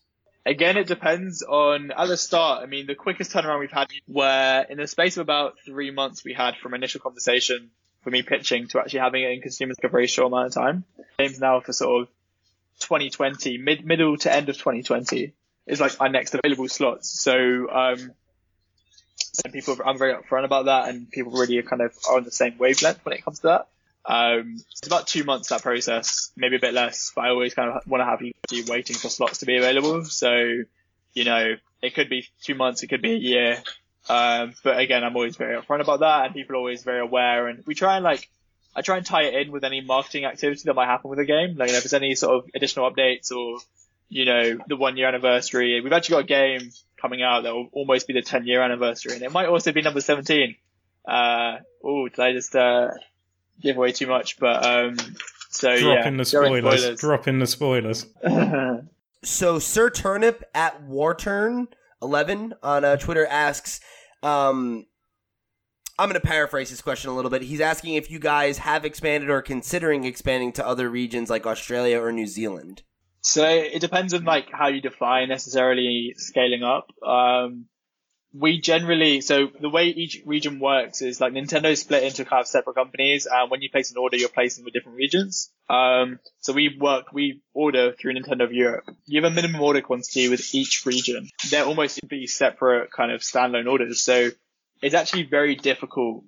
Again, 0.50 0.78
it 0.78 0.88
depends 0.88 1.44
on 1.44 1.92
at 1.92 2.08
the 2.08 2.18
start. 2.18 2.64
I 2.64 2.66
mean, 2.66 2.88
the 2.88 2.96
quickest 2.96 3.32
turnaround 3.32 3.60
we've 3.60 3.72
had, 3.72 3.88
where 4.08 4.64
in 4.64 4.78
the 4.78 4.88
space 4.88 5.16
of 5.18 5.22
about 5.22 5.60
three 5.64 5.92
months, 5.92 6.24
we 6.24 6.34
had 6.34 6.56
from 6.56 6.74
initial 6.74 7.00
conversation 7.00 7.70
for 8.02 8.10
me 8.10 8.24
pitching 8.24 8.68
to 8.70 8.80
actually 8.80 9.02
having 9.02 9.24
it 9.24 9.30
in 9.30 9.42
consumers 9.42 9.78
for 9.80 9.86
a 9.86 9.92
very 9.92 10.08
short 10.08 10.34
amount 10.34 10.48
of 10.48 10.54
time. 10.56 10.86
Games 11.20 11.40
now 11.40 11.60
for 11.60 11.72
sort 11.72 12.02
of 12.02 12.08
2020, 12.80 13.60
mid 13.60 13.86
middle 13.86 14.18
to 14.18 14.34
end 14.34 14.50
of 14.50 14.58
2020 14.58 15.34
is 15.68 15.80
like 15.80 16.02
our 16.02 16.10
next 16.10 16.34
available 16.34 16.68
slots. 16.68 17.10
So 17.22 17.70
um, 17.70 18.12
people, 19.54 19.78
I'm 19.86 20.00
very 20.00 20.16
upfront 20.16 20.46
about 20.46 20.66
that, 20.66 20.90
and 20.90 21.12
people 21.12 21.34
really 21.34 21.60
are 21.60 21.64
kind 21.64 21.84
of 21.84 21.94
are 22.10 22.18
on 22.18 22.24
the 22.24 22.32
same 22.32 22.58
wavelength 22.58 23.06
when 23.06 23.14
it 23.14 23.24
comes 23.24 23.42
to 23.42 23.48
that. 23.50 23.68
Um, 24.06 24.56
it's 24.72 24.88
about 24.88 25.08
two 25.08 25.24
months 25.24 25.50
that 25.50 25.62
process, 25.62 26.32
maybe 26.36 26.56
a 26.56 26.60
bit 26.60 26.74
less, 26.74 27.12
but 27.16 27.26
I 27.26 27.30
always 27.30 27.54
kind 27.54 27.70
of 27.70 27.86
want 27.88 28.02
to 28.02 28.06
have 28.06 28.22
you 28.22 28.64
waiting 28.68 28.96
for 28.96 29.10
slots 29.10 29.40
to 29.40 29.46
be 29.46 29.58
available. 29.58 30.06
So, 30.06 30.64
you 31.14 31.24
know, 31.24 31.56
it 31.82 31.96
could 31.96 32.10
be 32.10 32.28
two 32.44 32.56
months, 32.56 32.84
it 32.84 32.88
could 32.88 33.02
be 33.02 33.14
a 33.14 33.18
year. 33.18 33.64
Um, 34.08 34.54
but 34.64 34.80
again, 34.80 35.04
I'm 35.04 35.16
always 35.16 35.36
very 35.36 35.60
upfront 35.60 35.82
about 35.82 36.00
that 36.00 36.26
and 36.26 36.34
people 36.34 36.56
are 36.56 36.60
always 36.60 36.84
very 36.84 37.00
aware 37.00 37.48
and 37.48 37.64
we 37.66 37.76
try 37.76 37.96
and 37.96 38.04
like, 38.04 38.28
I 38.76 38.82
try 38.82 38.98
and 38.98 39.06
tie 39.06 39.24
it 39.24 39.36
in 39.36 39.52
with 39.52 39.64
any 39.64 39.82
marketing 39.82 40.26
activity 40.26 40.64
that 40.66 40.74
might 40.74 40.86
happen 40.86 41.10
with 41.10 41.20
the 41.20 41.26
game. 41.26 41.58
Like, 41.58 41.68
you 41.68 41.74
know, 41.74 41.78
if 41.78 41.84
there's 41.84 41.94
any 41.94 42.16
sort 42.16 42.38
of 42.38 42.50
additional 42.56 42.90
updates 42.90 43.32
or, 43.32 43.60
you 44.08 44.26
know, 44.26 44.58
the 44.68 44.78
one 44.78 44.98
year 44.98 45.08
anniversary, 45.08 45.80
we've 45.82 45.94
actually 45.94 46.14
got 46.14 46.24
a 46.24 46.28
game 46.28 46.72
coming 47.00 47.22
out 47.22 47.44
that 47.44 47.54
will 47.54 47.70
almost 47.74 48.08
be 48.08 48.14
the 48.14 48.22
10 48.22 48.48
year 48.48 48.62
anniversary 48.62 49.14
and 49.14 49.22
it 49.22 49.32
might 49.32 49.48
also 49.48 49.72
be 49.72 49.82
number 49.82 50.02
17. 50.02 50.56
Uh, 51.08 51.58
oh, 51.84 52.08
did 52.08 52.20
I 52.20 52.34
just, 52.34 52.56
uh, 52.56 52.90
give 53.62 53.78
away 53.78 53.92
too 53.92 54.08
much? 54.08 54.40
But, 54.40 54.66
um, 54.66 54.98
so 55.50 55.78
Drop 55.78 56.00
yeah. 56.00 56.08
in 56.08 56.18
the 56.18 56.24
during 56.26 56.62
spoilers. 56.62 57.00
Drop 57.00 57.28
in 57.28 57.40
the 57.40 57.48
spoilers. 57.48 58.06
So 59.24 59.60
Sir 59.60 59.90
Turnip 59.90 60.44
at 60.56 60.88
Warturn11 60.88 62.54
on 62.64 62.86
uh, 62.86 62.98
Twitter 62.98 63.26
asks, 63.26 63.82
um, 64.24 64.86
I'm 65.98 66.08
going 66.08 66.20
to 66.20 66.26
paraphrase 66.26 66.70
his 66.70 66.82
question 66.82 67.10
a 67.10 67.16
little 67.16 67.32
bit. 67.32 67.42
He's 67.42 67.60
asking 67.60 67.96
if 67.96 68.10
you 68.10 68.20
guys 68.20 68.60
have 68.60 68.86
expanded 68.86 69.30
or 69.30 69.42
considering 69.42 70.06
expanding 70.06 70.54
to 70.54 70.66
other 70.66 70.90
regions 70.90 71.30
like 71.30 71.46
Australia 71.46 72.00
or 72.00 72.12
New 72.14 72.28
Zealand. 72.28 72.84
So 73.22 73.46
it 73.46 73.82
depends 73.82 74.14
on 74.14 74.24
like 74.24 74.48
how 74.50 74.68
you 74.68 74.80
define 74.80 75.28
necessarily 75.28 76.14
scaling 76.16 76.64
up. 76.64 76.88
Um, 77.06 77.66
we 78.34 78.60
generally, 78.60 79.22
so 79.22 79.48
the 79.60 79.70
way 79.70 79.86
each 79.86 80.22
region 80.26 80.60
works 80.60 81.02
is 81.02 81.20
like 81.20 81.34
Nintendo 81.34 81.76
split 81.76 82.04
into 82.04 82.26
kind 82.26 82.42
of 82.42 82.48
separate 82.48 82.76
companies 82.76 83.28
and 83.30 83.50
when 83.50 83.62
you 83.62 83.70
place 83.72 83.92
an 83.92 83.98
order, 83.98 84.18
you're 84.18 84.30
placing 84.30 84.64
with 84.64 84.74
different 84.74 84.98
regions. 84.98 85.52
Um, 85.68 86.20
so 86.40 86.54
we 86.54 86.78
work, 86.80 87.12
we 87.12 87.42
order 87.54 87.92
through 87.92 88.14
Nintendo 88.14 88.44
of 88.44 88.54
Europe. 88.54 88.86
You 89.06 89.22
have 89.22 89.32
a 89.32 89.36
minimum 89.36 89.62
order 89.62 89.82
quantity 89.82 90.30
with 90.30 90.54
each 90.54 90.86
region. 90.86 91.30
They're 91.50 91.66
almost 91.66 92.00
be 92.08 92.28
separate 92.28 92.92
kind 92.92 93.12
of 93.12 93.22
standalone 93.22 93.70
orders. 93.70 94.02
So 94.02 94.30
it's 94.82 94.96
actually 94.96 95.24
very 95.24 95.56
difficult 95.56 96.24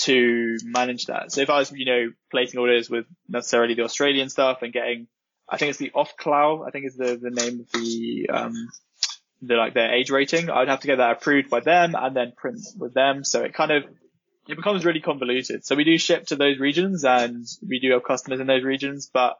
to 0.00 0.58
manage 0.64 1.06
that. 1.06 1.32
So 1.32 1.40
if 1.40 1.50
I 1.50 1.58
was, 1.58 1.72
you 1.72 1.86
know, 1.86 2.12
placing 2.30 2.60
orders 2.60 2.90
with 2.90 3.06
necessarily 3.28 3.74
the 3.74 3.84
Australian 3.84 4.28
stuff 4.28 4.62
and 4.62 4.72
getting 4.72 5.08
I 5.48 5.58
think 5.58 5.70
it's 5.70 5.78
the 5.78 5.92
off 5.94 6.16
cloud. 6.16 6.64
I 6.66 6.70
think 6.70 6.86
is 6.86 6.96
the, 6.96 7.16
the 7.16 7.30
name 7.30 7.60
of 7.60 7.70
the, 7.72 8.28
um, 8.30 8.68
the 9.42 9.54
like 9.54 9.74
their 9.74 9.92
age 9.92 10.10
rating. 10.10 10.50
I'd 10.50 10.68
have 10.68 10.80
to 10.80 10.86
get 10.86 10.96
that 10.96 11.12
approved 11.12 11.50
by 11.50 11.60
them 11.60 11.94
and 11.96 12.16
then 12.16 12.32
print 12.36 12.60
with 12.78 12.94
them. 12.94 13.24
So 13.24 13.42
it 13.42 13.54
kind 13.54 13.70
of, 13.70 13.84
it 14.48 14.56
becomes 14.56 14.84
really 14.84 15.00
convoluted. 15.00 15.64
So 15.64 15.74
we 15.74 15.84
do 15.84 15.98
ship 15.98 16.26
to 16.26 16.36
those 16.36 16.58
regions 16.58 17.04
and 17.04 17.46
we 17.66 17.80
do 17.80 17.92
have 17.92 18.04
customers 18.04 18.40
in 18.40 18.46
those 18.46 18.64
regions, 18.64 19.10
but 19.12 19.38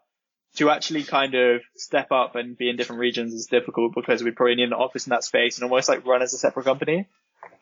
to 0.56 0.70
actually 0.70 1.04
kind 1.04 1.34
of 1.34 1.62
step 1.76 2.10
up 2.12 2.34
and 2.34 2.56
be 2.56 2.68
in 2.70 2.76
different 2.76 3.00
regions 3.00 3.34
is 3.34 3.46
difficult 3.46 3.94
because 3.94 4.22
we 4.22 4.30
probably 4.30 4.54
need 4.54 4.64
an 4.64 4.72
office 4.72 5.06
in 5.06 5.10
that 5.10 5.24
space 5.24 5.58
and 5.58 5.64
almost 5.64 5.88
like 5.88 6.06
run 6.06 6.22
as 6.22 6.32
a 6.32 6.38
separate 6.38 6.64
company. 6.64 7.06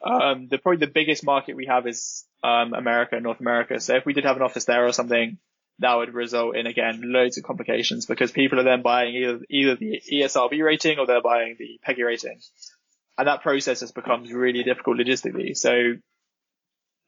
Um, 0.03 0.49
the 0.49 0.59
probably 0.59 0.87
the 0.87 0.93
biggest 0.93 1.24
market 1.24 1.57
we 1.57 1.66
have 1.66 1.87
is, 1.87 2.24
um, 2.43 2.72
America, 2.72 3.18
North 3.20 3.41
America. 3.41 3.80
So 3.80 3.97
if 3.97 4.07
we 4.07 4.12
did 4.12 4.24
have 4.24 4.37
an 4.37 4.43
office 4.43 4.64
there 4.64 4.87
or 4.87 4.93
something, 4.93 5.39
that 5.81 5.95
would 5.95 6.14
result 6.14 6.57
in 6.57 6.66
again 6.66 7.01
loads 7.05 7.37
of 7.37 7.45
complications 7.45 8.07
because 8.07 8.31
people 8.31 8.61
are 8.61 8.64
then 8.64 8.83
buying 8.83 9.14
either 9.14 9.41
either 9.51 9.77
the 9.77 10.01
ESRB 10.12 10.62
rating 10.62 10.99
or 10.99 11.07
they're 11.07 11.22
buying 11.22 11.57
the 11.59 11.81
PEGI 11.87 12.05
rating, 12.05 12.41
and 13.18 13.29
that 13.29 13.43
process 13.43 13.81
just 13.81 13.95
becomes 13.95 14.33
really 14.33 14.62
difficult 14.62 14.99
logistically. 14.99 15.57
So, 15.57 15.72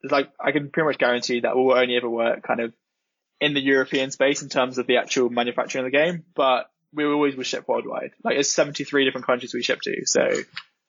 it's 0.02 0.12
like 0.12 0.30
I 0.40 0.52
can 0.52 0.70
pretty 0.70 0.86
much 0.86 0.98
guarantee 0.98 1.40
that 1.40 1.54
will 1.54 1.72
only 1.72 1.96
ever 1.96 2.10
work 2.10 2.42
kind 2.42 2.60
of 2.60 2.72
in 3.40 3.54
the 3.54 3.60
European 3.60 4.10
space 4.10 4.42
in 4.42 4.48
terms 4.48 4.78
of 4.78 4.86
the 4.86 4.96
actual 4.96 5.28
manufacturing 5.30 5.84
of 5.84 5.92
the 5.92 5.96
game, 5.96 6.24
but 6.34 6.70
we 6.92 7.04
always 7.04 7.36
will 7.36 7.44
ship 7.44 7.68
worldwide. 7.68 8.12
Like 8.24 8.38
it's 8.38 8.50
73 8.50 9.04
different 9.04 9.26
countries 9.26 9.54
we 9.54 9.62
ship 9.62 9.80
to, 9.82 10.06
so. 10.06 10.28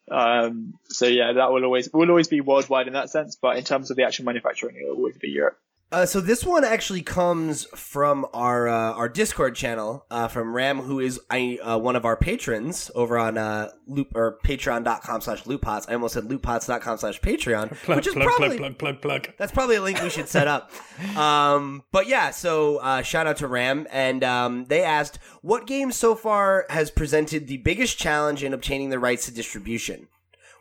Um, 0.09 0.75
so 0.85 1.05
yeah, 1.05 1.33
that 1.33 1.51
will 1.51 1.65
always, 1.65 1.91
will 1.91 2.09
always 2.09 2.29
be 2.29 2.39
worldwide 2.39 2.87
in 2.87 2.93
that 2.93 3.09
sense, 3.09 3.35
but 3.35 3.57
in 3.57 3.65
terms 3.65 3.91
of 3.91 3.97
the 3.97 4.03
actual 4.03 4.23
manufacturing, 4.23 4.77
it 4.77 4.87
will 4.87 4.95
always 4.95 5.17
be 5.17 5.27
Europe. 5.27 5.59
Uh, 5.89 6.05
so 6.05 6.19
this 6.19 6.43
one 6.43 6.65
actually 6.65 7.01
comes 7.01 7.63
from 7.67 8.25
our 8.33 8.67
uh, 8.67 8.91
our 8.91 9.07
Discord 9.07 9.55
channel 9.55 10.05
uh, 10.11 10.27
from 10.27 10.53
Ram, 10.53 10.79
who 10.79 10.99
is 10.99 11.17
I 11.29 11.59
uh, 11.63 11.77
one 11.77 11.95
of 11.95 12.03
our 12.03 12.17
patrons 12.17 12.91
over 12.93 13.17
on 13.17 13.37
uh, 13.37 13.69
loop 13.87 14.11
or 14.13 14.37
patreon.com 14.43 15.21
slash 15.21 15.43
lootpots. 15.43 15.85
I 15.87 15.93
almost 15.93 16.15
said 16.15 16.25
lootpots.com 16.25 16.97
slash 16.97 17.21
Patreon, 17.21 17.73
Plug, 17.83 17.95
which 17.95 18.07
is 18.07 18.13
plug, 18.13 18.27
probably 18.27 18.57
plug, 18.57 18.77
plug, 18.77 19.01
plug, 19.01 19.23
plug. 19.23 19.35
that's 19.37 19.53
probably 19.53 19.77
a 19.77 19.81
link 19.81 20.01
we 20.01 20.09
should 20.09 20.27
set 20.27 20.49
up. 20.49 20.71
um, 21.15 21.83
but 21.93 22.07
yeah, 22.07 22.31
so 22.31 22.77
uh, 22.77 23.01
shout 23.01 23.25
out 23.25 23.37
to 23.37 23.47
Ram, 23.47 23.87
and 23.89 24.25
um, 24.25 24.65
they 24.65 24.83
asked 24.83 25.19
what 25.41 25.67
game 25.67 25.93
so 25.93 26.15
far 26.15 26.65
has 26.69 26.91
presented 26.91 27.47
the 27.47 27.57
biggest 27.57 27.97
challenge 27.97 28.43
in 28.43 28.53
obtaining 28.53 28.89
the 28.89 28.99
rights 28.99 29.25
to 29.27 29.33
distribution. 29.33 30.09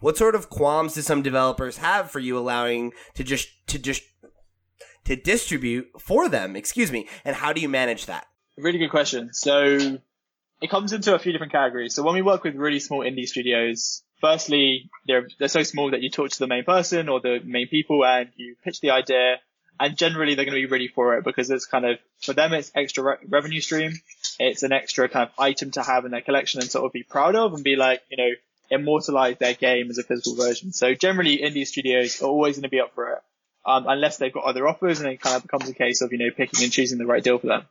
What 0.01 0.17
sort 0.17 0.35
of 0.35 0.51
qualms 0.51 0.95
do 0.95 1.03
some 1.03 1.23
developers 1.23 1.79
have 1.79 2.11
for 2.11 2.21
you 2.21 2.39
allowing 2.39 2.93
to 3.15 3.25
just 3.25 3.49
to 3.69 3.79
just 3.79 4.03
to 5.07 5.17
distribute 5.17 5.89
for 5.99 6.29
them? 6.29 6.57
Excuse 6.57 6.93
me, 6.93 7.09
and 7.25 7.35
how 7.35 7.53
do 7.53 7.61
you 7.61 7.69
manage 7.69 8.07
that? 8.07 8.27
Really 8.57 8.79
good 8.79 8.91
question. 8.91 9.33
So 9.33 9.99
it 10.63 10.71
comes 10.71 10.93
into 10.93 11.15
a 11.15 11.19
few 11.19 11.33
different 11.33 11.53
categories. 11.53 11.95
So 11.95 12.03
when 12.03 12.15
we 12.15 12.23
work 12.23 12.45
with 12.45 12.55
really 12.55 12.81
small 12.81 13.01
indie 13.01 13.27
studios, 13.27 14.03
firstly, 14.21 14.91
they're, 15.07 15.29
they're 15.39 15.49
so 15.49 15.63
small 15.63 15.91
that 15.91 16.03
you 16.03 16.11
talk 16.11 16.31
to 16.31 16.39
the 16.39 16.47
main 16.47 16.65
person 16.65 17.09
or 17.09 17.21
the 17.21 17.41
main 17.45 17.69
people 17.69 18.05
and 18.05 18.31
you 18.37 18.57
pitch 18.65 18.81
the 18.81 18.91
idea 18.91 19.37
and 19.79 19.97
generally 19.97 20.35
they're 20.35 20.45
going 20.45 20.55
to 20.55 20.67
be 20.67 20.71
ready 20.71 20.89
for 20.89 21.17
it 21.17 21.25
because 21.25 21.51
it's 21.51 21.67
kind 21.67 21.85
of, 21.85 21.99
for 22.23 22.33
them, 22.33 22.53
it's 22.53 22.73
extra 22.75 23.05
re- 23.05 23.17
revenue 23.29 23.61
stream. 23.61 23.93
It's 24.39 24.63
an 24.63 24.73
extra 24.73 25.09
kind 25.09 25.29
of 25.29 25.35
item 25.39 25.71
to 25.73 25.83
have 25.83 26.05
in 26.05 26.11
their 26.11 26.23
collection 26.23 26.61
and 26.61 26.71
sort 26.71 26.87
of 26.87 26.93
be 26.93 27.03
proud 27.03 27.37
of 27.37 27.55
and 27.55 27.63
be 27.63 27.77
like, 27.77 28.03
you 28.09 28.17
know, 28.17 28.31
immortalize 28.71 29.39
their 29.39 29.55
game 29.55 29.91
as 29.91 29.99
a 29.99 30.03
physical 30.03 30.35
version. 30.35 30.73
So 30.73 30.95
generally 30.95 31.39
indie 31.39 31.67
studios 31.67 32.23
are 32.23 32.27
always 32.27 32.57
going 32.57 32.63
to 32.63 32.69
be 32.69 32.81
up 32.81 32.95
for 32.95 33.13
it. 33.13 33.19
Um, 33.67 33.87
unless 33.89 34.19
they've 34.19 34.33
got 34.33 34.45
other 34.45 34.69
offers 34.69 35.01
and 35.01 35.09
it 35.09 35.21
kind 35.21 35.35
of 35.35 35.43
becomes 35.43 35.69
a 35.69 35.75
case 35.75 36.01
of, 36.01 36.13
you 36.13 36.19
know, 36.19 36.31
picking 36.31 36.63
and 36.63 36.73
choosing 36.73 36.99
the 36.99 37.07
right 37.07 37.23
deal 37.23 37.39
for 37.39 37.49
them. 37.49 37.65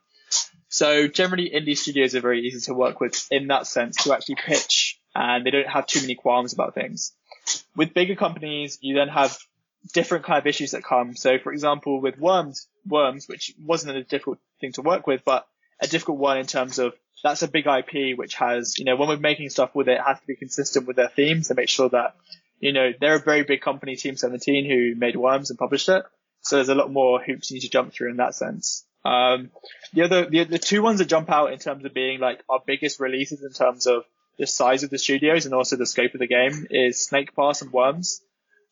So 0.68 1.08
generally, 1.08 1.50
indie 1.50 1.78
studios 1.78 2.16
are 2.16 2.22
very 2.22 2.42
easy 2.42 2.60
to 2.66 2.74
work 2.74 3.00
with 3.00 3.28
in 3.32 3.48
that 3.48 3.66
sense 3.66 4.04
to 4.04 4.14
actually 4.14 4.36
pitch, 4.36 5.00
and 5.14 5.46
they 5.46 5.52
don't 5.52 5.70
have 5.70 5.88
too 5.88 6.02
many 6.02 6.16
qualms 6.16 6.52
about 6.52 6.76
things. 6.76 7.14
With 7.78 7.94
bigger 7.94 8.16
companies, 8.16 8.78
you 8.82 8.96
then 8.96 9.08
have 9.08 9.38
different 9.94 10.26
kind 10.26 10.40
of 10.40 10.48
issues 10.48 10.72
that 10.72 10.84
come. 10.84 11.16
So, 11.16 11.38
for 11.40 11.54
example, 11.54 12.02
with 12.02 12.18
Worms, 12.18 12.68
Worms, 12.86 13.28
which 13.28 13.54
wasn't 13.64 13.96
a 13.96 14.04
difficult 14.04 14.40
thing 14.60 14.74
to 14.74 14.82
work 14.82 15.08
with, 15.08 15.22
but 15.24 15.48
a 15.80 15.88
difficult 15.88 16.18
one 16.18 16.38
in 16.38 16.46
terms 16.46 16.80
of 16.80 16.94
that's 17.24 17.42
a 17.42 17.48
big 17.48 17.66
IP 17.66 18.18
which 18.18 18.36
has, 18.36 18.78
you 18.78 18.86
know, 18.86 18.96
when 18.96 19.08
we're 19.08 19.18
making 19.18 19.50
stuff 19.50 19.74
with 19.74 19.88
it, 19.88 19.94
it 19.94 20.02
has 20.02 20.20
to 20.20 20.28
be 20.28 20.36
consistent 20.36 20.88
with 20.88 20.96
their 20.96 21.10
themes 21.10 21.48
to 21.48 21.56
make 21.56 21.70
sure 21.70 21.90
that, 21.90 22.16
you 22.60 22.74
know, 22.74 22.92
they're 23.00 23.16
a 23.16 23.22
very 23.22 23.44
big 23.44 23.62
company, 23.62 23.96
Team 23.96 24.16
17, 24.16 24.66
who 24.66 25.00
made 25.00 25.16
Worms 25.16 25.50
and 25.50 25.60
published 25.60 25.90
it. 25.90 26.04
So 26.42 26.58
there's 26.58 26.70
a 26.70 26.76
lot 26.76 26.92
more 26.92 27.20
hoops 27.20 27.50
you 27.50 27.56
need 27.56 27.62
to 27.62 27.70
jump 27.70 27.94
through 27.94 28.12
in 28.12 28.18
that 28.18 28.36
sense. 28.36 28.86
Um, 29.04 29.52
the 29.94 30.04
other, 30.04 30.30
the, 30.30 30.44
the 30.46 30.60
two 30.60 30.82
ones 30.82 31.00
that 31.00 31.06
jump 31.06 31.30
out 31.30 31.54
in 31.54 31.60
terms 31.60 31.86
of 31.86 31.94
being 31.94 32.20
like 32.20 32.42
our 32.50 32.62
biggest 32.66 33.00
releases 33.00 33.44
in 33.44 33.52
terms 33.52 33.88
of 33.88 34.04
the 34.38 34.48
size 34.48 34.84
of 34.84 34.90
the 34.90 34.98
studios 34.98 35.46
and 35.46 35.54
also 35.54 35.76
the 35.76 35.86
scope 35.86 36.14
of 36.14 36.20
the 36.20 36.28
game 36.28 36.68
is 36.70 37.06
Snake 37.06 37.36
Pass 37.36 37.62
and 37.62 37.72
Worms. 37.72 38.22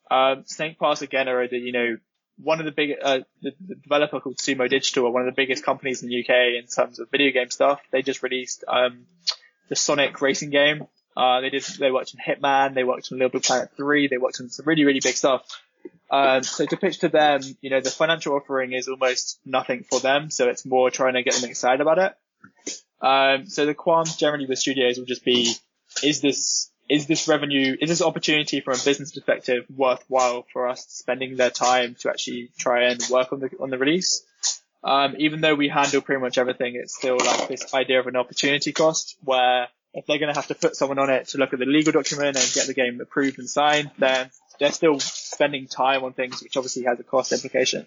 Um, 0.09 0.43
Snake 0.45 0.79
Pass 0.79 1.01
again 1.01 1.27
are 1.27 1.47
the, 1.47 1.57
you 1.57 1.71
know, 1.71 1.97
one 2.37 2.59
of 2.59 2.65
the 2.65 2.71
big, 2.71 2.91
uh, 3.01 3.19
the, 3.41 3.51
the, 3.65 3.75
developer 3.75 4.19
called 4.19 4.37
Sumo 4.37 4.67
Digital 4.67 5.05
are 5.05 5.11
one 5.11 5.21
of 5.21 5.33
the 5.33 5.39
biggest 5.39 5.63
companies 5.63 6.01
in 6.01 6.09
the 6.09 6.19
UK 6.19 6.59
in 6.59 6.65
terms 6.67 6.99
of 6.99 7.11
video 7.11 7.31
game 7.31 7.51
stuff. 7.51 7.79
They 7.91 8.01
just 8.01 8.23
released, 8.23 8.63
um, 8.67 9.05
the 9.69 9.75
Sonic 9.75 10.19
racing 10.21 10.49
game. 10.49 10.87
Uh, 11.15 11.41
they 11.41 11.49
did, 11.49 11.63
they 11.79 11.91
worked 11.91 12.15
on 12.15 12.35
Hitman, 12.35 12.73
they 12.73 12.83
worked 12.83 13.11
on 13.11 13.19
Little 13.19 13.31
Big 13.31 13.43
Planet 13.43 13.69
3, 13.75 14.07
they 14.07 14.17
worked 14.17 14.41
on 14.41 14.49
some 14.49 14.65
really, 14.65 14.83
really 14.83 14.99
big 14.99 15.15
stuff. 15.15 15.45
Um, 16.09 16.43
so 16.43 16.65
to 16.65 16.77
pitch 16.77 16.99
to 16.99 17.09
them, 17.09 17.41
you 17.61 17.69
know, 17.69 17.81
the 17.81 17.89
financial 17.89 18.35
offering 18.35 18.73
is 18.73 18.87
almost 18.87 19.39
nothing 19.45 19.83
for 19.83 19.99
them. 19.99 20.29
So 20.29 20.47
it's 20.47 20.65
more 20.65 20.91
trying 20.91 21.15
to 21.15 21.23
get 21.23 21.33
them 21.33 21.49
excited 21.49 21.81
about 21.81 21.97
it. 21.97 22.13
Um, 23.01 23.47
so 23.47 23.65
the 23.65 23.73
qualms 23.73 24.15
generally 24.15 24.45
with 24.45 24.59
studios 24.59 24.97
will 24.97 25.05
just 25.05 25.25
be, 25.25 25.53
is 26.03 26.21
this 26.21 26.69
is 26.89 27.07
this 27.07 27.27
revenue, 27.27 27.75
is 27.79 27.89
this 27.89 28.01
opportunity 28.01 28.59
from 28.59 28.73
a 28.73 28.83
business 28.83 29.13
perspective 29.13 29.65
worthwhile 29.75 30.45
for 30.51 30.67
us 30.67 30.85
spending 30.89 31.37
their 31.37 31.49
time 31.49 31.95
to 31.99 32.09
actually 32.09 32.51
try 32.57 32.83
and 32.83 33.01
work 33.09 33.31
on 33.31 33.39
the, 33.39 33.49
on 33.59 33.69
the 33.69 33.77
release? 33.77 34.23
Um, 34.83 35.15
even 35.17 35.39
though 35.39 35.55
we 35.55 35.69
handle 35.69 36.01
pretty 36.01 36.21
much 36.21 36.37
everything, 36.37 36.75
it's 36.75 36.95
still 36.95 37.17
like 37.17 37.47
this 37.47 37.73
idea 37.73 37.99
of 37.99 38.07
an 38.07 38.17
opportunity 38.17 38.73
cost 38.73 39.15
where 39.23 39.69
if 39.93 40.05
they're 40.05 40.17
going 40.17 40.33
to 40.33 40.39
have 40.39 40.47
to 40.47 40.55
put 40.55 40.75
someone 40.75 40.99
on 40.99 41.09
it 41.09 41.27
to 41.29 41.37
look 41.37 41.53
at 41.53 41.59
the 41.59 41.65
legal 41.65 41.93
document 41.93 42.35
and 42.37 42.53
get 42.53 42.67
the 42.67 42.73
game 42.73 42.99
approved 42.99 43.39
and 43.39 43.49
signed, 43.49 43.91
then 43.97 44.29
they're 44.59 44.71
still 44.71 44.99
spending 44.99 45.67
time 45.67 46.03
on 46.03 46.13
things 46.13 46.41
which 46.41 46.57
obviously 46.57 46.83
has 46.83 46.99
a 46.99 47.03
cost 47.03 47.31
implication. 47.31 47.85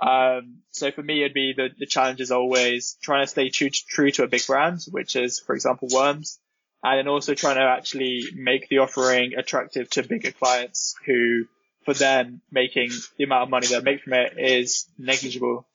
Um, 0.00 0.58
so 0.70 0.90
for 0.90 1.02
me, 1.02 1.22
it'd 1.22 1.34
be 1.34 1.54
the, 1.56 1.68
the 1.78 1.86
challenge 1.86 2.20
is 2.20 2.32
always 2.32 2.98
trying 3.02 3.24
to 3.24 3.30
stay 3.30 3.50
true, 3.50 3.70
true 3.70 4.10
to 4.12 4.24
a 4.24 4.28
big 4.28 4.46
brand, 4.46 4.80
which 4.90 5.16
is, 5.16 5.40
for 5.40 5.54
example, 5.54 5.88
Worms, 5.92 6.38
and 6.82 6.98
then 6.98 7.08
also 7.08 7.34
trying 7.34 7.56
to 7.56 7.62
actually 7.62 8.24
make 8.34 8.68
the 8.68 8.78
offering 8.78 9.34
attractive 9.34 9.88
to 9.90 10.02
bigger 10.02 10.32
clients 10.32 10.96
who, 11.06 11.44
for 11.84 11.94
them, 11.94 12.40
making 12.50 12.90
the 13.16 13.24
amount 13.24 13.44
of 13.44 13.50
money 13.50 13.68
they 13.68 13.80
make 13.80 14.02
from 14.02 14.14
it 14.14 14.34
is 14.36 14.86
negligible. 14.98 15.66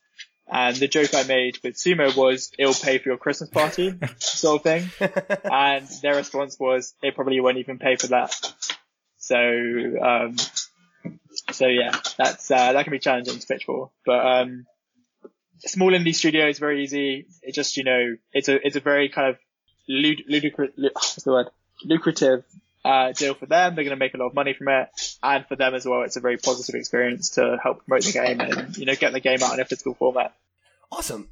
And 0.50 0.76
the 0.78 0.88
joke 0.88 1.14
I 1.14 1.24
made 1.24 1.58
with 1.64 1.76
Sumo 1.76 2.16
was, 2.16 2.52
it'll 2.58 2.74
pay 2.74 2.98
for 3.00 3.10
your 3.10 3.18
Christmas 3.18 3.50
party, 3.50 3.94
sort 4.20 4.60
of 4.60 4.64
thing. 4.64 4.90
and 5.44 5.88
their 6.02 6.16
response 6.16 6.58
was, 6.60 6.94
it 7.04 7.16
probably 7.16 7.40
won't 7.42 7.58
even 7.58 7.80
pay 7.80 7.98
for 7.98 8.08
that. 8.08 8.34
So, 9.18 9.38
um, 9.38 10.38
so 11.52 11.68
yeah, 11.68 11.92
that's, 12.18 12.50
uh, 12.50 12.74
that 12.74 12.84
can 12.84 12.92
be 12.92 13.00
challenging 13.00 13.38
to 13.38 13.46
pitch 13.46 13.66
for. 13.66 13.92
But, 14.06 14.26
um, 14.26 14.66
small 15.60 15.92
indie 15.92 16.16
studio 16.16 16.48
is 16.48 16.60
very 16.60 16.84
easy. 16.84 17.28
It 17.42 17.54
just, 17.54 17.76
you 17.76 17.84
know, 17.84 18.16
it's 18.32 18.48
a, 18.48 18.66
it's 18.66 18.78
a 18.78 18.82
very 18.82 19.10
kind 19.10 19.30
of 19.30 19.38
lud- 19.90 20.24
ludicrous, 20.30 20.72
what's 20.78 21.24
the 21.24 21.32
word? 21.32 21.48
lucrative 21.84 22.44
uh, 22.84 23.12
deal 23.12 23.34
for 23.34 23.46
them. 23.46 23.76
They're 23.76 23.84
going 23.84 23.98
to 23.98 24.00
make 24.00 24.14
a 24.14 24.18
lot 24.18 24.28
of 24.28 24.34
money 24.34 24.54
from 24.54 24.70
it, 24.70 24.90
and 25.24 25.46
for 25.46 25.56
them 25.56 25.74
as 25.76 25.86
well, 25.86 26.04
it's 26.04 26.16
a 26.16 26.20
very 26.20 26.38
positive 26.38 26.76
experience 26.76 27.32
to 27.32 27.58
help 27.62 27.86
promote 27.86 28.04
the 28.04 28.12
game 28.12 28.40
and 28.40 28.78
you 28.78 28.86
know 28.86 28.96
get 28.96 29.14
the 29.14 29.20
game 29.20 29.42
out 29.44 29.54
in 29.54 29.60
a 29.60 29.66
physical 29.66 29.94
format. 29.94 30.34
Awesome. 30.92 31.30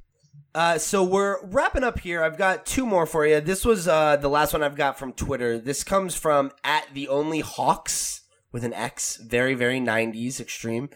Uh, 0.53 0.77
so 0.77 1.03
we're 1.03 1.43
wrapping 1.45 1.83
up 1.83 1.99
here. 1.99 2.23
I've 2.23 2.37
got 2.37 2.65
two 2.65 2.85
more 2.85 3.05
for 3.05 3.25
you. 3.25 3.41
This 3.41 3.65
was 3.65 3.87
uh, 3.87 4.15
the 4.17 4.29
last 4.29 4.53
one 4.53 4.63
I've 4.63 4.75
got 4.75 4.97
from 4.97 5.13
Twitter. 5.13 5.59
This 5.59 5.83
comes 5.83 6.15
from 6.15 6.51
at 6.63 6.87
the 6.93 7.07
only 7.07 7.41
Hawks 7.41 8.21
with 8.51 8.63
an 8.63 8.73
X. 8.73 9.17
Very 9.17 9.53
very 9.53 9.79
'90s 9.79 10.39
extreme. 10.39 10.89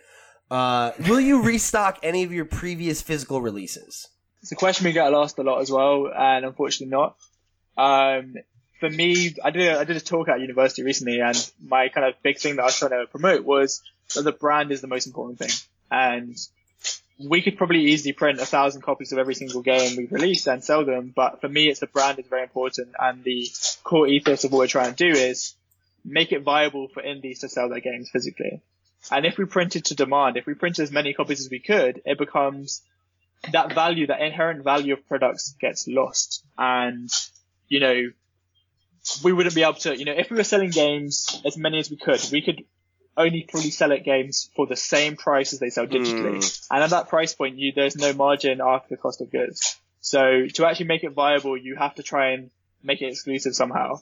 Uh, 0.50 0.92
will 1.08 1.20
you 1.20 1.44
restock 1.44 2.00
any 2.02 2.24
of 2.24 2.34
your 2.34 2.46
previous 2.46 3.02
physical 3.02 3.42
releases? 3.42 4.08
It's 4.42 4.52
a 4.52 4.56
question 4.56 4.86
we 4.86 4.94
get 4.94 5.14
asked 5.14 5.38
a 5.38 5.44
lot 5.44 5.60
as 5.60 5.70
well, 5.70 6.12
and 6.16 6.46
unfortunately 6.46 6.92
not. 6.92 7.18
Um, 7.78 8.36
for 8.80 8.89
me, 8.89 9.36
I 9.43 9.51
did 9.51 9.67
a, 9.67 9.80
I 9.80 9.84
did 9.84 9.97
a 9.97 10.01
talk 10.01 10.30
at 10.30 10.39
university 10.39 10.84
recently, 10.84 11.19
and 11.19 11.51
my 11.65 11.89
kind 11.89 12.07
of 12.07 12.21
big 12.23 12.39
thing 12.39 12.55
that 12.55 12.63
I 12.63 12.65
was 12.65 12.77
trying 12.77 12.91
to 12.91 13.07
promote 13.07 13.43
was 13.43 13.82
that 14.15 14.23
the 14.23 14.32
brand 14.32 14.71
is 14.71 14.82
the 14.82 14.88
most 14.88 15.07
important 15.07 15.39
thing. 15.39 15.49
And 15.91 16.38
we 17.19 17.41
could 17.41 17.57
probably 17.57 17.82
easily 17.86 18.13
print 18.13 18.39
a 18.39 18.45
thousand 18.45 18.82
copies 18.82 19.11
of 19.11 19.17
every 19.17 19.36
single 19.36 19.61
game 19.61 19.97
we 19.97 20.05
release 20.05 20.47
and 20.47 20.63
sell 20.63 20.86
them, 20.86 21.11
but 21.13 21.41
for 21.41 21.49
me, 21.49 21.67
it's 21.67 21.82
the 21.82 21.88
brand 21.88 22.19
is 22.19 22.27
very 22.27 22.43
important, 22.43 22.89
and 22.97 23.23
the 23.23 23.49
core 23.84 24.07
ethos 24.07 24.45
of 24.45 24.51
what 24.51 24.59
we're 24.59 24.67
trying 24.67 24.93
to 24.93 25.11
do 25.11 25.19
is 25.19 25.55
make 26.05 26.32
it 26.32 26.43
viable 26.43 26.88
for 26.88 27.03
indies 27.03 27.39
to 27.39 27.49
sell 27.49 27.67
their 27.67 27.82
games 27.82 28.09
physically. 28.09 28.61
And 29.11 29.25
if 29.25 29.38
we 29.38 29.45
printed 29.45 29.86
to 29.86 29.95
demand, 29.95 30.38
if 30.38 30.45
we 30.45 30.53
print 30.53 30.80
as 30.80 30.91
many 30.91 31.13
copies 31.13 31.41
as 31.41 31.49
we 31.49 31.59
could, 31.59 32.01
it 32.05 32.17
becomes 32.17 32.82
that 33.51 33.73
value, 33.73 34.07
that 34.07 34.21
inherent 34.21 34.63
value 34.63 34.93
of 34.93 35.07
products 35.07 35.55
gets 35.59 35.88
lost. 35.88 36.43
And 36.57 37.09
you 37.67 37.80
know, 37.80 38.11
we 39.24 39.34
wouldn't 39.34 39.55
be 39.55 39.64
able 39.64 39.74
to, 39.74 39.97
you 39.97 40.05
know, 40.05 40.14
if 40.16 40.30
we 40.30 40.38
were 40.38 40.43
selling 40.43 40.70
games 40.70 41.41
as 41.45 41.57
many 41.57 41.80
as 41.80 41.89
we 41.89 41.97
could, 41.97 42.22
we 42.32 42.41
could 42.41 42.64
only 43.18 43.45
probably 43.49 43.72
sell 43.72 43.91
it 43.91 44.03
games 44.03 44.49
for 44.55 44.66
the 44.66 44.76
same 44.76 45.16
price 45.18 45.53
as 45.53 45.60
they 45.60 45.70
sell 45.70 45.86
digitally. 45.86 46.38
Mm. 46.38 46.68
And 46.72 46.84
at 46.84 46.89
that 46.91 47.10
price 47.10 47.34
point, 47.34 47.57
you, 47.57 47.74
there's 47.76 47.97
no 47.97 48.14
margin 48.14 48.62
after 48.62 48.95
the 48.95 48.97
cost 48.97 49.22
of 49.22 49.30
goods. 49.30 49.78
So 50.01 50.47
to 50.53 50.66
actually 50.66 50.88
make 50.88 51.03
it 51.03 51.12
viable, 51.12 51.57
you 51.57 51.76
have 51.76 51.95
to 51.95 52.03
try 52.03 52.32
and 52.32 52.49
make 52.82 53.01
it 53.01 53.07
exclusive 53.07 53.53
somehow. 53.55 54.01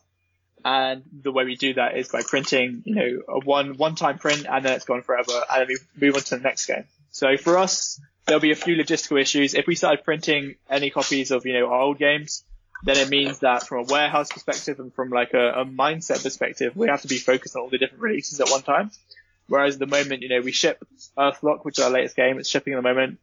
And 0.64 1.04
the 1.24 1.32
way 1.32 1.46
we 1.46 1.56
do 1.56 1.74
that 1.76 1.98
is 1.98 2.10
by 2.10 2.22
printing, 2.22 2.84
you 2.86 2.96
know, 2.96 3.22
a 3.28 3.40
one, 3.40 3.78
one 3.78 3.96
time 3.96 4.20
print 4.20 4.46
and 4.50 4.66
then 4.66 4.74
it's 4.74 4.86
gone 4.86 5.02
forever 5.02 5.32
and 5.52 5.62
then 5.62 5.68
we 5.68 6.08
move 6.08 6.16
on 6.16 6.22
to 6.22 6.38
the 6.38 6.42
next 6.42 6.66
game. 6.66 6.86
So 7.12 7.38
for 7.38 7.58
us, 7.58 8.00
there'll 8.26 8.42
be 8.42 8.52
a 8.52 8.56
few 8.56 8.76
logistical 8.76 9.20
issues. 9.20 9.54
If 9.56 9.66
we 9.66 9.76
started 9.76 10.04
printing 10.04 10.56
any 10.70 10.90
copies 10.90 11.32
of, 11.32 11.46
you 11.46 11.54
know, 11.54 11.68
our 11.68 11.82
old 11.82 11.98
games, 11.98 12.44
then 12.84 12.98
it 12.98 13.10
means 13.10 13.40
that 13.40 13.68
from 13.68 13.80
a 13.80 13.84
warehouse 13.84 14.32
perspective 14.32 14.80
and 14.80 14.94
from 14.94 15.10
like 15.10 15.34
a, 15.34 15.62
a, 15.62 15.66
mindset 15.66 16.24
perspective, 16.24 16.76
we 16.76 16.88
have 16.88 17.02
to 17.02 17.08
be 17.08 17.18
focused 17.18 17.56
on 17.56 17.64
all 17.64 17.70
the 17.70 17.78
different 17.78 18.04
releases 18.04 18.40
at 18.40 18.50
one 18.50 18.62
time. 18.62 18.92
Whereas 19.48 19.76
at 19.76 19.80
the 19.80 19.88
moment, 19.88 20.22
you 20.22 20.30
know, 20.30 20.42
we 20.42 20.52
ship 20.52 20.86
Earthlock, 21.18 21.64
which 21.64 21.80
is 21.80 21.86
our 21.86 21.90
latest 21.90 22.16
game, 22.16 22.38
it's 22.38 22.50
shipping 22.50 22.74
at 22.74 22.78
the 22.78 22.82
moment. 22.82 23.20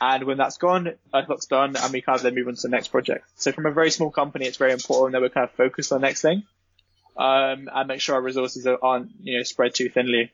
And 0.00 0.24
when 0.24 0.38
that's 0.38 0.56
gone, 0.56 0.94
Earthlock's 1.14 1.46
done 1.46 1.76
and 1.76 1.92
we 1.92 2.00
kind 2.00 2.16
of 2.16 2.22
then 2.22 2.34
move 2.34 2.48
on 2.48 2.54
to 2.54 2.62
the 2.62 2.68
next 2.68 2.88
project. 2.88 3.26
So 3.36 3.52
from 3.52 3.66
a 3.66 3.70
very 3.70 3.90
small 3.90 4.10
company, 4.10 4.46
it's 4.46 4.56
very 4.56 4.72
important 4.72 5.12
that 5.12 5.20
we're 5.20 5.28
kind 5.28 5.44
of 5.44 5.52
focused 5.52 5.92
on 5.92 6.00
the 6.00 6.06
next 6.06 6.22
thing. 6.22 6.44
Um, 7.16 7.68
and 7.72 7.88
make 7.88 8.00
sure 8.00 8.16
our 8.16 8.22
resources 8.22 8.66
aren't, 8.66 9.10
you 9.22 9.36
know, 9.36 9.42
spread 9.42 9.74
too 9.74 9.88
thinly. 9.88 10.32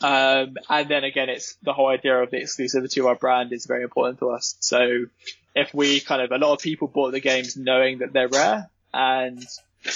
Um, 0.00 0.56
and 0.68 0.88
then 0.88 1.04
again, 1.04 1.28
it's 1.28 1.54
the 1.62 1.72
whole 1.72 1.88
idea 1.88 2.22
of 2.22 2.30
the 2.30 2.38
exclusivity 2.38 2.98
of 2.98 3.06
our 3.06 3.14
brand 3.14 3.52
is 3.52 3.66
very 3.66 3.82
important 3.82 4.18
to 4.20 4.30
us. 4.30 4.56
So 4.60 5.06
if 5.54 5.72
we 5.74 6.00
kind 6.00 6.22
of, 6.22 6.30
a 6.30 6.38
lot 6.38 6.54
of 6.54 6.60
people 6.60 6.88
bought 6.88 7.12
the 7.12 7.20
games 7.20 7.56
knowing 7.56 7.98
that 7.98 8.12
they're 8.12 8.28
rare 8.28 8.70
and 8.92 9.44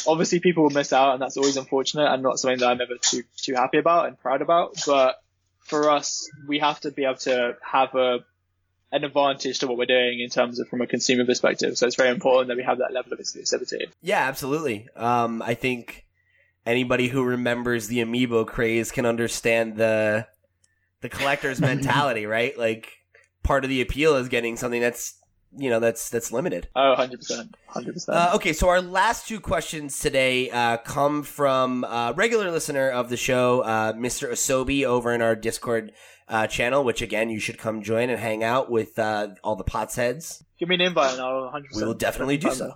obviously 0.07 0.41
people 0.41 0.65
will 0.65 0.71
miss 0.71 0.93
out 0.93 1.15
and 1.15 1.23
that's 1.23 1.37
always 1.37 1.57
unfortunate 1.57 2.13
and 2.13 2.23
not 2.23 2.39
something 2.39 2.59
that 2.59 2.69
I'm 2.69 2.81
ever 2.81 2.97
too, 3.01 3.23
too 3.37 3.55
happy 3.55 3.79
about 3.79 4.09
and 4.09 4.19
proud 4.19 4.43
about. 4.43 4.77
But 4.87 5.17
for 5.61 5.91
us, 5.91 6.29
we 6.47 6.59
have 6.59 6.81
to 6.81 6.91
be 6.91 7.05
able 7.05 7.17
to 7.17 7.57
have 7.63 7.95
a, 7.95 8.19
an 8.93 9.05
advantage 9.05 9.59
to 9.61 9.67
what 9.67 9.77
we're 9.77 9.87
doing 9.87 10.21
in 10.21 10.31
terms 10.31 10.61
of 10.61 10.69
from 10.69 10.81
a 10.81 10.87
consumer 10.87 11.25
perspective. 11.25 11.77
So 11.77 11.87
it's 11.87 11.97
very 11.97 12.11
important 12.11 12.49
that 12.49 12.57
we 12.57 12.63
have 12.63 12.79
that 12.79 12.93
level 12.93 13.13
of 13.13 13.19
exclusivity. 13.19 13.87
Yeah, 14.01 14.21
absolutely. 14.21 14.89
Um, 14.95 15.43
I 15.43 15.55
think 15.55 16.07
anybody 16.65 17.09
who 17.09 17.23
remembers 17.23 17.89
the 17.89 17.99
amiibo 17.99 18.47
craze 18.47 18.91
can 18.91 19.07
understand 19.07 19.77
the 19.77 20.27
the 21.01 21.09
collector's 21.09 21.61
mentality, 21.73 22.27
right? 22.27 22.57
Like 22.59 22.93
part 23.43 23.65
of 23.65 23.71
the 23.71 23.81
appeal 23.81 24.17
is 24.17 24.29
getting 24.29 24.57
something 24.57 24.81
that's 24.81 25.16
you 25.57 25.71
know 25.71 25.81
that's 25.81 26.11
that's 26.11 26.33
limited. 26.33 26.69
Oh, 26.75 26.95
100%. 26.99 27.51
100%. 27.71 28.09
Uh, 28.09 28.33
okay, 28.35 28.53
so 28.53 28.69
our 28.69 28.81
last 28.81 29.27
two 29.27 29.41
questions 29.41 29.99
today 29.99 30.51
uh, 30.51 30.77
come 30.79 31.23
from 31.23 31.85
a 31.85 32.13
regular 32.17 32.51
listener 32.51 32.91
of 32.91 33.09
the 33.11 33.17
show, 33.17 33.61
uh, 33.61 33.93
Mr. 33.93 34.31
Asobi, 34.31 34.85
over 34.85 35.13
in 35.13 35.23
our 35.23 35.37
Discord 35.37 35.93
uh, 36.29 36.47
channel, 36.47 36.85
which 36.85 37.03
again 37.03 37.31
you 37.31 37.41
should 37.41 37.59
come 37.59 37.83
join 37.83 38.11
and 38.11 38.19
hang 38.19 38.43
out 38.43 38.71
with 38.71 38.99
uh, 38.99 39.29
all 39.43 39.57
the 39.57 39.65
pots 39.65 39.97
heads. 39.97 40.45
Give 40.59 40.69
me 40.69 40.77
an 40.77 40.81
invite, 40.83 41.13
and 41.13 41.23
I'll 41.23 41.43
100. 41.43 41.71
We 41.75 41.85
will 41.85 41.95
definitely 41.95 42.37
do 42.37 42.53
so. 42.53 42.75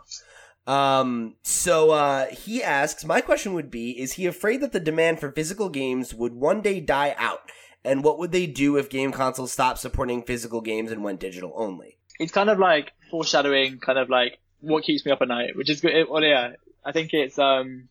Um, 0.66 1.36
so 1.42 1.90
uh, 1.90 2.26
he 2.26 2.62
asks, 2.62 3.04
my 3.04 3.20
question 3.20 3.54
would 3.54 3.70
be: 3.70 4.00
Is 4.00 4.14
he 4.14 4.26
afraid 4.26 4.60
that 4.60 4.72
the 4.72 4.80
demand 4.80 5.20
for 5.20 5.32
physical 5.32 5.68
games 5.68 6.14
would 6.14 6.34
one 6.34 6.60
day 6.60 6.80
die 6.80 7.14
out? 7.18 7.50
And 7.82 8.04
what 8.04 8.18
would 8.18 8.30
they 8.30 8.46
do 8.46 8.76
if 8.76 8.90
game 8.90 9.10
consoles 9.10 9.52
stopped 9.52 9.78
supporting 9.78 10.22
physical 10.22 10.60
games 10.60 10.92
and 10.92 11.02
went 11.02 11.18
digital 11.18 11.52
only? 11.56 11.96
It's 12.20 12.32
kind 12.32 12.50
of 12.50 12.58
like 12.58 12.92
foreshadowing 13.10 13.78
kind 13.78 13.98
of 13.98 14.08
like 14.08 14.38
what 14.60 14.84
keeps 14.84 15.04
me 15.04 15.10
up 15.12 15.22
at 15.22 15.28
night, 15.28 15.56
which 15.56 15.70
is 15.70 15.80
good. 15.80 15.94
It, 15.94 16.10
well, 16.10 16.22
yeah, 16.22 16.52
I 16.84 16.92
think 16.92 17.12
it's 17.12 17.38
um 17.38 17.88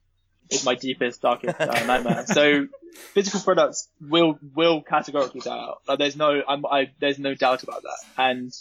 it's 0.49 0.64
my 0.64 0.76
deepest, 0.76 1.22
darkest 1.22 1.60
uh, 1.60 1.65
nightmare. 1.85 2.26
So 2.26 2.68
physical 3.14 3.39
products 3.41 3.89
will 3.99 4.39
will 4.56 4.81
categorically 4.81 5.41
die 5.41 5.57
out. 5.57 5.81
Like 5.88 5.99
there's 5.99 6.15
no 6.15 6.41
I'm, 6.47 6.65
I 6.65 6.91
there's 6.99 7.19
no 7.19 7.34
doubt 7.34 7.64
about 7.64 7.84
that. 7.84 7.97
And 8.18 8.53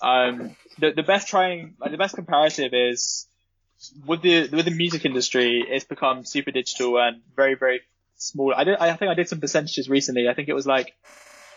um 0.00 0.56
the 0.78 0.92
the 0.92 1.02
best 1.02 1.28
trying 1.28 1.74
like 1.78 1.90
the 1.90 1.98
best 1.98 2.14
comparative 2.14 2.72
is 2.72 3.26
with 4.06 4.22
the 4.22 4.48
with 4.48 4.64
the 4.64 4.70
music 4.70 5.04
industry, 5.04 5.64
it's 5.68 5.84
become 5.84 6.24
super 6.24 6.50
digital 6.50 6.98
and 6.98 7.22
very 7.36 7.54
very 7.54 7.82
small. 8.16 8.54
I 8.54 8.64
did 8.64 8.78
I 8.78 8.94
think 8.94 9.10
I 9.10 9.14
did 9.14 9.28
some 9.28 9.40
percentages 9.40 9.88
recently. 9.88 10.28
I 10.28 10.34
think 10.34 10.48
it 10.48 10.54
was 10.54 10.66
like 10.66 10.94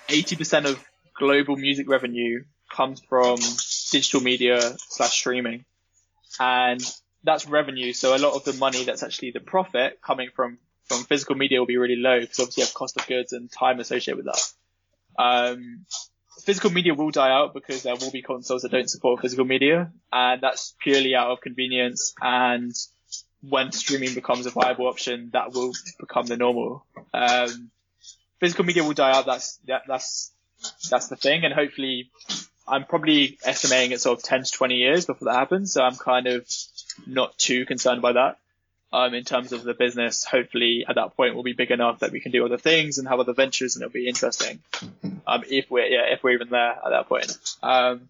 80% 0.10 0.66
of 0.66 0.84
global 1.18 1.56
music 1.56 1.90
revenue 1.90 2.44
comes 2.76 3.02
from 3.02 3.38
digital 3.92 4.22
media 4.22 4.60
slash 4.78 5.12
streaming, 5.12 5.66
and 6.40 6.82
that's 7.24 7.48
revenue. 7.48 7.94
So 7.94 8.16
a 8.16 8.20
lot 8.20 8.36
of 8.36 8.44
the 8.44 8.54
money 8.54 8.84
that's 8.84 9.04
actually 9.04 9.32
the 9.32 9.40
profit 9.40 10.00
coming 10.02 10.30
from 10.36 10.58
from 10.86 11.04
physical 11.04 11.36
media 11.36 11.60
will 11.60 11.66
be 11.66 11.78
really 11.78 11.96
low 11.96 12.20
because 12.20 12.40
obviously 12.40 12.62
you 12.62 12.66
have 12.66 12.74
cost 12.74 13.00
of 13.00 13.08
goods 13.08 13.34
and 13.34 13.52
time 13.52 13.80
associated 13.80 14.18
with 14.18 14.26
that. 14.26 14.54
Um, 15.18 15.86
physical 16.44 16.70
media 16.70 16.94
will 16.94 17.12
die 17.12 17.32
out 17.32 17.54
because 17.54 17.84
there 17.84 17.96
will 17.96 18.12
be 18.12 18.22
consoles 18.22 18.62
that 18.62 18.72
don't 18.72 18.90
support 18.90 19.22
physical 19.22 19.46
media, 19.46 19.92
and 20.12 20.42
that's 20.42 20.76
purely 20.80 21.16
out 21.16 21.32
of 21.32 21.42
convenience. 21.42 22.14
And 22.22 22.74
when 23.42 23.72
streaming 23.72 24.14
becomes 24.14 24.46
a 24.46 24.52
viable 24.52 24.88
option, 24.88 25.30
that 25.34 25.54
will 25.54 25.74
become 26.00 26.26
the 26.26 26.38
normal. 26.38 26.86
Um, 27.14 27.72
physical 28.40 28.66
media 28.66 28.84
will 28.84 28.94
die 28.94 29.12
out. 29.12 29.26
That's 29.26 29.58
that, 29.68 29.84
that's 29.88 30.32
that's 30.90 31.08
the 31.08 31.16
thing, 31.16 31.44
and 31.44 31.54
hopefully, 31.54 32.12
I'm 32.68 32.86
probably 32.86 33.38
estimating 33.44 33.92
it 33.92 34.02
sort 34.02 34.20
of 34.20 34.24
10 34.24 34.44
to 34.44 34.52
20 34.52 34.76
years 34.76 35.06
before 35.06 35.28
that 35.28 35.38
happens. 35.38 35.74
So 35.74 35.84
I'm 35.84 35.96
kind 35.96 36.28
of 36.28 36.48
not 37.06 37.38
too 37.38 37.66
concerned 37.66 38.02
by 38.02 38.14
that. 38.14 38.38
Um, 38.94 39.14
in 39.14 39.26
terms 39.26 39.52
of 39.52 39.64
the 39.64 39.74
business, 39.74 40.24
hopefully 40.24 40.86
at 40.88 40.96
that 40.96 41.18
point 41.18 41.34
we'll 41.34 41.44
be 41.44 41.54
big 41.54 41.72
enough 41.72 42.00
that 42.00 42.12
we 42.12 42.22
can 42.22 42.32
do 42.32 42.46
other 42.46 42.58
things 42.58 42.98
and 42.98 43.08
have 43.08 43.20
other 43.20 43.34
ventures 43.34 43.76
and 43.76 43.84
it'll 43.84 43.92
be 43.92 44.08
interesting. 44.08 44.60
Um, 45.28 45.44
if 45.50 45.70
we're, 45.70 45.86
yeah, 45.86 46.14
if 46.14 46.24
we're 46.24 46.32
even 46.32 46.50
there 46.50 46.72
at 46.72 46.90
that 46.90 47.10
point. 47.10 47.38
Um, 47.62 48.10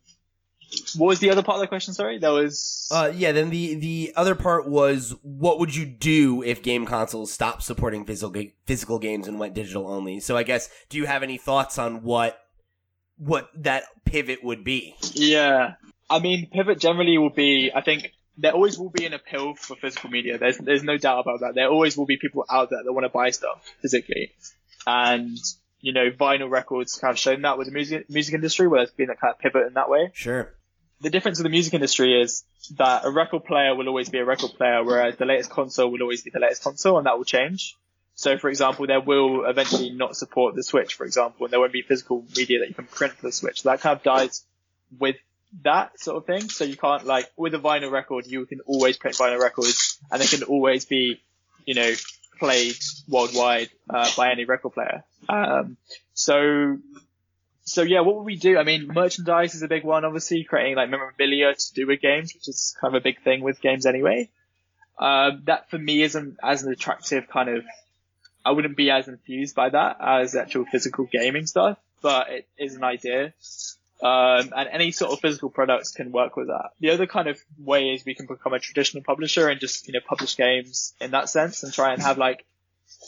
what 0.95 1.07
was 1.07 1.19
the 1.19 1.29
other 1.29 1.43
part 1.43 1.55
of 1.55 1.61
the 1.61 1.67
question? 1.67 1.93
Sorry, 1.93 2.17
that 2.19 2.29
was. 2.29 2.87
Uh, 2.91 3.11
yeah. 3.13 3.31
Then 3.31 3.49
the 3.49 3.75
the 3.75 4.13
other 4.15 4.35
part 4.35 4.67
was, 4.67 5.15
what 5.21 5.59
would 5.59 5.75
you 5.75 5.85
do 5.85 6.43
if 6.43 6.61
game 6.61 6.85
consoles 6.85 7.31
stopped 7.31 7.63
supporting 7.63 8.05
physical 8.05 8.43
physical 8.65 8.99
games 8.99 9.27
and 9.27 9.39
went 9.39 9.53
digital 9.53 9.87
only? 9.87 10.19
So 10.19 10.37
I 10.37 10.43
guess, 10.43 10.69
do 10.89 10.97
you 10.97 11.05
have 11.05 11.23
any 11.23 11.37
thoughts 11.37 11.77
on 11.77 12.03
what 12.03 12.44
what 13.17 13.49
that 13.63 13.83
pivot 14.05 14.43
would 14.43 14.63
be? 14.63 14.95
Yeah, 15.13 15.75
I 16.09 16.19
mean, 16.19 16.49
pivot 16.51 16.79
generally 16.79 17.17
will 17.17 17.29
be. 17.29 17.71
I 17.73 17.81
think 17.81 18.11
there 18.37 18.51
always 18.51 18.77
will 18.77 18.89
be 18.89 19.05
an 19.05 19.13
appeal 19.13 19.55
for 19.55 19.75
physical 19.75 20.09
media. 20.09 20.37
There's 20.37 20.57
there's 20.57 20.83
no 20.83 20.97
doubt 20.97 21.19
about 21.19 21.41
that. 21.41 21.55
There 21.55 21.67
always 21.67 21.97
will 21.97 22.05
be 22.05 22.17
people 22.17 22.45
out 22.49 22.69
there 22.69 22.83
that 22.83 22.93
want 22.93 23.05
to 23.05 23.09
buy 23.09 23.29
stuff 23.31 23.65
physically, 23.81 24.33
and 24.85 25.37
you 25.79 25.93
know, 25.93 26.09
vinyl 26.09 26.49
records 26.49 26.97
kind 26.97 27.11
of 27.11 27.19
shown 27.19 27.43
that 27.43 27.57
with 27.57 27.67
the 27.67 27.73
music 27.73 28.09
music 28.09 28.33
industry, 28.33 28.67
where 28.67 28.79
there's 28.79 28.91
been 28.91 29.09
a 29.09 29.15
kind 29.15 29.33
of 29.33 29.39
pivot 29.39 29.67
in 29.67 29.73
that 29.73 29.89
way. 29.89 30.09
Sure. 30.13 30.51
The 31.01 31.09
difference 31.09 31.37
with 31.37 31.43
the 31.43 31.51
music 31.51 31.73
industry 31.73 32.19
is 32.19 32.43
that 32.77 33.05
a 33.05 33.11
record 33.11 33.45
player 33.45 33.75
will 33.75 33.87
always 33.87 34.09
be 34.09 34.17
a 34.17 34.25
record 34.25 34.51
player, 34.57 34.83
whereas 34.83 35.17
the 35.17 35.25
latest 35.25 35.49
console 35.49 35.91
will 35.91 36.01
always 36.01 36.23
be 36.23 36.31
the 36.31 36.39
latest 36.39 36.63
console, 36.63 36.97
and 36.97 37.05
that 37.05 37.17
will 37.17 37.25
change. 37.25 37.75
So, 38.15 38.37
for 38.37 38.49
example, 38.49 38.87
there 38.87 39.01
will 39.01 39.45
eventually 39.45 39.89
not 39.89 40.15
support 40.15 40.55
the 40.55 40.63
Switch, 40.63 40.95
for 40.95 41.05
example, 41.05 41.45
and 41.45 41.51
there 41.51 41.59
won't 41.59 41.73
be 41.73 41.81
physical 41.81 42.25
media 42.35 42.59
that 42.59 42.69
you 42.69 42.73
can 42.73 42.85
print 42.85 43.13
for 43.13 43.27
the 43.27 43.31
Switch. 43.31 43.61
So 43.61 43.69
that 43.69 43.81
kind 43.81 43.97
of 43.97 44.03
dies 44.03 44.45
with 44.97 45.17
that 45.63 45.99
sort 45.99 46.17
of 46.17 46.25
thing. 46.25 46.49
So 46.49 46.63
you 46.63 46.77
can't 46.77 47.05
like 47.05 47.29
with 47.35 47.53
a 47.53 47.59
vinyl 47.59 47.91
record, 47.91 48.25
you 48.25 48.45
can 48.45 48.61
always 48.61 48.97
print 48.97 49.17
vinyl 49.17 49.39
records, 49.39 49.99
and 50.09 50.21
they 50.21 50.27
can 50.27 50.43
always 50.43 50.85
be, 50.85 51.21
you 51.65 51.75
know, 51.75 51.91
played 52.39 52.77
worldwide 53.09 53.69
uh, 53.89 54.09
by 54.15 54.31
any 54.31 54.45
record 54.45 54.73
player. 54.73 55.03
Um, 55.27 55.75
so, 56.13 56.77
so 57.63 57.81
yeah, 57.81 57.99
what 57.99 58.15
would 58.15 58.25
we 58.25 58.37
do? 58.37 58.57
I 58.57 58.63
mean, 58.63 58.87
merchandise 58.87 59.55
is 59.55 59.61
a 59.61 59.67
big 59.67 59.83
one, 59.83 60.05
obviously, 60.05 60.45
creating 60.45 60.77
like 60.77 60.89
memorabilia 60.89 61.53
to 61.53 61.73
do 61.73 61.85
with 61.85 61.99
games, 61.99 62.33
which 62.33 62.47
is 62.47 62.75
kind 62.79 62.95
of 62.95 63.01
a 63.01 63.03
big 63.03 63.21
thing 63.23 63.41
with 63.41 63.59
games 63.59 63.85
anyway. 63.85 64.29
Um, 64.97 65.41
that 65.47 65.69
for 65.69 65.77
me 65.77 66.01
isn't 66.01 66.37
as 66.41 66.63
an 66.63 66.71
attractive 66.71 67.27
kind 67.27 67.49
of. 67.49 67.65
I 68.45 68.51
wouldn't 68.51 68.77
be 68.77 68.91
as 68.91 69.07
enthused 69.07 69.55
by 69.55 69.69
that 69.69 69.97
as 69.99 70.35
actual 70.35 70.65
physical 70.65 71.05
gaming 71.11 71.47
stuff, 71.47 71.79
but 72.01 72.29
it 72.29 72.47
is 72.57 72.75
an 72.75 72.83
idea. 72.83 73.33
Um, 74.03 74.53
and 74.55 74.69
any 74.71 74.91
sort 74.91 75.13
of 75.13 75.19
physical 75.19 75.49
products 75.49 75.91
can 75.91 76.11
work 76.11 76.35
with 76.35 76.47
that. 76.47 76.71
The 76.79 76.91
other 76.91 77.07
kind 77.07 77.27
of 77.27 77.39
way 77.57 77.91
is 77.91 78.05
we 78.05 78.13
can 78.13 78.27
become 78.27 78.53
a 78.53 78.59
traditional 78.59 79.03
publisher 79.03 79.47
and 79.49 79.59
just, 79.59 79.87
you 79.87 79.93
know, 79.93 80.01
publish 80.05 80.37
games 80.37 80.93
in 81.01 81.11
that 81.11 81.29
sense 81.29 81.63
and 81.63 81.73
try 81.73 81.93
and 81.93 82.01
have 82.01 82.17
like 82.17 82.45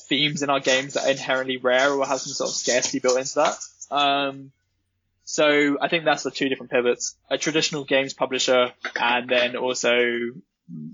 themes 0.07 0.41
in 0.43 0.49
our 0.49 0.59
games 0.59 0.93
that 0.93 1.05
are 1.05 1.11
inherently 1.11 1.57
rare 1.57 1.91
or 1.91 2.05
have 2.05 2.22
some 2.22 2.34
sort 2.34 2.49
of 2.49 2.55
scarcity 2.55 2.99
built 2.99 3.18
into 3.18 3.35
that. 3.35 3.57
Um, 3.91 4.51
so 5.26 5.77
I 5.81 5.89
think 5.89 6.05
that's 6.05 6.23
the 6.23 6.31
two 6.31 6.47
different 6.47 6.72
pivots. 6.72 7.15
A 7.30 7.38
traditional 7.38 7.84
games 7.84 8.14
publisher 8.14 8.72
and 8.95 9.30
then 9.30 9.57
also, 9.57 10.31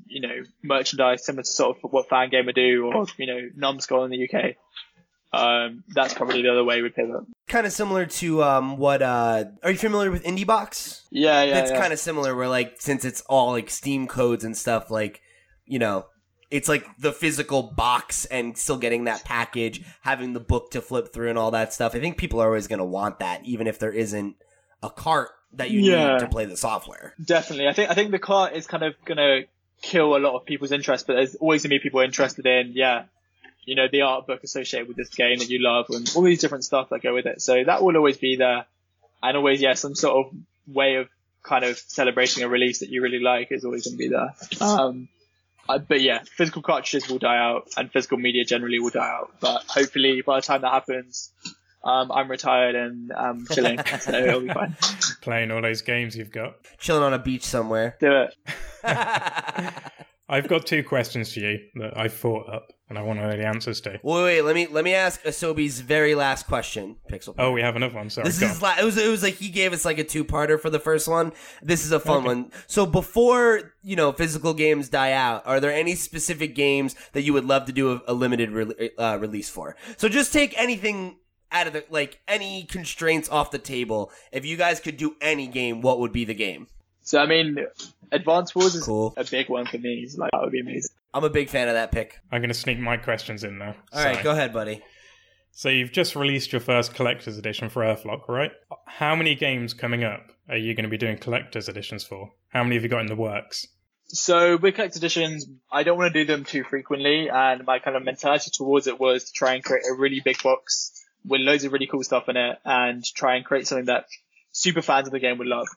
you 0.07 0.21
know, 0.21 0.35
merchandise 0.61 1.25
similar 1.25 1.43
to 1.43 1.49
sort 1.49 1.77
of 1.83 1.91
what 1.91 2.07
Fangamer 2.09 2.53
do 2.53 2.85
or, 2.93 3.05
you 3.17 3.27
know, 3.27 3.49
Numskull 3.55 4.03
in 4.05 4.11
the 4.11 4.29
UK. 4.29 4.55
Um, 5.33 5.83
that's 5.87 6.13
probably 6.13 6.43
the 6.43 6.49
other 6.51 6.63
way 6.63 6.81
we 6.83 6.89
pivot. 6.89 7.23
Kind 7.47 7.65
of 7.65 7.73
similar 7.73 8.05
to 8.05 8.43
um, 8.43 8.77
what? 8.77 9.01
Uh, 9.01 9.45
are 9.63 9.71
you 9.71 9.77
familiar 9.77 10.11
with 10.11 10.23
IndieBox? 10.23 11.01
Yeah, 11.09 11.41
yeah. 11.43 11.59
It's 11.59 11.71
yeah. 11.71 11.79
kind 11.79 11.91
of 11.91 11.97
similar. 11.99 12.35
Where 12.35 12.47
like 12.47 12.75
since 12.79 13.03
it's 13.03 13.21
all 13.21 13.51
like 13.51 13.71
Steam 13.71 14.07
codes 14.07 14.43
and 14.43 14.55
stuff, 14.55 14.91
like 14.91 15.21
you 15.65 15.79
know, 15.79 16.05
it's 16.51 16.69
like 16.69 16.85
the 16.99 17.11
physical 17.11 17.63
box 17.63 18.25
and 18.25 18.55
still 18.55 18.77
getting 18.77 19.05
that 19.05 19.23
package, 19.23 19.83
having 20.01 20.33
the 20.33 20.39
book 20.39 20.69
to 20.71 20.81
flip 20.81 21.11
through 21.11 21.29
and 21.29 21.39
all 21.39 21.49
that 21.51 21.73
stuff. 21.73 21.95
I 21.95 21.99
think 21.99 22.17
people 22.17 22.39
are 22.39 22.47
always 22.47 22.67
going 22.67 22.79
to 22.79 22.85
want 22.85 23.17
that, 23.19 23.43
even 23.43 23.65
if 23.65 23.79
there 23.79 23.91
isn't 23.91 24.35
a 24.83 24.91
cart 24.91 25.29
that 25.53 25.71
you 25.71 25.79
Yeah. 25.79 26.13
need 26.13 26.19
to 26.19 26.27
play 26.27 26.45
the 26.45 26.57
software. 26.57 27.15
Definitely. 27.23 27.67
I 27.67 27.73
think 27.73 27.89
I 27.89 27.95
think 27.95 28.11
the 28.11 28.19
cart 28.19 28.53
is 28.53 28.67
kind 28.67 28.83
of 28.83 28.93
gonna 29.05 29.41
kill 29.83 30.15
a 30.15 30.19
lot 30.19 30.35
of 30.35 30.45
people's 30.45 30.71
interest, 30.71 31.05
but 31.05 31.13
there's 31.13 31.35
always 31.35 31.61
gonna 31.61 31.75
be 31.75 31.79
people 31.79 31.99
interested 31.99 32.45
in, 32.47 32.71
yeah, 32.73 33.03
you 33.65 33.75
know, 33.75 33.87
the 33.91 34.01
art 34.01 34.25
book 34.25 34.43
associated 34.43 34.87
with 34.87 34.97
this 34.97 35.09
game 35.09 35.37
that 35.37 35.49
you 35.49 35.59
love 35.61 35.85
and 35.89 36.11
all 36.15 36.23
these 36.23 36.39
different 36.39 36.63
stuff 36.63 36.89
that 36.89 37.03
go 37.03 37.13
with 37.13 37.27
it. 37.27 37.41
So 37.41 37.63
that 37.63 37.83
will 37.83 37.95
always 37.95 38.17
be 38.17 38.37
there. 38.37 38.65
And 39.21 39.37
always, 39.37 39.61
yeah, 39.61 39.73
some 39.73 39.93
sort 39.93 40.25
of 40.25 40.33
way 40.67 40.95
of 40.95 41.09
kind 41.43 41.63
of 41.63 41.77
celebrating 41.77 42.43
a 42.43 42.49
release 42.49 42.79
that 42.79 42.89
you 42.89 43.01
really 43.01 43.19
like 43.19 43.51
is 43.51 43.65
always 43.65 43.85
gonna 43.85 43.97
be 43.97 44.07
there. 44.07 44.33
Um, 44.61 45.09
uh, 45.67 45.77
but 45.77 46.01
yeah, 46.01 46.23
physical 46.23 46.61
cartridges 46.61 47.09
will 47.09 47.19
die 47.19 47.37
out 47.37 47.69
and 47.77 47.91
physical 47.91 48.17
media 48.17 48.45
generally 48.45 48.79
will 48.79 48.89
die 48.89 49.07
out. 49.07 49.33
But 49.41 49.63
hopefully 49.67 50.21
by 50.21 50.37
the 50.37 50.41
time 50.41 50.61
that 50.61 50.71
happens, 50.71 51.31
um, 51.83 52.09
I'm 52.11 52.31
retired 52.31 52.75
and 52.75 53.11
um, 53.11 53.47
chilling, 53.51 53.79
so 53.99 54.11
it'll 54.13 54.41
be 54.41 54.47
fine. 54.47 54.75
Playing 55.21 55.51
all 55.51 55.61
those 55.61 55.81
games 55.81 56.15
you've 56.15 56.31
got. 56.31 56.55
Chilling 56.77 57.03
on 57.03 57.13
a 57.13 57.19
beach 57.19 57.43
somewhere. 57.43 57.97
Do 57.99 58.11
it. 58.23 58.35
I've 60.29 60.47
got 60.47 60.65
two 60.65 60.83
questions 60.83 61.33
for 61.33 61.41
you 61.41 61.59
that 61.75 61.97
I've 61.97 62.13
thought 62.13 62.49
up 62.51 62.71
and 62.89 62.97
I 62.97 63.01
want 63.01 63.19
to 63.19 63.27
know 63.27 63.35
the 63.35 63.45
answers 63.45 63.81
to. 63.81 63.99
Wait, 64.01 64.23
wait, 64.23 64.41
let 64.41 64.55
me 64.55 64.67
let 64.67 64.83
me 64.83 64.93
ask 64.93 65.21
Asobi's 65.23 65.81
very 65.81 66.15
last 66.15 66.47
question. 66.47 66.95
Pixel. 67.11 67.35
Oh, 67.37 67.51
we 67.51 67.61
have 67.61 67.75
another 67.75 67.95
one. 67.95 68.09
Sorry. 68.09 68.25
This 68.25 68.41
is 68.41 68.61
la- 68.61 68.75
it 68.79 68.83
was 68.83 68.97
it 68.97 69.09
was 69.09 69.21
like 69.21 69.35
he 69.35 69.49
gave 69.49 69.73
us 69.73 69.83
like 69.83 69.97
a 69.99 70.03
two 70.03 70.23
parter 70.23 70.59
for 70.59 70.69
the 70.69 70.79
first 70.79 71.07
one. 71.07 71.33
This 71.61 71.85
is 71.85 71.91
a 71.91 71.99
fun 71.99 72.23
one. 72.23 72.51
So 72.67 72.85
before 72.85 73.73
you 73.83 73.95
know 73.95 74.11
physical 74.11 74.53
games 74.53 74.89
die 74.89 75.11
out, 75.11 75.45
are 75.45 75.59
there 75.59 75.73
any 75.73 75.95
specific 75.95 76.55
games 76.55 76.95
that 77.11 77.23
you 77.23 77.33
would 77.33 77.45
love 77.45 77.65
to 77.65 77.71
do 77.73 77.91
a, 77.93 78.01
a 78.07 78.13
limited 78.13 78.51
re- 78.51 78.91
uh, 78.97 79.17
release 79.19 79.49
for? 79.49 79.75
So 79.97 80.07
just 80.07 80.31
take 80.31 80.59
anything 80.59 81.17
out 81.51 81.67
of 81.67 81.73
the 81.73 81.83
like 81.89 82.19
any 82.27 82.63
constraints 82.63 83.27
off 83.29 83.51
the 83.51 83.59
table. 83.59 84.11
If 84.31 84.45
you 84.45 84.55
guys 84.57 84.79
could 84.79 84.97
do 84.97 85.15
any 85.21 85.47
game, 85.47 85.81
what 85.81 85.99
would 85.99 86.11
be 86.11 86.25
the 86.25 86.33
game? 86.33 86.67
So 87.13 87.19
I 87.19 87.27
mean, 87.27 87.59
Advance 88.11 88.55
Wars 88.55 88.73
is 88.73 88.83
Cool. 88.83 89.13
a 89.17 89.23
big 89.23 89.47
one 89.47 89.67
for 89.67 89.77
me. 89.77 90.09
Like 90.17 90.31
that 90.31 90.41
would 90.41 90.51
be 90.51 90.61
amazing. 90.61 90.89
I'm 91.13 91.23
a 91.23 91.29
big 91.29 91.47
fan 91.47 91.67
of 91.67 91.75
that 91.75 91.91
pick. 91.91 92.19
I'm 92.31 92.41
going 92.41 92.49
to 92.49 92.55
sneak 92.55 92.79
my 92.79 92.97
questions 92.97 93.43
in 93.43 93.59
now. 93.59 93.75
All 93.93 94.03
right, 94.03 94.23
go 94.23 94.31
ahead, 94.31 94.51
buddy. 94.51 94.81
So 95.51 95.69
you've 95.69 95.91
just 95.91 96.15
released 96.15 96.51
your 96.51 96.59
first 96.59 96.95
collector's 96.95 97.37
edition 97.37 97.69
for 97.69 97.83
Earthlock, 97.83 98.27
right? 98.27 98.49
How 98.87 99.15
many 99.15 99.35
games 99.35 99.75
coming 99.75 100.03
up 100.03 100.31
are 100.49 100.57
you 100.57 100.73
going 100.73 100.85
to 100.85 100.89
be 100.89 100.97
doing 100.97 101.19
collector's 101.19 101.69
editions 101.69 102.03
for? 102.03 102.31
How 102.47 102.63
many 102.63 102.77
have 102.77 102.83
you 102.83 102.89
got 102.89 103.01
in 103.01 103.05
the 103.05 103.15
works? 103.15 103.67
So 104.07 104.57
with 104.57 104.73
collector's 104.73 104.97
editions, 104.97 105.45
I 105.71 105.83
don't 105.83 105.99
want 105.99 106.11
to 106.11 106.19
do 106.19 106.25
them 106.25 106.45
too 106.45 106.63
frequently, 106.63 107.29
and 107.29 107.63
my 107.63 107.77
kind 107.77 107.95
of 107.95 108.03
mentality 108.03 108.49
towards 108.51 108.87
it 108.87 108.99
was 108.99 109.25
to 109.25 109.31
try 109.33 109.53
and 109.53 109.63
create 109.63 109.83
a 109.87 109.93
really 109.93 110.19
big 110.25 110.41
box 110.41 110.99
with 111.23 111.41
loads 111.41 111.63
of 111.63 111.73
really 111.73 111.85
cool 111.85 112.01
stuff 112.01 112.27
in 112.27 112.37
it, 112.37 112.57
and 112.65 113.05
try 113.05 113.35
and 113.35 113.45
create 113.45 113.67
something 113.67 113.85
that 113.85 114.05
super 114.51 114.81
fans 114.81 115.07
of 115.07 115.13
the 115.13 115.19
game 115.19 115.37
would 115.37 115.47
love. 115.47 115.67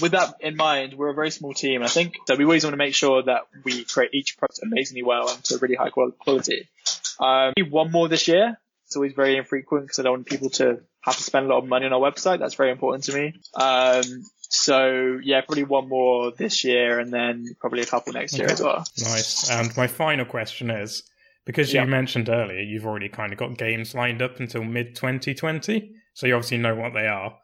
With 0.00 0.12
that 0.12 0.34
in 0.40 0.56
mind, 0.56 0.94
we're 0.94 1.10
a 1.10 1.14
very 1.14 1.30
small 1.30 1.52
team. 1.54 1.82
I 1.82 1.88
think 1.88 2.14
so. 2.26 2.34
We 2.36 2.44
always 2.44 2.64
want 2.64 2.72
to 2.74 2.78
make 2.78 2.94
sure 2.94 3.22
that 3.22 3.42
we 3.64 3.84
create 3.84 4.10
each 4.14 4.38
product 4.38 4.60
amazingly 4.62 5.02
well 5.02 5.28
and 5.28 5.42
to 5.44 5.58
really 5.58 5.74
high 5.74 5.90
quality. 5.90 6.68
Um, 7.20 7.52
maybe 7.56 7.68
one 7.68 7.90
more 7.92 8.08
this 8.08 8.26
year. 8.28 8.58
It's 8.86 8.96
always 8.96 9.12
very 9.14 9.36
infrequent 9.36 9.84
because 9.84 9.98
I 9.98 10.02
don't 10.02 10.12
want 10.12 10.26
people 10.26 10.50
to 10.50 10.80
have 11.00 11.16
to 11.16 11.22
spend 11.22 11.46
a 11.46 11.48
lot 11.48 11.58
of 11.62 11.68
money 11.68 11.86
on 11.86 11.92
our 11.92 12.00
website. 12.00 12.38
That's 12.38 12.54
very 12.54 12.70
important 12.70 13.04
to 13.04 13.14
me. 13.14 13.34
Um, 13.54 14.02
So 14.54 15.18
yeah, 15.22 15.40
probably 15.40 15.64
one 15.64 15.88
more 15.88 16.30
this 16.30 16.62
year, 16.62 16.98
and 17.00 17.10
then 17.10 17.56
probably 17.58 17.80
a 17.80 17.86
couple 17.86 18.12
next 18.12 18.34
year 18.36 18.44
Okay. 18.44 18.52
as 18.52 18.60
well. 18.60 18.84
Nice. 18.98 19.50
And 19.50 19.74
my 19.78 19.86
final 19.86 20.26
question 20.26 20.70
is 20.70 21.02
because 21.46 21.72
you 21.72 21.80
Yeah. 21.80 21.86
mentioned 21.86 22.28
earlier 22.28 22.60
you've 22.60 22.84
already 22.84 23.08
kind 23.08 23.32
of 23.32 23.38
got 23.38 23.56
games 23.56 23.94
lined 23.94 24.20
up 24.20 24.40
until 24.40 24.62
mid 24.62 24.94
2020, 24.94 25.92
so 26.12 26.26
you 26.26 26.34
obviously 26.34 26.58
know 26.58 26.74
what 26.74 26.92
they 26.92 27.06
are. 27.06 27.38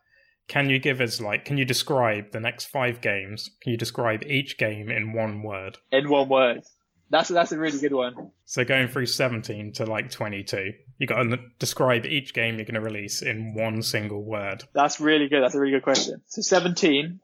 Can 0.49 0.71
you 0.71 0.79
give 0.79 1.01
us, 1.01 1.21
like, 1.21 1.45
can 1.45 1.59
you 1.59 1.65
describe 1.67 2.33
the 2.33 2.41
next 2.41 2.67
five 2.67 3.01
games? 3.03 3.51
Can 3.63 3.71
you 3.73 3.77
describe 3.77 4.25
each 4.25 4.57
game 4.59 4.91
in 4.91 5.13
one 5.13 5.43
word? 5.43 5.77
In 5.93 6.09
one 6.09 6.29
word, 6.29 6.63
that's 7.11 7.29
that's 7.29 7.53
a 7.53 7.59
really 7.59 7.79
good 7.79 7.93
one. 7.93 8.31
So 8.47 8.65
going 8.65 8.89
through 8.89 9.07
17 9.07 9.73
to 9.75 9.85
like 9.85 10.11
22, 10.11 10.73
you 10.99 11.07
got 11.07 11.23
to 11.23 11.39
describe 11.59 12.07
each 12.07 12.33
game 12.33 12.57
you're 12.57 12.65
going 12.65 12.75
to 12.75 12.81
release 12.81 13.21
in 13.23 13.53
one 13.55 13.83
single 13.83 14.23
word. 14.25 14.65
That's 14.73 15.01
really 15.01 15.29
good. 15.29 15.43
That's 15.43 15.55
a 15.55 15.61
really 15.61 15.73
good 15.73 15.83
question. 15.85 16.23
So 16.29 16.41
17, 16.41 17.21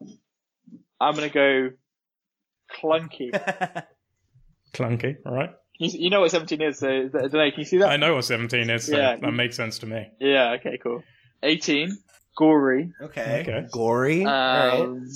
I'm 1.01 1.15
gonna 1.15 1.29
go 1.29 1.69
clunky. 2.81 3.31
Clunky, 4.73 5.15
all 5.25 5.33
right? 5.33 5.51
You, 5.79 5.89
you 5.99 6.09
know 6.09 6.21
what 6.21 6.31
17 6.31 6.61
is, 6.61 6.79
so 6.79 6.87
I 6.89 7.07
don't 7.07 7.33
know. 7.33 7.49
Can 7.51 7.53
you 7.59 7.63
see 7.65 7.77
that? 7.77 7.89
I 7.89 7.97
know 7.97 8.15
what 8.15 8.25
17 8.25 8.69
is, 8.69 8.85
so 8.85 8.97
Yeah. 8.97 9.15
that 9.17 9.31
makes 9.31 9.55
sense 9.55 9.79
to 9.79 9.85
me. 9.85 10.07
Yeah. 10.19 10.51
Okay. 10.59 10.77
Cool. 10.81 11.03
18, 11.43 11.97
gory. 12.35 12.91
okay. 13.01 13.41
Okay. 13.41 13.67
Gory. 13.71 14.25
All 14.25 14.31
right. 14.31 14.81
Um, 14.81 15.09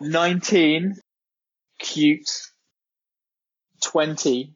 19, 0.00 0.96
cute. 1.78 2.30
20, 3.82 4.54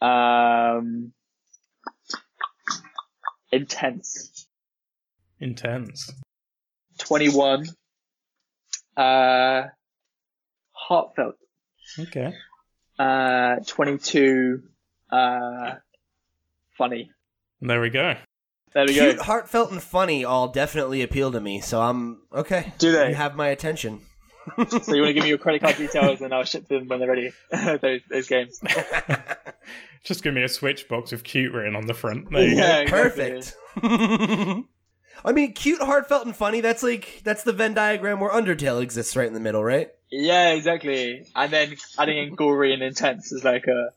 um, 0.00 1.12
intense. 3.52 4.46
Intense. 5.38 6.12
21, 6.98 7.66
uh, 8.96 9.62
heartfelt. 10.72 11.36
Okay. 11.98 12.32
Uh, 12.98 13.56
22, 13.66 14.62
uh, 15.10 15.74
funny. 16.76 17.10
There 17.60 17.80
we 17.80 17.90
go. 17.90 18.16
There 18.76 18.84
we 18.84 18.92
Cute, 18.92 19.16
go. 19.16 19.22
heartfelt, 19.22 19.70
and 19.70 19.82
funny 19.82 20.26
all 20.26 20.48
definitely 20.48 21.00
appeal 21.00 21.32
to 21.32 21.40
me. 21.40 21.62
So 21.62 21.80
I'm 21.80 22.20
okay. 22.30 22.74
Do 22.76 22.92
they? 22.92 23.08
You 23.08 23.14
have 23.14 23.34
my 23.34 23.48
attention. 23.48 24.00
So 24.56 24.94
you 24.94 25.02
want 25.02 25.08
to 25.08 25.12
give 25.12 25.24
me 25.24 25.30
your 25.30 25.38
credit 25.38 25.60
card 25.60 25.76
details 25.76 26.20
and 26.20 26.32
I'll 26.32 26.44
ship 26.44 26.68
them 26.68 26.86
when 26.86 27.00
they're 27.00 27.08
ready. 27.08 27.32
those, 27.82 28.00
those 28.08 28.28
games. 28.28 28.60
Just 30.04 30.22
give 30.22 30.34
me 30.34 30.44
a 30.44 30.48
switch 30.48 30.88
box 30.88 31.10
with 31.10 31.24
cute 31.24 31.52
written 31.52 31.74
on 31.74 31.86
the 31.86 31.94
front. 31.94 32.30
There 32.30 32.46
you. 32.46 32.54
Yeah, 32.54 32.78
exactly. 32.82 33.42
Perfect. 33.82 34.64
I 35.24 35.32
mean, 35.32 35.52
cute, 35.54 35.82
heartfelt, 35.82 36.26
and 36.26 36.36
funny. 36.36 36.60
That's 36.60 36.84
like 36.84 37.22
that's 37.24 37.42
the 37.42 37.52
Venn 37.52 37.74
diagram 37.74 38.20
where 38.20 38.30
Undertale 38.30 38.80
exists 38.80 39.16
right 39.16 39.26
in 39.26 39.34
the 39.34 39.40
middle, 39.40 39.64
right? 39.64 39.90
Yeah, 40.12 40.50
exactly. 40.50 41.26
And 41.34 41.52
then 41.52 41.74
adding 41.98 42.18
in 42.18 42.34
gory 42.36 42.72
and 42.72 42.84
intense 42.84 43.32
is 43.32 43.42
like 43.42 43.64
a, 43.66 43.88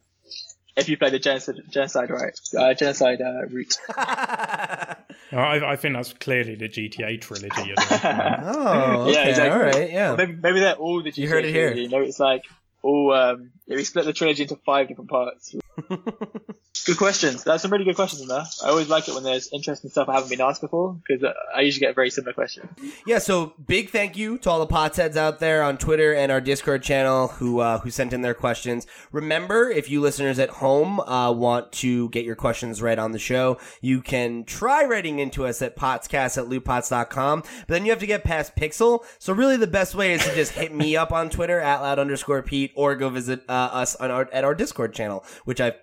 if 0.80 0.89
you 0.89 0.97
play 0.97 1.10
the 1.10 1.19
genocide, 1.19 1.56
genocide 1.69 2.10
right, 2.10 2.39
uh, 2.57 2.73
genocide 2.73 3.22
uh, 3.22 3.45
route. 3.47 3.73
Oh, 3.89 3.93
I, 5.38 5.73
I 5.73 5.76
think 5.76 5.95
that's 5.95 6.14
clearly 6.14 6.56
the 6.56 6.68
GTA 6.69 7.22
trilogy. 7.22 7.61
You're 7.68 7.76
oh, 7.80 9.03
okay, 9.10 9.14
Yeah, 9.14 9.27
exactly. 9.30 9.49
all 9.49 9.60
right, 9.80 9.91
yeah. 9.91 10.15
maybe, 10.15 10.34
maybe 10.34 10.60
they're 10.60 10.76
all 10.76 11.03
the 11.03 11.11
GTA 11.11 11.18
You 11.18 11.30
heard 11.30 11.45
it 11.45 11.51
here. 11.53 11.69
trilogy, 11.72 11.81
You 11.84 11.89
know, 11.89 12.01
it's 12.01 12.19
like 12.19 12.43
all. 12.81 13.14
Um, 13.14 13.51
yeah, 13.70 13.76
we 13.76 13.84
split 13.84 14.06
the 14.06 14.14
trilogy 14.14 14.41
into 14.41 14.56
five 14.66 14.88
different 14.88 15.12
parts. 15.12 15.56
good 16.86 16.98
questions. 16.98 17.44
That's 17.44 17.62
some 17.62 17.72
really 17.72 17.86
good 17.86 17.96
questions 17.96 18.22
in 18.24 18.28
there. 18.28 18.44
I 18.64 18.70
always 18.70 18.90
like 18.90 19.08
it 19.08 19.14
when 19.14 19.24
there's 19.24 19.52
interesting 19.54 19.91
stuff 19.91 20.10
I 20.10 20.16
haven't 20.16 20.30
been 20.30 20.41
asked 20.41 20.62
before 20.62 20.94
because 21.08 21.24
I 21.56 21.62
usually 21.62 21.82
get 21.82 21.91
a 21.91 21.94
very 21.94 22.10
similar 22.10 22.34
question. 22.34 22.68
Yeah, 23.06 23.20
so 23.20 23.54
big 23.68 23.91
thank 23.91 24.18
you 24.18 24.40
to 24.40 24.50
all 24.50 24.60
the 24.60 24.74
potheads 24.74 25.16
out 25.16 25.40
there 25.40 25.62
on 25.62 25.78
Twitter 25.78 26.14
and 26.16 26.32
our 26.32 26.41
Discord 26.41 26.82
channel 26.82 27.28
who 27.28 27.60
uh, 27.60 27.78
who 27.80 27.91
sent 27.91 28.12
in 28.12 28.22
their 28.22 28.34
questions. 28.34 28.88
Remember, 29.12 29.70
if 29.70 29.88
you 29.90 30.02
listeners 30.02 30.40
at 30.40 30.50
home 30.50 31.00
uh, 31.02 31.32
want 31.32 31.72
to 31.74 32.10
get 32.10 32.26
your 32.26 32.36
questions 32.36 32.82
read 32.82 32.98
on 32.98 33.12
the 33.12 33.20
show, 33.20 33.60
you 33.82 34.02
can 34.02 34.46
try 34.46 34.84
writing 34.84 35.20
into 35.20 35.46
us 35.46 35.62
at 35.62 35.76
potscast 35.76 36.38
at 36.38 36.50
lootpots.com, 36.50 37.41
but 37.41 37.68
then 37.68 37.86
you 37.86 37.91
have 37.91 38.00
to 38.00 38.08
get 38.08 38.24
past 38.24 38.56
Pixel. 38.56 39.04
So 39.20 39.32
really 39.32 39.58
the 39.58 39.68
best 39.68 39.94
way 39.94 40.14
is 40.14 40.26
to 40.26 40.34
just 40.34 40.54
hit 40.54 40.74
me 40.74 40.98
up 40.98 41.12
on 41.12 41.30
Twitter 41.30 41.60
at 41.60 41.82
loud 41.82 42.00
underscore 42.00 42.41
Pete 42.41 42.72
or 42.76 42.96
go 42.96 43.10
visit 43.10 43.44
uh, 43.48 43.59
us 43.68 43.95
on 43.95 44.11
our, 44.11 44.30
at 44.31 44.44
our 44.44 44.56
Discord 44.56 44.94
channel, 44.94 45.23
which 45.45 45.60
I've 45.61 45.76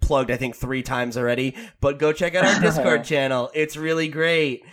plugged 0.00 0.30
I 0.30 0.36
think 0.36 0.56
three 0.56 0.82
times 0.82 1.16
already, 1.16 1.54
but 1.80 1.98
go 1.98 2.12
check 2.12 2.34
out 2.34 2.44
our 2.44 2.60
Discord 2.60 3.04
channel. 3.04 3.50
It's 3.54 3.76
really 3.76 4.08
great. 4.08 4.64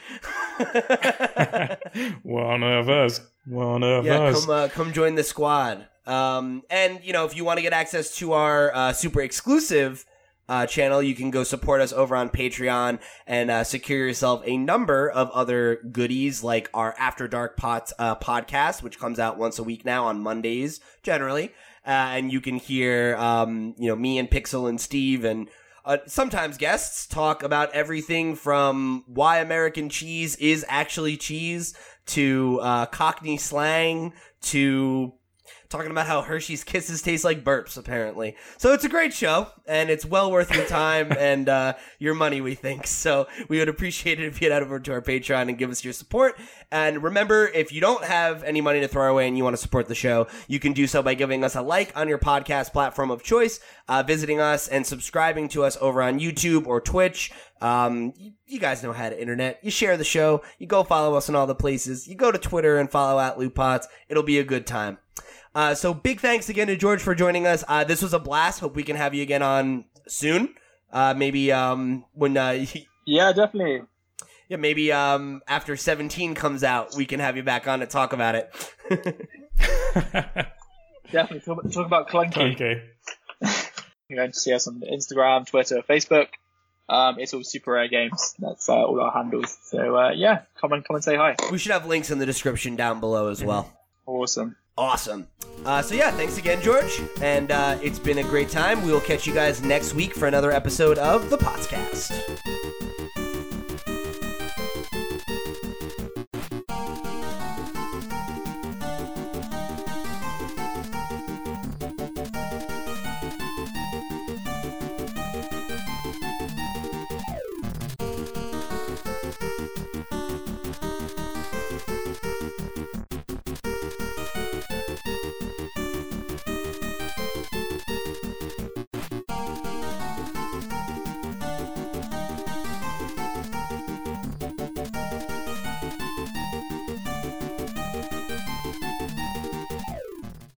One 2.24 2.64
of 2.64 2.90
us. 2.90 3.22
One 3.46 3.84
of 3.84 4.06
yeah, 4.06 4.22
us. 4.22 4.46
come 4.46 4.50
uh, 4.50 4.68
come 4.70 4.94
join 4.94 5.16
the 5.16 5.24
squad. 5.24 5.88
Um, 6.06 6.64
and 6.70 7.00
you 7.04 7.14
know, 7.14 7.26
if 7.26 7.36
you 7.36 7.44
want 7.46 7.58
to 7.58 7.62
get 7.62 7.74
access 7.74 8.16
to 8.18 8.34
our 8.34 8.74
uh, 8.74 8.94
super 8.94 9.22
exclusive 9.22 10.06
uh, 10.48 10.66
channel, 10.68 11.02
you 11.02 11.16
can 11.16 11.32
go 11.32 11.44
support 11.44 11.82
us 11.82 11.92
over 11.92 12.16
on 12.16 12.30
Patreon 12.30 13.00
and 13.26 13.50
uh, 13.50 13.64
secure 13.64 14.08
yourself 14.08 14.44
a 14.46 14.58
number 14.58 15.10
of 15.10 15.30
other 15.32 15.82
goodies, 15.92 16.44
like 16.44 16.70
our 16.74 16.94
After 17.00 17.28
Dark 17.28 17.58
Pots 17.58 17.94
uh, 17.98 18.16
podcast, 18.16 18.84
which 18.84 19.00
comes 19.00 19.20
out 19.20 19.38
once 19.38 19.58
a 19.58 19.64
week 19.64 19.86
now 19.86 20.06
on 20.06 20.20
Mondays 20.22 20.80
generally, 21.02 21.46
uh, 21.46 21.50
and 21.86 22.32
you 22.32 22.42
can 22.42 22.56
hear 22.56 23.16
um, 23.18 23.76
you 23.78 23.88
know 23.88 23.96
me 23.96 24.18
and 24.18 24.30
Pixel 24.30 24.70
and 24.70 24.80
Steve 24.80 25.24
and. 25.24 25.50
Uh, 25.88 26.00
sometimes 26.08 26.58
guests 26.58 27.06
talk 27.06 27.44
about 27.44 27.72
everything 27.72 28.36
from 28.36 29.04
why 29.06 29.38
American 29.38 29.88
cheese 29.88 30.36
is 30.38 30.66
actually 30.68 31.16
cheese 31.16 31.76
to 32.08 32.60
uh, 32.64 32.88
Cockney 32.88 33.38
slang 33.38 34.12
to 34.42 35.14
talking 35.70 35.92
about 35.92 36.08
how 36.08 36.22
Hershey's 36.22 36.64
Kisses 36.64 37.02
taste 37.02 37.24
like 37.24 37.44
burps, 37.44 37.78
apparently. 37.78 38.36
So 38.58 38.74
it's 38.74 38.84
a 38.84 38.90
great 38.90 39.14
show, 39.14 39.48
and 39.68 39.90
it's 39.90 40.06
well 40.06 40.32
worth 40.32 40.54
your 40.54 40.66
time 40.66 41.12
and 41.18 41.50
uh, 41.50 41.74
your 42.00 42.14
money, 42.14 42.42
we 42.42 42.56
think. 42.56 42.88
So 42.88 43.28
we 43.50 43.60
would 43.60 43.70
appreciate 43.70 44.20
it 44.20 44.28
if 44.28 44.42
you'd 44.42 44.52
head 44.52 44.64
over 44.64 44.80
to 44.80 44.92
our 44.94 45.02
Patreon 45.02 45.50
and 45.50 45.58
give 45.58 45.70
us 45.70 45.84
your 45.84 45.94
support. 45.94 46.38
And 46.72 47.04
remember, 47.04 47.48
if 47.48 47.72
you 47.72 47.82
don't 47.82 48.04
have 48.04 48.44
any 48.44 48.62
money 48.62 48.80
to 48.82 48.88
throw 48.88 49.12
away 49.12 49.28
and 49.28 49.38
you 49.38 49.44
want 49.44 49.56
to 49.56 49.62
support 49.62 49.88
the 49.88 49.96
show, 49.96 50.28
you 50.48 50.60
can 50.60 50.74
do 50.74 50.88
so 50.88 51.02
by 51.02 51.14
giving 51.14 51.44
us 51.44 51.56
a 51.56 51.62
like 51.62 51.96
on 51.96 52.08
your 52.08 52.20
podcast 52.20 52.72
platform 52.72 53.12
of 53.12 53.24
choice, 53.24 53.60
uh, 53.88 54.04
visiting 54.04 54.40
us, 54.40 54.68
and 54.68 54.86
subscribing 54.86 55.48
to 55.50 55.64
us 55.64 55.78
over 55.82 56.02
on 56.02 56.20
YouTube 56.20 56.68
or 56.68 56.82
Twitch. 56.82 57.32
Um, 57.62 58.14
you, 58.46 58.60
guys 58.60 58.84
know 58.84 58.92
how 58.92 59.10
to 59.10 59.20
internet. 59.20 59.60
You 59.64 59.72
share 59.72 59.98
the 59.98 60.04
show. 60.04 60.44
You 60.60 60.68
go 60.68 60.84
follow 60.84 61.16
us 61.16 61.30
in 61.30 61.36
all 61.36 61.48
the 61.48 61.56
places. 61.56 62.08
You 62.08 62.16
go 62.16 62.32
to 62.32 62.38
Twitter 62.38 62.78
and 62.78 62.92
follow 62.92 63.20
at 63.20 63.38
Lootpots. 63.38 63.86
It'll 64.10 64.24
be 64.24 64.40
a 64.40 64.44
good 64.44 64.68
time. 64.68 64.98
Uh, 65.56 65.74
so 65.74 65.94
big 65.94 66.20
thanks 66.20 66.50
again 66.50 66.68
to 66.68 66.76
George 66.76 67.02
for 67.02 67.16
joining 67.16 67.48
us. 67.48 67.64
Uh, 67.68 67.84
this 67.86 68.02
was 68.02 68.14
a 68.14 68.20
blast. 68.20 68.60
Hope 68.60 68.76
we 68.76 68.84
can 68.84 68.98
have 68.98 69.14
you 69.14 69.24
again 69.24 69.42
on 69.42 69.86
soon. 70.08 70.54
Uh, 70.92 71.14
maybe 71.16 71.52
um, 71.52 72.04
when 72.14 72.36
uh, 72.38 72.66
Yeah, 73.08 73.32
definitely. 73.34 73.84
yeah, 74.50 74.58
maybe 74.58 74.92
um, 74.92 75.42
after 75.48 75.78
17 75.78 76.36
comes 76.36 76.64
out, 76.64 76.94
we 76.96 77.06
can 77.06 77.20
have 77.22 77.38
you 77.38 77.44
back 77.44 77.68
on 77.68 77.80
to 77.80 77.86
talk 77.86 78.12
about 78.14 78.36
it. 78.36 78.54
Definitely 81.12 81.40
talk, 81.42 81.72
talk 81.72 81.86
about 81.86 82.10
clunky. 82.10 82.54
okay. 82.54 82.84
You 84.08 84.18
can 84.18 84.34
see 84.34 84.54
us 84.54 84.68
on 84.68 84.82
Instagram, 84.82 85.48
Twitter, 85.48 85.82
Facebook. 85.82 86.28
Um, 86.88 87.16
it's 87.18 87.34
all 87.34 87.44
Super 87.44 87.72
Rare 87.72 87.88
Games. 87.88 88.36
That's 88.38 88.70
uh, 88.70 88.74
all 88.76 89.02
our 89.02 89.12
handles. 89.12 89.58
So 89.64 89.96
uh, 89.98 90.12
yeah, 90.12 90.42
come 90.62 90.74
and 90.74 90.86
come 90.86 90.94
and 90.96 91.04
say 91.04 91.16
hi. 91.16 91.36
we 91.52 91.58
should 91.58 91.72
have 91.72 91.88
links 91.88 92.12
in 92.12 92.20
the 92.20 92.26
description 92.28 92.76
down 92.76 93.00
below 93.00 93.30
as 93.30 93.44
well. 93.44 93.74
Awesome. 94.06 94.58
Awesome. 94.78 95.28
Uh, 95.66 95.82
so 95.82 95.96
yeah, 95.96 96.12
thanks 96.12 96.38
again, 96.38 96.62
George, 96.62 97.02
and 97.22 97.52
uh, 97.52 97.78
it's 97.82 98.00
been 98.00 98.18
a 98.18 98.24
great 98.24 98.50
time. 98.50 98.84
We 98.84 98.92
will 98.92 99.02
catch 99.02 99.26
you 99.26 99.34
guys 99.34 99.62
next 99.62 99.94
week 99.94 100.14
for 100.14 100.28
another 100.28 100.52
episode 100.52 100.98
of 100.98 101.30
the 101.30 101.38
Potscast. 101.38 102.55